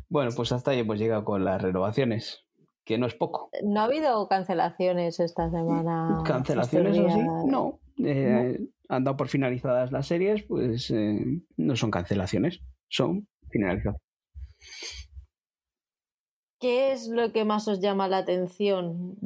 [0.08, 2.44] Bueno, pues hasta ahí hemos llegado con las renovaciones,
[2.84, 3.50] que no es poco.
[3.64, 6.22] ¿No ha habido cancelaciones esta semana?
[6.24, 7.20] ¿Cancelaciones o sí?
[7.47, 7.81] No.
[8.05, 8.58] Eh,
[8.89, 14.00] han dado por finalizadas las series, pues eh, no son cancelaciones, son finalizaciones.
[16.60, 19.16] ¿Qué es lo que más os llama la atención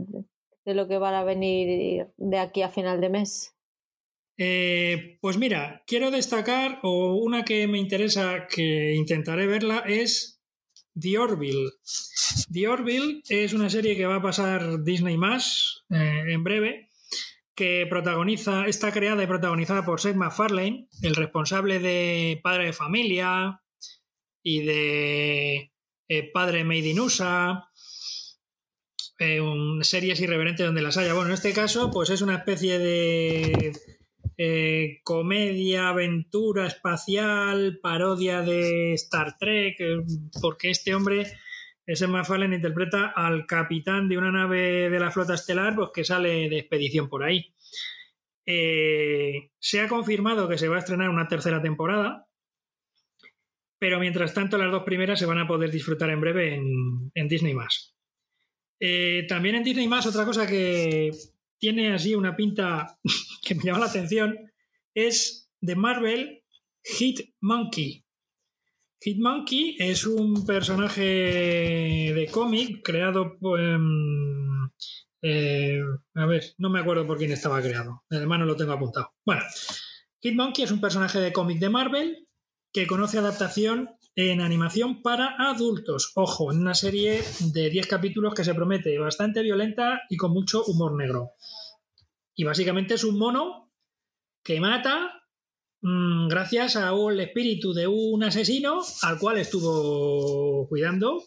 [0.65, 3.55] de lo que van a venir de aquí a final de mes?
[4.39, 10.41] Eh, pues mira, quiero destacar, o una que me interesa, que intentaré verla, es
[10.99, 11.71] The Orville.
[12.53, 16.86] The Orville es una serie que va a pasar Disney más eh, en breve
[17.57, 23.63] que protagoniza, está creada y protagonizada por Seth MacFarlane, el responsable de Padre de Familia
[24.43, 25.73] y de
[26.09, 27.71] eh, Padre Made in USA,
[29.19, 29.41] eh,
[29.81, 31.15] series irreverentes donde las haya.
[31.15, 33.73] Bueno, en este caso, pues es una especie de
[34.37, 39.79] eh, comedia, aventura espacial, parodia de Star Trek,
[40.43, 41.27] porque este hombre
[41.87, 46.49] ese McFarlane interpreta al capitán de una nave de la flota estelar pues, que sale
[46.49, 47.55] de expedición por ahí.
[48.45, 52.29] Eh, se ha confirmado que se va a estrenar una tercera temporada,
[53.79, 57.55] pero mientras tanto las dos primeras se van a poder disfrutar en breve en, Disney
[58.81, 61.11] eh, también en Disney otra cosa que
[61.59, 62.99] tiene así una pinta
[63.43, 64.39] que me llama la atención
[64.95, 66.43] es de Marvel
[66.83, 68.06] Hit Monkey.
[69.01, 71.03] Hitmonkey es un personaje
[72.15, 73.61] de cómic creado por...
[73.61, 74.71] Em,
[75.23, 75.81] eh,
[76.15, 78.05] a ver, no me acuerdo por quién estaba creado.
[78.11, 79.13] Además no lo tengo apuntado.
[79.25, 79.43] Bueno,
[80.21, 82.29] Hitmonkey es un personaje de cómic de Marvel
[82.73, 86.13] que conoce adaptación en animación para adultos.
[86.15, 90.65] Ojo, en una serie de 10 capítulos que se promete bastante violenta y con mucho
[90.65, 91.33] humor negro.
[92.35, 93.73] Y básicamente es un mono
[94.43, 95.26] que mata
[95.89, 101.23] Mm, gracias al espíritu de un asesino al cual estuvo cuidando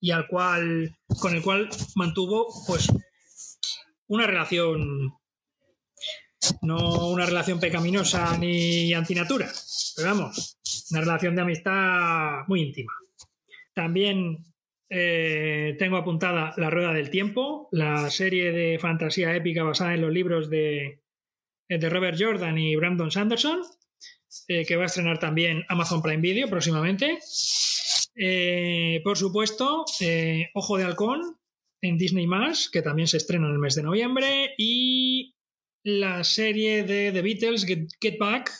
[0.00, 2.86] y al cual con el cual mantuvo pues
[4.06, 5.12] una relación
[6.62, 9.50] no una relación pecaminosa ni antinatura,
[9.96, 10.56] pero vamos,
[10.92, 12.92] una relación de amistad muy íntima.
[13.74, 14.38] También
[14.88, 20.12] eh, tengo apuntada La Rueda del Tiempo, la serie de fantasía épica basada en los
[20.12, 21.02] libros de,
[21.68, 23.62] de Robert Jordan y Brandon Sanderson,
[24.48, 27.18] eh, que va a estrenar también Amazon Prime Video próximamente.
[28.14, 31.38] Eh, por supuesto, eh, Ojo de Halcón
[31.82, 32.26] en Disney
[32.72, 34.54] que también se estrena en el mes de noviembre.
[34.56, 35.34] Y
[35.82, 38.50] la serie de The Beatles, Get, Back,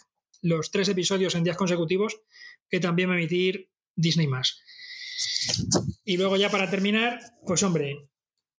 [0.42, 2.20] los tres episodios en días consecutivos,
[2.68, 4.28] que también va a emitir Disney
[6.05, 8.08] Y luego ya para terminar, pues hombre,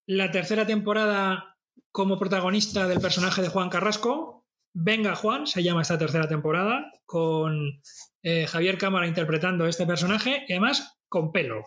[0.06, 1.58] la tercera temporada
[1.92, 7.82] como protagonista del personaje de Juan Carrasco, Venga Juan, se llama esta tercera temporada, con
[8.22, 11.64] eh, Javier Cámara interpretando este personaje y además con pelo,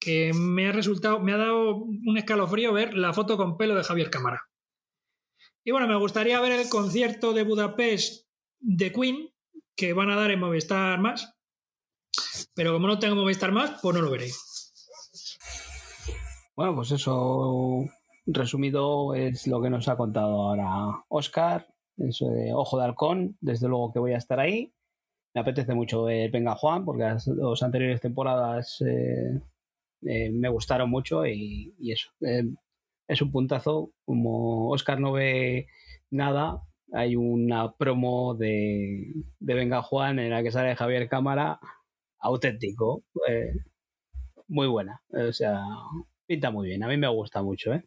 [0.00, 3.84] que me ha resultado, me ha dado un escalofrío ver la foto con pelo de
[3.84, 4.42] Javier Cámara.
[5.64, 8.26] Y bueno, me gustaría ver el concierto de Budapest
[8.60, 9.30] de Queen
[9.76, 11.36] que van a dar en Movistar más,
[12.54, 14.28] Pero como no tengo Movistar más, pues no lo veré.
[16.56, 17.84] Bueno, pues eso
[18.26, 21.68] resumido es lo que nos ha contado ahora Oscar.
[21.98, 24.72] Eso de Ojo de Halcón, desde luego que voy a estar ahí.
[25.34, 29.40] Me apetece mucho Venga Juan, porque las dos anteriores temporadas eh,
[30.02, 32.10] eh, me gustaron mucho y, eso.
[32.20, 32.44] Eh,
[33.08, 33.92] es un puntazo.
[34.04, 35.66] Como Oscar no ve
[36.10, 36.62] nada,
[36.92, 41.58] hay una promo de, de Venga Juan en la que sale Javier Cámara,
[42.20, 43.04] auténtico.
[44.46, 45.02] muy buena.
[45.10, 45.62] O sea,
[46.26, 46.82] pinta muy bien.
[46.84, 47.84] A mí me gusta mucho, ¿eh?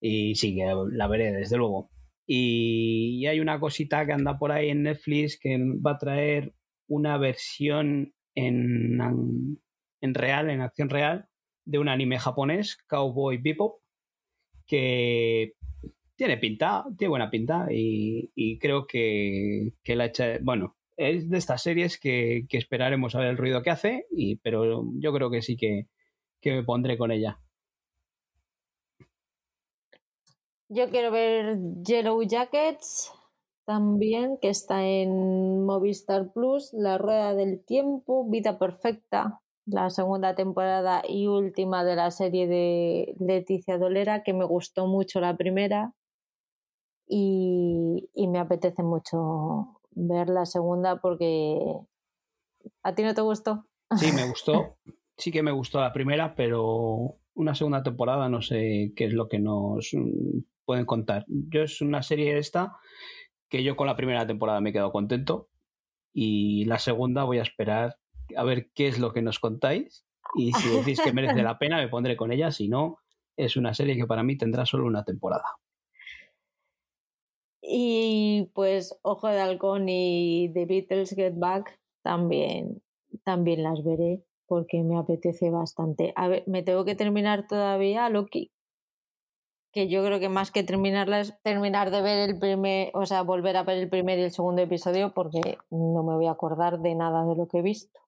[0.00, 1.90] Y sí, que la veré, desde luego.
[2.26, 6.54] Y hay una cosita que anda por ahí en Netflix que va a traer
[6.86, 9.00] una versión en,
[10.00, 11.26] en real, en acción real,
[11.64, 13.80] de un anime japonés, Cowboy Bebop,
[14.66, 15.54] que
[16.16, 21.62] tiene pinta, tiene buena pinta y, creo que, que la hecha, bueno, es de estas
[21.62, 25.56] series que, esperaremos a ver el ruido que hace, y, pero yo creo que sí
[25.56, 25.86] que,
[26.40, 27.40] que me pondré con ella.
[30.74, 33.12] Yo quiero ver Yellow Jackets
[33.66, 41.02] también, que está en Movistar Plus, La Rueda del Tiempo, Vida Perfecta, la segunda temporada
[41.06, 45.92] y última de la serie de Leticia Dolera, que me gustó mucho la primera
[47.06, 51.60] y, y me apetece mucho ver la segunda porque
[52.82, 53.66] ¿a ti no te gustó?
[53.98, 54.78] Sí, me gustó.
[55.18, 59.28] Sí que me gustó la primera, pero una segunda temporada no sé qué es lo
[59.28, 59.94] que nos
[60.64, 61.24] pueden contar.
[61.28, 62.76] Yo es una serie esta
[63.48, 65.48] que yo con la primera temporada me he quedado contento
[66.12, 67.98] y la segunda voy a esperar
[68.36, 71.76] a ver qué es lo que nos contáis y si decís que merece la pena
[71.76, 72.98] me pondré con ella, si no
[73.36, 75.44] es una serie que para mí tendrá solo una temporada.
[77.60, 82.82] Y pues Ojo de Halcón y The Beatles Get Back también,
[83.24, 86.12] también las veré porque me apetece bastante.
[86.16, 88.52] A ver, me tengo que terminar todavía Loki,
[89.72, 93.22] que yo creo que más que terminarla es terminar de ver el primer, o sea,
[93.22, 96.80] volver a ver el primer y el segundo episodio porque no me voy a acordar
[96.80, 97.98] de nada de lo que he visto.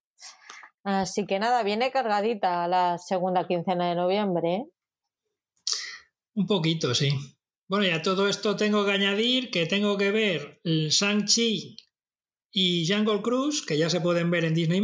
[0.85, 4.55] Así que nada, viene cargadita la segunda quincena de noviembre.
[4.55, 4.65] ¿eh?
[6.35, 7.09] Un poquito, sí.
[7.67, 11.77] Bueno, y a todo esto tengo que añadir que tengo que ver Shang-Chi
[12.53, 14.83] y Jungle Cruise, que ya se pueden ver en Disney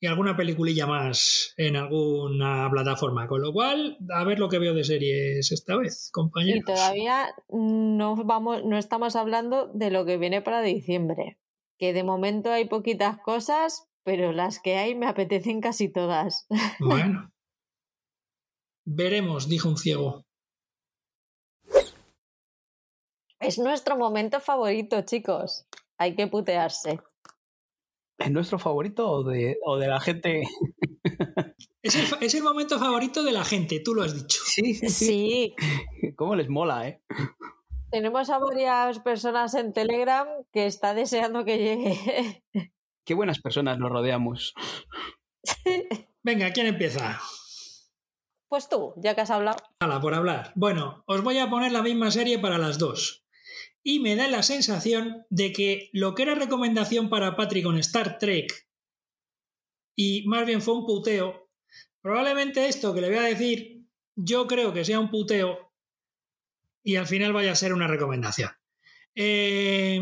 [0.00, 3.28] y alguna peliculilla más en alguna plataforma.
[3.28, 6.62] Con lo cual, a ver lo que veo de series esta vez, compañeros.
[6.62, 11.38] Y todavía no, vamos, no estamos hablando de lo que viene para diciembre.
[11.78, 16.46] Que de momento hay poquitas cosas, pero las que hay me apetecen casi todas.
[16.80, 17.30] Bueno.
[18.86, 20.24] Veremos, dijo un ciego.
[23.38, 25.66] Es nuestro momento favorito, chicos.
[25.98, 26.98] Hay que putearse.
[28.20, 29.56] ¿Es nuestro favorito o de,
[29.88, 30.42] la gente?
[31.82, 34.38] Es el, momento favorito de la gente, tú lo has dicho.
[34.44, 35.54] Sí, sí, sí.
[36.14, 37.02] ¿Cómo les mola, eh?
[37.90, 42.44] Tenemos a varias personas en Telegram que está deseando que llegue.
[43.06, 44.54] Qué buenas personas nos rodeamos.
[46.22, 47.18] Venga, ¿quién empieza?
[48.48, 49.56] Pues tú, ya que has hablado.
[49.80, 50.52] Hala, por hablar.
[50.54, 53.24] Bueno, os voy a poner la misma serie para las dos
[53.82, 58.18] y me da la sensación de que lo que era recomendación para Patrick con Star
[58.18, 58.68] Trek
[59.96, 61.50] y más bien fue un puteo,
[62.00, 63.86] probablemente esto que le voy a decir
[64.16, 65.74] yo creo que sea un puteo
[66.82, 68.50] y al final vaya a ser una recomendación.
[69.14, 70.00] Eh,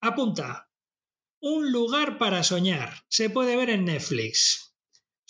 [0.00, 0.70] apunta,
[1.40, 3.04] un lugar para soñar.
[3.08, 4.71] Se puede ver en Netflix.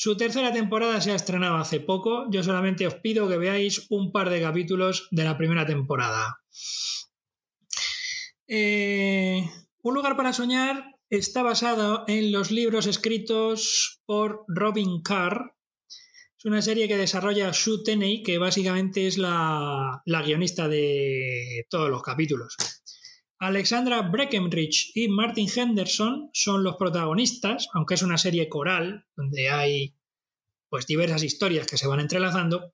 [0.05, 2.27] Su tercera temporada se ha estrenado hace poco.
[2.29, 6.43] Yo solamente os pido que veáis un par de capítulos de la primera temporada.
[8.49, 9.49] Eh,
[9.81, 15.55] un lugar para soñar está basado en los libros escritos por Robin Carr.
[16.37, 21.89] Es una serie que desarrolla Sue Tenney, que básicamente es la, la guionista de todos
[21.89, 22.57] los capítulos.
[23.43, 29.97] Alexandra Breckenridge y Martin Henderson son los protagonistas, aunque es una serie coral donde hay
[30.69, 32.73] pues diversas historias que se van entrelazando.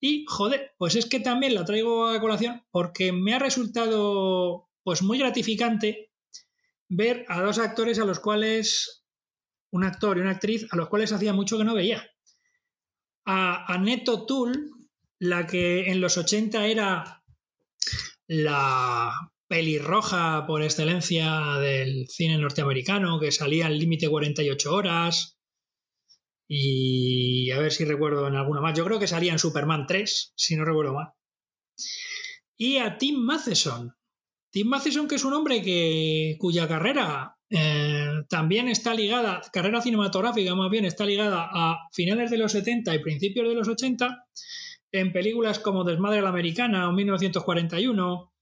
[0.00, 5.02] Y joder, pues es que también la traigo a colación porque me ha resultado pues
[5.02, 6.10] muy gratificante
[6.88, 9.04] ver a dos actores a los cuales
[9.70, 12.10] un actor y una actriz a los cuales hacía mucho que no veía.
[13.26, 14.60] A Annette O'Toole,
[15.18, 17.22] la que en los 80 era
[18.28, 19.12] la
[19.48, 25.38] pelirroja por excelencia del cine norteamericano, que salía al límite 48 horas.
[26.48, 28.76] Y a ver si recuerdo en alguna más.
[28.76, 31.08] Yo creo que salía en Superman 3, si no recuerdo mal.
[32.56, 33.94] Y a Tim Matheson.
[34.50, 40.54] Tim Matheson, que es un hombre que, cuya carrera eh, también está ligada, carrera cinematográfica
[40.54, 44.24] más bien, está ligada a finales de los 70 y principios de los 80,
[44.92, 48.32] en películas como Desmadre a la Americana o 1941,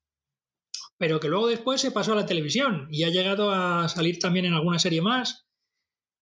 [0.98, 4.46] pero que luego después se pasó a la televisión y ha llegado a salir también
[4.46, 5.46] en alguna serie más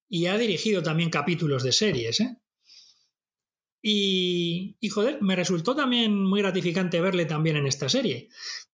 [0.09, 2.20] y ha dirigido también capítulos de series.
[2.20, 2.36] ¿eh?
[3.83, 8.28] Y, y, joder, me resultó también muy gratificante verle también en esta serie.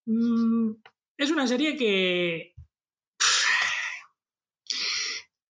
[0.07, 0.73] Mm,
[1.17, 2.55] es una serie que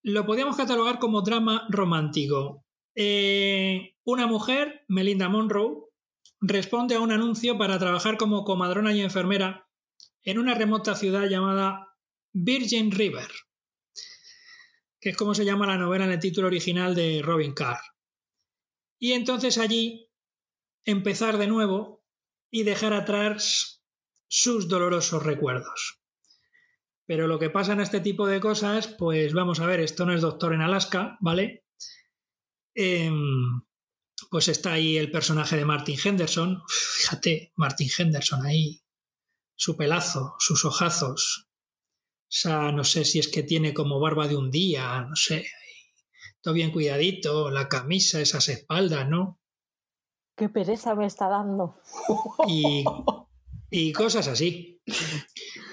[0.02, 2.65] lo podríamos catalogar como drama romántico.
[2.94, 5.85] Eh, una mujer, Melinda Monroe,
[6.41, 9.67] responde a un anuncio para trabajar como comadrona y enfermera
[10.28, 11.97] en una remota ciudad llamada
[12.34, 13.31] Virgin River,
[15.00, 17.81] que es como se llama la novela en el título original de Robin Carr.
[18.98, 20.10] Y entonces allí
[20.84, 22.05] empezar de nuevo
[22.50, 23.82] y dejar atrás
[24.26, 26.02] sus dolorosos recuerdos.
[27.07, 30.12] Pero lo que pasa en este tipo de cosas, pues vamos a ver, esto no
[30.15, 31.65] es Doctor en Alaska, ¿vale?
[32.74, 33.10] Eh,
[34.31, 36.62] pues está ahí el personaje de Martin Henderson.
[36.68, 38.82] Fíjate, Martin Henderson ahí,
[39.58, 41.48] su pelazo, sus ojazos.
[41.50, 45.46] O sea, no sé si es que tiene como barba de un día, no sé.
[46.40, 49.40] Todo bien cuidadito, la camisa, esas espaldas, ¿no?
[50.36, 51.74] Qué pereza me está dando.
[52.46, 52.84] Y,
[53.70, 54.80] y cosas así.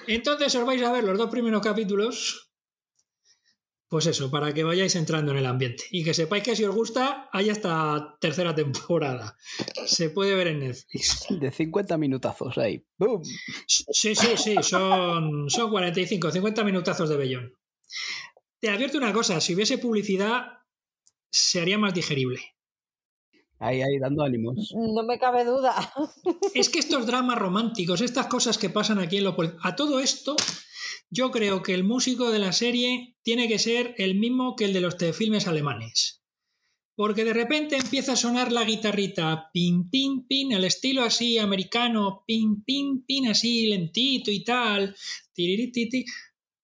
[0.07, 2.44] Entonces os vais a ver los dos primeros capítulos
[3.87, 6.75] pues eso, para que vayáis entrando en el ambiente y que sepáis que si os
[6.75, 9.37] gusta, hay hasta tercera temporada.
[9.85, 11.27] Se puede ver en Netflix.
[11.29, 12.83] De 50 minutazos ahí.
[12.97, 13.21] ¡Bum!
[13.67, 17.53] Sí, sí, sí, son, son 45, 50 minutazos de bellón.
[18.59, 20.45] Te advierto una cosa, si hubiese publicidad,
[21.29, 22.41] se haría más digerible.
[23.59, 24.73] Ahí, ahí, dando ánimos.
[24.75, 25.73] No me cabe duda.
[26.53, 29.35] Es que estos dramas románticos, estas cosas que pasan aquí en lo...
[29.61, 30.35] A todo esto
[31.09, 34.73] yo creo que el músico de la serie tiene que ser el mismo que el
[34.73, 36.21] de los telefilmes alemanes.
[36.95, 42.23] Porque de repente empieza a sonar la guitarrita pin, pin, pin, al estilo así americano,
[42.25, 44.95] pin, pin, pin, así lentito y tal.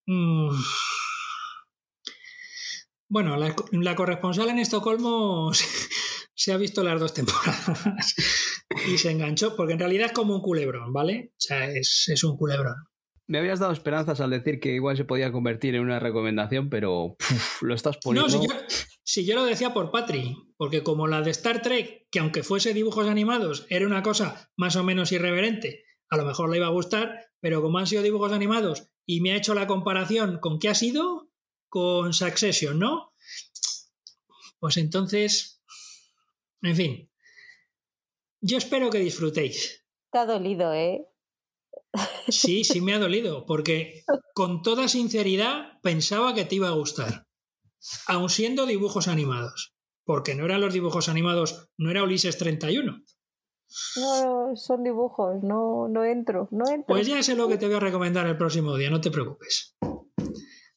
[0.05, 0.49] Mm.
[3.09, 5.51] Bueno, la, corresponsal en Estocolmo
[6.33, 8.15] se ha visto las dos temporadas
[8.87, 11.33] y se enganchó, porque en realidad es como un culebrón, ¿vale?
[11.33, 12.90] O sea, es, es un culebrón
[13.31, 17.15] me habías dado esperanzas al decir que igual se podía convertir en una recomendación, pero
[17.61, 18.27] lo estás poniendo.
[18.27, 18.43] No,
[19.05, 22.73] si yo, lo decía por Patri, porque como la de Star Trek, que aunque fuese
[22.73, 26.71] dibujos animados, era una cosa más o menos irreverente, a lo mejor le iba a
[26.71, 30.67] gustar, pero como han sido dibujos animados y me ha hecho la comparación con qué
[30.67, 31.29] ha sido,
[31.69, 33.13] con Succession, ¿no?
[34.59, 35.63] Pues entonces,
[36.61, 37.11] en fin,
[38.41, 39.85] yo espero que disfrutéis.
[40.11, 41.05] Ha dolido, ¿eh?
[42.27, 44.03] Sí, sí me ha dolido, porque
[44.33, 47.27] con toda sinceridad pensaba que te iba a gustar,
[48.07, 49.73] aun siendo dibujos animados,
[50.05, 53.03] porque no eran los dibujos animados, no era Ulises 31.
[53.97, 56.87] No, son dibujos, no, no entro, no entro.
[56.87, 59.77] Pues ya sé lo que te voy a recomendar el próximo día, no te preocupes.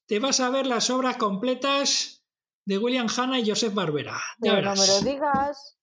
[0.07, 2.25] Te vas a ver las obras completas
[2.67, 4.21] de William Hanna y Joseph Barbera.
[4.39, 4.79] Ya verás.
[4.79, 5.79] no me lo digas.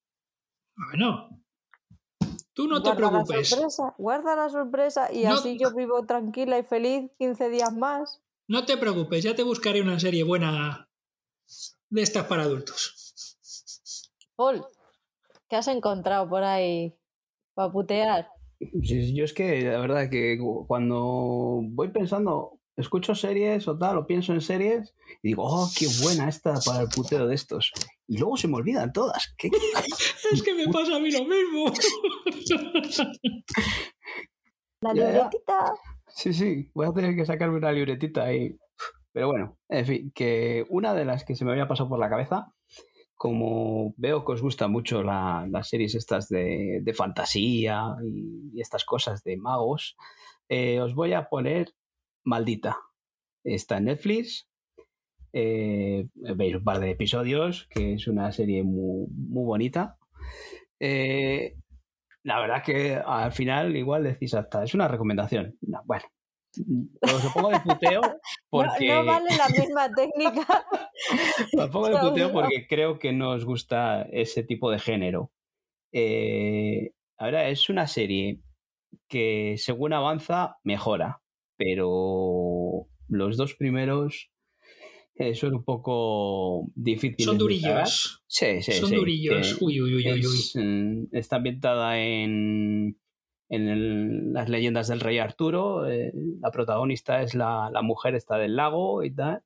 [0.76, 1.41] Bueno,
[2.54, 3.38] Tú no guarda te preocupes.
[3.52, 7.74] La sorpresa, guarda la sorpresa y No- así yo vivo tranquila y feliz 15 días
[7.74, 8.22] más.
[8.48, 10.90] No te preocupes, ya te buscaré una serie buena
[11.90, 14.10] de estas para adultos.
[14.36, 14.66] Paul,
[15.50, 16.94] ¿qué has encontrado por ahí
[17.54, 18.30] para putear?
[18.60, 24.34] Yo es que la verdad que cuando voy pensando, escucho series o tal, o pienso
[24.34, 27.72] en series, y digo, oh, qué buena esta para el puteo de estos.
[28.12, 29.34] Y luego se me olvidan todas.
[29.38, 29.50] ¿Qué?
[30.34, 31.72] Es que me pasa a mí lo mismo.
[34.82, 35.74] La libretita.
[36.08, 38.58] Sí, sí, voy a tener que sacarme una libretita ahí.
[39.14, 42.10] Pero bueno, en fin, que una de las que se me había pasado por la
[42.10, 42.54] cabeza,
[43.16, 48.62] como veo que os gustan mucho la- las series estas de, de fantasía y, y
[48.62, 49.96] estas cosas de magos,
[50.50, 51.74] eh, os voy a poner
[52.26, 52.78] Maldita.
[53.44, 54.48] Está en Netflix.
[55.34, 59.98] Eh, veis un par de episodios, que es una serie muy, muy bonita.
[60.80, 61.56] Eh,
[62.24, 65.58] la verdad que al final igual decís hasta, es una recomendación.
[65.62, 66.06] No, bueno,
[67.02, 68.02] os lo pongo de puteo
[68.50, 68.90] porque...
[68.90, 70.66] no vale la misma técnica.
[71.58, 75.32] Os pongo de puteo porque creo que no os gusta ese tipo de género.
[75.92, 78.40] Eh, ahora, es una serie
[79.08, 81.22] que según avanza mejora,
[81.58, 84.32] pero los dos primeros
[85.22, 87.26] eh, son un poco difíciles.
[87.26, 88.24] Son durillos.
[88.28, 89.62] Sí, sí, Son sí, durillos.
[89.62, 90.20] Uy, uy, uy, uy, uy.
[90.20, 92.98] es, mm, está ambientada en,
[93.52, 98.56] en las leyendas del rey Arturo, eh, la protagonista es la, la, mujer esta del
[98.56, 99.44] lago y tal,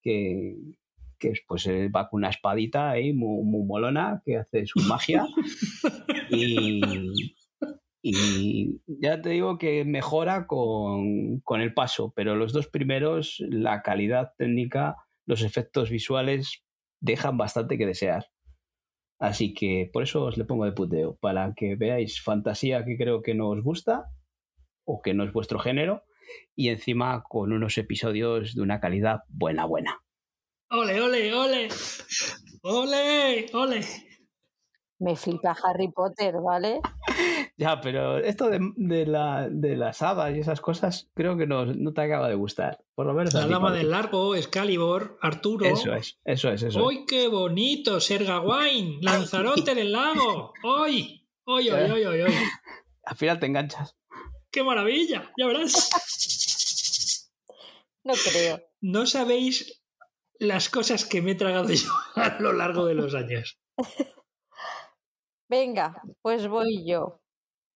[0.00, 0.56] que,
[1.18, 5.26] que pues eh, va con una espadita ahí muy, muy molona, que hace su magia.
[6.30, 6.80] y,
[8.00, 13.82] y ya te digo que mejora con, con, el paso, pero los dos primeros, la
[13.82, 14.96] calidad técnica,
[15.28, 16.64] los efectos visuales
[17.00, 18.26] dejan bastante que desear.
[19.20, 23.20] Así que por eso os le pongo de puteo, para que veáis fantasía que creo
[23.22, 24.06] que no os gusta
[24.84, 26.02] o que no es vuestro género
[26.56, 30.00] y encima con unos episodios de una calidad buena, buena.
[30.70, 31.68] ¡Ole, ole, ole!
[32.62, 34.07] ¡Ole, ole!
[35.00, 36.80] Me flipa Harry Potter, ¿vale?
[37.56, 41.66] ya, pero esto de, de, la, de las hadas y esas cosas creo que no,
[41.66, 42.84] no te acaba de gustar.
[42.94, 45.66] Por lo menos la dama del largo, Excalibur, Arturo.
[45.66, 46.84] Eso es, eso es, eso.
[46.84, 48.00] ¡Uy, qué bonito!
[48.00, 50.52] Serga Wine, Lanzarote en el lago.
[50.64, 51.24] ¡Uy!
[51.46, 52.34] ¡Uy, uy, uy, uy!
[53.04, 53.96] Al final te enganchas.
[54.50, 55.30] ¡Qué maravilla!
[55.38, 55.90] Ya verás.
[58.04, 58.62] No creo.
[58.80, 59.82] No sabéis
[60.38, 63.58] las cosas que me he tragado yo a lo largo de los años.
[65.48, 67.20] Venga, pues voy yo.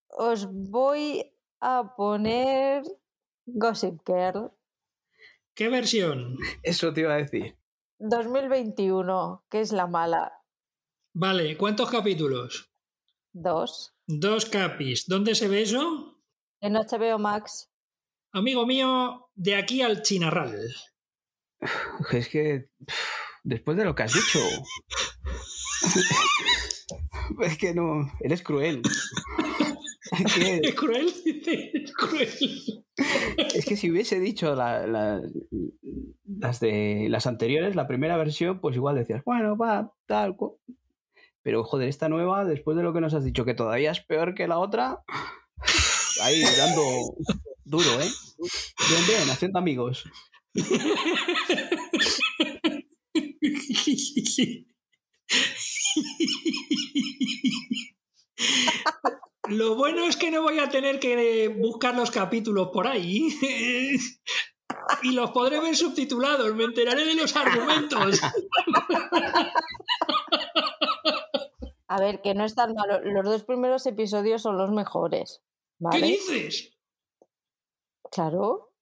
[0.08, 1.24] Os voy
[1.60, 2.82] a poner
[3.46, 4.52] Gossip Girl.
[5.54, 6.36] ¿Qué versión?
[6.62, 7.56] Eso te iba a decir.
[7.98, 10.32] 2021, que es la mala.
[11.14, 12.70] Vale, ¿cuántos capítulos?
[13.32, 13.94] Dos.
[14.06, 15.06] Dos capis.
[15.06, 16.18] ¿Dónde se ve eso?
[16.60, 17.70] En HBO Max.
[18.32, 20.74] Amigo mío, de aquí al Chinarral.
[22.12, 22.70] Es que
[23.42, 24.40] después de lo que has dicho.
[27.42, 28.82] es que no, eres cruel.
[30.12, 31.12] Es, que, ¿Es cruel?
[31.74, 32.28] Es cruel.
[33.54, 35.20] Es que si hubiese dicho la, la,
[36.26, 40.36] las de las anteriores, la primera versión, pues igual decías, bueno, va, tal.
[41.42, 44.34] Pero joder, esta nueva, después de lo que nos has dicho, que todavía es peor
[44.34, 45.02] que la otra,
[46.22, 46.82] ahí dando
[47.64, 48.08] duro, ¿eh?
[48.88, 50.04] Bien, bien, haciendo amigos.
[59.48, 63.28] Lo bueno es que no voy a tener que buscar los capítulos por ahí.
[65.02, 66.54] y los podré ver subtitulados.
[66.54, 68.20] Me enteraré de los argumentos.
[71.88, 73.00] A ver, que no es tan malo.
[73.02, 75.42] Los dos primeros episodios son los mejores.
[75.78, 76.00] ¿vale?
[76.00, 76.72] ¿Qué dices?
[78.10, 78.72] Claro.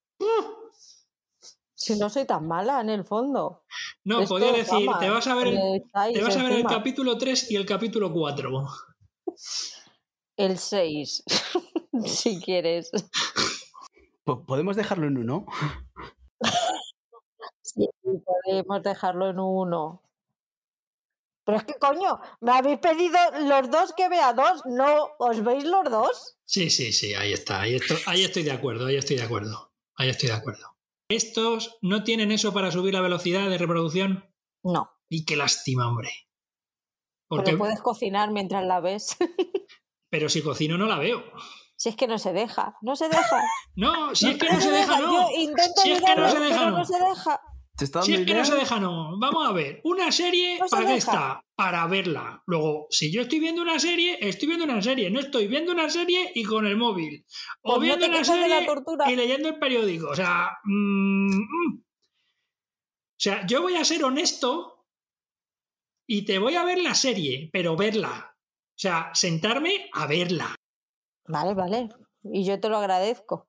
[1.80, 3.64] Si no soy tan mala en el fondo.
[4.04, 7.16] No, Esto, podría decir, te vas a ver, el, te vas a ver el capítulo
[7.16, 8.68] 3 y el capítulo 4.
[10.36, 11.24] El 6,
[12.04, 12.90] si quieres.
[14.24, 15.46] ¿Podemos dejarlo en uno?
[17.62, 17.88] sí,
[18.44, 20.02] podemos dejarlo en uno.
[21.46, 23.16] Pero es que, coño, me habéis pedido
[23.48, 25.08] los dos que vea dos, ¿no?
[25.18, 26.36] ¿Os veis los dos?
[26.44, 27.62] Sí, sí, sí, ahí está.
[27.62, 29.72] Ahí estoy, ahí estoy de acuerdo, ahí estoy de acuerdo.
[29.96, 30.79] Ahí estoy de acuerdo.
[31.10, 34.32] ¿Estos no tienen eso para subir la velocidad de reproducción?
[34.62, 34.88] No.
[35.08, 36.08] Y qué lástima, hombre.
[37.28, 39.16] Porque Pero puedes cocinar mientras la ves.
[40.08, 41.24] Pero si cocino no la veo.
[41.74, 43.42] Si es que no se deja, no se deja.
[43.74, 45.12] No, si es que no, se deja, no.
[45.12, 46.78] Yo intento si es que no se deja, no.
[46.78, 47.40] no se deja.
[48.02, 49.18] Si es que no se deja, no.
[49.18, 51.44] Vamos a ver, una serie, no ¿para qué está?
[51.54, 52.42] Para verla.
[52.46, 55.10] Luego, si yo estoy viendo una serie, estoy viendo una serie.
[55.10, 57.24] No estoy viendo una serie y con el móvil.
[57.62, 60.10] O pues viendo no una serie la y leyendo el periódico.
[60.10, 61.80] O sea, mmm,
[63.20, 64.86] o sea, yo voy a ser honesto
[66.08, 68.34] y te voy a ver la serie, pero verla.
[68.34, 70.54] O sea, sentarme a verla.
[71.28, 71.90] Vale, vale.
[72.22, 73.46] Y yo te lo agradezco.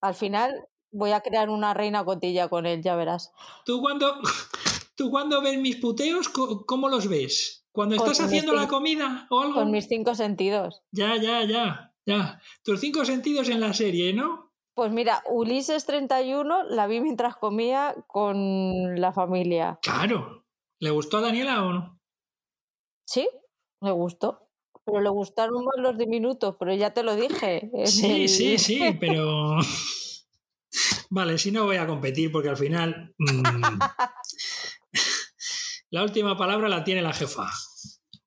[0.00, 3.32] Al final, voy a crear una reina cotilla con él, ya verás.
[3.64, 4.14] ¿Tú cuando,
[4.94, 7.66] tú cuando ves mis puteos, cómo los ves?
[7.72, 9.54] ¿Cuando estás con haciendo mis la comida o algo?
[9.54, 10.82] Con mis cinco sentidos.
[10.92, 12.40] Ya, ya, ya, ya.
[12.62, 14.52] Tus cinco sentidos en la serie, ¿no?
[14.74, 19.78] Pues mira, Ulises 31 la vi mientras comía con la familia.
[19.82, 20.44] Claro.
[20.80, 22.00] ¿Le gustó a Daniela o no?
[23.06, 23.28] Sí,
[23.80, 24.38] le gustó.
[24.84, 27.70] Pero le gustaron más los diminutos, pero ya te lo dije.
[27.84, 28.28] Sí, el...
[28.28, 29.56] sí, sí, pero...
[31.14, 33.42] Vale, si no voy a competir porque al final mmm,
[35.90, 37.50] la última palabra la tiene la jefa.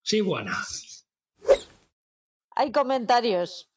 [0.03, 0.55] Sí, buena.
[2.55, 3.71] Hay comentarios.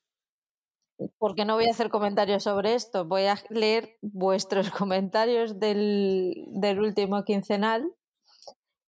[1.16, 3.06] Porque no voy a hacer comentarios sobre esto.
[3.06, 7.90] Voy a leer vuestros comentarios del, del último quincenal.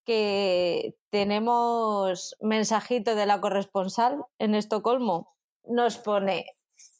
[0.05, 5.35] Que tenemos mensajito de la corresponsal en Estocolmo.
[5.65, 6.45] Nos pone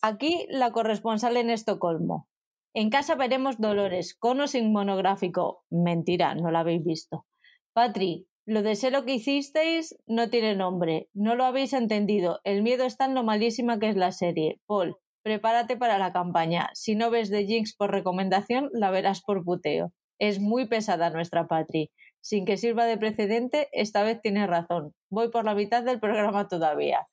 [0.01, 2.30] aquí la corresponsal en Estocolmo.
[2.75, 5.65] En casa veremos Dolores, con o sin monográfico.
[5.71, 7.27] Mentira, no la habéis visto.
[7.73, 11.09] Patri, Lo de lo que hicisteis no tiene nombre.
[11.15, 12.41] No lo habéis entendido.
[12.45, 14.61] El miedo está en lo malísima que es la serie.
[14.67, 16.71] Paul, prepárate para la campaña.
[16.75, 19.93] Si no ves de Jinx por recomendación, la verás por puteo.
[20.19, 21.91] Es muy pesada nuestra Patri.
[22.21, 24.95] Sin que sirva de precedente, esta vez tienes razón.
[25.11, 27.07] Voy por la mitad del programa todavía.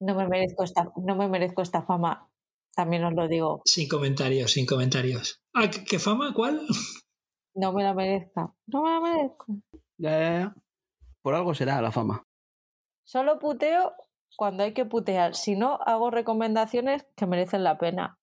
[0.00, 2.28] No me merezco esta, no me merezco esta fama.
[2.74, 3.62] También os lo digo.
[3.64, 5.40] Sin comentarios, sin comentarios.
[5.54, 6.32] Ah, ¿qué, fama?
[6.34, 6.60] ¿Cuál?
[7.54, 8.52] No me la merezca.
[8.66, 9.46] No me la merezco.
[9.96, 10.54] Ya, ya, ya.
[11.22, 12.26] Por algo será la fama.
[13.06, 13.94] Solo puteo
[14.36, 15.34] cuando hay que putear.
[15.34, 18.18] Si no, hago recomendaciones que merecen la pena.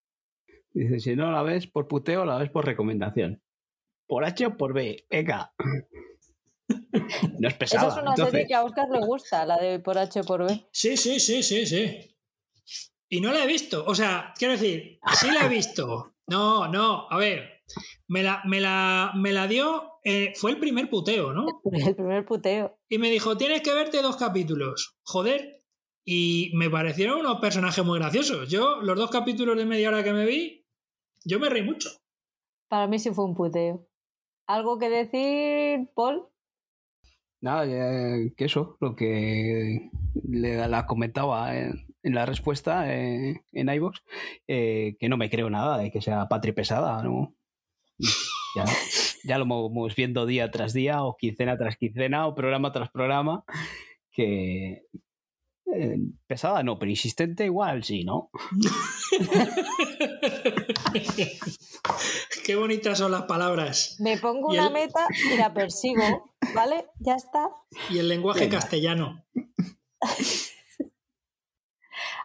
[0.73, 3.41] Dice, si no la ves por puteo, la ves por recomendación.
[4.07, 5.05] Por H o por B.
[5.09, 5.53] Venga.
[7.39, 7.87] No es pesada.
[7.87, 8.31] Esa es una entonces.
[8.31, 10.67] serie que a Oscar le gusta, la de por H o por B.
[10.71, 12.10] Sí, sí, sí, sí, sí.
[13.11, 13.83] Y no la he visto.
[13.85, 16.13] O sea, quiero decir, sí la he visto.
[16.27, 17.61] No, no, a ver.
[18.07, 19.99] Me la, me la, me la dio.
[20.05, 21.45] eh, fue el primer puteo, ¿no?
[21.73, 22.79] El primer puteo.
[22.89, 24.97] Y me dijo, tienes que verte dos capítulos.
[25.03, 25.61] Joder.
[26.05, 28.49] Y me parecieron unos personajes muy graciosos.
[28.49, 30.65] Yo, los dos capítulos de media hora que me vi,
[31.25, 31.89] yo me reí mucho.
[32.69, 33.87] Para mí sí fue un puteo.
[34.47, 36.27] ¿Algo que decir, Paul?
[37.41, 39.91] Nada, eh, que eso, lo que
[40.29, 43.99] le la comentaba en, en la respuesta eh, en iVoox,
[44.47, 47.35] eh, que no me creo nada de que sea patri pesada, ¿no?
[48.53, 48.65] Ya,
[49.23, 53.45] ya lo vamos viendo día tras día, o quincena tras quincena, o programa tras programa,
[54.11, 54.81] que
[55.73, 55.97] eh,
[56.27, 58.29] pesada no, pero insistente igual sí, ¿no?
[62.45, 63.97] Qué bonitas son las palabras.
[63.99, 66.85] Me pongo Y una el- meta y la persigo, ¿vale?
[66.99, 67.49] Ya está.
[67.89, 68.59] Y el lenguaje Venga.
[68.59, 69.23] castellano.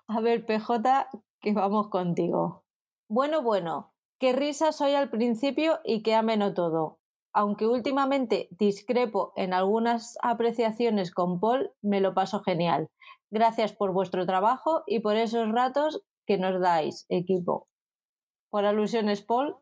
[0.09, 1.09] A ver, PJ,
[1.41, 2.65] que vamos contigo.
[3.09, 6.99] Bueno, bueno, qué risa soy al principio y qué ameno todo.
[7.33, 12.89] Aunque últimamente discrepo en algunas apreciaciones con Paul, me lo paso genial.
[13.31, 17.68] Gracias por vuestro trabajo y por esos ratos que nos dais, equipo.
[18.51, 19.57] Por alusiones, Paul,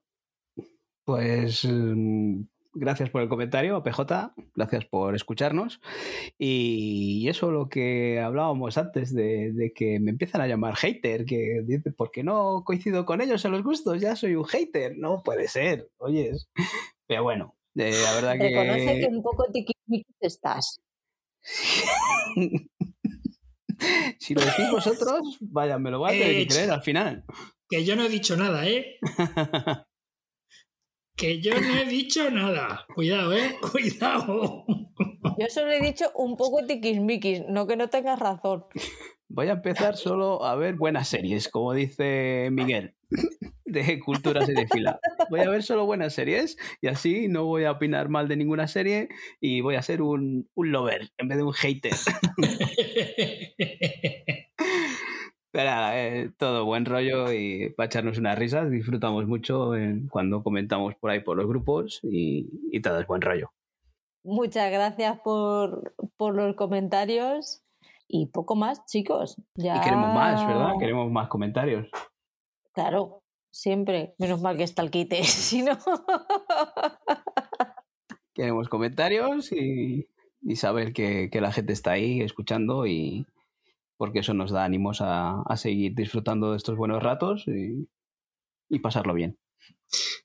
[1.04, 2.42] Pues mm,
[2.74, 5.80] gracias por el comentario, PJ, gracias por escucharnos.
[6.38, 11.62] Y eso lo que hablábamos antes de, de que me empiezan a llamar hater, que
[11.64, 14.96] dice, porque no coincido con ellos en los gustos, ya soy un hater.
[14.96, 16.48] No puede ser, oyes.
[17.06, 19.06] Pero bueno, eh, la verdad reconoce que que...
[19.06, 20.80] un poco tiquismiquis estás.
[24.18, 27.24] si lo decís vosotros, vaya, me lo voy a tener que Eh, creer al final.
[27.68, 28.98] Que yo no he dicho nada, ¿eh?
[31.16, 32.86] Que yo no he dicho nada.
[32.94, 33.56] Cuidado, ¿eh?
[33.72, 34.64] Cuidado.
[35.38, 38.64] Yo solo he dicho un poco tiquismiquis, no que no tengas razón.
[39.28, 42.94] Voy a empezar solo a ver buenas series, como dice Miguel,
[43.64, 45.00] de Cultura Seriefila.
[45.30, 48.68] Voy a ver solo buenas series y así no voy a opinar mal de ninguna
[48.68, 49.08] serie
[49.40, 51.94] y voy a ser un, un lover en vez de un hater.
[55.54, 60.42] Pero nada, eh, todo buen rollo y para echarnos unas risas, disfrutamos mucho en- cuando
[60.42, 63.52] comentamos por ahí por los grupos y, y todo es buen rollo.
[64.24, 67.62] Muchas gracias por, por los comentarios
[68.08, 69.36] y poco más, chicos.
[69.54, 69.76] Ya...
[69.76, 70.72] Y queremos más, ¿verdad?
[70.80, 71.86] Queremos más comentarios.
[72.72, 74.16] Claro, siempre.
[74.18, 75.78] Menos mal que está el quite, si no.
[78.34, 80.08] queremos comentarios y,
[80.42, 83.26] y saber que, que la gente está ahí escuchando y
[84.04, 89.38] porque eso nos da ánimos a, seguir disfrutando de estos buenos ratos y pasarlo bien.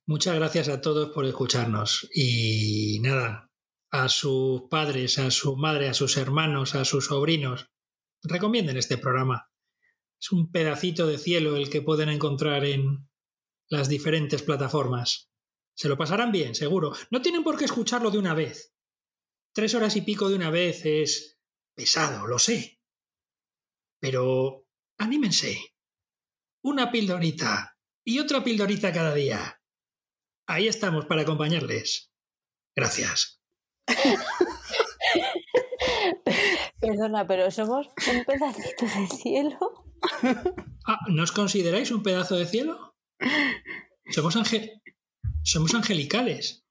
[0.05, 2.09] Muchas gracias a todos por escucharnos.
[2.13, 3.49] Y nada,
[3.89, 7.69] a sus padres, a su madre, a sus hermanos, a sus sobrinos,
[8.21, 9.49] recomienden este programa.
[10.19, 13.07] Es un pedacito de cielo el que pueden encontrar en
[13.69, 15.31] las diferentes plataformas.
[15.75, 16.91] Se lo pasarán bien, seguro.
[17.09, 18.73] No tienen por qué escucharlo de una vez.
[19.53, 21.39] Tres horas y pico de una vez es
[21.73, 22.78] pesado, lo sé.
[24.01, 24.65] Pero
[24.97, 25.73] anímense.
[26.63, 29.61] Una pildorita y otra pildorita cada día.
[30.47, 32.11] Ahí estamos para acompañarles.
[32.75, 33.41] Gracias.
[36.79, 39.59] Perdona, pero somos un pedacito de cielo.
[40.85, 42.95] Ah, ¿No os consideráis un pedazo de cielo?
[44.11, 44.81] Somos, ange-
[45.43, 46.65] Somos angelicales.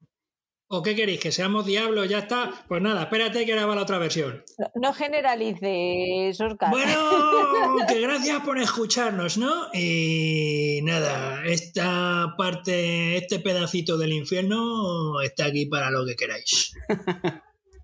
[0.70, 1.18] ¿O qué queréis?
[1.18, 2.08] ¿Que seamos diablos?
[2.10, 2.52] Ya está.
[2.68, 4.44] Pues nada, espérate que ahora va la otra versión.
[4.58, 6.70] No, no generalices, Oscar.
[6.70, 6.92] Bueno,
[7.88, 9.72] que gracias por escucharnos, ¿no?
[9.72, 16.74] Y nada, esta parte, este pedacito del infierno está aquí para lo que queráis.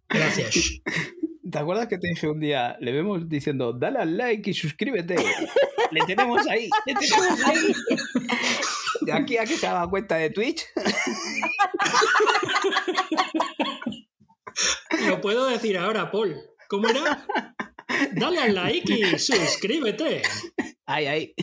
[0.09, 0.83] Gracias.
[1.51, 5.17] ¿Te acuerdas que te dije un día, le vemos diciendo, dale al like y suscríbete?
[5.95, 7.73] le tenemos ahí, le tenemos ahí.
[9.01, 10.65] De aquí a que se haga cuenta de Twitch.
[15.07, 16.37] Lo puedo decir ahora, Paul.
[16.69, 17.27] ¿Cómo era?
[18.13, 20.23] Dale al like y suscríbete.
[20.87, 21.35] Ay, ay.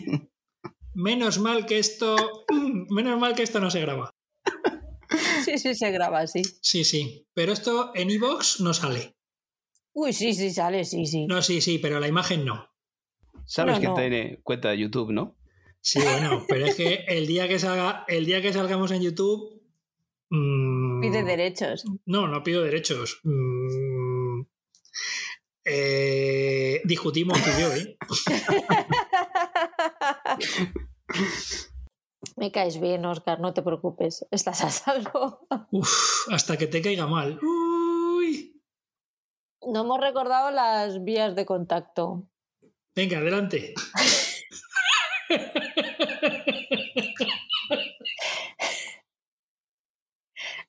[0.93, 2.45] Menos mal que esto.
[2.89, 4.15] Menos mal que esto no se graba.
[5.43, 6.41] Sí, sí, se graba, sí.
[6.61, 7.27] Sí, sí.
[7.33, 9.15] Pero esto en iVoox no sale.
[9.93, 11.27] Uy, sí, sí, sale, sí, sí.
[11.27, 12.70] No, sí, sí, pero la imagen no.
[13.53, 14.09] Sabes Bueno, que no.
[14.09, 15.35] tiene cuenta de YouTube, ¿no?
[15.81, 19.61] Sí, bueno, pero es que el día que salga, el día que salgamos en YouTube.
[20.29, 21.83] mm, Pide derechos.
[22.05, 23.19] No, no pido derechos.
[23.23, 24.43] Mm,
[25.65, 27.97] eh, discutimos tú y yo, ¿eh?
[32.37, 34.25] Me caes bien, Oscar, no te preocupes.
[34.31, 35.41] Estás a salvo.
[35.71, 37.37] Uf, hasta que te caiga mal.
[37.43, 38.61] Uy.
[39.67, 42.29] No hemos recordado las vías de contacto.
[42.95, 43.73] Venga, adelante.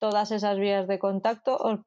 [0.00, 1.78] Todas esas vías de contacto os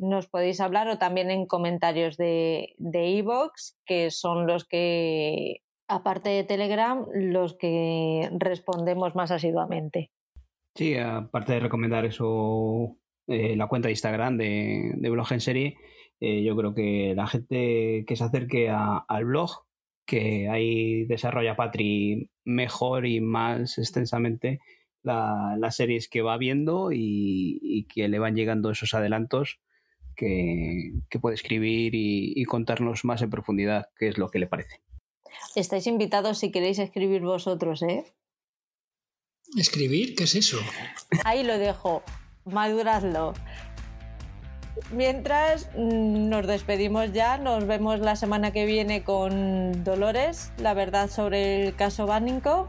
[0.00, 6.30] nos podéis hablar o también en comentarios de de iVoox, que son los que, aparte
[6.30, 10.10] de Telegram, los que respondemos más asiduamente.
[10.74, 15.76] Sí, aparte de recomendar eso, eh, la cuenta de Instagram de, Blog en Serie,
[16.20, 19.50] eh, yo creo que la gente que se acerque al blog,
[20.06, 24.60] que ahí desarrolla Patri mejor y más extensamente
[25.02, 29.60] la- las series que va viendo y, que le van llegando esos adelantos
[30.14, 34.80] que, puede escribir y contarnos más en profundidad qué es lo que le parece.
[35.54, 38.04] Estáis invitados si queréis escribir vosotros, ¿eh?
[39.56, 40.14] ¿Escribir?
[40.14, 40.58] ¿Qué es eso?
[41.24, 42.02] Ahí lo dejo,
[42.44, 43.34] maduradlo.
[44.92, 51.08] Mientras mm, nos despedimos ya, nos vemos la semana que viene con Dolores, la verdad
[51.08, 52.68] sobre el caso Banninkov.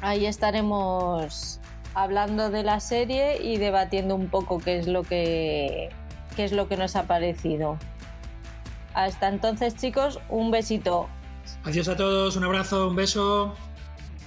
[0.00, 1.60] Ahí estaremos
[1.94, 5.90] hablando de la serie y debatiendo un poco qué es lo que
[6.36, 7.78] qué es lo que nos ha parecido.
[8.94, 11.08] Hasta entonces, chicos, un besito.
[11.64, 13.54] Adiós a todos, un abrazo, un beso.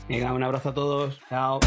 [0.08, 1.20] Venga, un abrazo a todos.
[1.30, 1.60] Chao.